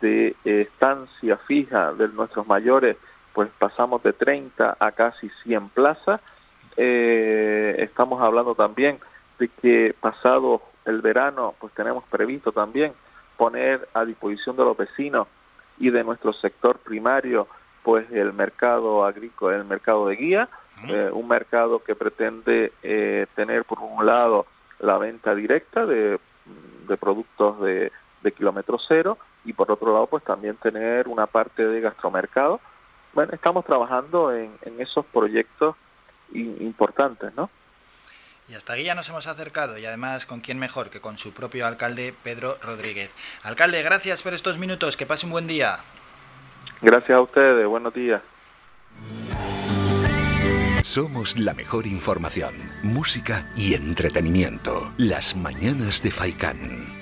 de 0.00 0.36
estancia 0.44 1.36
fija 1.38 1.92
de 1.92 2.08
nuestros 2.08 2.46
mayores 2.46 2.96
pues 3.36 3.50
pasamos 3.58 4.02
de 4.02 4.14
30 4.14 4.78
a 4.80 4.92
casi 4.92 5.28
100 5.44 5.68
plazas. 5.68 6.22
Eh, 6.78 7.76
estamos 7.80 8.22
hablando 8.22 8.54
también 8.54 8.98
de 9.38 9.48
que 9.48 9.94
pasado 10.00 10.62
el 10.86 11.02
verano, 11.02 11.54
pues 11.60 11.74
tenemos 11.74 12.02
previsto 12.04 12.50
también 12.50 12.94
poner 13.36 13.90
a 13.92 14.06
disposición 14.06 14.56
de 14.56 14.64
los 14.64 14.74
vecinos 14.74 15.28
y 15.76 15.90
de 15.90 16.02
nuestro 16.02 16.32
sector 16.32 16.78
primario, 16.78 17.46
pues 17.82 18.10
el 18.10 18.32
mercado 18.32 19.04
agrícola, 19.04 19.58
el 19.58 19.66
mercado 19.66 20.08
de 20.08 20.16
guía, 20.16 20.48
eh, 20.88 21.10
un 21.12 21.28
mercado 21.28 21.80
que 21.84 21.94
pretende 21.94 22.72
eh, 22.82 23.26
tener 23.34 23.66
por 23.66 23.80
un 23.80 24.06
lado 24.06 24.46
la 24.78 24.96
venta 24.96 25.34
directa 25.34 25.84
de, 25.84 26.18
de 26.86 26.96
productos 26.96 27.60
de, 27.60 27.92
de 28.22 28.32
kilómetro 28.32 28.78
cero 28.86 29.18
y 29.44 29.52
por 29.52 29.70
otro 29.70 29.92
lado 29.92 30.06
pues 30.06 30.24
también 30.24 30.56
tener 30.56 31.08
una 31.08 31.26
parte 31.26 31.66
de 31.66 31.80
gastromercado 31.80 32.60
bueno, 33.16 33.32
estamos 33.32 33.64
trabajando 33.64 34.30
en, 34.34 34.52
en 34.60 34.78
esos 34.78 35.04
proyectos 35.06 35.74
importantes, 36.34 37.34
¿no? 37.34 37.48
Y 38.48 38.54
hasta 38.54 38.74
aquí 38.74 38.84
ya 38.84 38.94
nos 38.94 39.08
hemos 39.08 39.26
acercado 39.26 39.78
y 39.78 39.86
además 39.86 40.26
con 40.26 40.40
quién 40.40 40.58
mejor 40.58 40.90
que 40.90 41.00
con 41.00 41.16
su 41.16 41.32
propio 41.32 41.66
alcalde 41.66 42.14
Pedro 42.22 42.58
Rodríguez. 42.62 43.10
Alcalde, 43.42 43.82
gracias 43.82 44.22
por 44.22 44.34
estos 44.34 44.58
minutos, 44.58 44.98
que 44.98 45.06
pase 45.06 45.24
un 45.24 45.32
buen 45.32 45.46
día. 45.46 45.78
Gracias 46.82 47.16
a 47.16 47.22
ustedes, 47.22 47.66
buenos 47.66 47.94
días. 47.94 48.22
Somos 50.86 51.36
la 51.36 51.52
mejor 51.52 51.88
información, 51.88 52.54
música 52.84 53.50
y 53.56 53.74
entretenimiento. 53.74 54.92
Las 54.98 55.34
mañanas 55.34 56.00
de 56.00 56.12
Faikán. 56.12 56.96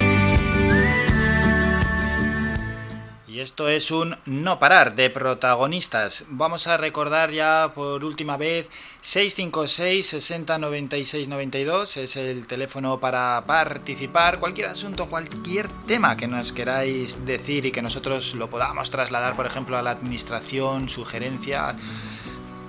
Y 3.28 3.40
esto 3.40 3.68
es 3.68 3.90
un 3.90 4.16
no 4.24 4.58
parar 4.58 4.94
de 4.94 5.10
protagonistas. 5.10 6.24
Vamos 6.30 6.66
a 6.66 6.78
recordar 6.78 7.30
ya 7.30 7.72
por 7.74 8.04
última 8.04 8.38
vez 8.38 8.70
656 9.02 10.06
60 10.06 10.56
96 10.56 11.28
92 11.28 11.98
es 11.98 12.16
el 12.16 12.46
teléfono 12.46 13.00
para 13.00 13.44
participar. 13.46 14.38
Cualquier 14.38 14.68
asunto, 14.68 15.10
cualquier 15.10 15.68
tema 15.86 16.16
que 16.16 16.26
nos 16.26 16.52
queráis 16.52 17.26
decir 17.26 17.66
y 17.66 17.70
que 17.70 17.82
nosotros 17.82 18.34
lo 18.34 18.48
podamos 18.48 18.90
trasladar, 18.90 19.36
por 19.36 19.44
ejemplo, 19.44 19.76
a 19.76 19.82
la 19.82 19.90
administración, 19.90 20.88
sugerencia, 20.88 21.76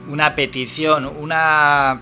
una 0.08 0.36
petición, 0.36 1.06
una 1.06 2.02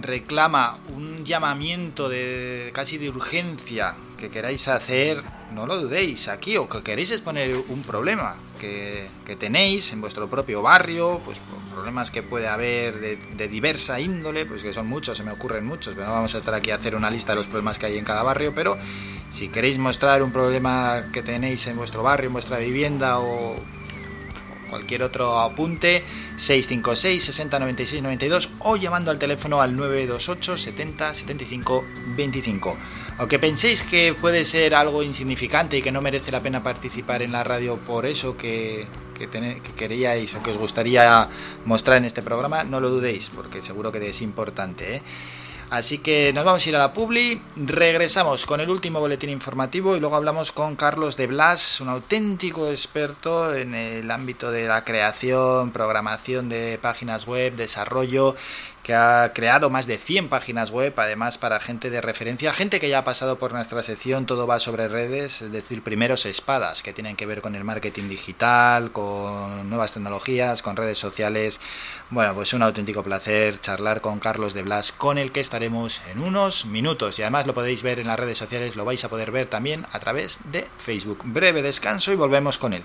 reclama, 0.00 0.78
un 0.94 1.24
llamamiento 1.24 2.08
de 2.08 2.70
casi 2.74 2.98
de 2.98 3.08
urgencia 3.08 3.96
que 4.18 4.30
queráis 4.30 4.68
hacer 4.68 5.22
no 5.52 5.66
lo 5.66 5.80
dudéis 5.80 6.28
aquí 6.28 6.56
o 6.56 6.68
que 6.68 6.82
queréis 6.82 7.10
exponer 7.10 7.54
un 7.68 7.82
problema 7.82 8.36
que, 8.60 9.08
que 9.24 9.36
tenéis 9.36 9.92
en 9.92 10.00
vuestro 10.00 10.28
propio 10.28 10.60
barrio, 10.60 11.22
pues 11.24 11.40
problemas 11.72 12.10
que 12.10 12.22
puede 12.22 12.48
haber 12.48 13.00
de, 13.00 13.16
de, 13.16 13.48
diversa 13.48 14.00
índole, 14.00 14.44
pues 14.44 14.62
que 14.62 14.74
son 14.74 14.88
muchos, 14.88 15.16
se 15.16 15.24
me 15.24 15.30
ocurren 15.30 15.64
muchos, 15.64 15.94
pero 15.94 16.06
no 16.06 16.12
vamos 16.12 16.34
a 16.34 16.38
estar 16.38 16.52
aquí 16.52 16.70
a 16.70 16.74
hacer 16.74 16.94
una 16.96 17.10
lista 17.10 17.32
de 17.32 17.36
los 17.36 17.46
problemas 17.46 17.78
que 17.78 17.86
hay 17.86 17.96
en 17.96 18.04
cada 18.04 18.22
barrio, 18.22 18.52
pero 18.54 18.76
si 19.30 19.48
queréis 19.48 19.78
mostrar 19.78 20.22
un 20.22 20.32
problema 20.32 21.04
que 21.12 21.22
tenéis 21.22 21.66
en 21.68 21.76
vuestro 21.76 22.02
barrio, 22.02 22.26
en 22.26 22.32
vuestra 22.32 22.58
vivienda 22.58 23.20
o 23.20 23.56
cualquier 24.68 25.02
otro 25.02 25.38
apunte 25.38 26.04
656 26.36 27.24
60 27.24 27.58
96 27.58 28.02
92 28.02 28.50
o 28.60 28.76
llamando 28.76 29.10
al 29.10 29.18
teléfono 29.18 29.60
al 29.60 29.76
928 29.76 30.58
70 30.58 31.14
75 31.14 31.84
25. 32.16 32.76
Aunque 33.18 33.38
penséis 33.38 33.82
que 33.82 34.14
puede 34.14 34.44
ser 34.44 34.74
algo 34.74 35.02
insignificante 35.02 35.78
y 35.78 35.82
que 35.82 35.90
no 35.90 36.00
merece 36.00 36.30
la 36.30 36.42
pena 36.42 36.62
participar 36.62 37.22
en 37.22 37.32
la 37.32 37.42
radio 37.42 37.76
por 37.76 38.06
eso 38.06 38.36
que, 38.36 38.86
que, 39.18 39.28
queríais 39.76 40.34
o 40.34 40.42
que 40.42 40.50
os 40.50 40.58
gustaría 40.58 41.28
mostrar 41.64 41.98
en 41.98 42.04
este 42.04 42.22
programa, 42.22 42.62
no 42.62 42.80
lo 42.80 42.90
dudéis, 42.90 43.30
porque 43.34 43.60
seguro 43.60 43.90
que 43.90 44.06
es 44.06 44.22
importante. 44.22 44.96
¿eh? 44.96 45.02
Así 45.70 45.98
que 45.98 46.32
nos 46.32 46.46
vamos 46.46 46.64
a 46.64 46.68
ir 46.70 46.76
a 46.76 46.78
la 46.78 46.94
Publi, 46.94 47.42
regresamos 47.56 48.46
con 48.46 48.60
el 48.60 48.70
último 48.70 49.00
boletín 49.00 49.28
informativo 49.28 49.96
y 49.96 50.00
luego 50.00 50.16
hablamos 50.16 50.50
con 50.50 50.76
Carlos 50.76 51.18
de 51.18 51.26
Blas, 51.26 51.82
un 51.82 51.90
auténtico 51.90 52.70
experto 52.70 53.54
en 53.54 53.74
el 53.74 54.10
ámbito 54.10 54.50
de 54.50 54.66
la 54.66 54.82
creación, 54.82 55.70
programación 55.70 56.48
de 56.48 56.78
páginas 56.80 57.26
web, 57.26 57.54
desarrollo 57.54 58.34
que 58.88 58.94
ha 58.94 59.34
creado 59.34 59.68
más 59.68 59.86
de 59.86 59.98
100 59.98 60.30
páginas 60.30 60.70
web, 60.70 60.94
además 60.96 61.36
para 61.36 61.60
gente 61.60 61.90
de 61.90 62.00
referencia, 62.00 62.54
gente 62.54 62.80
que 62.80 62.88
ya 62.88 63.00
ha 63.00 63.04
pasado 63.04 63.38
por 63.38 63.52
nuestra 63.52 63.82
sección, 63.82 64.24
todo 64.24 64.46
va 64.46 64.60
sobre 64.60 64.88
redes, 64.88 65.42
es 65.42 65.52
decir, 65.52 65.82
primeros 65.82 66.24
espadas 66.24 66.82
que 66.82 66.94
tienen 66.94 67.14
que 67.14 67.26
ver 67.26 67.42
con 67.42 67.54
el 67.54 67.64
marketing 67.64 68.08
digital, 68.08 68.90
con 68.90 69.68
nuevas 69.68 69.92
tecnologías, 69.92 70.62
con 70.62 70.74
redes 70.74 70.96
sociales. 70.96 71.60
Bueno, 72.08 72.34
pues 72.34 72.54
un 72.54 72.62
auténtico 72.62 73.02
placer 73.02 73.60
charlar 73.60 74.00
con 74.00 74.20
Carlos 74.20 74.54
de 74.54 74.62
Blas, 74.62 74.90
con 74.90 75.18
el 75.18 75.32
que 75.32 75.40
estaremos 75.40 76.00
en 76.10 76.22
unos 76.22 76.64
minutos 76.64 77.18
y 77.18 77.22
además 77.22 77.46
lo 77.46 77.52
podéis 77.52 77.82
ver 77.82 78.00
en 78.00 78.06
las 78.06 78.18
redes 78.18 78.38
sociales, 78.38 78.74
lo 78.74 78.86
vais 78.86 79.04
a 79.04 79.10
poder 79.10 79.32
ver 79.32 79.48
también 79.48 79.86
a 79.92 79.98
través 79.98 80.50
de 80.50 80.66
Facebook. 80.78 81.20
Breve 81.24 81.60
descanso 81.60 82.10
y 82.10 82.16
volvemos 82.16 82.56
con 82.56 82.72
él. 82.72 82.84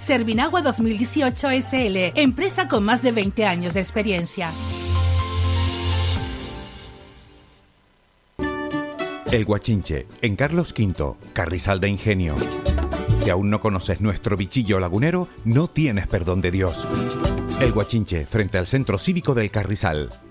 Servinagua 0.01 0.63
2018 0.63 1.49
SL, 1.61 2.19
empresa 2.19 2.67
con 2.67 2.83
más 2.83 3.03
de 3.03 3.11
20 3.11 3.45
años 3.45 3.75
de 3.75 3.81
experiencia. 3.81 4.49
El 9.31 9.45
Guachinche, 9.45 10.07
en 10.23 10.35
Carlos 10.35 10.73
V, 10.75 11.13
Carrizal 11.33 11.79
de 11.79 11.89
Ingenio. 11.89 12.35
Si 13.19 13.29
aún 13.29 13.51
no 13.51 13.61
conoces 13.61 14.01
nuestro 14.01 14.35
bichillo 14.35 14.79
lagunero, 14.79 15.27
no 15.45 15.67
tienes 15.67 16.07
perdón 16.07 16.41
de 16.41 16.49
Dios. 16.49 16.87
El 17.61 17.71
Guachinche, 17.71 18.25
frente 18.25 18.57
al 18.57 18.65
Centro 18.65 18.97
Cívico 18.97 19.35
del 19.35 19.51
Carrizal. 19.51 20.09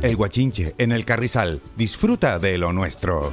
El 0.00 0.14
Guachinche 0.14 0.74
en 0.78 0.92
el 0.92 1.04
Carrizal, 1.04 1.60
disfruta 1.76 2.38
de 2.38 2.56
lo 2.56 2.72
nuestro. 2.72 3.32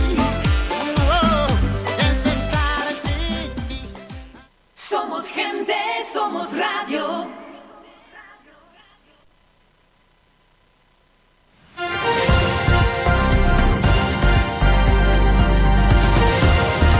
Somos 4.91 5.25
gente, 5.29 6.03
somos 6.03 6.51
radio. 6.51 7.31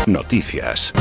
Noticias. 0.07 0.93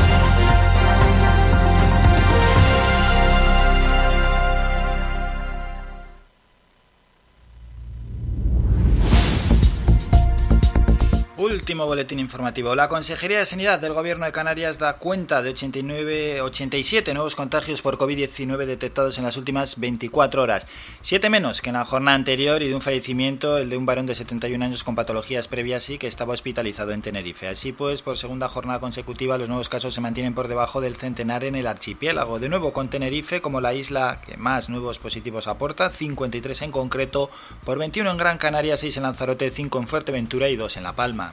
Último 11.41 11.87
boletín 11.87 12.19
informativo. 12.19 12.75
La 12.75 12.87
Consejería 12.87 13.39
de 13.39 13.47
Sanidad 13.47 13.79
del 13.79 13.93
Gobierno 13.93 14.27
de 14.27 14.31
Canarias 14.31 14.77
da 14.77 14.97
cuenta 14.97 15.41
de 15.41 15.49
89, 15.49 16.39
87 16.41 17.15
nuevos 17.15 17.35
contagios 17.35 17.81
por 17.81 17.97
COVID-19 17.97 18.67
detectados 18.67 19.17
en 19.17 19.23
las 19.23 19.37
últimas 19.37 19.79
24 19.79 20.43
horas. 20.43 20.67
Siete 21.01 21.31
menos 21.31 21.59
que 21.59 21.69
en 21.69 21.77
la 21.77 21.85
jornada 21.85 22.13
anterior 22.13 22.61
y 22.61 22.67
de 22.67 22.75
un 22.75 22.81
fallecimiento, 22.81 23.57
el 23.57 23.71
de 23.71 23.77
un 23.77 23.87
varón 23.87 24.05
de 24.05 24.13
71 24.13 24.63
años 24.63 24.83
con 24.83 24.93
patologías 24.93 25.47
previas 25.47 25.89
y 25.89 25.97
que 25.97 26.05
estaba 26.05 26.35
hospitalizado 26.35 26.91
en 26.91 27.01
Tenerife. 27.01 27.47
Así 27.47 27.71
pues, 27.71 28.03
por 28.03 28.19
segunda 28.19 28.47
jornada 28.47 28.79
consecutiva, 28.79 29.39
los 29.39 29.49
nuevos 29.49 29.67
casos 29.67 29.95
se 29.95 30.01
mantienen 30.01 30.35
por 30.35 30.47
debajo 30.47 30.79
del 30.79 30.95
centenar 30.95 31.43
en 31.43 31.55
el 31.55 31.65
archipiélago. 31.65 32.37
De 32.37 32.49
nuevo 32.49 32.71
con 32.71 32.91
Tenerife 32.91 33.41
como 33.41 33.61
la 33.61 33.73
isla 33.73 34.21
que 34.23 34.37
más 34.37 34.69
nuevos 34.69 34.99
positivos 34.99 35.47
aporta, 35.47 35.89
53 35.89 36.61
en 36.61 36.71
concreto, 36.71 37.31
por 37.63 37.79
21 37.79 38.11
en 38.11 38.17
Gran 38.17 38.37
Canaria, 38.37 38.77
6 38.77 38.97
en 38.97 39.03
Lanzarote, 39.03 39.49
5 39.49 39.79
en 39.79 39.87
Fuerteventura 39.87 40.47
y 40.47 40.55
2 40.55 40.77
en 40.77 40.83
La 40.83 40.93
Palma. 40.93 41.30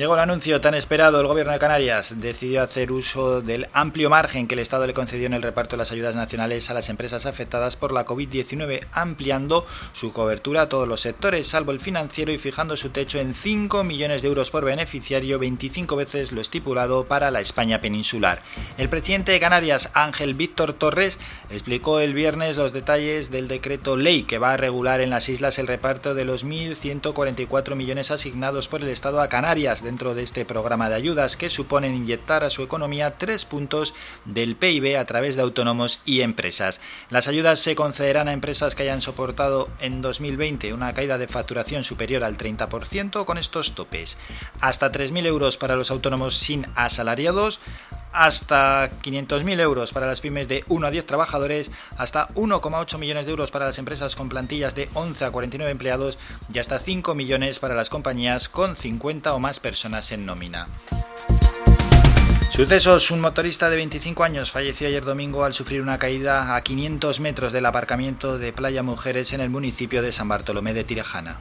Llegó 0.00 0.14
el 0.14 0.20
anuncio 0.20 0.62
tan 0.62 0.72
esperado. 0.72 1.20
El 1.20 1.26
gobierno 1.26 1.52
de 1.52 1.58
Canarias 1.58 2.14
decidió 2.22 2.62
hacer 2.62 2.90
uso 2.90 3.42
del 3.42 3.68
amplio 3.74 4.08
margen 4.08 4.48
que 4.48 4.54
el 4.54 4.60
Estado 4.60 4.86
le 4.86 4.94
concedió 4.94 5.26
en 5.26 5.34
el 5.34 5.42
reparto 5.42 5.76
de 5.76 5.80
las 5.80 5.92
ayudas 5.92 6.16
nacionales 6.16 6.70
a 6.70 6.72
las 6.72 6.88
empresas 6.88 7.26
afectadas 7.26 7.76
por 7.76 7.92
la 7.92 8.06
COVID-19, 8.06 8.86
ampliando 8.92 9.66
su 9.92 10.14
cobertura 10.14 10.62
a 10.62 10.68
todos 10.70 10.88
los 10.88 11.02
sectores, 11.02 11.48
salvo 11.48 11.72
el 11.72 11.80
financiero, 11.80 12.32
y 12.32 12.38
fijando 12.38 12.78
su 12.78 12.88
techo 12.88 13.18
en 13.18 13.34
5 13.34 13.84
millones 13.84 14.22
de 14.22 14.28
euros 14.28 14.50
por 14.50 14.64
beneficiario, 14.64 15.38
25 15.38 15.94
veces 15.96 16.32
lo 16.32 16.40
estipulado 16.40 17.04
para 17.04 17.30
la 17.30 17.42
España 17.42 17.82
peninsular. 17.82 18.42
El 18.78 18.88
presidente 18.88 19.32
de 19.32 19.40
Canarias, 19.40 19.90
Ángel 19.92 20.32
Víctor 20.32 20.72
Torres, 20.72 21.18
explicó 21.50 22.00
el 22.00 22.14
viernes 22.14 22.56
los 22.56 22.72
detalles 22.72 23.30
del 23.30 23.48
decreto 23.48 23.98
ley 23.98 24.22
que 24.22 24.38
va 24.38 24.54
a 24.54 24.56
regular 24.56 25.02
en 25.02 25.10
las 25.10 25.28
islas 25.28 25.58
el 25.58 25.66
reparto 25.66 26.14
de 26.14 26.24
los 26.24 26.46
1.144 26.46 27.74
millones 27.74 28.10
asignados 28.10 28.66
por 28.66 28.80
el 28.80 28.88
Estado 28.88 29.20
a 29.20 29.28
Canarias 29.28 29.82
dentro 29.90 30.14
de 30.14 30.22
este 30.22 30.44
programa 30.44 30.88
de 30.88 30.94
ayudas 30.94 31.36
que 31.36 31.50
suponen 31.50 31.96
inyectar 31.96 32.44
a 32.44 32.50
su 32.50 32.62
economía 32.62 33.18
tres 33.18 33.44
puntos 33.44 33.92
del 34.24 34.54
PIB 34.54 34.96
a 34.96 35.04
través 35.04 35.34
de 35.34 35.42
autónomos 35.42 36.00
y 36.04 36.20
empresas. 36.20 36.80
Las 37.08 37.26
ayudas 37.26 37.58
se 37.58 37.74
concederán 37.74 38.28
a 38.28 38.32
empresas 38.32 38.76
que 38.76 38.84
hayan 38.84 39.00
soportado 39.00 39.68
en 39.80 40.00
2020 40.00 40.74
una 40.74 40.94
caída 40.94 41.18
de 41.18 41.26
facturación 41.26 41.82
superior 41.82 42.22
al 42.22 42.38
30% 42.38 43.24
con 43.24 43.36
estos 43.36 43.74
topes. 43.74 44.16
Hasta 44.60 44.92
3.000 44.92 45.26
euros 45.26 45.56
para 45.56 45.74
los 45.74 45.90
autónomos 45.90 46.36
sin 46.36 46.68
asalariados, 46.76 47.58
hasta 48.12 48.90
500.000 49.02 49.60
euros 49.60 49.92
para 49.92 50.06
las 50.06 50.20
pymes 50.20 50.48
de 50.48 50.64
1 50.68 50.86
a 50.86 50.90
10 50.90 51.06
trabajadores, 51.06 51.70
hasta 51.96 52.28
1,8 52.30 52.98
millones 52.98 53.26
de 53.26 53.30
euros 53.30 53.50
para 53.50 53.66
las 53.66 53.78
empresas 53.78 54.16
con 54.16 54.28
plantillas 54.28 54.74
de 54.74 54.88
11 54.94 55.24
a 55.24 55.30
49 55.30 55.70
empleados 55.70 56.18
y 56.52 56.58
hasta 56.58 56.78
5 56.78 57.14
millones 57.14 57.58
para 57.58 57.74
las 57.74 57.90
compañías 57.90 58.48
con 58.48 58.76
50 58.76 59.34
o 59.34 59.38
más 59.38 59.60
personas 59.60 60.12
en 60.12 60.26
nómina. 60.26 60.68
Sucesos, 62.50 63.12
un 63.12 63.20
motorista 63.20 63.70
de 63.70 63.76
25 63.76 64.24
años 64.24 64.50
falleció 64.50 64.88
ayer 64.88 65.04
domingo 65.04 65.44
al 65.44 65.54
sufrir 65.54 65.80
una 65.80 65.98
caída 65.98 66.56
a 66.56 66.60
500 66.62 67.20
metros 67.20 67.52
del 67.52 67.64
aparcamiento 67.64 68.38
de 68.38 68.52
Playa 68.52 68.82
Mujeres 68.82 69.32
en 69.32 69.40
el 69.40 69.50
municipio 69.50 70.02
de 70.02 70.12
San 70.12 70.28
Bartolomé 70.28 70.74
de 70.74 70.82
Tirajana. 70.82 71.38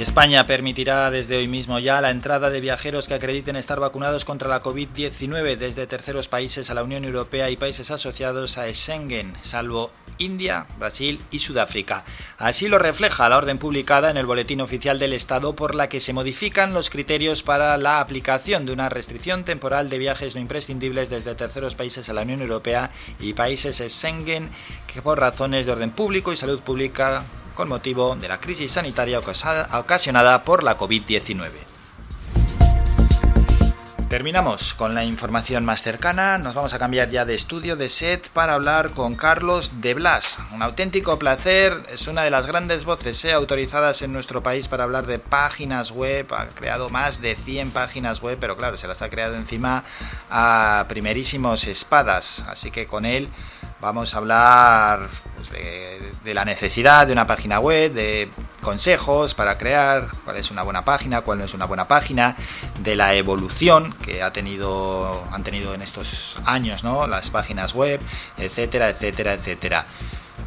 España 0.00 0.46
permitirá 0.46 1.10
desde 1.10 1.38
hoy 1.38 1.48
mismo 1.48 1.80
ya 1.80 2.00
la 2.00 2.10
entrada 2.10 2.50
de 2.50 2.60
viajeros 2.60 3.08
que 3.08 3.14
acrediten 3.14 3.56
estar 3.56 3.80
vacunados 3.80 4.24
contra 4.24 4.48
la 4.48 4.62
COVID-19 4.62 5.56
desde 5.56 5.88
terceros 5.88 6.28
países 6.28 6.70
a 6.70 6.74
la 6.74 6.84
Unión 6.84 7.04
Europea 7.04 7.50
y 7.50 7.56
países 7.56 7.90
asociados 7.90 8.58
a 8.58 8.72
Schengen, 8.72 9.34
salvo 9.42 9.90
India, 10.18 10.68
Brasil 10.78 11.20
y 11.32 11.40
Sudáfrica. 11.40 12.04
Así 12.36 12.68
lo 12.68 12.78
refleja 12.78 13.28
la 13.28 13.38
orden 13.38 13.58
publicada 13.58 14.08
en 14.08 14.16
el 14.16 14.26
Boletín 14.26 14.60
Oficial 14.60 15.00
del 15.00 15.14
Estado 15.14 15.56
por 15.56 15.74
la 15.74 15.88
que 15.88 16.00
se 16.00 16.12
modifican 16.12 16.74
los 16.74 16.90
criterios 16.90 17.42
para 17.42 17.76
la 17.76 17.98
aplicación 17.98 18.66
de 18.66 18.72
una 18.72 18.88
restricción 18.88 19.42
temporal 19.44 19.90
de 19.90 19.98
viajes 19.98 20.36
no 20.36 20.40
imprescindibles 20.40 21.10
desde 21.10 21.34
terceros 21.34 21.74
países 21.74 22.08
a 22.08 22.12
la 22.12 22.22
Unión 22.22 22.40
Europea 22.40 22.92
y 23.18 23.32
países 23.32 23.82
Schengen 23.88 24.48
que 24.86 25.02
por 25.02 25.18
razones 25.18 25.66
de 25.66 25.72
orden 25.72 25.90
público 25.90 26.32
y 26.32 26.36
salud 26.36 26.60
pública 26.60 27.24
con 27.58 27.68
motivo 27.68 28.14
de 28.14 28.28
la 28.28 28.38
crisis 28.38 28.70
sanitaria 28.70 29.18
ocasionada 29.18 30.44
por 30.44 30.62
la 30.62 30.78
COVID-19. 30.78 31.50
Terminamos 34.08 34.74
con 34.74 34.94
la 34.94 35.04
información 35.04 35.64
más 35.64 35.82
cercana, 35.82 36.38
nos 36.38 36.54
vamos 36.54 36.72
a 36.74 36.78
cambiar 36.78 37.10
ya 37.10 37.24
de 37.24 37.34
estudio, 37.34 37.74
de 37.74 37.88
set, 37.88 38.28
para 38.28 38.54
hablar 38.54 38.90
con 38.90 39.16
Carlos 39.16 39.80
de 39.80 39.94
Blas. 39.94 40.38
Un 40.52 40.62
auténtico 40.62 41.18
placer, 41.18 41.82
es 41.92 42.06
una 42.06 42.22
de 42.22 42.30
las 42.30 42.46
grandes 42.46 42.84
voces 42.84 43.24
eh, 43.24 43.32
autorizadas 43.32 44.02
en 44.02 44.12
nuestro 44.12 44.40
país 44.40 44.68
para 44.68 44.84
hablar 44.84 45.06
de 45.06 45.18
páginas 45.18 45.90
web, 45.90 46.32
ha 46.34 46.46
creado 46.50 46.90
más 46.90 47.20
de 47.20 47.34
100 47.34 47.72
páginas 47.72 48.22
web, 48.22 48.38
pero 48.40 48.56
claro, 48.56 48.76
se 48.76 48.86
las 48.86 49.02
ha 49.02 49.10
creado 49.10 49.34
encima 49.34 49.82
a 50.30 50.86
primerísimos 50.88 51.66
espadas, 51.66 52.44
así 52.48 52.70
que 52.70 52.86
con 52.86 53.04
él 53.04 53.28
vamos 53.80 54.14
a 54.14 54.18
hablar 54.18 55.08
pues, 55.36 55.50
de, 56.24 56.34
la 56.34 56.44
necesidad 56.44 57.06
de 57.06 57.12
una 57.12 57.26
página 57.26 57.58
web, 57.58 57.92
de 57.92 58.28
consejos 58.60 59.34
para 59.34 59.56
crear, 59.56 60.08
cuál 60.24 60.36
es 60.36 60.50
una 60.50 60.62
buena 60.62 60.84
página, 60.84 61.22
cuál 61.22 61.38
no 61.38 61.44
es 61.44 61.54
una 61.54 61.64
buena 61.64 61.88
página, 61.88 62.36
de 62.80 62.96
la 62.96 63.14
evolución 63.14 63.94
que 64.02 64.22
ha 64.22 64.32
tenido, 64.32 65.26
han 65.32 65.42
tenido 65.42 65.72
en 65.74 65.80
estos 65.80 66.36
años 66.44 66.84
¿no? 66.84 67.06
las 67.06 67.30
páginas 67.30 67.74
web, 67.74 68.00
etcétera, 68.36 68.90
etcétera, 68.90 69.32
etcétera. 69.32 69.86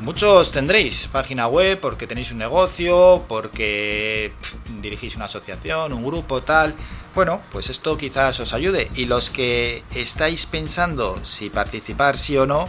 Muchos 0.02 0.52
tendréis 0.52 1.08
página 1.08 1.48
web 1.48 1.80
porque 1.80 2.08
tenéis 2.08 2.32
un 2.32 2.40
negocio, 2.40 3.24
porque 3.28 4.34
dirigís 4.82 5.16
una 5.16 5.26
asociación, 5.26 5.94
un 5.94 6.04
grupo, 6.04 6.42
tal. 6.42 6.74
Bueno, 7.14 7.40
pues 7.52 7.70
esto 7.70 7.98
quizás 7.98 8.40
os 8.40 8.54
ayude. 8.54 8.90
Y 8.96 9.06
los 9.06 9.30
que 9.30 9.84
estáis 9.94 10.48
pensando 10.48 11.24
si 11.24 11.52
participar 11.52 12.18
sí 12.18 12.36
o 12.36 12.48
no, 12.48 12.68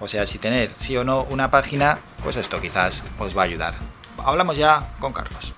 o 0.00 0.08
sea, 0.08 0.26
si 0.26 0.38
tener 0.38 0.70
sí 0.76 0.96
o 0.96 1.04
no 1.04 1.22
una 1.24 1.50
página, 1.50 1.98
pues 2.22 2.36
esto 2.36 2.60
quizás 2.60 3.02
os 3.18 3.36
va 3.36 3.42
a 3.42 3.44
ayudar. 3.44 3.74
Hablamos 4.24 4.56
ya 4.56 4.94
con 4.98 5.12
Carlos. 5.12 5.54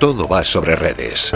Todo 0.00 0.26
va 0.28 0.44
sobre 0.44 0.76
redes. 0.76 1.32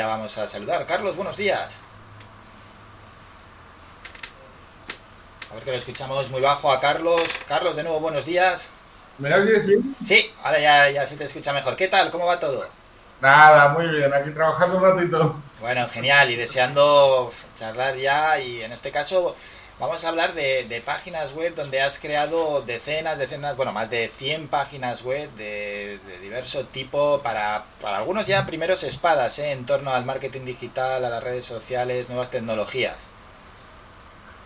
Ya 0.00 0.06
vamos 0.06 0.38
a 0.38 0.48
saludar. 0.48 0.86
Carlos, 0.86 1.14
buenos 1.14 1.36
días. 1.36 1.82
A 5.50 5.54
ver 5.54 5.62
que 5.62 5.72
lo 5.72 5.76
escuchamos 5.76 6.30
muy 6.30 6.40
bajo 6.40 6.72
a 6.72 6.80
Carlos. 6.80 7.20
Carlos, 7.46 7.76
de 7.76 7.82
nuevo, 7.82 8.00
buenos 8.00 8.24
días. 8.24 8.70
¿Me 9.18 9.34
oyes 9.34 9.66
bien? 9.66 9.94
Sí, 10.02 10.32
ahora 10.42 10.58
ya, 10.58 10.88
ya 10.88 11.06
se 11.06 11.18
te 11.18 11.24
escucha 11.24 11.52
mejor. 11.52 11.76
¿Qué 11.76 11.88
tal? 11.88 12.10
¿Cómo 12.10 12.24
va 12.24 12.40
todo? 12.40 12.66
Nada, 13.20 13.68
muy 13.68 13.88
bien, 13.88 14.10
aquí 14.14 14.30
trabajando 14.30 14.78
un 14.78 14.84
ratito. 14.84 15.36
Bueno, 15.60 15.86
genial, 15.86 16.30
y 16.30 16.36
deseando 16.36 17.30
charlar 17.58 17.94
ya, 17.96 18.40
y 18.40 18.62
en 18.62 18.72
este 18.72 18.90
caso 18.90 19.36
vamos 19.80 20.04
a 20.04 20.10
hablar 20.10 20.34
de, 20.34 20.66
de, 20.68 20.80
páginas 20.82 21.34
web 21.34 21.54
donde 21.54 21.80
has 21.80 21.98
creado 21.98 22.60
decenas, 22.60 23.18
decenas, 23.18 23.56
bueno, 23.56 23.72
más 23.72 23.90
de 23.90 24.08
100 24.08 24.48
páginas 24.48 25.02
web 25.02 25.30
de, 25.36 25.98
de 26.06 26.18
diverso 26.20 26.66
tipo 26.66 27.20
para, 27.22 27.64
para, 27.80 27.96
algunos 27.96 28.26
ya 28.26 28.46
primeros 28.46 28.84
espadas 28.84 29.38
¿eh? 29.38 29.52
en 29.52 29.64
torno 29.64 29.90
al 29.90 30.04
marketing 30.04 30.44
digital, 30.44 31.04
a 31.04 31.10
las 31.10 31.24
redes 31.24 31.46
sociales, 31.46 32.10
nuevas 32.10 32.30
tecnologías. 32.30 33.08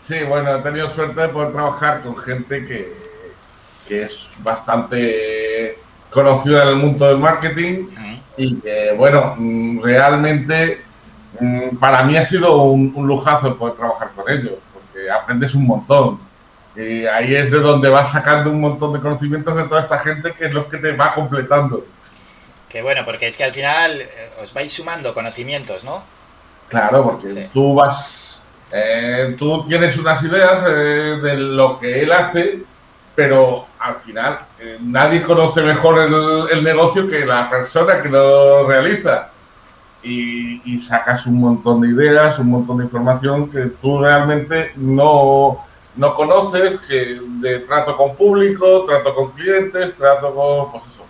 Sí, 0.07 0.23
bueno, 0.23 0.57
he 0.57 0.63
tenido 0.63 0.89
suerte 0.91 1.21
de 1.21 1.29
poder 1.29 1.53
trabajar 1.53 2.03
con 2.03 2.17
gente 2.17 2.65
que, 2.65 2.93
que 3.89 4.03
es 4.05 4.29
bastante 4.39 5.79
conocida 6.11 6.63
en 6.63 6.69
el 6.69 6.77
mundo 6.77 7.09
del 7.09 7.19
marketing 7.19 7.89
y 8.37 8.57
que, 8.61 8.93
bueno, 8.97 9.35
mm, 9.37 9.83
realmente 9.83 10.83
mm, 11.41 11.77
para 11.77 12.05
mí 12.05 12.17
ha 12.17 12.25
sido 12.25 12.63
un, 12.63 12.93
un 12.95 13.07
lujazo 13.07 13.57
poder 13.57 13.77
trabajar 13.77 14.11
con 14.15 14.31
ellos 14.31 14.55
aprendes 15.11 15.55
un 15.55 15.67
montón. 15.67 16.21
Y 16.77 17.07
ahí 17.07 17.35
es 17.35 17.51
de 17.51 17.59
donde 17.61 17.89
vas 17.89 18.11
sacando 18.11 18.51
un 18.51 18.61
montón 18.61 18.93
de 18.93 19.01
conocimientos 19.01 19.57
de 19.57 19.65
toda 19.65 19.83
esta 19.83 19.99
gente 19.99 20.33
que 20.33 20.47
es 20.47 20.53
lo 20.53 20.69
que 20.69 20.79
te 20.79 20.93
va 20.93 21.15
completando. 21.15 21.87
Qué 22.69 22.83
bueno, 22.83 23.03
porque 23.05 23.29
es 23.29 23.37
que 23.37 23.45
al 23.45 23.53
final 23.53 24.01
eh, 24.01 24.07
os 24.43 24.53
vais 24.53 24.73
sumando 24.73 25.15
conocimientos, 25.15 25.85
¿no? 25.85 26.03
Claro, 26.69 27.05
porque 27.05 27.29
sí. 27.29 27.49
tú 27.53 27.75
vas, 27.75 28.45
eh, 28.73 29.37
tú 29.39 29.65
tienes 29.69 29.97
unas 29.97 30.23
ideas 30.23 30.65
eh, 30.67 31.19
de 31.23 31.37
lo 31.37 31.79
que 31.79 32.03
él 32.03 32.11
hace, 32.11 32.59
pero 33.15 33.67
al 33.79 33.97
final 33.97 34.41
eh, 34.59 34.79
nadie 34.81 35.23
conoce 35.23 35.63
mejor 35.63 36.01
el, 36.01 36.59
el, 36.59 36.65
negocio 36.65 37.09
que 37.09 37.25
la 37.25 37.49
persona 37.49 38.03
que 38.03 38.09
lo 38.09 38.67
realiza. 38.67 39.29
Y, 40.05 40.79
sacas 40.81 41.27
un 41.27 41.41
montón 41.41 41.81
de 41.81 41.89
ideas, 41.89 42.39
un 42.39 42.51
montón 42.51 42.79
de 42.79 42.85
información 42.85 43.51
que 43.51 43.67
tú 43.81 44.01
realmente 44.03 44.73
no, 44.77 45.65
no 45.97 46.15
conoces, 46.15 46.81
que 46.83 47.21
trato 47.67 47.97
con 47.97 48.15
público, 48.15 48.85
trato 48.85 49.15
con 49.15 49.31
clientes, 49.33 49.95
trato 49.95 50.35
con, 50.35 50.73
pues 50.73 50.85
eso. 50.93 51.05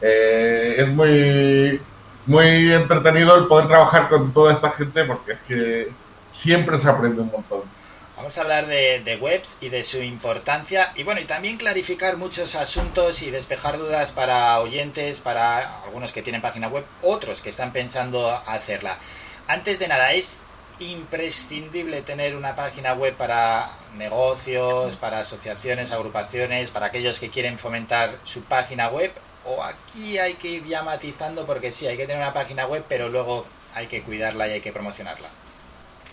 Eh, 0.00 0.76
es 0.78 0.88
muy, 0.88 1.80
muy 2.26 2.72
entretenido 2.72 3.36
el 3.36 3.46
poder 3.46 3.66
trabajar 3.66 4.08
con 4.08 4.32
toda 4.32 4.52
esta 4.52 4.70
gente 4.70 5.04
porque 5.04 5.32
es 5.32 5.38
que 5.48 5.88
siempre 6.30 6.78
se 6.78 6.88
aprende 6.88 7.22
un 7.22 7.30
montón. 7.30 7.79
Vamos 8.20 8.36
a 8.36 8.42
hablar 8.42 8.66
de, 8.66 9.00
de, 9.00 9.16
webs 9.16 9.56
y 9.62 9.70
de 9.70 9.82
su 9.82 9.96
importancia 10.02 10.92
y 10.94 11.04
bueno, 11.04 11.22
y 11.22 11.24
también 11.24 11.56
clarificar 11.56 12.18
muchos 12.18 12.54
asuntos 12.54 13.22
y 13.22 13.30
despejar 13.30 13.78
dudas 13.78 14.12
para 14.12 14.60
oyentes, 14.60 15.22
para 15.22 15.84
algunos 15.84 16.12
que 16.12 16.20
tienen 16.20 16.42
página 16.42 16.68
web, 16.68 16.84
otros 17.00 17.40
que 17.40 17.48
están 17.48 17.72
pensando 17.72 18.30
hacerla. 18.46 18.98
Antes 19.46 19.78
de 19.78 19.88
nada, 19.88 20.12
es 20.12 20.36
imprescindible 20.80 22.02
tener 22.02 22.36
una 22.36 22.54
página 22.54 22.92
web 22.92 23.14
para 23.14 23.70
negocios, 23.96 24.96
para 24.96 25.20
asociaciones, 25.20 25.90
agrupaciones, 25.90 26.70
para 26.70 26.88
aquellos 26.88 27.20
que 27.20 27.30
quieren 27.30 27.58
fomentar 27.58 28.18
su 28.24 28.42
página 28.42 28.88
web 28.88 29.12
o 29.46 29.62
aquí 29.62 30.18
hay 30.18 30.34
que 30.34 30.48
ir 30.48 30.66
ya 30.66 30.82
matizando 30.82 31.46
porque 31.46 31.72
sí, 31.72 31.86
hay 31.86 31.96
que 31.96 32.06
tener 32.06 32.20
una 32.20 32.34
página 32.34 32.66
web, 32.66 32.84
pero 32.86 33.08
luego 33.08 33.46
hay 33.74 33.86
que 33.86 34.02
cuidarla 34.02 34.46
y 34.46 34.50
hay 34.50 34.60
que 34.60 34.74
promocionarla. 34.74 35.28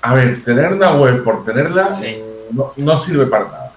A 0.01 0.13
ver, 0.13 0.43
tener 0.43 0.73
una 0.73 0.93
web 0.93 1.23
por 1.23 1.43
tenerla 1.43 1.91
no, 2.51 2.73
no, 2.75 2.97
sirve 2.97 3.25
para 3.25 3.45
nada. 3.45 3.71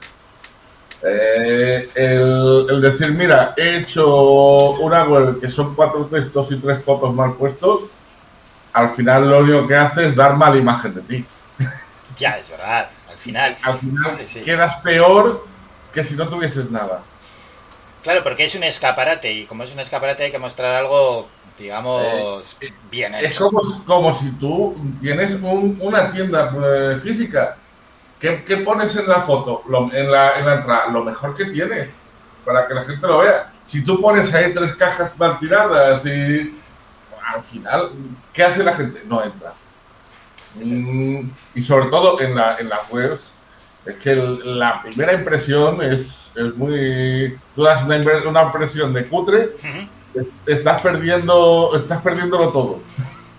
Eh, 1.03 1.89
el, 1.95 2.67
el, 2.69 2.81
decir, 2.81 3.13
mira, 3.13 3.55
he 3.57 3.79
hecho 3.79 4.73
una 4.73 5.05
web 5.05 5.41
que 5.41 5.51
son 5.51 5.75
cuatro 5.75 6.05
textos 6.07 6.53
y 6.53 6.57
tres 6.57 6.85
fotos 6.85 7.15
mal 7.15 7.35
puestos, 7.35 7.85
al 8.73 8.95
final 8.95 9.29
lo 9.29 9.39
único 9.39 9.67
que 9.67 9.77
hace 9.77 10.09
es 10.09 10.17
dar 10.17 10.37
mala 10.37 10.57
imagen 10.57 10.95
de 10.95 11.01
ti. 11.01 11.27
Ya, 12.17 12.37
es 12.37 12.51
verdad. 12.51 12.89
Al 13.11 13.17
final, 13.17 13.57
al 13.63 13.79
final 13.79 14.17
sí, 14.19 14.25
sí. 14.27 14.41
quedas 14.43 14.77
peor 14.77 15.47
que 15.93 16.05
si 16.05 16.15
no 16.15 16.29
tuvieses 16.29 16.71
nada. 16.71 17.03
Claro, 18.03 18.23
porque 18.23 18.45
es 18.45 18.55
un 18.55 18.63
escaparate 18.63 19.33
y 19.33 19.45
como 19.45 19.65
es 19.65 19.73
un 19.73 19.81
escaparate 19.81 20.25
hay 20.25 20.31
que 20.31 20.39
mostrar 20.39 20.75
algo, 20.75 21.29
digamos, 21.61 22.57
eh, 22.61 22.73
bien 22.91 23.15
hecho. 23.15 23.27
Es 23.27 23.39
como, 23.39 23.61
como 23.85 24.15
si 24.15 24.31
tú 24.33 24.77
tienes 25.01 25.35
un, 25.35 25.79
una 25.81 26.11
tienda 26.11 26.53
eh, 26.65 26.99
física. 27.03 27.57
¿Qué, 28.19 28.43
¿Qué, 28.45 28.59
pones 28.59 28.97
en 28.97 29.09
la 29.09 29.23
foto, 29.23 29.63
lo, 29.69 29.93
en, 29.93 30.11
la, 30.11 30.39
en 30.39 30.47
la 30.47 30.55
entrada? 30.57 30.89
Lo 30.89 31.05
mejor 31.05 31.37
que 31.37 31.47
tienes, 31.47 31.91
para 32.45 32.67
que 32.67 32.75
la 32.75 32.83
gente 32.83 33.07
lo 33.07 33.19
vea. 33.19 33.53
Si 33.65 33.85
tú 33.85 34.01
pones 34.01 34.33
ahí 34.35 34.53
tres 34.53 34.75
cajas 34.75 35.17
mal 35.19 35.39
tiradas 35.39 36.05
y 36.05 36.59
al 37.25 37.43
final, 37.43 37.91
¿qué 38.33 38.43
hace 38.43 38.63
la 38.63 38.75
gente? 38.75 39.03
No 39.07 39.23
entra. 39.23 39.53
Mm, 40.55 41.31
y 41.55 41.63
sobre 41.63 41.89
todo 41.89 42.21
en, 42.21 42.35
la, 42.35 42.59
en 42.59 42.69
las 42.69 42.91
webs, 42.91 43.33
es 43.87 43.97
que 43.97 44.13
el, 44.13 44.59
la 44.59 44.83
primera 44.83 45.13
impresión 45.13 45.83
es, 45.83 46.31
es, 46.35 46.57
muy... 46.57 47.39
Tú 47.55 47.63
das 47.63 47.83
una, 47.85 47.97
una 48.29 48.43
impresión 48.43 48.93
de 48.93 49.07
cutre, 49.07 49.39
uh 49.39 49.67
-huh. 49.67 49.89
Estás 50.47 50.83
perdiendo 50.83 51.73
estás 51.77 52.03
perdiéndolo 52.03 52.51
todo. 52.51 52.81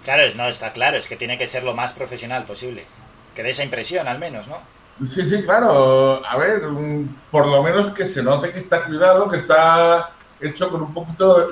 Claro, 0.04 0.24
no, 0.36 0.48
está 0.48 0.74
claro, 0.74 0.98
es 0.98 1.08
que 1.08 1.16
tiene 1.16 1.38
que 1.38 1.48
ser 1.48 1.64
lo 1.64 1.74
más 1.74 1.94
profesional 1.94 2.44
posible. 2.44 2.84
Que 3.36 3.44
dé 3.44 3.52
esa 3.52 3.64
impresión 3.64 4.08
al 4.08 4.20
menos, 4.20 4.48
¿no? 4.48 4.58
Sí, 5.08 5.26
sí, 5.26 5.44
claro. 5.44 6.26
A 6.26 6.38
ver, 6.38 6.62
por 7.32 7.48
lo 7.48 7.64
menos 7.64 7.88
que 7.94 8.06
se 8.06 8.22
note 8.22 8.52
que 8.52 8.60
está 8.60 8.84
cuidado, 8.86 9.30
que 9.30 9.38
está 9.38 10.12
hecho 10.40 10.70
con 10.70 10.82
un 10.82 10.94
poquito 10.94 11.52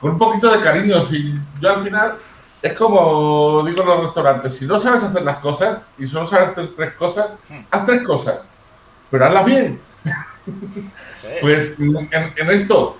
con 0.00 0.12
un 0.12 0.18
poquito 0.18 0.50
de 0.50 0.62
cariño. 0.62 1.02
Si 1.04 1.34
yo 1.60 1.70
al 1.70 1.84
final 1.84 2.14
es 2.62 2.72
como 2.74 3.62
digo 3.64 3.82
en 3.82 3.88
los 3.88 4.00
restaurantes, 4.04 4.56
si 4.56 4.66
no 4.66 4.78
sabes 4.78 5.02
hacer 5.02 5.22
las 5.22 5.38
cosas 5.38 5.80
y 5.98 6.06
solo 6.06 6.26
sabes 6.26 6.50
hacer 6.50 6.70
tres 6.76 6.94
cosas, 6.94 7.30
hmm. 7.48 7.60
haz 7.70 7.86
tres 7.86 8.02
cosas, 8.02 8.40
pero 9.10 9.26
hazlas 9.26 9.44
bien. 9.44 9.80
Sí. 11.12 11.28
pues 11.42 11.74
en, 11.78 12.08
en, 12.36 12.50
esto, 12.50 12.96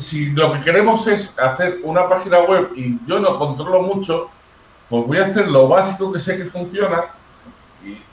si 0.00 0.30
lo 0.30 0.52
que 0.52 0.60
queremos 0.60 1.06
es 1.06 1.32
hacer 1.38 1.78
una 1.82 2.08
página 2.08 2.40
web 2.40 2.70
y 2.76 2.98
yo 3.06 3.18
no 3.20 3.38
controlo 3.38 3.82
mucho, 3.82 4.30
pues 4.88 5.06
voy 5.06 5.18
a 5.18 5.26
hacer 5.26 5.48
lo 5.48 5.68
básico 5.68 6.12
que 6.12 6.18
sé 6.18 6.36
que 6.36 6.44
funciona 6.44 7.04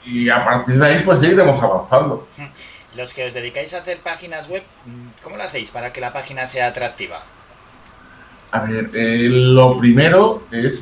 y, 0.04 0.10
y 0.10 0.30
a 0.30 0.44
partir 0.44 0.78
de 0.78 0.86
ahí 0.86 1.02
pues 1.04 1.20
ya 1.20 1.28
iremos 1.28 1.62
avanzando. 1.62 2.26
Los 2.96 3.12
que 3.12 3.26
os 3.26 3.34
dedicáis 3.34 3.74
a 3.74 3.78
hacer 3.78 3.98
páginas 3.98 4.48
web, 4.48 4.62
¿cómo 5.22 5.36
lo 5.36 5.42
hacéis 5.42 5.70
para 5.70 5.92
que 5.92 6.00
la 6.00 6.14
página 6.14 6.46
sea 6.46 6.68
atractiva? 6.68 7.18
A 8.52 8.60
ver, 8.60 8.88
eh, 8.94 9.28
lo 9.28 9.78
primero 9.78 10.44
es 10.50 10.80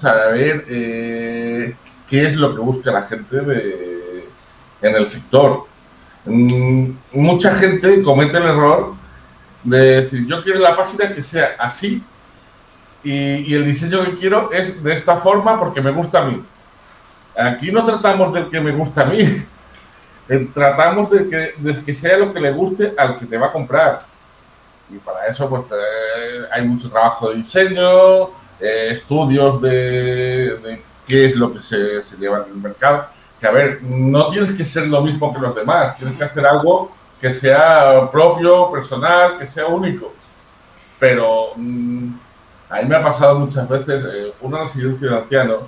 saber 0.00 0.64
eh, 0.68 1.76
qué 2.08 2.26
es 2.26 2.36
lo 2.36 2.56
que 2.56 2.60
busca 2.60 2.90
la 2.90 3.02
gente 3.02 3.40
de, 3.42 4.28
en 4.82 4.96
el 4.96 5.06
sector. 5.06 5.66
Mm, 6.24 6.90
mucha 7.12 7.54
gente 7.54 8.02
comete 8.02 8.38
el 8.38 8.44
error 8.44 8.94
de 9.62 10.02
decir, 10.02 10.26
yo 10.26 10.42
quiero 10.42 10.60
la 10.60 10.76
página 10.76 11.14
que 11.14 11.22
sea 11.22 11.56
así 11.58 12.02
y, 13.04 13.54
el 13.54 13.64
diseño 13.64 14.04
que 14.04 14.16
quiero 14.16 14.52
es 14.52 14.82
de 14.82 14.94
esta 14.94 15.16
forma 15.16 15.58
porque 15.58 15.80
me 15.80 15.90
gusta 15.90 16.20
a 16.20 16.24
mí. 16.26 16.42
Aquí 17.36 17.72
no 17.72 17.84
tratamos 17.84 18.32
del 18.32 18.50
que 18.50 18.60
me 18.60 18.72
gusta 18.72 19.02
a 19.02 19.06
mí, 19.06 19.20
eh, 20.28 20.48
tratamos 20.52 21.10
de 21.10 21.28
que, 21.28 21.54
de 21.56 21.84
que 21.84 21.94
sea 21.94 22.18
lo 22.18 22.32
que 22.32 22.40
le 22.40 22.52
guste 22.52 22.94
al 22.96 23.18
que 23.18 23.26
te 23.26 23.38
va 23.38 23.46
a 23.46 23.52
comprar 23.52 24.12
y 24.94 24.98
para 24.98 25.26
eso 25.26 25.48
pues 25.48 25.64
eh, 25.72 26.44
hay 26.52 26.64
mucho 26.66 26.90
trabajo 26.90 27.30
de 27.30 27.36
diseño, 27.36 28.24
eh, 28.60 28.88
estudios 28.90 29.60
de, 29.62 30.58
de, 30.58 30.82
qué 31.06 31.26
es 31.26 31.36
lo 31.36 31.52
que 31.52 31.60
se, 31.60 32.02
se, 32.02 32.16
lleva 32.16 32.44
en 32.46 32.54
el 32.54 32.60
mercado. 32.60 33.06
Que 33.40 33.46
a 33.46 33.50
ver, 33.50 33.82
no 33.82 34.28
tienes 34.28 34.52
que 34.52 34.64
ser 34.64 34.86
lo 34.86 35.02
mismo 35.02 35.32
que 35.32 35.40
los 35.40 35.54
demás, 35.54 35.96
tienes 35.96 36.16
que 36.16 36.24
hacer 36.24 36.46
algo 36.46 36.92
que 37.22 37.30
sea 37.30 38.10
propio, 38.10 38.70
personal, 38.70 39.38
que 39.38 39.46
sea 39.46 39.66
único. 39.66 40.12
Pero 40.98 41.52
mmm, 41.56 42.12
a 42.68 42.82
mí 42.82 42.88
me 42.88 42.96
ha 42.96 43.02
pasado 43.02 43.38
muchas 43.38 43.66
veces 43.68 44.04
eh, 44.12 44.32
una 44.42 44.64
residencia 44.64 45.08
de 45.08 45.16
ancianos, 45.16 45.60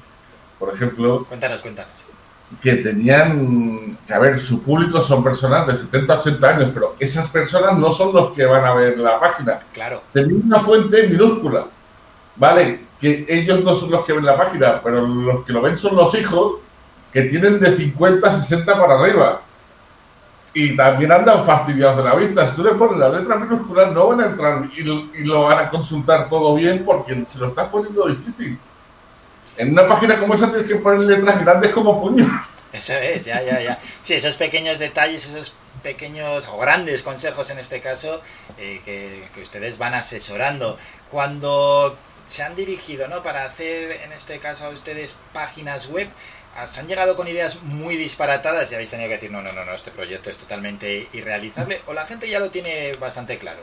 por 0.58 0.74
ejemplo. 0.74 1.24
Cuéntanos, 1.26 1.62
cuéntanos 1.62 2.14
que 2.60 2.76
tenían, 2.76 3.96
que 4.06 4.14
a 4.14 4.18
ver, 4.18 4.38
su 4.38 4.62
público 4.62 5.00
son 5.02 5.24
personas 5.24 5.66
de 5.66 5.74
70, 5.74 6.20
80 6.20 6.48
años, 6.48 6.70
pero 6.74 6.94
esas 6.98 7.28
personas 7.30 7.78
no 7.78 7.90
son 7.90 8.12
los 8.12 8.32
que 8.32 8.44
van 8.44 8.64
a 8.64 8.74
ver 8.74 8.98
la 8.98 9.18
página. 9.18 9.58
Claro. 9.72 10.02
Tenían 10.12 10.42
una 10.46 10.60
fuente 10.60 11.06
minúscula, 11.08 11.66
¿vale? 12.36 12.84
Que 13.00 13.24
ellos 13.28 13.64
no 13.64 13.74
son 13.74 13.90
los 13.90 14.04
que 14.04 14.12
ven 14.12 14.24
la 14.24 14.36
página, 14.36 14.80
pero 14.82 15.06
los 15.06 15.44
que 15.44 15.52
lo 15.52 15.62
ven 15.62 15.76
son 15.76 15.96
los 15.96 16.14
hijos 16.14 16.56
que 17.12 17.22
tienen 17.22 17.60
de 17.60 17.76
50, 17.76 18.30
60 18.30 18.80
para 18.80 19.00
arriba. 19.00 19.40
Y 20.54 20.76
también 20.76 21.10
andan 21.10 21.44
fastidiados 21.44 21.98
de 21.98 22.04
la 22.04 22.14
vista. 22.14 22.50
Si 22.50 22.56
tú 22.56 22.62
le 22.62 22.72
pones 22.72 22.98
la 22.98 23.08
letra 23.08 23.36
minúscula, 23.36 23.86
no 23.86 24.06
van 24.08 24.20
a 24.20 24.26
entrar 24.26 24.64
y 24.74 24.80
y 24.80 25.24
lo 25.24 25.42
van 25.44 25.66
a 25.66 25.68
consultar 25.68 26.28
todo 26.28 26.54
bien 26.54 26.84
porque 26.84 27.24
se 27.26 27.38
lo 27.38 27.48
estás 27.48 27.68
poniendo 27.68 28.06
difícil. 28.06 28.58
En 29.56 29.72
una 29.72 29.86
página 29.86 30.18
como 30.18 30.34
esa 30.34 30.48
tienes 30.48 30.66
que 30.66 30.76
poner 30.76 31.00
letras 31.00 31.40
grandes 31.44 31.72
como 31.72 32.00
puños. 32.00 32.28
Eso 32.72 32.92
es, 32.94 33.24
ya, 33.24 33.40
ya, 33.42 33.60
ya. 33.60 33.78
Sí, 34.02 34.14
esos 34.14 34.36
pequeños 34.36 34.78
detalles, 34.80 35.28
esos 35.28 35.54
pequeños 35.82 36.48
o 36.48 36.58
grandes 36.58 37.02
consejos 37.02 37.50
en 37.50 37.58
este 37.58 37.80
caso 37.80 38.20
eh, 38.58 38.80
que, 38.84 39.28
que, 39.32 39.42
ustedes 39.42 39.78
van 39.78 39.94
asesorando. 39.94 40.76
Cuando 41.10 41.96
se 42.26 42.42
han 42.42 42.56
dirigido, 42.56 43.06
¿no? 43.06 43.22
Para 43.22 43.44
hacer, 43.44 44.00
en 44.04 44.12
este 44.12 44.38
caso, 44.38 44.64
a 44.64 44.70
ustedes 44.70 45.18
páginas 45.32 45.88
web, 45.88 46.08
¿se 46.66 46.80
han 46.80 46.86
llegado 46.86 47.16
con 47.16 47.28
ideas 47.28 47.62
muy 47.62 47.96
disparatadas 47.96 48.70
y 48.70 48.74
habéis 48.74 48.90
tenido 48.90 49.08
que 49.08 49.14
decir, 49.14 49.30
no, 49.30 49.42
no, 49.42 49.52
no, 49.52 49.64
no, 49.64 49.72
este 49.72 49.90
proyecto 49.90 50.30
es 50.30 50.38
totalmente 50.38 51.08
irrealizable? 51.12 51.80
¿O 51.86 51.94
la 51.94 52.06
gente 52.06 52.28
ya 52.28 52.38
lo 52.38 52.50
tiene 52.50 52.92
bastante 53.00 53.38
claro? 53.38 53.62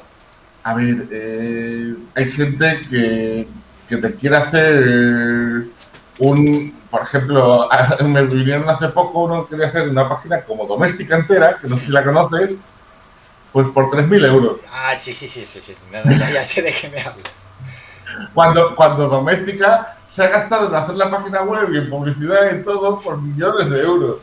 A 0.63 0.73
ver, 0.73 1.07
eh, 1.11 1.95
hay 2.15 2.31
gente 2.31 2.81
que, 2.89 3.47
que 3.89 3.97
te 3.97 4.15
quiere 4.15 4.37
hacer 4.37 5.65
un, 6.19 6.79
por 6.89 7.01
ejemplo, 7.01 7.69
me 8.03 8.23
vinieron 8.23 8.69
hace 8.69 8.89
poco 8.89 9.23
uno 9.23 9.45
que 9.45 9.51
quería 9.51 9.67
hacer 9.67 9.89
una 9.89 10.07
página 10.07 10.41
como 10.41 10.65
doméstica 10.65 11.15
entera, 11.15 11.57
que 11.59 11.67
no 11.67 11.77
sé 11.77 11.85
si 11.87 11.91
la 11.91 12.03
conoces, 12.03 12.53
pues 13.51 13.67
por 13.69 13.89
3.000 13.89 14.25
euros. 14.25 14.59
Ah, 14.71 14.93
sí, 14.97 15.13
sí, 15.13 15.27
sí, 15.27 15.45
sí, 15.45 15.61
sí. 15.61 15.75
No, 15.91 16.03
no, 16.03 16.11
ya, 16.17 16.29
ya, 16.29 16.41
sé 16.41 16.61
de 16.61 16.71
qué 16.71 16.89
me 16.89 16.99
hablas. 16.99 17.31
Cuando, 18.33 18.75
cuando 18.75 19.07
doméstica 19.07 19.97
se 20.11 20.25
ha 20.25 20.27
gastado 20.27 20.67
en 20.67 20.75
hacer 20.75 20.95
la 20.95 21.09
página 21.09 21.41
web 21.43 21.71
y 21.71 21.77
en 21.77 21.89
publicidad 21.89 22.53
y 22.53 22.63
todo 22.63 22.99
por 22.99 23.21
millones 23.21 23.69
de 23.69 23.81
euros. 23.81 24.17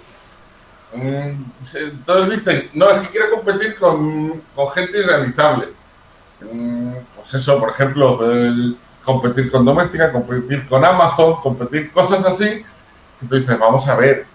Entonces 0.92 2.38
dicen, 2.38 2.70
no, 2.74 2.90
es 2.90 3.02
que 3.02 3.08
quiero 3.08 3.30
competir 3.36 3.78
con, 3.78 4.42
con 4.54 4.70
gente 4.72 4.98
irrealizable. 4.98 5.68
Pues 7.16 7.32
eso, 7.32 7.58
por 7.58 7.70
ejemplo, 7.70 8.30
el, 8.30 8.76
competir 9.02 9.50
con 9.50 9.64
doméstica, 9.64 10.12
competir 10.12 10.68
con 10.68 10.84
Amazon, 10.84 11.36
competir 11.36 11.90
cosas 11.90 12.22
así. 12.22 12.62
Entonces, 13.22 13.58
vamos 13.58 13.88
a 13.88 13.94
ver. 13.94 14.26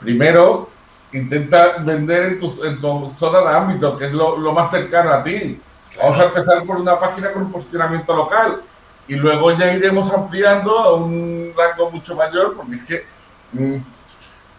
Primero, 0.00 0.70
intenta 1.12 1.76
vender 1.76 2.22
en 2.24 2.40
tu, 2.40 2.64
en 2.64 2.80
tu 2.80 3.12
zona 3.18 3.40
de 3.42 3.54
ámbito, 3.54 3.98
que 3.98 4.06
es 4.06 4.12
lo, 4.12 4.38
lo, 4.38 4.52
más 4.52 4.70
cercano 4.70 5.12
a 5.12 5.22
ti. 5.22 5.60
Vamos 5.98 6.18
a 6.18 6.24
empezar 6.24 6.64
por 6.64 6.76
una 6.76 6.98
página 6.98 7.32
con 7.32 7.42
un 7.42 7.52
posicionamiento 7.52 8.16
local 8.16 8.62
y 9.08 9.14
luego 9.14 9.56
ya 9.56 9.72
iremos 9.72 10.12
ampliando 10.12 10.78
a 10.78 10.94
un 10.94 11.52
rango 11.56 11.90
mucho 11.90 12.14
mayor, 12.14 12.56
porque 12.56 12.74
es 12.76 12.82
que 12.84 13.04
mmm, 13.52 13.76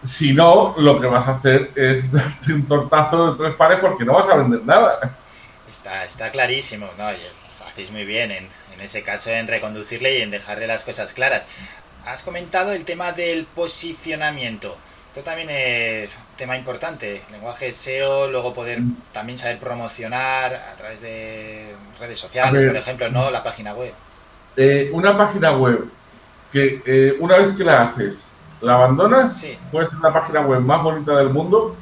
si 0.06 0.34
no, 0.34 0.76
lo 0.78 1.00
que 1.00 1.08
vas 1.08 1.28
a 1.28 1.32
hacer 1.36 1.72
es 1.76 2.12
darte 2.12 2.54
un 2.54 2.68
tortazo 2.68 3.34
de 3.34 3.44
tres 3.44 3.56
pares 3.56 3.80
porque 3.80 4.06
no 4.06 4.14
vas 4.14 4.30
a 4.30 4.36
vender 4.36 4.64
nada. 4.64 5.18
Está, 5.70 6.04
está 6.04 6.32
clarísimo, 6.32 6.88
¿no? 6.98 7.12
Y 7.12 7.18
hacéis 7.68 7.92
muy 7.92 8.06
bien 8.06 8.32
en, 8.32 8.48
en 8.74 8.82
ese 8.82 9.04
caso 9.04 9.30
en 9.32 9.48
reconducirle 9.48 10.20
y 10.20 10.22
en 10.22 10.32
dejarle 10.32 10.68
las 10.68 10.84
cosas 10.84 11.14
claras. 11.14 11.44
Has 12.06 12.24
comentado 12.24 12.72
el 12.72 12.86
tema 12.86 13.12
del 13.12 13.46
posicionamiento. 13.46 14.78
Esto 15.10 15.24
también 15.24 15.50
es 15.50 16.20
tema 16.38 16.56
importante, 16.56 17.22
lenguaje 17.32 17.74
SEO, 17.74 18.30
luego 18.30 18.54
poder 18.54 18.80
también 19.12 19.38
saber 19.38 19.58
promocionar 19.58 20.54
a 20.54 20.76
través 20.76 21.02
de 21.02 21.76
redes 22.00 22.20
sociales, 22.20 22.64
por 22.64 22.76
ejemplo, 22.76 23.10
no 23.10 23.32
la 23.32 23.44
página 23.44 23.74
web. 23.74 23.94
Eh, 24.60 24.90
una 24.92 25.16
página 25.16 25.52
web 25.52 25.88
que 26.52 26.82
eh, 26.84 27.16
una 27.20 27.38
vez 27.38 27.56
que 27.56 27.64
la 27.64 27.84
haces, 27.84 28.24
la 28.60 28.74
abandonas, 28.74 29.46
puede 29.72 29.88
ser 29.88 30.00
la 30.00 30.12
página 30.12 30.42
web 30.42 30.62
más 30.62 30.82
bonita 30.82 31.16
del 31.16 31.30
mundo, 31.30 31.76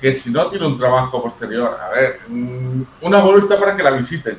que 0.00 0.14
si 0.14 0.30
no 0.30 0.46
tiene 0.46 0.66
un 0.66 0.78
trabajo 0.78 1.22
posterior. 1.22 1.78
A 1.80 1.90
ver, 1.90 2.20
mm, 2.28 2.82
una 3.02 3.18
está 3.38 3.60
para 3.60 3.76
que 3.76 3.82
la 3.82 3.90
visiten. 3.90 4.38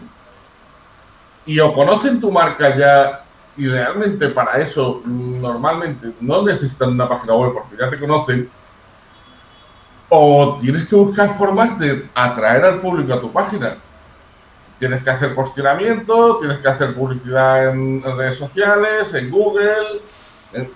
Y 1.45 1.59
o 1.59 1.73
conocen 1.73 2.19
tu 2.19 2.31
marca 2.31 2.75
ya 2.75 3.23
y 3.55 3.67
realmente 3.67 4.29
para 4.29 4.57
eso 4.57 5.03
normalmente 5.05 6.11
no 6.21 6.41
necesitan 6.41 6.89
una 6.89 7.07
página 7.07 7.35
web 7.35 7.53
porque 7.53 7.75
ya 7.79 7.89
te 7.89 7.99
conocen, 7.99 8.49
o 10.09 10.57
tienes 10.59 10.87
que 10.87 10.95
buscar 10.95 11.37
formas 11.37 11.77
de 11.77 12.07
atraer 12.15 12.65
al 12.65 12.79
público 12.79 13.13
a 13.13 13.21
tu 13.21 13.31
página. 13.31 13.75
Tienes 14.83 15.01
que 15.01 15.11
hacer 15.11 15.33
posicionamiento, 15.33 16.39
tienes 16.39 16.57
que 16.57 16.67
hacer 16.67 16.93
publicidad 16.93 17.69
en, 17.69 18.03
redes 18.17 18.37
sociales, 18.37 19.13
en 19.13 19.31
Google, 19.31 20.01
en- 20.51 20.69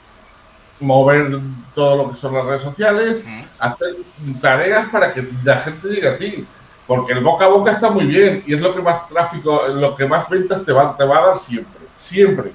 mover 0.79 1.37
todo 1.75 1.97
lo 1.97 2.11
que 2.11 2.15
son 2.15 2.33
las 2.33 2.45
redes 2.45 2.61
sociales, 2.61 3.21
hacer 3.59 3.95
tareas 4.39 4.87
para 4.87 5.13
que 5.13 5.27
la 5.43 5.57
gente 5.57 5.89
llegue 5.89 6.07
a 6.07 6.17
ti. 6.17 6.47
Porque 6.87 7.11
el 7.11 7.19
boca 7.21 7.43
a 7.43 7.49
boca 7.49 7.73
está 7.73 7.89
muy 7.89 8.05
bien 8.05 8.41
y 8.47 8.53
es 8.53 8.61
lo 8.61 8.73
que 8.73 8.81
más 8.81 9.09
tráfico, 9.09 9.67
lo 9.67 9.93
que 9.97 10.05
más 10.07 10.29
ventas 10.29 10.63
te 10.63 10.71
va, 10.71 10.95
te 10.95 11.03
va 11.03 11.17
a 11.17 11.25
dar 11.27 11.37
siempre, 11.37 11.81
siempre. 11.93 12.53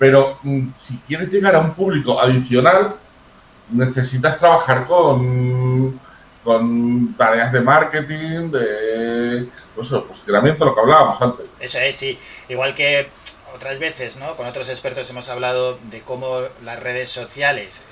Pero 0.00 0.36
mm, 0.42 0.66
si 0.76 0.96
quieres 1.06 1.30
llegar 1.30 1.54
a 1.54 1.60
un 1.60 1.74
público 1.74 2.20
adicional, 2.20 2.96
necesitas 3.70 4.36
trabajar 4.36 4.84
con, 4.88 5.96
con 6.42 7.14
tareas 7.14 7.52
de 7.52 7.60
marketing, 7.60 8.50
de 8.50 9.48
pues 9.74 9.88
eso, 9.88 10.04
posicionamiento, 10.04 10.64
lo 10.64 10.74
que 10.74 10.80
hablábamos 10.80 11.20
antes. 11.20 11.46
Eso 11.60 11.78
es, 11.78 11.96
sí. 11.96 12.18
Igual 12.48 12.74
que 12.74 13.08
otras 13.54 13.78
veces, 13.78 14.16
¿no? 14.16 14.36
Con 14.36 14.46
otros 14.46 14.68
expertos 14.68 15.08
hemos 15.10 15.28
hablado 15.28 15.78
de 15.84 16.00
cómo 16.00 16.40
las 16.64 16.80
redes 16.80 17.10
sociales 17.10 17.84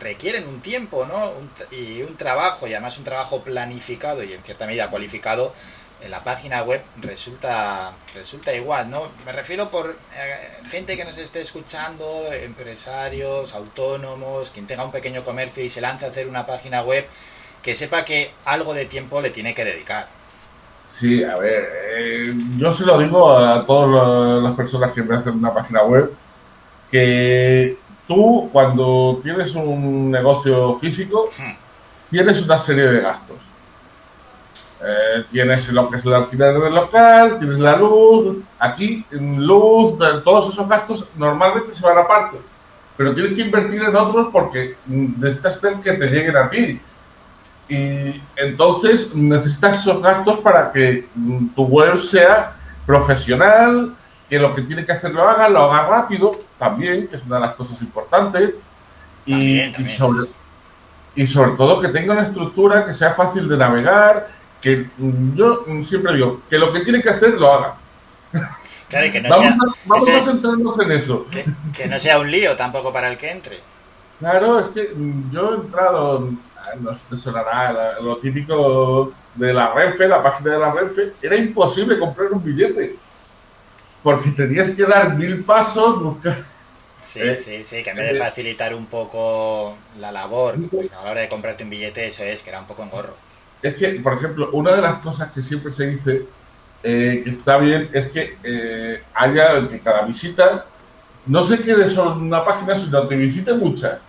requieren 0.00 0.46
un 0.46 0.60
tiempo, 0.60 1.06
¿no? 1.06 1.32
Y 1.70 2.02
un 2.02 2.16
trabajo, 2.16 2.66
y 2.66 2.72
además 2.72 2.98
un 2.98 3.04
trabajo 3.04 3.42
planificado 3.42 4.22
y 4.22 4.32
en 4.32 4.42
cierta 4.42 4.66
medida 4.66 4.90
cualificado. 4.90 5.52
En 6.00 6.12
la 6.12 6.22
página 6.22 6.62
web 6.62 6.80
resulta 7.00 7.92
resulta 8.14 8.54
igual, 8.54 8.88
¿no? 8.88 9.10
Me 9.26 9.32
refiero 9.32 9.68
por 9.68 9.96
eh, 10.14 10.58
gente 10.64 10.96
que 10.96 11.04
nos 11.04 11.18
esté 11.18 11.40
escuchando, 11.40 12.32
empresarios, 12.32 13.52
autónomos, 13.52 14.50
quien 14.50 14.68
tenga 14.68 14.84
un 14.84 14.92
pequeño 14.92 15.24
comercio 15.24 15.64
y 15.64 15.70
se 15.70 15.80
lance 15.80 16.04
a 16.04 16.10
hacer 16.10 16.28
una 16.28 16.46
página 16.46 16.82
web, 16.82 17.04
que 17.64 17.74
sepa 17.74 18.04
que 18.04 18.30
algo 18.44 18.74
de 18.74 18.84
tiempo 18.84 19.20
le 19.20 19.30
tiene 19.30 19.54
que 19.54 19.64
dedicar. 19.64 20.17
Sí, 20.98 21.22
a 21.22 21.36
ver, 21.36 21.68
eh, 21.96 22.34
yo 22.56 22.72
se 22.72 22.84
lo 22.84 22.98
digo 22.98 23.36
a 23.36 23.64
todas 23.64 23.88
la- 23.90 24.48
las 24.48 24.56
personas 24.56 24.92
que 24.92 25.02
me 25.02 25.14
hacen 25.16 25.34
una 25.34 25.54
página 25.54 25.82
web, 25.84 26.12
que 26.90 27.76
tú 28.06 28.48
cuando 28.52 29.20
tienes 29.22 29.54
un 29.54 30.10
negocio 30.10 30.74
físico, 30.80 31.28
tienes 32.10 32.42
una 32.44 32.58
serie 32.58 32.84
de 32.84 33.00
gastos. 33.00 33.36
Eh, 34.80 35.24
tienes 35.30 35.68
lo 35.72 35.90
que 35.90 35.96
es 35.98 36.04
el 36.04 36.14
alquiler 36.14 36.58
del 36.58 36.74
local, 36.74 37.38
tienes 37.38 37.58
la 37.58 37.76
luz, 37.76 38.36
aquí 38.58 39.04
luz, 39.10 39.94
todos 40.24 40.52
esos 40.52 40.68
gastos 40.68 41.04
normalmente 41.16 41.74
se 41.74 41.82
van 41.84 41.98
aparte, 41.98 42.38
pero 42.96 43.12
tienes 43.12 43.34
que 43.34 43.42
invertir 43.42 43.82
en 43.82 43.94
otros 43.94 44.28
porque 44.32 44.76
necesitas 44.86 45.58
que 45.82 45.92
te 45.92 46.06
lleguen 46.08 46.36
a 46.36 46.48
ti. 46.48 46.80
Y 47.68 48.20
entonces 48.36 49.14
necesitas 49.14 49.80
esos 49.80 50.02
gastos 50.02 50.38
para 50.38 50.72
que 50.72 51.06
tu 51.54 51.64
web 51.64 51.98
sea 52.00 52.56
profesional, 52.86 53.94
que 54.28 54.38
lo 54.38 54.54
que 54.54 54.62
tiene 54.62 54.86
que 54.86 54.92
hacer 54.92 55.12
lo 55.12 55.28
haga, 55.28 55.48
lo 55.48 55.70
haga 55.70 55.88
rápido 55.88 56.32
también, 56.58 57.08
que 57.08 57.16
es 57.16 57.22
una 57.24 57.36
de 57.36 57.42
las 57.42 57.54
cosas 57.56 57.80
importantes. 57.82 58.54
Y, 59.26 59.60
y 59.60 59.88
sobre, 59.96 60.30
y 61.14 61.26
sobre 61.26 61.52
todo 61.52 61.80
que 61.80 61.88
tenga 61.88 62.12
una 62.12 62.22
estructura 62.22 62.86
que 62.86 62.94
sea 62.94 63.12
fácil 63.12 63.48
de 63.48 63.56
navegar, 63.56 64.28
que 64.60 64.88
yo 65.34 65.64
siempre 65.86 66.14
digo, 66.14 66.40
que 66.48 66.58
lo 66.58 66.72
que 66.72 66.80
tiene 66.80 67.02
que 67.02 67.10
hacer 67.10 67.34
lo 67.34 67.52
haga. 67.52 67.74
Claro, 68.88 69.06
y 69.06 69.10
que 69.10 69.20
no 69.20 69.28
vamos 69.28 69.44
sea, 69.44 69.52
a, 69.52 69.74
vamos 69.84 70.08
a 70.08 70.16
es, 70.16 70.24
centrarnos 70.24 70.78
en 70.80 70.92
eso. 70.92 71.26
que 71.76 71.86
no 71.86 71.98
sea 71.98 72.18
un 72.18 72.30
lío 72.30 72.56
tampoco 72.56 72.90
para 72.90 73.08
el 73.10 73.18
que 73.18 73.30
entre. 73.30 73.58
Claro, 74.18 74.58
es 74.60 74.68
que 74.68 74.92
yo 75.30 75.52
he 75.52 75.56
entrado, 75.56 76.30
no 76.76 76.94
sé, 76.94 77.04
te 77.10 77.16
sonará, 77.16 77.72
la- 77.72 78.00
lo 78.00 78.18
típico 78.20 79.18
de 79.34 79.52
la 79.52 79.72
Renfe, 79.74 80.08
la 80.08 80.22
página 80.22 80.52
de 80.52 80.58
la 80.58 80.72
Renfe, 80.72 81.14
era 81.22 81.36
imposible 81.36 81.98
comprar 81.98 82.32
un 82.32 82.42
billete. 82.42 83.02
Porque 84.02 84.30
tenías 84.30 84.70
que 84.70 84.84
dar 84.84 85.16
mil 85.16 85.44
pasos, 85.44 86.02
buscar. 86.02 86.44
Sí, 87.02 87.20
Eh, 87.20 87.36
sí, 87.38 87.64
sí, 87.64 87.82
que 87.82 87.90
en 87.90 87.96
vez 87.96 88.06
de 88.06 88.14
eh, 88.14 88.14
facilitar 88.14 88.74
un 88.74 88.86
poco 88.86 89.76
la 89.96 90.12
labor 90.12 90.62
a 90.90 91.04
la 91.04 91.10
hora 91.10 91.20
de 91.22 91.28
comprarte 91.28 91.64
un 91.64 91.70
billete, 91.70 92.06
eso 92.06 92.22
es, 92.24 92.42
que 92.42 92.50
era 92.50 92.60
un 92.60 92.66
poco 92.66 92.82
engorro. 92.84 93.16
Es 93.62 93.76
que, 93.76 93.88
por 94.00 94.14
ejemplo, 94.14 94.50
una 94.52 94.72
de 94.76 94.82
las 94.82 95.00
cosas 95.00 95.32
que 95.32 95.42
siempre 95.42 95.72
se 95.72 95.86
dice 95.86 96.30
eh, 96.82 97.22
que 97.24 97.30
está 97.30 97.58
bien 97.58 97.90
es 97.92 98.10
que 98.12 98.38
eh, 98.42 99.08
haya 99.14 99.68
que 99.68 99.82
cada 99.82 100.02
visita 100.06 100.70
no 101.24 101.42
se 101.44 101.60
quede 101.62 101.90
solo 101.90 102.12
en 102.14 102.22
una 102.26 102.44
página, 102.44 102.78
sino 102.78 103.06
te 103.08 103.16
visite 103.16 103.54
muchas. 103.54 104.02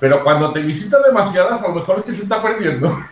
Pero 0.00 0.24
cuando 0.24 0.52
te 0.52 0.60
visita 0.60 0.98
demasiadas, 1.06 1.62
a 1.62 1.68
lo 1.68 1.74
mejor 1.74 1.98
es 1.98 2.04
que 2.06 2.14
se 2.14 2.22
está 2.22 2.42
perdiendo. 2.42 2.88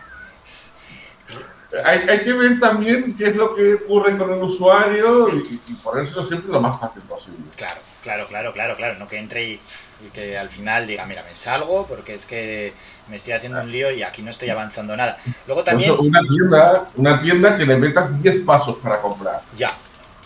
hay, 1.85 1.99
hay 2.09 2.23
que 2.23 2.33
ver 2.33 2.59
también 2.59 3.15
qué 3.15 3.29
es 3.29 3.35
lo 3.35 3.55
que 3.55 3.75
ocurre 3.75 4.17
con 4.17 4.31
el 4.31 4.41
usuario 4.41 5.29
y, 5.29 5.61
y 5.67 5.73
ponérselo 5.75 6.25
siempre 6.25 6.51
lo 6.51 6.59
más 6.59 6.79
fácil 6.79 7.01
posible. 7.03 7.39
Claro, 7.55 7.79
claro, 8.01 8.27
claro, 8.27 8.53
claro, 8.53 8.75
claro, 8.75 8.99
no 8.99 9.07
que 9.07 9.19
entre 9.19 9.43
y, 9.43 9.61
y 10.05 10.09
que 10.11 10.37
al 10.37 10.49
final 10.49 10.87
diga, 10.87 11.05
mira, 11.05 11.23
me 11.23 11.35
salgo 11.35 11.85
porque 11.87 12.15
es 12.15 12.25
que 12.25 12.73
me 13.07 13.17
estoy 13.17 13.33
haciendo 13.33 13.61
un 13.61 13.71
lío 13.71 13.91
y 13.91 14.03
aquí 14.03 14.21
no 14.21 14.31
estoy 14.31 14.49
avanzando 14.49 14.95
nada. 14.97 15.17
Luego 15.45 15.63
también, 15.63 15.95
una 15.99 16.21
tienda, 16.21 16.87
una 16.95 17.21
tienda 17.21 17.57
que 17.57 17.65
le 17.65 17.77
metas 17.77 18.21
10 18.21 18.41
pasos 18.45 18.77
para 18.77 18.99
comprar. 19.01 19.41
ya, 19.55 19.71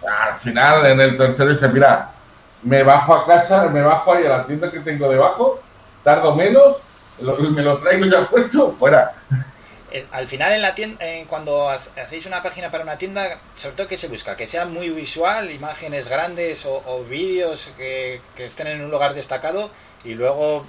Al 0.08 0.40
final, 0.40 0.86
en 0.86 1.02
el 1.02 1.18
tercero 1.18 1.52
dice, 1.52 1.68
mira, 1.70 2.12
me 2.62 2.84
bajo 2.84 3.14
a 3.14 3.26
casa, 3.26 3.68
me 3.68 3.82
bajo 3.82 4.14
ahí 4.14 4.26
a 4.26 4.30
la 4.30 4.48
tienda 4.48 4.72
que 4.72 4.80
tengo 4.80 5.10
debajo, 5.10 5.62
tardo 6.04 6.36
menos, 6.36 6.78
lo- 7.22 7.38
me 7.38 7.62
lo 7.62 7.78
traigo 7.80 8.06
ya 8.06 8.28
puesto, 8.30 8.72
fuera. 8.72 9.14
eh, 9.92 10.06
al 10.12 10.26
final 10.28 10.52
en 10.54 10.62
la 10.62 10.74
tienda, 10.74 11.06
eh, 11.06 11.26
cuando 11.30 11.70
ha- 11.70 11.76
hacéis 11.76 12.26
una 12.26 12.42
página 12.42 12.72
para 12.72 12.84
una 12.84 12.98
tienda, 12.98 13.40
sobre 13.56 13.76
todo 13.76 13.88
que 13.88 13.98
se 13.98 14.08
busca, 14.08 14.36
que 14.36 14.48
sea 14.48 14.66
muy 14.66 14.90
visual, 14.90 15.52
imágenes 15.52 16.10
grandes 16.10 16.66
o, 16.66 16.82
o 16.86 17.04
vídeos 17.04 17.72
que, 17.78 18.20
que 18.36 18.46
estén 18.48 18.68
en 18.68 18.84
un 18.84 18.90
lugar 18.92 19.14
destacado 19.14 19.70
y 20.04 20.16
luego 20.16 20.66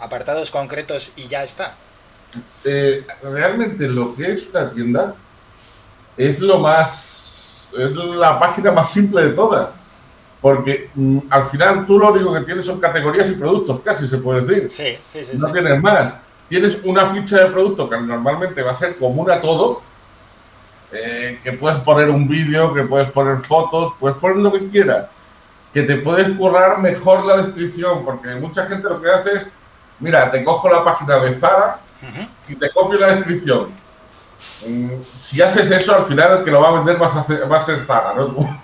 apartados 0.00 0.50
concretos 0.50 1.12
y 1.16 1.28
ya 1.28 1.44
está. 1.44 1.74
Eh, 2.64 3.06
realmente 3.22 3.86
lo 3.88 4.14
que 4.16 4.32
es 4.32 4.44
una 4.48 4.70
tienda 4.72 5.14
es 6.16 6.38
lo 6.40 6.58
más, 6.58 7.68
es 7.78 7.92
la 7.94 8.38
página 8.40 8.72
más 8.72 8.90
simple 8.90 9.22
de 9.24 9.30
todas. 9.34 9.68
Porque 10.42 10.90
mm, 10.94 11.18
al 11.30 11.44
final 11.44 11.86
tú 11.86 11.98
lo 11.98 12.12
único 12.12 12.34
que 12.34 12.40
tienes 12.40 12.66
son 12.66 12.80
categorías 12.80 13.28
y 13.30 13.34
productos, 13.34 13.80
casi 13.82 14.08
se 14.08 14.18
puede 14.18 14.42
decir. 14.42 14.70
Sí, 14.70 14.98
sí, 15.08 15.24
sí. 15.24 15.38
no 15.38 15.46
sí. 15.46 15.52
tienes 15.52 15.80
más. 15.80 16.14
Tienes 16.48 16.78
una 16.84 17.10
ficha 17.12 17.38
de 17.38 17.46
producto 17.46 17.88
que 17.88 17.98
normalmente 17.98 18.60
va 18.60 18.72
a 18.72 18.76
ser 18.76 18.96
común 18.96 19.30
a 19.30 19.40
todo, 19.40 19.80
eh, 20.92 21.38
que 21.42 21.52
puedes 21.52 21.78
poner 21.80 22.10
un 22.10 22.28
vídeo, 22.28 22.74
que 22.74 22.82
puedes 22.82 23.08
poner 23.10 23.38
fotos, 23.38 23.94
puedes 23.98 24.18
poner 24.18 24.38
lo 24.38 24.52
que 24.52 24.68
quieras, 24.68 25.06
que 25.72 25.84
te 25.84 25.96
puedes 25.96 26.28
currar 26.36 26.80
mejor 26.80 27.24
la 27.24 27.38
descripción, 27.38 28.04
porque 28.04 28.34
mucha 28.34 28.66
gente 28.66 28.88
lo 28.88 29.00
que 29.00 29.10
hace 29.10 29.36
es, 29.36 29.46
mira, 30.00 30.30
te 30.30 30.44
cojo 30.44 30.68
la 30.68 30.84
página 30.84 31.18
de 31.20 31.38
Zara 31.38 31.78
y 32.48 32.54
te 32.56 32.68
copio 32.70 32.98
la 32.98 33.14
descripción. 33.14 33.68
Mm, 34.66 34.90
Si 35.18 35.40
haces 35.40 35.70
eso, 35.70 35.94
al 35.94 36.04
final 36.06 36.38
el 36.38 36.44
que 36.44 36.50
lo 36.50 36.60
va 36.60 36.68
a 36.68 36.72
vender 36.72 37.00
va 37.00 37.06
a 37.06 37.24
ser, 37.24 37.50
va 37.50 37.56
a 37.58 37.64
ser 37.64 37.80
Zara, 37.86 38.12
¿no? 38.14 38.60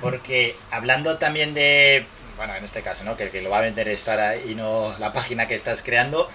Porque 0.00 0.56
hablando 0.70 1.18
también 1.18 1.54
de, 1.54 2.04
bueno, 2.36 2.54
en 2.54 2.64
este 2.64 2.82
caso, 2.82 3.04
¿no? 3.04 3.16
Que 3.16 3.24
el 3.24 3.30
que 3.30 3.42
lo 3.42 3.50
va 3.50 3.58
a 3.58 3.62
vender 3.62 3.88
es 3.88 4.04
Zara 4.04 4.36
y 4.36 4.54
no 4.54 4.94
la 4.98 5.12
página 5.12 5.46
que 5.46 5.54
estás 5.54 5.82
creando, 5.82 6.28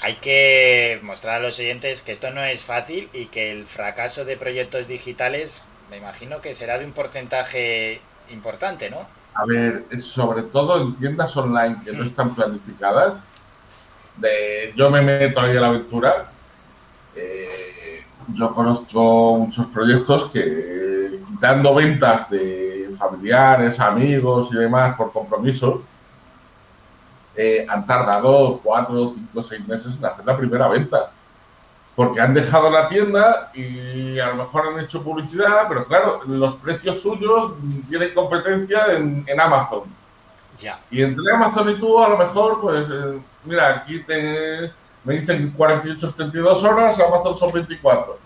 hay 0.00 0.14
que 0.14 1.00
mostrar 1.02 1.36
a 1.36 1.40
los 1.40 1.58
oyentes 1.58 2.02
que 2.02 2.12
esto 2.12 2.30
no 2.30 2.42
es 2.42 2.64
fácil 2.64 3.08
y 3.12 3.26
que 3.26 3.50
el 3.50 3.66
fracaso 3.66 4.24
de 4.24 4.36
proyectos 4.36 4.86
digitales, 4.86 5.62
me 5.90 5.96
imagino 5.96 6.40
que 6.40 6.54
será 6.54 6.78
de 6.78 6.84
un 6.84 6.92
porcentaje 6.92 8.00
importante, 8.30 8.90
¿no? 8.90 9.08
A 9.34 9.44
ver, 9.46 9.84
sobre 10.00 10.42
todo 10.42 10.80
en 10.80 10.96
tiendas 10.96 11.36
online 11.36 11.76
que 11.84 11.92
no 11.92 12.04
están 12.04 12.34
planificadas, 12.34 13.18
de 14.16 14.72
yo 14.76 14.90
me 14.90 15.00
meto 15.00 15.40
ahí 15.40 15.56
a 15.56 15.60
la 15.60 15.68
aventura, 15.68 16.30
eh, 17.14 17.77
yo 18.34 18.54
conozco 18.54 19.36
muchos 19.38 19.66
proyectos 19.66 20.30
que 20.30 21.20
dando 21.40 21.74
ventas 21.74 22.28
de 22.30 22.94
familiares, 22.98 23.78
amigos 23.80 24.48
y 24.52 24.56
demás 24.56 24.96
por 24.96 25.12
compromiso, 25.12 25.82
eh, 27.36 27.64
han 27.68 27.86
tardado 27.86 28.60
cuatro, 28.62 29.12
cinco, 29.14 29.42
seis 29.42 29.66
meses 29.66 29.96
en 29.96 30.04
hacer 30.04 30.26
la 30.26 30.36
primera 30.36 30.68
venta. 30.68 31.12
Porque 31.94 32.20
han 32.20 32.32
dejado 32.32 32.70
la 32.70 32.88
tienda 32.88 33.50
y 33.54 34.20
a 34.20 34.28
lo 34.28 34.36
mejor 34.36 34.68
han 34.68 34.80
hecho 34.84 35.02
publicidad, 35.02 35.66
pero 35.68 35.84
claro, 35.84 36.20
los 36.26 36.54
precios 36.56 37.00
suyos 37.02 37.54
tienen 37.88 38.14
competencia 38.14 38.86
en, 38.92 39.24
en 39.26 39.40
Amazon. 39.40 39.82
Ya. 40.58 40.78
Y 40.90 41.02
entre 41.02 41.32
Amazon 41.32 41.70
y 41.70 41.74
tú, 41.74 42.00
a 42.00 42.08
lo 42.08 42.18
mejor, 42.18 42.60
pues, 42.60 42.88
eh, 42.88 43.20
mira, 43.44 43.68
aquí 43.68 44.00
te, 44.04 44.70
me 45.04 45.14
dicen 45.14 45.52
48, 45.56 46.10
72 46.10 46.64
horas, 46.64 46.98
Amazon 46.98 47.36
son 47.36 47.52
24. 47.52 48.18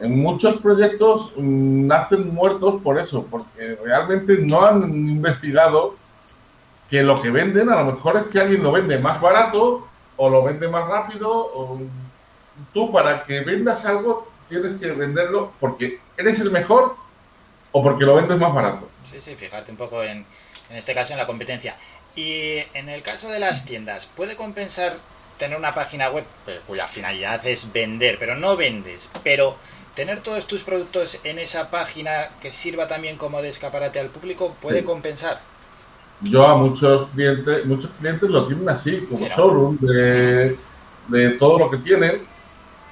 En 0.00 0.20
muchos 0.20 0.56
proyectos 0.56 1.32
mm, 1.36 1.86
nacen 1.86 2.34
muertos 2.34 2.80
por 2.82 2.98
eso, 2.98 3.24
porque 3.30 3.78
realmente 3.82 4.38
no 4.38 4.64
han 4.64 4.82
investigado 4.84 5.96
que 6.90 7.02
lo 7.02 7.20
que 7.20 7.30
venden 7.30 7.68
a 7.70 7.82
lo 7.82 7.92
mejor 7.92 8.16
es 8.16 8.32
que 8.32 8.40
alguien 8.40 8.62
lo 8.62 8.72
vende 8.72 8.98
más 8.98 9.20
barato 9.20 9.86
o 10.16 10.30
lo 10.30 10.42
vende 10.42 10.68
más 10.68 10.86
rápido. 10.88 11.30
O 11.30 11.80
tú 12.72 12.90
para 12.92 13.24
que 13.24 13.40
vendas 13.40 13.84
algo 13.84 14.30
tienes 14.48 14.80
que 14.80 14.88
venderlo 14.88 15.52
porque 15.60 16.00
eres 16.16 16.40
el 16.40 16.50
mejor 16.50 16.96
o 17.72 17.82
porque 17.82 18.04
lo 18.04 18.14
vendes 18.14 18.38
más 18.38 18.54
barato. 18.54 18.88
Sí, 19.02 19.20
sí, 19.20 19.34
fijarte 19.34 19.70
un 19.70 19.76
poco 19.76 20.02
en, 20.02 20.24
en 20.70 20.76
este 20.76 20.94
caso 20.94 21.12
en 21.12 21.18
la 21.18 21.26
competencia. 21.26 21.76
Y 22.16 22.58
en 22.74 22.88
el 22.88 23.02
caso 23.02 23.28
de 23.28 23.38
las 23.38 23.66
tiendas, 23.66 24.06
¿puede 24.06 24.34
compensar 24.34 24.94
tener 25.38 25.56
una 25.58 25.74
página 25.74 26.10
web 26.10 26.24
cuya 26.66 26.86
finalidad 26.88 27.44
es 27.46 27.72
vender, 27.72 28.16
pero 28.18 28.34
no 28.36 28.56
vendes, 28.56 29.10
pero 29.22 29.56
tener 29.94 30.20
todos 30.20 30.46
tus 30.46 30.62
productos 30.64 31.18
en 31.24 31.38
esa 31.38 31.70
página 31.70 32.28
que 32.40 32.52
sirva 32.52 32.86
también 32.88 33.16
como 33.16 33.42
de 33.42 33.48
escaparate 33.48 33.98
al 34.00 34.08
público 34.08 34.56
puede 34.60 34.80
Sí. 34.80 34.84
compensar? 34.84 35.40
Yo 36.20 36.46
a 36.46 36.56
muchos 36.56 37.08
clientes, 37.14 37.64
muchos 37.66 37.90
clientes 37.98 38.28
lo 38.28 38.46
tienen 38.48 38.68
así, 38.68 39.06
como 39.08 39.18
Sí, 39.18 39.28
¿no? 39.28 39.36
showroom 39.36 39.78
de, 39.80 40.56
de 41.08 41.30
todo 41.38 41.58
lo 41.60 41.70
que 41.70 41.78
tienen, 41.78 42.26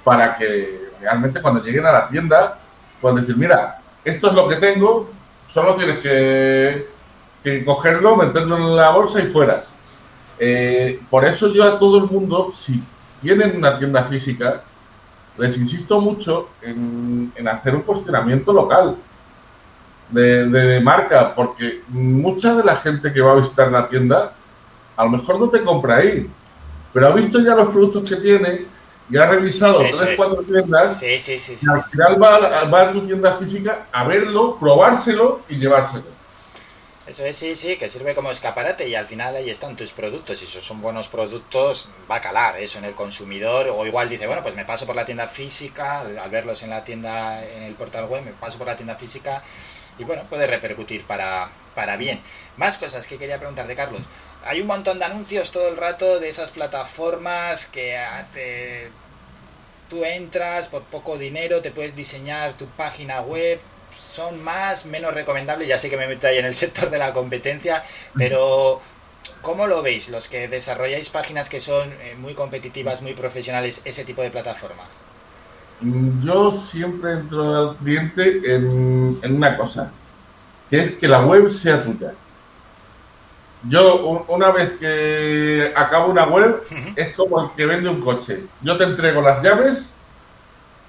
para 0.05 0.37
que 0.37 0.91
realmente 1.01 1.43
cuando 1.43 1.63
lleguen 1.63 1.87
a 1.87 1.93
la 1.93 2.09
tienda 2.09 2.59
puedan 3.01 3.21
decir, 3.21 3.37
mira, 3.37 3.81
esto 4.05 4.29
es 4.29 4.35
lo 4.35 4.49
que 4.49 4.57
tengo, 4.57 5.11
solo 5.53 5.75
tienes 5.75 5.99
que, 5.99 6.87
que 7.43 7.65
cogerlo, 7.65 8.17
meterlo 8.17 8.57
en 8.57 8.77
la 8.77 8.91
bolsa 8.91 9.21
y 9.21 9.27
fuera. 9.29 9.65
Eh, 10.39 11.01
por 11.11 11.25
eso 11.25 11.53
yo 11.53 11.65
a 11.65 11.79
todo 11.79 11.99
el 11.99 12.05
mundo, 12.05 12.53
si 12.55 12.83
tienen 13.23 13.57
una 13.57 13.79
tienda 13.79 14.05
física, 14.05 14.63
les 15.39 15.57
insisto 15.57 16.01
mucho 16.01 16.49
en, 16.63 17.33
en 17.35 17.49
hacer 17.49 17.75
un 17.75 17.83
posicionamiento 17.83 18.53
local 18.53 18.97
de, 20.11 20.47
de 20.47 20.81
marca, 20.81 21.35
porque 21.35 21.83
mucha 21.89 22.55
de 22.55 22.65
la 22.65 22.77
gente 22.77 23.13
que 23.13 23.21
va 23.21 23.33
a 23.33 23.37
visitar 23.37 23.71
la 23.71 23.89
tienda 23.89 24.33
a 24.97 25.05
lo 25.05 25.11
mejor 25.11 25.39
no 25.39 25.49
te 25.49 25.63
compra 25.63 25.97
ahí, 25.97 26.27
pero 26.93 27.09
ha 27.09 27.15
visto 27.15 27.39
ya 27.41 27.55
los 27.55 27.69
productos 27.69 28.09
que 28.09 28.17
tiene 28.17 28.65
y 29.11 29.17
ha 29.19 29.27
revisado 29.27 29.83
Eso 29.83 29.99
tres, 29.99 30.11
es. 30.13 30.17
cuatro 30.17 30.43
tiendas 30.43 30.99
Sí, 30.99 31.19
sí, 31.19 31.39
sí. 31.39 31.57
sí, 31.57 31.67
y 31.67 31.71
al 31.71 31.83
final 31.83 32.23
va, 32.23 32.65
va 32.65 32.81
a 32.83 32.93
tu 32.93 33.03
tienda 33.03 33.37
física 33.37 33.87
a 33.93 34.05
verlo, 34.05 34.57
probárselo 34.59 35.41
y 35.49 35.57
llevárselo. 35.57 36.05
Eso 37.07 37.25
es, 37.25 37.37
sí, 37.37 37.55
sí, 37.55 37.77
que 37.77 37.89
sirve 37.89 38.17
como 38.17 38.33
escaparate 38.33 38.89
y 38.89 38.97
al 38.97 39.07
final 39.07 39.37
ahí 39.37 39.49
están 39.49 39.77
tus 39.77 39.93
productos. 39.93 40.41
Si 40.41 40.47
son 40.47 40.83
buenos 40.83 41.07
productos, 41.07 41.89
va 42.11 42.17
a 42.17 42.21
calar 42.21 42.59
eso 42.59 42.79
en 42.79 42.85
el 42.85 42.95
consumidor. 42.95 43.69
O 43.69 43.87
igual 43.87 44.09
dice, 44.09 44.27
bueno, 44.27 44.43
pues 44.43 44.57
me 44.57 44.65
paso 44.65 44.87
por 44.87 44.97
la 44.97 45.05
tienda 45.07 45.29
física, 45.29 46.01
al 46.01 46.31
verlos 46.31 46.63
en 46.65 46.71
la 46.71 46.83
tienda, 46.83 47.45
en 47.45 47.63
el 47.63 47.75
portal 47.75 48.07
web, 48.07 48.25
me 48.25 48.33
paso 48.33 48.59
por 48.59 48.67
la 48.67 48.75
tienda 48.75 48.97
física 48.97 49.43
y 49.99 50.05
bueno, 50.05 50.25
puede 50.29 50.47
repercutir 50.47 51.05
para, 51.05 51.49
para 51.75 51.97
bien. 51.97 52.21
Más 52.57 52.77
cosas 52.79 53.07
que 53.07 53.17
quería 53.19 53.39
preguntarte, 53.39 53.75
Carlos. 53.75 54.03
Hay 54.45 54.61
un 54.61 54.67
montón 54.67 54.99
de 54.99 55.05
anuncios 55.05 55.51
todo 55.51 55.69
el 55.69 55.77
rato 55.77 56.21
de 56.21 56.29
esas 56.29 56.51
plataformas 56.51 57.67
que 57.67 57.99
te, 58.33 58.91
tú 59.89 60.05
entras 60.05 60.69
por 60.69 60.83
poco 60.83 61.19
dinero, 61.19 61.63
te 61.63 61.71
puedes 61.71 61.97
diseñar 61.97 62.55
tu 62.55 62.67
página 62.67 63.21
web, 63.23 63.59
son 63.99 64.43
más, 64.43 64.87
menos 64.87 65.15
recomendables, 65.15 65.69
ya 65.69 65.79
sé 65.79 65.91
que 65.91 65.97
me 65.97 66.07
meto 66.09 66.27
ahí 66.27 66.39
en 66.39 66.47
el 66.47 66.55
sector 66.55 66.91
de 66.91 66.99
la 66.99 67.13
competencia, 67.13 67.85
pero 68.17 68.89
¿cómo 69.41 69.67
lo 69.67 69.83
veis 69.83 70.09
los 70.11 70.29
que 70.29 70.49
desarrolláis 70.49 71.11
páginas 71.11 71.49
que 71.51 71.61
son 71.61 71.93
eh, 72.01 72.15
muy 72.17 72.35
competitivas, 72.35 73.03
muy 73.03 73.15
profesionales, 73.15 73.83
ese 73.85 74.05
tipo 74.05 74.23
de 74.23 74.31
plataformas? 74.31 75.01
Mm, 75.81 76.21
Yo 76.25 76.51
siempre 76.53 77.13
entro 77.13 77.57
al 77.71 77.77
cliente 77.79 78.41
en, 78.55 79.19
en 79.23 79.37
una 79.37 79.57
cosa, 79.57 79.99
que 80.69 80.81
es 80.83 80.99
que 80.99 81.09
la 81.09 81.27
web 81.27 81.51
sea 81.51 81.85
tuya. 81.85 82.19
Yo, 83.63 84.25
una 84.29 84.53
vez 84.53 84.79
que 84.79 85.73
acabo 85.75 86.11
una 86.11 86.27
web, 86.27 86.63
es 86.95 87.15
como 87.15 87.41
el 87.43 87.55
que 87.57 87.67
vende 87.67 87.89
un 87.89 88.01
coche. 88.01 88.51
Yo 88.61 88.77
te 88.77 88.85
entrego 88.85 89.23
las 89.23 89.43
llaves, 89.43 89.99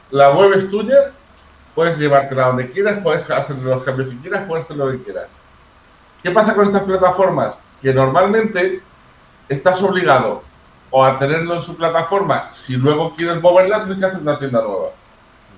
la 0.09 0.31
web 0.35 0.53
es 0.53 0.69
tuya, 0.69 1.16
puedes 1.77 1.99
llevártela 1.99 2.47
donde 2.47 2.72
quieras, 2.72 3.01
puedes 3.03 3.30
hacer 3.30 3.56
los 3.57 3.83
cambios 3.83 4.09
que 4.09 4.17
quieras, 4.17 4.45
puedes 4.47 4.65
hacer 4.65 4.77
lo 4.77 4.89
que 4.89 5.03
quieras. 5.03 5.27
¿Qué 6.23 6.31
pasa 6.31 6.56
con 6.56 6.65
estas 6.65 6.81
plataformas? 6.81 7.53
Que 7.83 7.93
normalmente 7.93 8.81
estás 9.47 9.80
obligado 9.83 10.41
o 10.89 11.06
a 11.06 11.19
tenerlo 11.19 11.53
en 11.53 11.61
su 11.61 11.77
plataforma, 11.77 12.51
si 12.51 12.77
luego 12.77 13.14
quieres 13.15 13.39
moverla, 13.43 13.83
tienes 13.83 13.99
que 13.99 14.06
hacer 14.07 14.22
una 14.22 14.39
tienda 14.39 14.64
nueva. 14.64 14.88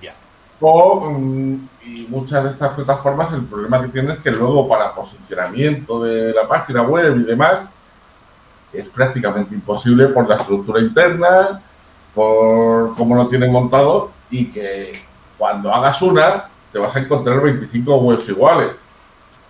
Ya. 0.02 0.12
O, 0.60 1.08
mm, 1.08 1.68
y 1.86 2.06
muchas 2.10 2.44
de 2.44 2.50
estas 2.50 2.74
plataformas, 2.74 3.32
el 3.32 3.46
problema 3.46 3.80
que 3.80 3.88
tienen 3.88 4.10
es 4.10 4.18
que 4.18 4.30
luego 4.30 4.68
para 4.68 4.94
posicionamiento 4.94 6.02
de 6.02 6.34
la 6.34 6.46
página 6.46 6.82
web 6.82 7.16
y 7.16 7.22
demás, 7.22 7.66
es 8.74 8.86
prácticamente 8.90 9.54
imposible 9.54 10.08
por 10.08 10.28
la 10.28 10.36
estructura 10.36 10.80
interna, 10.82 11.62
por 12.14 12.94
cómo 12.94 13.14
lo 13.14 13.26
tienen 13.26 13.50
montado, 13.50 14.10
y 14.30 14.50
que 14.52 14.92
cuando 15.40 15.74
hagas 15.74 16.02
una, 16.02 16.44
te 16.70 16.78
vas 16.78 16.94
a 16.94 16.98
encontrar 16.98 17.40
25 17.40 17.96
webs 17.96 18.28
iguales. 18.28 18.72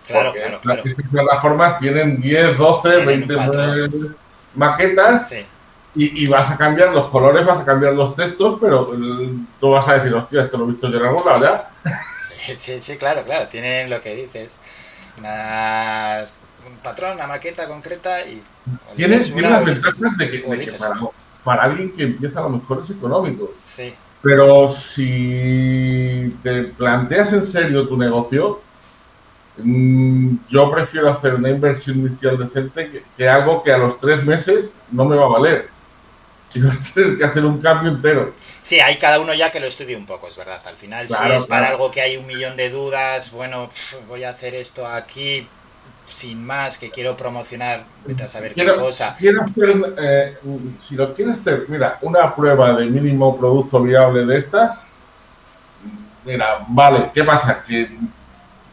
Claro, 0.07 0.29
Porque 0.29 0.39
claro, 0.39 0.51
las- 0.53 0.61
claro. 0.61 0.81
Estas 0.85 1.05
plataformas 1.11 1.79
tienen 1.79 2.21
10, 2.21 2.57
12, 2.57 2.81
Tienen 2.91 3.01
un 3.23 3.27
20 3.27 3.35
patrón. 3.35 4.15
maquetas 4.55 5.27
Sí. 5.29 5.45
y, 5.95 6.23
y 6.23 6.27
vas 6.27 6.49
a 6.49 6.57
cambiar 6.57 6.89
los 6.91 7.07
colores, 7.09 7.45
vas 7.45 7.59
a 7.59 7.65
cambiar 7.65 7.93
los 7.93 8.15
textos, 8.15 8.57
pero 8.61 8.93
eh, 8.95 9.33
tú 9.59 9.71
vas 9.71 9.85
a 9.89 9.95
decir, 9.95 10.13
hostia, 10.15 10.43
esto 10.43 10.57
lo 10.57 10.63
he 10.63 10.67
visto 10.71 10.89
yo 10.89 10.97
en 10.97 11.05
algún 11.05 11.25
lado 11.25 11.41
ya. 11.43 11.69
Sí, 12.15 12.55
sí, 12.57 12.79
sí, 12.81 12.97
claro, 12.97 13.21
claro, 13.23 13.47
tienen 13.47 13.89
lo 13.89 13.99
que 14.01 14.15
dices. 14.15 14.51
Una- 15.19 16.23
un 16.67 16.77
patrón, 16.77 17.15
una 17.15 17.27
maqueta 17.27 17.67
concreta 17.67 18.21
y... 18.25 18.41
o 18.91 18.95
Tiene, 18.95 19.17
dices 19.17 19.33
tiene 19.33 19.47
una 19.49 19.57
las 19.57 19.65
ventajas 19.65 20.17
de 20.17 20.29
que, 20.31 20.37
de 20.37 20.73
para 21.43 21.63
alguien 21.63 21.91
que 21.95 22.03
empieza 22.03 22.39
a 22.39 22.43
lo 22.43 22.49
mejor 22.51 22.81
es 22.83 22.89
económico. 22.91 23.51
Sí, 23.65 23.93
Pero 24.21 24.67
si 24.67 26.35
te 26.43 26.63
planteas 26.63 27.33
en 27.33 27.45
serio 27.45 27.87
tu 27.87 27.97
negocio, 27.97 28.61
mm, 29.57 30.35
yo 30.47 30.69
prefiero 30.71 31.09
hacer 31.09 31.33
una 31.35 31.49
inversión 31.49 31.99
inicial 31.99 32.37
decente 32.37 32.91
que, 32.91 33.03
que 33.17 33.27
algo 33.27 33.63
que 33.63 33.71
a 33.71 33.77
los 33.77 33.99
tres 33.99 34.23
meses 34.23 34.69
no 34.91 35.05
me 35.05 35.15
va 35.15 35.25
a 35.25 35.29
valer. 35.29 35.69
Y 36.53 36.61
vas 36.61 36.77
a 36.77 36.93
tener 36.93 37.17
que 37.17 37.23
hacer 37.23 37.45
un 37.45 37.61
cambio 37.61 37.91
entero. 37.91 38.33
Sí, 38.61 38.79
hay 38.79 38.97
cada 38.97 39.19
uno 39.19 39.33
ya 39.33 39.51
que 39.51 39.59
lo 39.59 39.67
estudie 39.67 39.95
un 39.95 40.05
poco, 40.05 40.27
es 40.27 40.37
verdad. 40.37 40.61
Al 40.65 40.75
final, 40.75 41.07
si 41.07 41.15
Claro, 41.15 41.33
es 41.35 41.45
para 41.45 41.69
algo 41.69 41.89
que 41.91 42.01
hay 42.01 42.17
un 42.17 42.27
millón 42.27 42.57
de 42.57 42.69
dudas, 42.69 43.31
bueno, 43.31 43.69
voy 44.07 44.23
a 44.23 44.31
hacer 44.31 44.53
esto 44.55 44.85
aquí 44.85 45.47
sin 46.11 46.45
más, 46.45 46.77
que 46.77 46.89
quiero 46.89 47.15
promocionar, 47.15 47.83
vete 48.05 48.23
a 48.23 48.27
saber 48.27 48.53
qué 48.53 48.65
cosa. 48.73 49.15
quiero 49.17 49.43
hacer, 49.43 49.95
eh, 49.97 50.37
si 50.79 50.95
lo 50.95 51.13
quieres 51.13 51.39
hacer, 51.39 51.65
mira, 51.67 51.97
una 52.01 52.35
prueba 52.35 52.73
de 52.73 52.85
mínimo 52.85 53.37
producto 53.37 53.81
viable 53.81 54.25
de 54.25 54.39
estas, 54.39 54.81
mira, 56.25 56.65
vale, 56.67 57.11
¿qué 57.13 57.23
pasa? 57.23 57.63
Que 57.63 57.97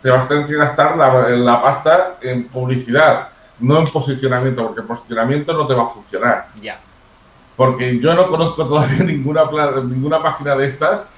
te 0.02 0.10
vas 0.10 0.24
a 0.24 0.28
tener 0.28 0.46
que 0.46 0.56
gastar 0.56 0.96
la, 0.96 1.28
la 1.30 1.62
pasta 1.62 2.16
en 2.20 2.48
publicidad, 2.48 3.28
no 3.60 3.78
en 3.80 3.86
posicionamiento, 3.86 4.66
porque 4.66 4.82
posicionamiento 4.82 5.52
no 5.52 5.66
te 5.66 5.74
va 5.74 5.84
a 5.84 5.88
funcionar. 5.88 6.46
Ya. 6.60 6.78
Porque 7.56 7.98
yo 7.98 8.14
no 8.14 8.28
conozco 8.28 8.66
todavía 8.66 8.98
ninguna, 9.04 9.44
ninguna 9.82 10.22
página 10.22 10.54
de 10.56 10.66
estas 10.66 11.08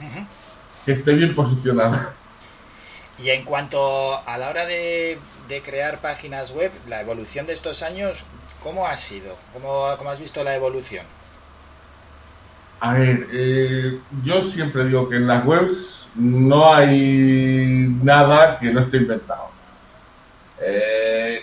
que 0.85 0.93
esté 0.93 1.13
bien 1.13 1.35
posicionada. 1.35 2.15
Y 3.23 3.31
en 3.31 3.45
cuanto 3.45 4.17
a 4.27 4.39
la 4.39 4.49
hora 4.49 4.67
de, 4.67 5.19
de 5.49 5.63
crear 5.63 5.99
páginas 5.99 6.53
web, 6.53 6.71
la 6.89 7.01
evolución 7.01 7.47
de 7.47 7.53
estos 7.53 7.83
años, 7.83 8.25
¿cómo 8.63 8.87
ha 8.87 8.97
sido? 8.97 9.37
¿Cómo, 9.53 9.87
cómo 9.99 10.11
has 10.11 10.21
visto 10.21 10.43
la 10.43 10.55
evolución? 10.55 11.05
A 12.81 12.95
ver, 12.95 13.27
eh, 13.31 13.99
yo 14.25 14.43
siempre 14.43 14.87
digo 14.87 15.09
que 15.09 15.17
en 15.17 15.27
las 15.27 15.45
webs 15.45 16.09
no 16.15 16.73
hay 16.75 17.95
nada 18.03 18.59
que 18.59 18.71
no 18.71 18.81
esté 18.81 18.97
inventado. 18.99 19.51
Eh, 20.63 21.43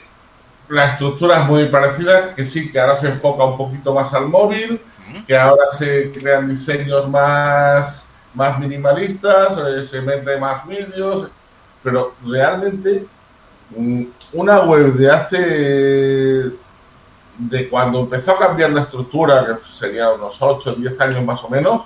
la 0.69 0.87
estructura 0.87 1.41
es 1.41 1.47
muy 1.47 1.67
parecida, 1.67 2.33
que 2.33 2.43
sí, 2.43 2.71
que 2.71 2.79
ahora 2.79 2.97
se 2.97 3.09
enfoca 3.09 3.43
un 3.43 3.57
poquito 3.57 3.93
más 3.93 4.13
al 4.13 4.27
móvil, 4.27 4.81
que 5.27 5.37
ahora 5.37 5.71
se 5.77 6.11
crean 6.11 6.49
diseños 6.49 7.07
más, 7.09 8.05
más 8.33 8.59
minimalistas, 8.59 9.57
eh, 9.57 9.85
se 9.85 10.01
mete 10.01 10.37
más 10.37 10.67
vídeos, 10.67 11.29
pero 11.87 12.15
realmente 12.25 13.05
mm, 13.77 14.03
una 14.33 14.59
web 14.63 14.95
de 14.95 15.09
hace 15.09 16.51
de 17.37 17.69
cuando 17.69 18.01
empezó 18.01 18.33
a 18.33 18.39
cambiar 18.39 18.71
la 18.71 18.81
estructura, 18.81 19.45
que 19.45 19.71
sería 19.71 20.11
unos 20.11 20.35
8 20.37 20.69
o 20.69 20.75
10 20.75 20.99
años 20.99 21.23
más 21.23 21.41
o 21.45 21.47
menos, 21.47 21.83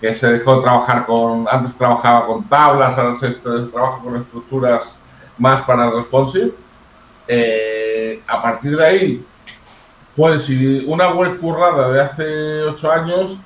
que 0.00 0.14
se 0.14 0.32
dejó 0.32 0.56
de 0.56 0.62
trabajar 0.62 1.04
con, 1.04 1.46
antes 1.46 1.76
trabajaba 1.76 2.26
con 2.26 2.44
tablas, 2.44 2.96
ahora 2.96 3.14
se 3.16 3.32
trabaja 3.32 3.98
con 4.02 4.16
estructuras 4.16 4.96
más 5.36 5.62
para 5.64 5.90
responsive. 5.90 6.52
Eh, 7.28 8.22
a 8.26 8.40
partir 8.40 8.78
de 8.78 8.86
ahí, 8.86 9.24
pues 10.16 10.46
si 10.46 10.86
una 10.86 11.12
web 11.12 11.38
currada 11.38 11.92
de 11.92 12.00
hace 12.00 12.62
8 12.62 12.92
años, 12.92 13.36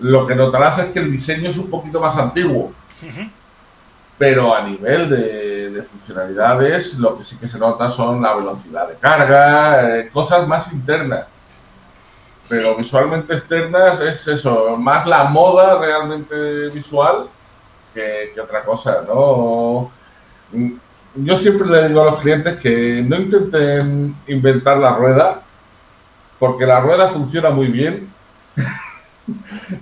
lo 0.00 0.26
que 0.26 0.34
notarás 0.34 0.78
es 0.80 0.86
que 0.88 0.98
el 0.98 1.10
diseño 1.10 1.48
es 1.48 1.56
un 1.56 1.70
poquito 1.70 1.98
más 1.98 2.14
antiguo. 2.18 2.72
Pero 4.18 4.54
a 4.54 4.62
nivel 4.62 5.08
de, 5.08 5.70
de 5.70 5.82
funcionalidades, 5.82 6.98
lo 6.98 7.16
que 7.16 7.24
sí 7.24 7.36
que 7.36 7.46
se 7.46 7.58
nota 7.58 7.90
son 7.90 8.20
la 8.20 8.34
velocidad 8.34 8.88
de 8.88 8.96
carga, 8.96 9.98
eh, 9.98 10.10
cosas 10.12 10.46
más 10.46 10.72
internas. 10.72 11.26
Pero 12.48 12.74
visualmente 12.76 13.34
externas 13.34 14.00
es 14.00 14.26
eso, 14.26 14.76
más 14.76 15.06
la 15.06 15.24
moda 15.24 15.78
realmente 15.78 16.68
visual 16.70 17.28
que, 17.94 18.32
que, 18.34 18.40
otra 18.40 18.64
cosa, 18.64 19.04
¿no? 19.06 19.90
Yo 21.14 21.36
siempre 21.36 21.68
le 21.68 21.88
digo 21.88 22.02
a 22.02 22.06
los 22.06 22.20
clientes 22.20 22.58
que 22.58 23.04
no 23.06 23.16
intenten 23.16 24.16
inventar 24.26 24.78
la 24.78 24.94
rueda, 24.94 25.42
porque 26.38 26.66
la 26.66 26.80
rueda 26.80 27.10
funciona 27.10 27.50
muy 27.50 27.66
bien 27.66 28.08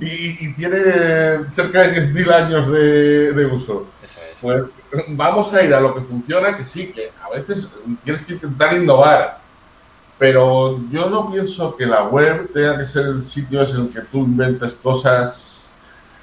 y, 0.00 0.46
y, 0.46 0.52
tiene 0.54 1.44
cerca 1.54 1.82
de 1.82 2.12
10.000 2.12 2.32
años 2.32 2.70
de, 2.70 3.32
de 3.32 3.46
uso. 3.46 3.86
Eso 4.02 4.20
es. 4.22 4.38
Pues 4.40 5.04
vamos 5.08 5.52
a 5.52 5.62
ir 5.62 5.74
a 5.74 5.80
lo 5.80 5.94
que 5.94 6.00
funciona, 6.00 6.56
que 6.56 6.64
sí, 6.64 6.88
que 6.88 7.10
a 7.22 7.30
veces 7.30 7.68
tienes 8.04 8.22
que 8.24 8.34
intentar 8.34 8.76
innovar 8.76 9.46
pero 10.18 10.80
yo 10.90 11.10
no 11.10 11.30
pienso 11.30 11.76
que 11.76 11.84
la 11.84 12.04
web 12.04 12.50
tenga 12.52 12.78
que 12.78 12.86
ser 12.86 13.06
el 13.06 13.22
sitio 13.22 13.62
en 13.68 13.76
el 13.76 13.92
que 13.92 14.00
tú 14.00 14.18
inventes 14.18 14.72
cosas. 14.82 15.70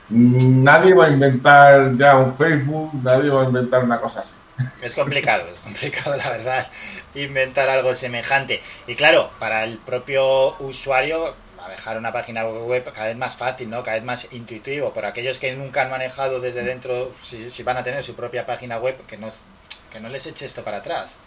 Nadie 0.09 0.93
va 0.93 1.05
a 1.05 1.09
inventar 1.09 1.95
ya 1.95 2.17
un 2.17 2.35
Facebook, 2.35 2.91
nadie 3.03 3.29
va 3.29 3.43
a 3.43 3.45
inventar 3.45 3.83
una 3.83 3.99
cosa 3.99 4.21
así. 4.21 4.33
Es 4.81 4.95
complicado, 4.95 5.43
es 5.51 5.59
complicado 5.59 6.15
la 6.15 6.29
verdad 6.29 6.67
inventar 7.15 7.69
algo 7.69 7.93
semejante. 7.93 8.61
Y 8.87 8.95
claro, 8.95 9.29
para 9.39 9.63
el 9.63 9.77
propio 9.77 10.55
usuario, 10.59 11.35
manejar 11.63 11.97
una 11.97 12.11
página 12.11 12.45
web 12.45 12.83
cada 12.93 13.07
vez 13.07 13.17
más 13.17 13.35
fácil, 13.37 13.69
¿no? 13.69 13.83
Cada 13.83 13.97
vez 13.97 14.05
más 14.05 14.31
intuitivo. 14.33 14.93
Por 14.93 15.05
aquellos 15.05 15.39
que 15.39 15.55
nunca 15.55 15.83
han 15.83 15.89
manejado 15.89 16.39
desde 16.39 16.63
dentro, 16.63 17.11
si, 17.21 17.49
si 17.49 17.63
van 17.63 17.77
a 17.77 17.83
tener 17.83 18.03
su 18.03 18.15
propia 18.15 18.45
página 18.45 18.77
web, 18.77 18.95
que 19.07 19.17
no, 19.17 19.27
que 19.91 19.99
no 19.99 20.09
les 20.09 20.25
eche 20.27 20.45
esto 20.45 20.63
para 20.63 20.77
atrás. 20.77 21.17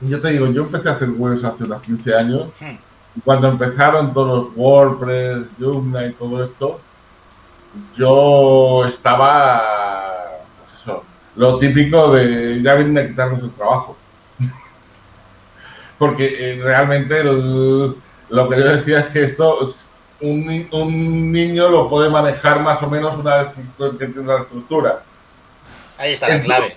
Yo 0.00 0.20
te 0.20 0.28
digo, 0.28 0.46
yo 0.52 0.62
empecé 0.62 0.88
a 0.88 0.92
hacer 0.92 1.10
webs 1.10 1.44
hace 1.44 1.64
unos 1.64 1.82
15 1.82 2.14
años. 2.14 2.48
Y 3.16 3.20
cuando 3.20 3.48
empezaron 3.48 4.12
todos 4.12 4.46
los 4.46 4.56
WordPress, 4.56 5.46
Joomla 5.58 6.06
y 6.06 6.12
todo 6.12 6.44
esto, 6.44 6.80
yo 7.96 8.84
estaba, 8.84 9.62
pues 10.60 10.80
eso, 10.80 11.04
lo 11.36 11.58
típico 11.58 12.12
de 12.12 12.62
ya 12.62 12.74
vienen 12.74 12.98
a 12.98 13.08
quitarnos 13.08 13.42
el 13.42 13.50
trabajo. 13.52 13.96
Porque 15.98 16.32
eh, 16.38 16.60
realmente 16.62 17.20
el, 17.20 17.96
lo 18.30 18.48
que 18.48 18.58
yo 18.58 18.76
decía 18.76 19.00
es 19.00 19.06
que 19.06 19.24
esto, 19.24 19.72
un, 20.20 20.68
un, 20.72 21.32
niño 21.32 21.68
lo 21.68 21.88
puede 21.88 22.08
manejar 22.08 22.60
más 22.60 22.82
o 22.82 22.90
menos 22.90 23.16
una 23.18 23.36
vez 23.36 23.48
que 23.98 24.06
tiene 24.06 24.26
la 24.26 24.42
estructura. 24.42 25.02
Ahí 25.98 26.12
está 26.12 26.28
la 26.28 26.40
clave. 26.40 26.76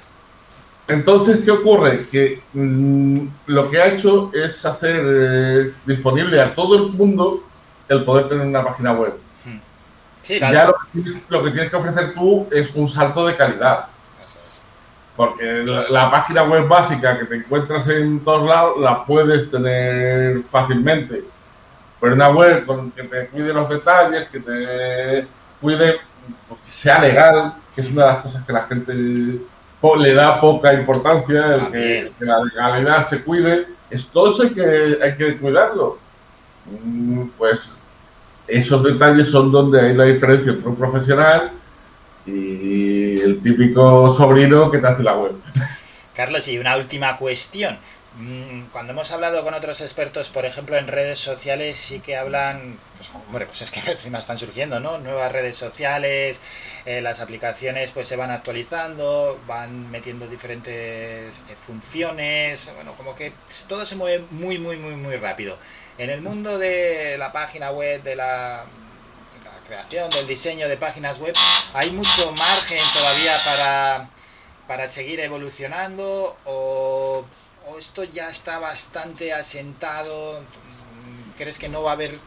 Entonces, 0.88 1.40
¿qué 1.46 1.52
ocurre? 1.52 2.06
Que 2.12 2.42
mmm, 2.54 3.28
lo 3.48 3.70
que 3.70 3.82
ha 3.82 3.88
hecho 3.88 4.32
es 4.34 4.66
hacer 4.66 5.02
eh, 5.04 5.74
disponible 5.86 6.42
a 6.42 6.54
todo 6.54 6.76
el 6.76 6.92
mundo 6.92 7.44
el 7.88 8.04
poder 8.04 8.28
tener 8.30 8.46
una 8.46 8.64
página 8.64 8.94
web. 8.94 9.14
Sí, 10.22 10.40
vale. 10.40 10.54
Ya 10.54 10.66
lo 10.66 10.74
que, 10.74 11.02
tienes, 11.02 11.24
lo 11.30 11.44
que, 11.44 11.52
tienes, 11.52 11.70
que 11.70 11.76
ofrecer 11.76 12.14
tú 12.14 12.48
es 12.52 12.76
un 12.76 12.88
salto 12.88 13.26
de 13.26 13.36
calidad. 13.36 13.88
Eso. 14.24 14.38
Porque 15.16 15.44
la, 15.44 15.90
la, 15.90 16.12
página 16.12 16.44
web 16.44 16.68
básica 16.68 17.18
que 17.18 17.26
te 17.26 17.36
encuentras 17.38 17.88
en 17.88 18.20
todos 18.20 18.48
lados 18.48 18.80
la 18.80 19.04
puedes 19.04 19.50
tener 19.50 20.44
fácilmente. 20.44 21.24
Pero 22.02 22.16
una 22.16 22.32
web 22.32 22.66
con 22.66 22.92
que 22.92 23.04
te 23.04 23.28
cuide 23.28 23.54
los 23.54 23.70
detalles, 23.70 24.28
que 24.30 24.40
te 24.40 25.28
cuide, 25.62 26.00
pues, 26.48 26.60
que 26.66 26.72
sea 26.72 27.00
legal, 27.00 27.54
que 27.76 27.82
es 27.82 27.92
una 27.92 28.08
de 28.08 28.14
las 28.14 28.24
cosas 28.24 28.44
que 28.44 28.54
la 28.54 28.64
gente 28.64 28.94
le 28.94 30.14
da 30.14 30.42
poca 30.42 30.74
importancia, 30.74 31.54
el 31.54 31.68
que, 31.68 32.12
que, 32.18 32.26
la 32.26 32.44
legalidad 32.44 33.08
se 33.08 33.22
cuide, 33.22 33.68
es 33.92 34.08
todo 34.08 34.32
eso 34.32 34.44
hay 34.44 34.50
que, 34.50 35.00
hay 35.02 35.16
que 35.16 35.38
cuidarlo. 35.38 36.00
Pues 37.38 37.72
esos 38.48 38.84
detalles 38.84 39.30
son 39.30 39.52
donde 39.52 39.80
hay 39.80 39.94
la 39.94 40.06
diferencia 40.06 40.54
entre 40.54 40.70
un 40.70 40.76
profesional 40.76 41.52
y 42.26 43.20
el 43.20 43.42
típico 43.42 44.14
sobrino 44.16 44.72
que 44.72 44.80
te 44.80 44.88
hace 44.88 45.04
la 45.04 45.18
web. 45.18 45.34
Carlos, 46.16 46.48
y 46.48 46.58
una 46.58 46.78
última 46.78 47.18
cuestión. 47.18 47.78
Cuando 48.74 48.92
hemos 48.92 49.10
hablado 49.12 49.42
con 49.44 49.54
otros 49.54 49.80
expertos, 49.80 50.30
por 50.30 50.46
ejemplo, 50.46 50.76
en 50.76 50.88
redes 50.88 51.18
sociales, 51.18 51.78
sí 51.78 52.02
que 52.02 52.18
hablan, 52.18 52.78
pues, 52.98 53.10
hombre, 53.14 53.46
pues 53.46 53.62
es 53.62 53.72
que 53.72 53.80
encima 53.92 54.20
están 54.20 54.38
surgiendo, 54.38 54.82
¿no? 54.82 54.98
Nuevas 54.98 55.32
redes 55.32 55.56
sociales, 55.56 56.42
eh, 56.86 57.02
las 57.02 57.22
aplicaciones 57.22 57.92
pues 57.92 58.08
se 58.08 58.18
van 58.18 58.30
actualizando, 58.30 59.40
van 59.48 59.90
metiendo 59.90 60.28
diferentes 60.28 61.38
eh, 61.38 61.56
funciones, 61.66 62.72
bueno, 62.76 62.94
como 62.98 63.16
que 63.16 63.32
todo 63.70 63.86
se 63.86 63.96
mueve 63.96 64.26
muy, 64.32 64.60
muy, 64.60 64.76
muy, 64.76 64.96
muy 64.96 65.16
rápido. 65.16 65.58
En 65.98 66.10
el 66.10 66.22
mundo 66.22 66.58
de 66.58 67.18
la 67.18 67.32
página 67.32 67.72
web, 67.72 68.04
de 68.04 68.18
la, 68.18 68.66
de 69.38 69.46
la 69.46 69.58
creación, 69.66 70.10
del 70.10 70.28
diseño 70.28 70.68
de 70.68 70.76
páginas 70.76 71.18
web, 71.20 71.34
hay 71.74 71.92
mucho 71.92 72.32
margen 72.34 72.80
todavía 72.94 73.34
para, 73.46 74.10
para 74.68 74.90
seguir 74.90 75.22
evolucionando 75.22 76.36
o, 76.46 77.24
o 77.68 77.78
esto 77.78 78.04
ya 78.04 78.30
está 78.30 78.60
bastante 78.60 79.34
asentado. 79.34 80.42
¿Crees 81.38 81.58
que 81.58 81.70
no 81.70 81.84
va 81.84 81.92
a 81.92 81.94
haber 81.94 82.18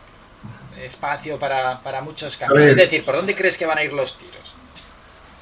espacio 0.82 1.38
para, 1.38 1.80
para 1.82 2.00
muchos 2.02 2.36
cambios? 2.36 2.64
Es 2.64 2.76
decir, 2.76 3.04
¿por 3.04 3.16
dónde 3.16 3.34
crees 3.34 3.56
que 3.56 3.66
van 3.66 3.78
a 3.78 3.84
ir 3.84 3.92
los 3.92 4.18
tiros? 4.18 4.54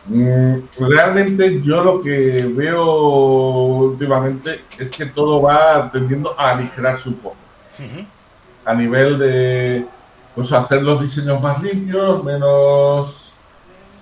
Mm, 0.06 0.58
Realmente 0.78 1.62
yo 1.62 1.82
lo 1.82 2.02
que 2.02 2.44
veo 2.54 2.84
últimamente 2.84 4.64
es 4.78 4.90
que 4.90 5.06
todo 5.06 5.40
va 5.42 5.90
tendiendo 5.92 6.38
a 6.38 6.50
aligerarse 6.50 7.08
un 7.08 7.16
poco. 7.16 7.36
Uh 7.78 7.82
-huh. 7.82 8.06
A 8.64 8.74
nivel 8.74 9.18
de 9.18 9.86
pues 10.34 10.50
hacer 10.52 10.82
los 10.82 11.00
diseños 11.02 11.40
más 11.40 11.62
limpios, 11.62 12.24
menos... 12.24 13.32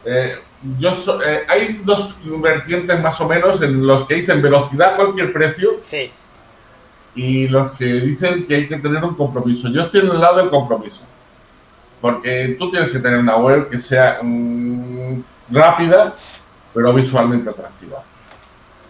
Eh, 0.04 0.38
yo 0.78 0.94
so, 0.94 1.22
eh, 1.22 1.44
hay 1.48 1.80
dos 1.84 2.14
vertientes 2.24 3.00
más 3.00 3.20
o 3.20 3.28
menos 3.28 3.62
en 3.62 3.86
los 3.86 4.06
que 4.06 4.16
dicen 4.16 4.42
velocidad 4.42 4.94
a 4.94 4.96
cualquier 4.96 5.32
precio 5.32 5.78
sí. 5.80 6.10
y 7.14 7.48
los 7.48 7.72
que 7.72 7.86
dicen 7.86 8.46
que 8.46 8.56
hay 8.56 8.68
que 8.68 8.76
tener 8.76 9.02
un 9.02 9.14
compromiso. 9.14 9.68
Yo 9.68 9.82
estoy 9.82 10.00
en 10.00 10.10
el 10.10 10.20
lado 10.20 10.36
del 10.38 10.50
compromiso. 10.50 11.00
Porque 12.00 12.56
tú 12.58 12.70
tienes 12.70 12.90
que 12.90 12.98
tener 12.98 13.18
una 13.18 13.36
web 13.36 13.68
que 13.68 13.78
sea 13.78 14.20
mmm, 14.22 15.22
rápida, 15.50 16.14
pero 16.72 16.92
visualmente 16.92 17.50
atractiva. 17.50 18.02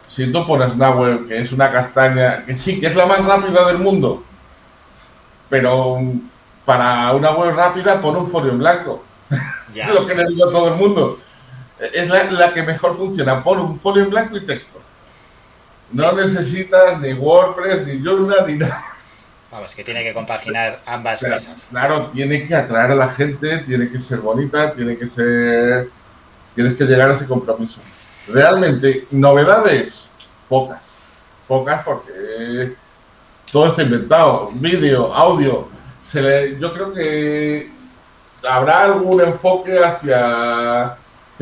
Si 0.09 0.31
tú 0.33 0.47
pones 0.47 0.75
una 0.75 0.91
web 0.91 1.29
que 1.29 1.41
es 1.41 1.53
una 1.53 1.71
castaña, 1.71 2.45
que 2.45 2.59
sí, 2.59 2.81
que 2.81 2.89
es 2.89 2.97
la 2.97 3.07
más 3.07 3.25
rápida 3.27 3.67
del 3.69 3.79
mundo, 3.79 4.25
pero 5.49 5.99
para 6.65 7.13
una 7.13 7.31
web 7.33 7.55
rápida 7.55 8.01
pon 8.01 8.17
un 8.17 8.31
folio 8.31 8.53
en 8.53 8.59
blanco. 8.59 9.05
Ya. 9.73 9.87
es 9.89 9.95
lo 9.95 10.07
que 10.07 10.15
le 10.15 10.27
digo 10.27 10.49
a 10.49 10.53
todo 10.53 10.69
el 10.69 10.75
mundo. 10.75 11.19
Es 11.93 12.09
la, 12.09 12.25
la, 12.25 12.53
que 12.53 12.63
mejor 12.63 12.97
funciona. 12.97 13.43
Pon 13.43 13.59
un 13.59 13.81
folio 13.81 14.05
en 14.05 14.11
blanco 14.11 14.37
y 14.37 14.47
texto. 14.47 14.81
No 15.93 16.11
sí. 16.11 16.17
necesitas 16.17 17.01
ni 17.01 17.13
WordPress, 17.15 17.87
ni 17.87 18.05
Joomla, 18.05 18.47
ni 18.47 18.59
nada. 18.59 18.85
Vamos, 19.51 19.75
que 19.75 19.83
tiene 19.83 20.05
que 20.05 20.15
compaginar 20.15 20.81
ambas 20.87 21.21
claro, 21.21 21.35
cosas. 21.35 21.69
Claro, 21.71 22.07
tiene 22.11 22.47
que 22.47 22.55
atraer 22.55 22.93
a 22.93 22.95
la 22.95 23.09
gente, 23.09 23.59
tiene 23.59 23.89
que 23.91 24.01
ser 24.01 24.19
bonita, 24.19 24.73
tiene 24.75 24.97
que 24.97 25.09
ser 25.09 25.89
tienes 26.55 26.77
que 26.77 26.85
llegar 26.85 27.11
a 27.11 27.15
ese 27.15 27.27
compromiso. 27.27 27.81
Realmente, 28.29 29.07
novedades, 29.11 30.09
pocas. 30.49 30.91
Pocas 31.49 31.83
porque 31.85 32.75
todo 33.51 33.69
está 33.69 33.83
inventado. 33.83 34.49
Vídeo, 34.55 35.13
audio. 35.15 35.69
Se 36.03 36.23
le, 36.23 36.59
yo 36.59 36.73
creo 36.73 36.93
que 36.93 37.71
habrá 38.49 38.83
algún 38.83 39.21
enfoque 39.21 39.83
hacia, 39.83 40.97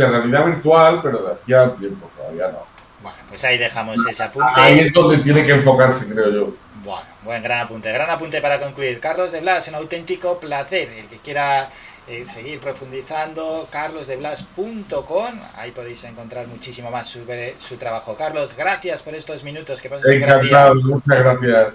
hacia 0.05 0.19
realidad 0.19 0.47
virtual, 0.47 1.01
pero 1.03 1.19
de 1.19 1.33
aquí 1.33 1.53
a 1.53 1.71
tiempo 1.77 2.11
todavía 2.17 2.49
no. 2.49 2.67
Bueno, 3.03 3.19
pues 3.29 3.45
ahí 3.45 3.59
dejamos 3.59 3.97
ese 4.07 4.23
apunte. 4.23 4.49
Ahí 4.55 4.81
es 4.81 4.93
donde 4.93 5.19
tiene 5.19 5.45
que 5.45 5.53
enfocarse, 5.53 6.07
creo 6.07 6.31
yo. 6.31 6.55
Bueno, 6.85 7.07
buen 7.23 7.43
gran 7.43 7.61
apunte. 7.61 7.93
Gran 7.93 8.11
apunte 8.11 8.41
para 8.41 8.59
concluir. 8.59 9.01
Carlos 9.01 9.33
de 9.33 9.41
Blas, 9.41 9.69
un 9.69 9.75
auténtico 9.77 10.39
placer. 10.39 10.89
El 10.89 11.07
que 11.07 11.17
quiera 11.19 11.69
eh, 12.09 12.25
seguir 12.27 12.59
profundizando, 12.59 13.69
carlosdeblas.com, 13.71 15.35
ahí 15.57 15.71
podéis 15.73 16.03
encontrar 16.05 16.47
muchísimo 16.47 16.91
más 16.91 17.09
sobre 17.09 17.55
su 17.59 17.77
trabajo. 17.77 18.17
Carlos, 18.17 18.55
gracias 18.57 19.03
por 19.03 19.15
estos 19.15 19.45
minutos 19.45 19.83
que 19.83 19.91
pasas 19.91 20.11
Encantado, 20.11 20.77
muchas 20.77 21.19
gracias. 21.19 21.75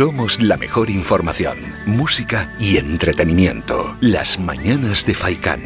Somos 0.00 0.40
la 0.40 0.56
mejor 0.56 0.88
información, 0.88 1.58
música 1.84 2.56
y 2.58 2.78
entretenimiento. 2.78 3.94
Las 4.00 4.38
mañanas 4.38 5.04
de 5.04 5.12
Faikán. 5.12 5.60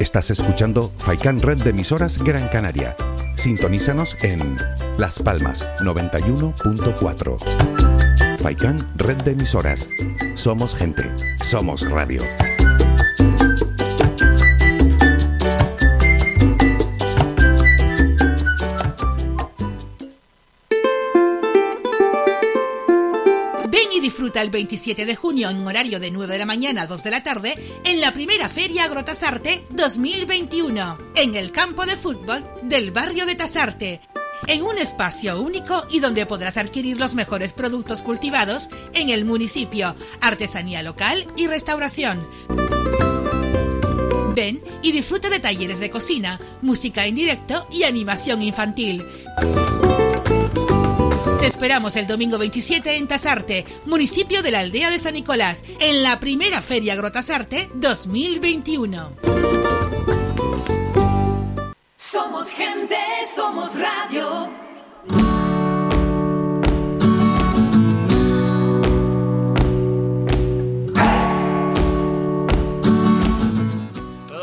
Estás 0.00 0.30
escuchando 0.30 0.90
Faikan 0.96 1.38
Red 1.38 1.62
de 1.62 1.68
emisoras 1.68 2.16
Gran 2.16 2.48
Canaria. 2.48 2.96
Sintonízanos 3.34 4.16
en 4.22 4.56
Las 4.96 5.18
Palmas 5.18 5.68
91.4. 5.80 8.38
Faikan 8.38 8.78
Red 8.96 9.18
de 9.18 9.32
emisoras. 9.32 9.90
Somos 10.34 10.74
gente, 10.74 11.04
somos 11.42 11.86
radio. 11.90 12.22
Disfruta 24.26 24.42
el 24.42 24.50
27 24.50 25.06
de 25.06 25.14
junio 25.14 25.50
en 25.50 25.64
horario 25.64 26.00
de 26.00 26.10
9 26.10 26.32
de 26.32 26.38
la 26.40 26.46
mañana 26.46 26.82
a 26.82 26.86
2 26.88 27.00
de 27.04 27.10
la 27.12 27.22
tarde 27.22 27.54
en 27.84 28.00
la 28.00 28.12
primera 28.12 28.48
Feria 28.48 28.82
Agrotasarte 28.82 29.64
2021 29.70 30.98
en 31.14 31.36
el 31.36 31.52
campo 31.52 31.86
de 31.86 31.96
fútbol 31.96 32.42
del 32.64 32.90
barrio 32.90 33.24
de 33.24 33.36
Tasarte. 33.36 34.00
En 34.48 34.62
un 34.62 34.78
espacio 34.78 35.40
único 35.40 35.84
y 35.92 36.00
donde 36.00 36.26
podrás 36.26 36.56
adquirir 36.56 36.98
los 36.98 37.14
mejores 37.14 37.52
productos 37.52 38.02
cultivados 38.02 38.68
en 38.94 39.10
el 39.10 39.24
municipio, 39.24 39.94
artesanía 40.20 40.82
local 40.82 41.24
y 41.36 41.46
restauración. 41.46 42.26
Ven 44.34 44.60
y 44.82 44.90
disfruta 44.90 45.30
de 45.30 45.38
talleres 45.38 45.78
de 45.78 45.90
cocina, 45.90 46.40
música 46.62 47.06
en 47.06 47.14
directo 47.14 47.68
y 47.70 47.84
animación 47.84 48.42
infantil. 48.42 49.04
Te 51.38 51.46
esperamos 51.46 51.96
el 51.96 52.06
domingo 52.06 52.38
27 52.38 52.96
en 52.96 53.06
Tasarte, 53.08 53.66
municipio 53.84 54.42
de 54.42 54.50
la 54.50 54.60
aldea 54.60 54.90
de 54.90 54.98
San 54.98 55.12
Nicolás, 55.12 55.62
en 55.80 56.02
la 56.02 56.18
primera 56.18 56.62
Feria 56.62 56.94
Agrotasarte 56.94 57.68
2021. 57.74 59.10
Somos 61.96 62.48
gente, 62.48 62.96
somos 63.34 63.74
radio. 63.74 64.65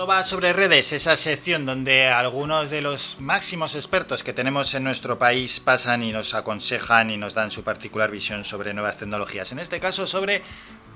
Va 0.10 0.26
sobre 0.26 0.52
redes, 0.52 0.92
esa 0.92 1.16
sección 1.16 1.66
donde 1.66 2.10
algunos 2.10 2.70
de 2.70 2.82
los 2.82 3.22
máximos 3.22 3.74
expertos 3.74 4.22
que 4.22 4.34
tenemos 4.34 4.74
en 4.74 4.84
nuestro 4.84 5.18
país 5.18 5.62
pasan 5.62 6.04
y 6.04 6.12
nos 6.12 6.34
aconsejan 6.34 7.10
y 7.10 7.16
nos 7.16 7.34
dan 7.36 7.52
su 7.52 7.64
particular 7.64 8.12
visión 8.12 8.44
sobre 8.44 8.74
nuevas 8.74 8.98
tecnologías. 8.98 9.54
En 9.54 9.60
este 9.60 9.80
caso 9.80 10.06
sobre 10.06 10.42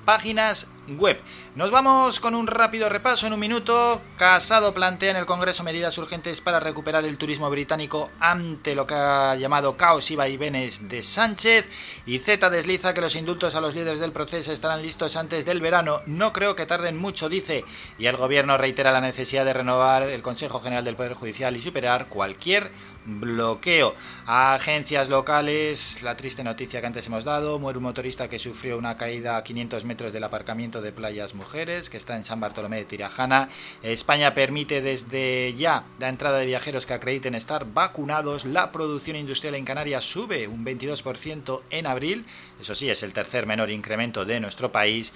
páginas 0.08 0.68
web. 0.88 1.20
Nos 1.56 1.70
vamos 1.70 2.22
con 2.22 2.34
un 2.34 2.48
rápido 2.48 2.88
repaso 2.88 3.28
en 3.28 3.34
un 3.34 3.42
minuto. 3.42 4.02
Casado 4.16 4.74
plantea 4.74 5.12
en 5.12 5.18
el 5.18 5.26
Congreso 5.26 5.66
medidas 5.66 5.98
urgentes 5.98 6.40
para 6.40 6.62
recuperar 6.62 7.04
el 7.04 7.18
turismo 7.18 7.50
británico 7.50 8.10
ante 8.22 8.74
lo 8.74 8.88
que 8.88 8.94
ha 8.94 9.36
llamado 9.36 9.76
caos 9.76 10.10
y 10.10 10.16
vaivenes 10.16 10.88
de 10.88 11.04
Sánchez. 11.04 11.68
Y 12.06 12.20
Z 12.20 12.50
desliza 12.50 12.94
que 12.94 13.02
los 13.02 13.18
indultos 13.18 13.56
a 13.56 13.60
los 13.60 13.76
líderes 13.76 14.00
del 14.00 14.14
proceso 14.14 14.54
estarán 14.54 14.82
listos 14.82 15.18
antes 15.18 15.46
del 15.46 15.60
verano. 15.60 16.00
No 16.06 16.32
creo 16.32 16.56
que 16.56 16.66
tarden 16.66 16.96
mucho, 16.96 17.28
dice. 17.28 17.66
Y 18.00 18.06
el 18.06 18.16
gobierno 18.16 18.58
reitera 18.58 18.94
la 18.94 19.02
necesidad 19.02 19.44
de 19.44 19.52
renovar 19.52 20.04
el 20.04 20.22
Consejo 20.22 20.62
General 20.62 20.86
del 20.86 20.96
Poder 20.96 21.16
Judicial 21.16 21.58
y 21.58 21.62
superar 21.62 22.08
cualquier 22.08 22.72
bloqueo 23.08 23.96
a 24.26 24.54
agencias 24.54 25.10
locales. 25.10 26.04
La 26.04 26.18
triste 26.18 26.44
noticia 26.44 26.82
que 26.82 26.88
antes 26.88 27.08
hemos 27.08 27.24
dado: 27.24 27.58
muere 27.58 27.78
un 27.78 27.84
motorista 27.84 28.28
que 28.28 28.38
sufrió 28.38 28.78
una 28.78 28.98
caída 28.98 29.38
a 29.38 29.44
500 29.44 29.86
metros 29.86 30.14
del 30.14 30.24
aparcamiento 30.24 30.82
de 30.82 30.92
Playas 30.92 31.34
Mujeres, 31.34 31.90
que 31.90 31.98
está 31.98 32.16
en 32.16 32.26
San 32.26 32.40
Bartolomé 32.40 32.78
de 32.78 32.86
Tirajana. 32.86 33.50
España 33.82 34.36
permite 34.36 34.82
desde 34.82 35.54
ya 35.56 35.86
la 36.00 36.10
entrada 36.10 36.40
de 36.40 36.46
viajeros 36.46 36.86
que 36.86 36.94
acrediten 36.94 37.34
estar 37.34 37.66
vacunados. 37.74 38.46
La 38.46 38.72
producción 38.72 39.16
industrial 39.16 39.56
en 39.56 39.66
Canarias 39.66 40.04
sube 40.04 40.48
un 40.48 40.66
22% 40.66 41.62
en 41.70 41.88
abril. 41.88 42.26
Eso 42.60 42.76
sí, 42.76 42.90
es 42.90 43.04
el 43.04 43.14
tercer 43.14 43.46
menor 43.46 43.72
incremento 43.72 44.26
de 44.26 44.40
nuestro 44.40 44.72
país. 44.72 45.14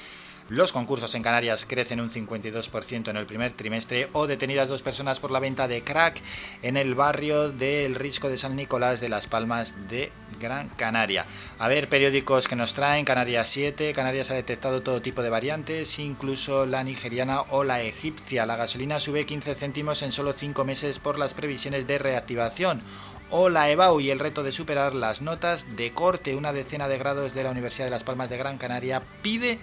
Los 0.52 0.74
concursos 0.74 1.16
en 1.16 1.24
Canarias 1.24 1.66
crecen 1.66 2.02
un 2.02 2.10
52% 2.10 3.08
en 3.08 3.16
el 3.16 3.26
primer 3.26 3.54
trimestre 3.54 4.10
o 4.12 4.28
detenidas 4.28 4.68
dos 4.68 4.82
personas 4.82 5.22
por 5.22 5.32
la 5.32 5.40
venta 5.40 5.70
de 5.70 5.82
crack 5.82 6.22
en 6.62 6.76
el 6.76 6.94
barrio 6.94 7.54
del 7.54 7.96
Risco 7.96 8.28
de 8.28 8.38
San 8.38 8.58
Nicolás 8.58 9.00
de 9.00 9.08
Las 9.08 9.28
Palmas 9.28 9.74
de 9.88 10.12
Gran 10.42 10.68
Canaria. 10.68 11.26
A 11.58 11.70
ver, 11.70 11.88
periódicos 11.88 12.50
que 12.50 12.58
nos 12.58 12.74
traen, 12.74 13.06
Canarias 13.06 13.48
7, 13.48 13.94
Canarias 13.94 14.30
ha 14.30 14.34
detectado 14.34 14.82
todo 14.82 15.02
tipo 15.02 15.24
de 15.24 15.30
variantes, 15.30 16.00
incluso 16.00 16.66
la 16.66 16.84
nigeriana 16.84 17.44
o 17.44 17.64
la 17.64 17.82
egipcia. 17.82 18.46
La 18.46 18.58
gasolina 18.58 19.00
sube 19.00 19.26
15 19.26 19.56
céntimos 19.56 20.02
en 20.02 20.12
solo 20.12 20.34
5 20.34 20.66
meses 20.66 21.00
por 21.00 21.18
las 21.18 21.34
previsiones 21.34 21.88
de 21.88 21.98
reactivación 21.98 22.82
o 23.30 23.48
la 23.48 23.70
EBAU 23.70 24.02
y 24.02 24.12
el 24.12 24.20
reto 24.20 24.44
de 24.44 24.52
superar 24.52 24.94
las 24.94 25.22
notas 25.22 25.78
de 25.78 25.94
corte. 25.94 26.36
Una 26.36 26.52
decena 26.52 26.90
de 26.90 26.98
grados 26.98 27.34
de 27.34 27.44
la 27.46 27.52
Universidad 27.52 27.86
de 27.86 27.92
Las 27.92 28.04
Palmas 28.04 28.30
de 28.30 28.38
Gran 28.38 28.58
Canaria 28.58 29.02
pide 29.22 29.58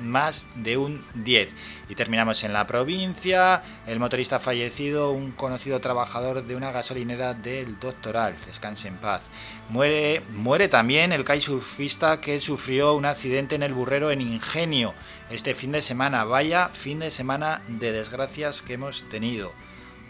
más 0.00 0.46
de 0.54 0.76
un 0.76 1.04
10. 1.14 1.54
Y 1.88 1.94
terminamos 1.94 2.42
en 2.44 2.52
la 2.52 2.66
provincia. 2.66 3.62
El 3.86 4.00
motorista 4.00 4.40
fallecido, 4.40 5.12
un 5.12 5.32
conocido 5.32 5.80
trabajador 5.80 6.44
de 6.44 6.56
una 6.56 6.72
gasolinera 6.72 7.34
del 7.34 7.78
Doctoral. 7.78 8.34
Descanse 8.46 8.88
en 8.88 8.96
paz. 8.96 9.22
Muere, 9.68 10.22
muere 10.34 10.68
también 10.68 11.12
el 11.12 11.24
kitesurfista 11.24 12.20
que 12.20 12.40
sufrió 12.40 12.94
un 12.94 13.04
accidente 13.04 13.54
en 13.54 13.62
el 13.62 13.74
burrero 13.74 14.10
en 14.10 14.20
Ingenio 14.20 14.94
este 15.30 15.54
fin 15.54 15.72
de 15.72 15.82
semana. 15.82 16.24
Vaya 16.24 16.68
fin 16.68 16.98
de 16.98 17.10
semana 17.10 17.62
de 17.68 17.92
desgracias 17.92 18.62
que 18.62 18.74
hemos 18.74 19.08
tenido. 19.08 19.52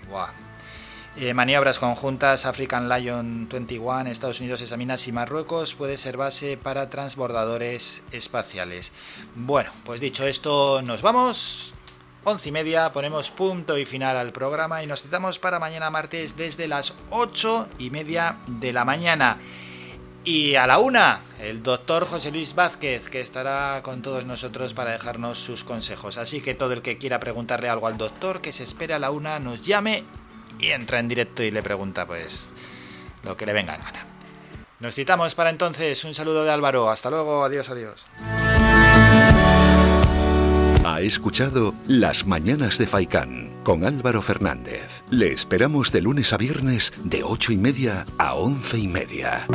Buah, 0.09 0.33
eh, 1.17 1.35
maniobras 1.35 1.81
conjuntas 1.81 2.47
African 2.47 2.89
Lion 2.89 3.49
21, 3.49 4.07
Estados 4.07 4.39
Unidos 4.39 4.63
examina 4.63 4.97
si 4.97 5.11
Marruecos 5.11 5.75
puede 5.75 5.99
ser 5.99 6.17
base 6.17 6.57
para 6.57 6.89
transbordadores 6.89 8.03
espaciales. 8.13 8.93
Bueno, 9.35 9.73
pues 9.85 10.01
dicho 10.01 10.27
esto, 10.27 10.83
nos 10.83 11.03
vamos. 11.03 11.75
Once 12.23 12.49
y 12.51 12.53
media, 12.53 12.93
ponemos 12.93 13.31
punto 13.31 13.77
y 13.77 13.87
final 13.87 14.17
al 14.17 14.33
programa 14.33 14.83
y 14.83 14.87
nos 14.87 15.03
citamos 15.03 15.39
para 15.39 15.59
mañana 15.59 15.91
martes 15.91 16.37
desde 16.37 16.69
las 16.69 16.95
ocho 17.11 17.69
y 17.79 17.91
media 17.91 18.39
de 18.47 18.73
la 18.73 18.85
mañana. 18.85 19.39
Y 20.23 20.55
a 20.55 20.67
la 20.67 20.79
una, 20.79 21.23
el 21.41 21.63
doctor 21.63 22.07
José 22.07 22.31
Luis 22.31 22.55
Vázquez, 22.55 23.09
que 23.09 23.21
estará 23.21 23.81
con 23.83 24.03
todos 24.03 24.27
nosotros 24.27 24.75
para 24.75 24.93
dejarnos 24.93 25.39
sus 25.39 25.65
consejos. 25.65 26.19
Así 26.19 26.43
que 26.43 26.55
todo 26.55 26.75
el 26.75 26.83
que 26.83 26.99
quiera 26.99 27.19
preguntarle 27.19 27.71
algo 27.71 27.87
al 27.87 27.97
doctor, 27.97 28.43
que 28.43 28.53
se 28.53 28.65
espere 28.65 28.93
a 28.93 28.99
la 28.99 29.11
una, 29.11 29.41
nos 29.41 29.63
llame 29.63 30.05
y 30.61 30.71
entra 30.71 30.99
en 30.99 31.09
directo 31.09 31.43
y 31.43 31.51
le 31.51 31.63
pregunta 31.63 32.07
pues 32.07 32.51
lo 33.23 33.37
que 33.37 33.47
le 33.47 33.53
venga 33.53 33.75
en 33.75 33.83
gana. 33.83 34.07
Nos 34.81 34.95
citamos 34.95 35.35
para 35.35 35.51
entonces. 35.51 36.05
Un 36.05 36.15
saludo 36.15 36.43
de 36.45 36.51
Álvaro. 36.51 36.89
Hasta 36.89 37.11
luego. 37.11 37.45
Adiós, 37.45 37.69
adiós. 37.69 38.07
Ha 40.85 41.01
escuchado 41.03 41.75
Las 41.87 42.27
Mañanas 42.27 42.79
de 42.79 42.87
Faicán 42.87 43.55
con 43.63 43.85
Álvaro 43.85 44.23
Fernández. 44.23 45.05
Le 45.11 45.33
esperamos 45.33 45.93
de 45.93 46.01
lunes 46.01 46.33
a 46.33 46.39
viernes 46.39 46.93
de 47.05 47.23
ocho 47.23 47.53
y 47.53 47.59
media 47.59 48.07
a 48.19 48.35
once 48.35 48.79
y 48.79 48.89
media. 48.89 49.47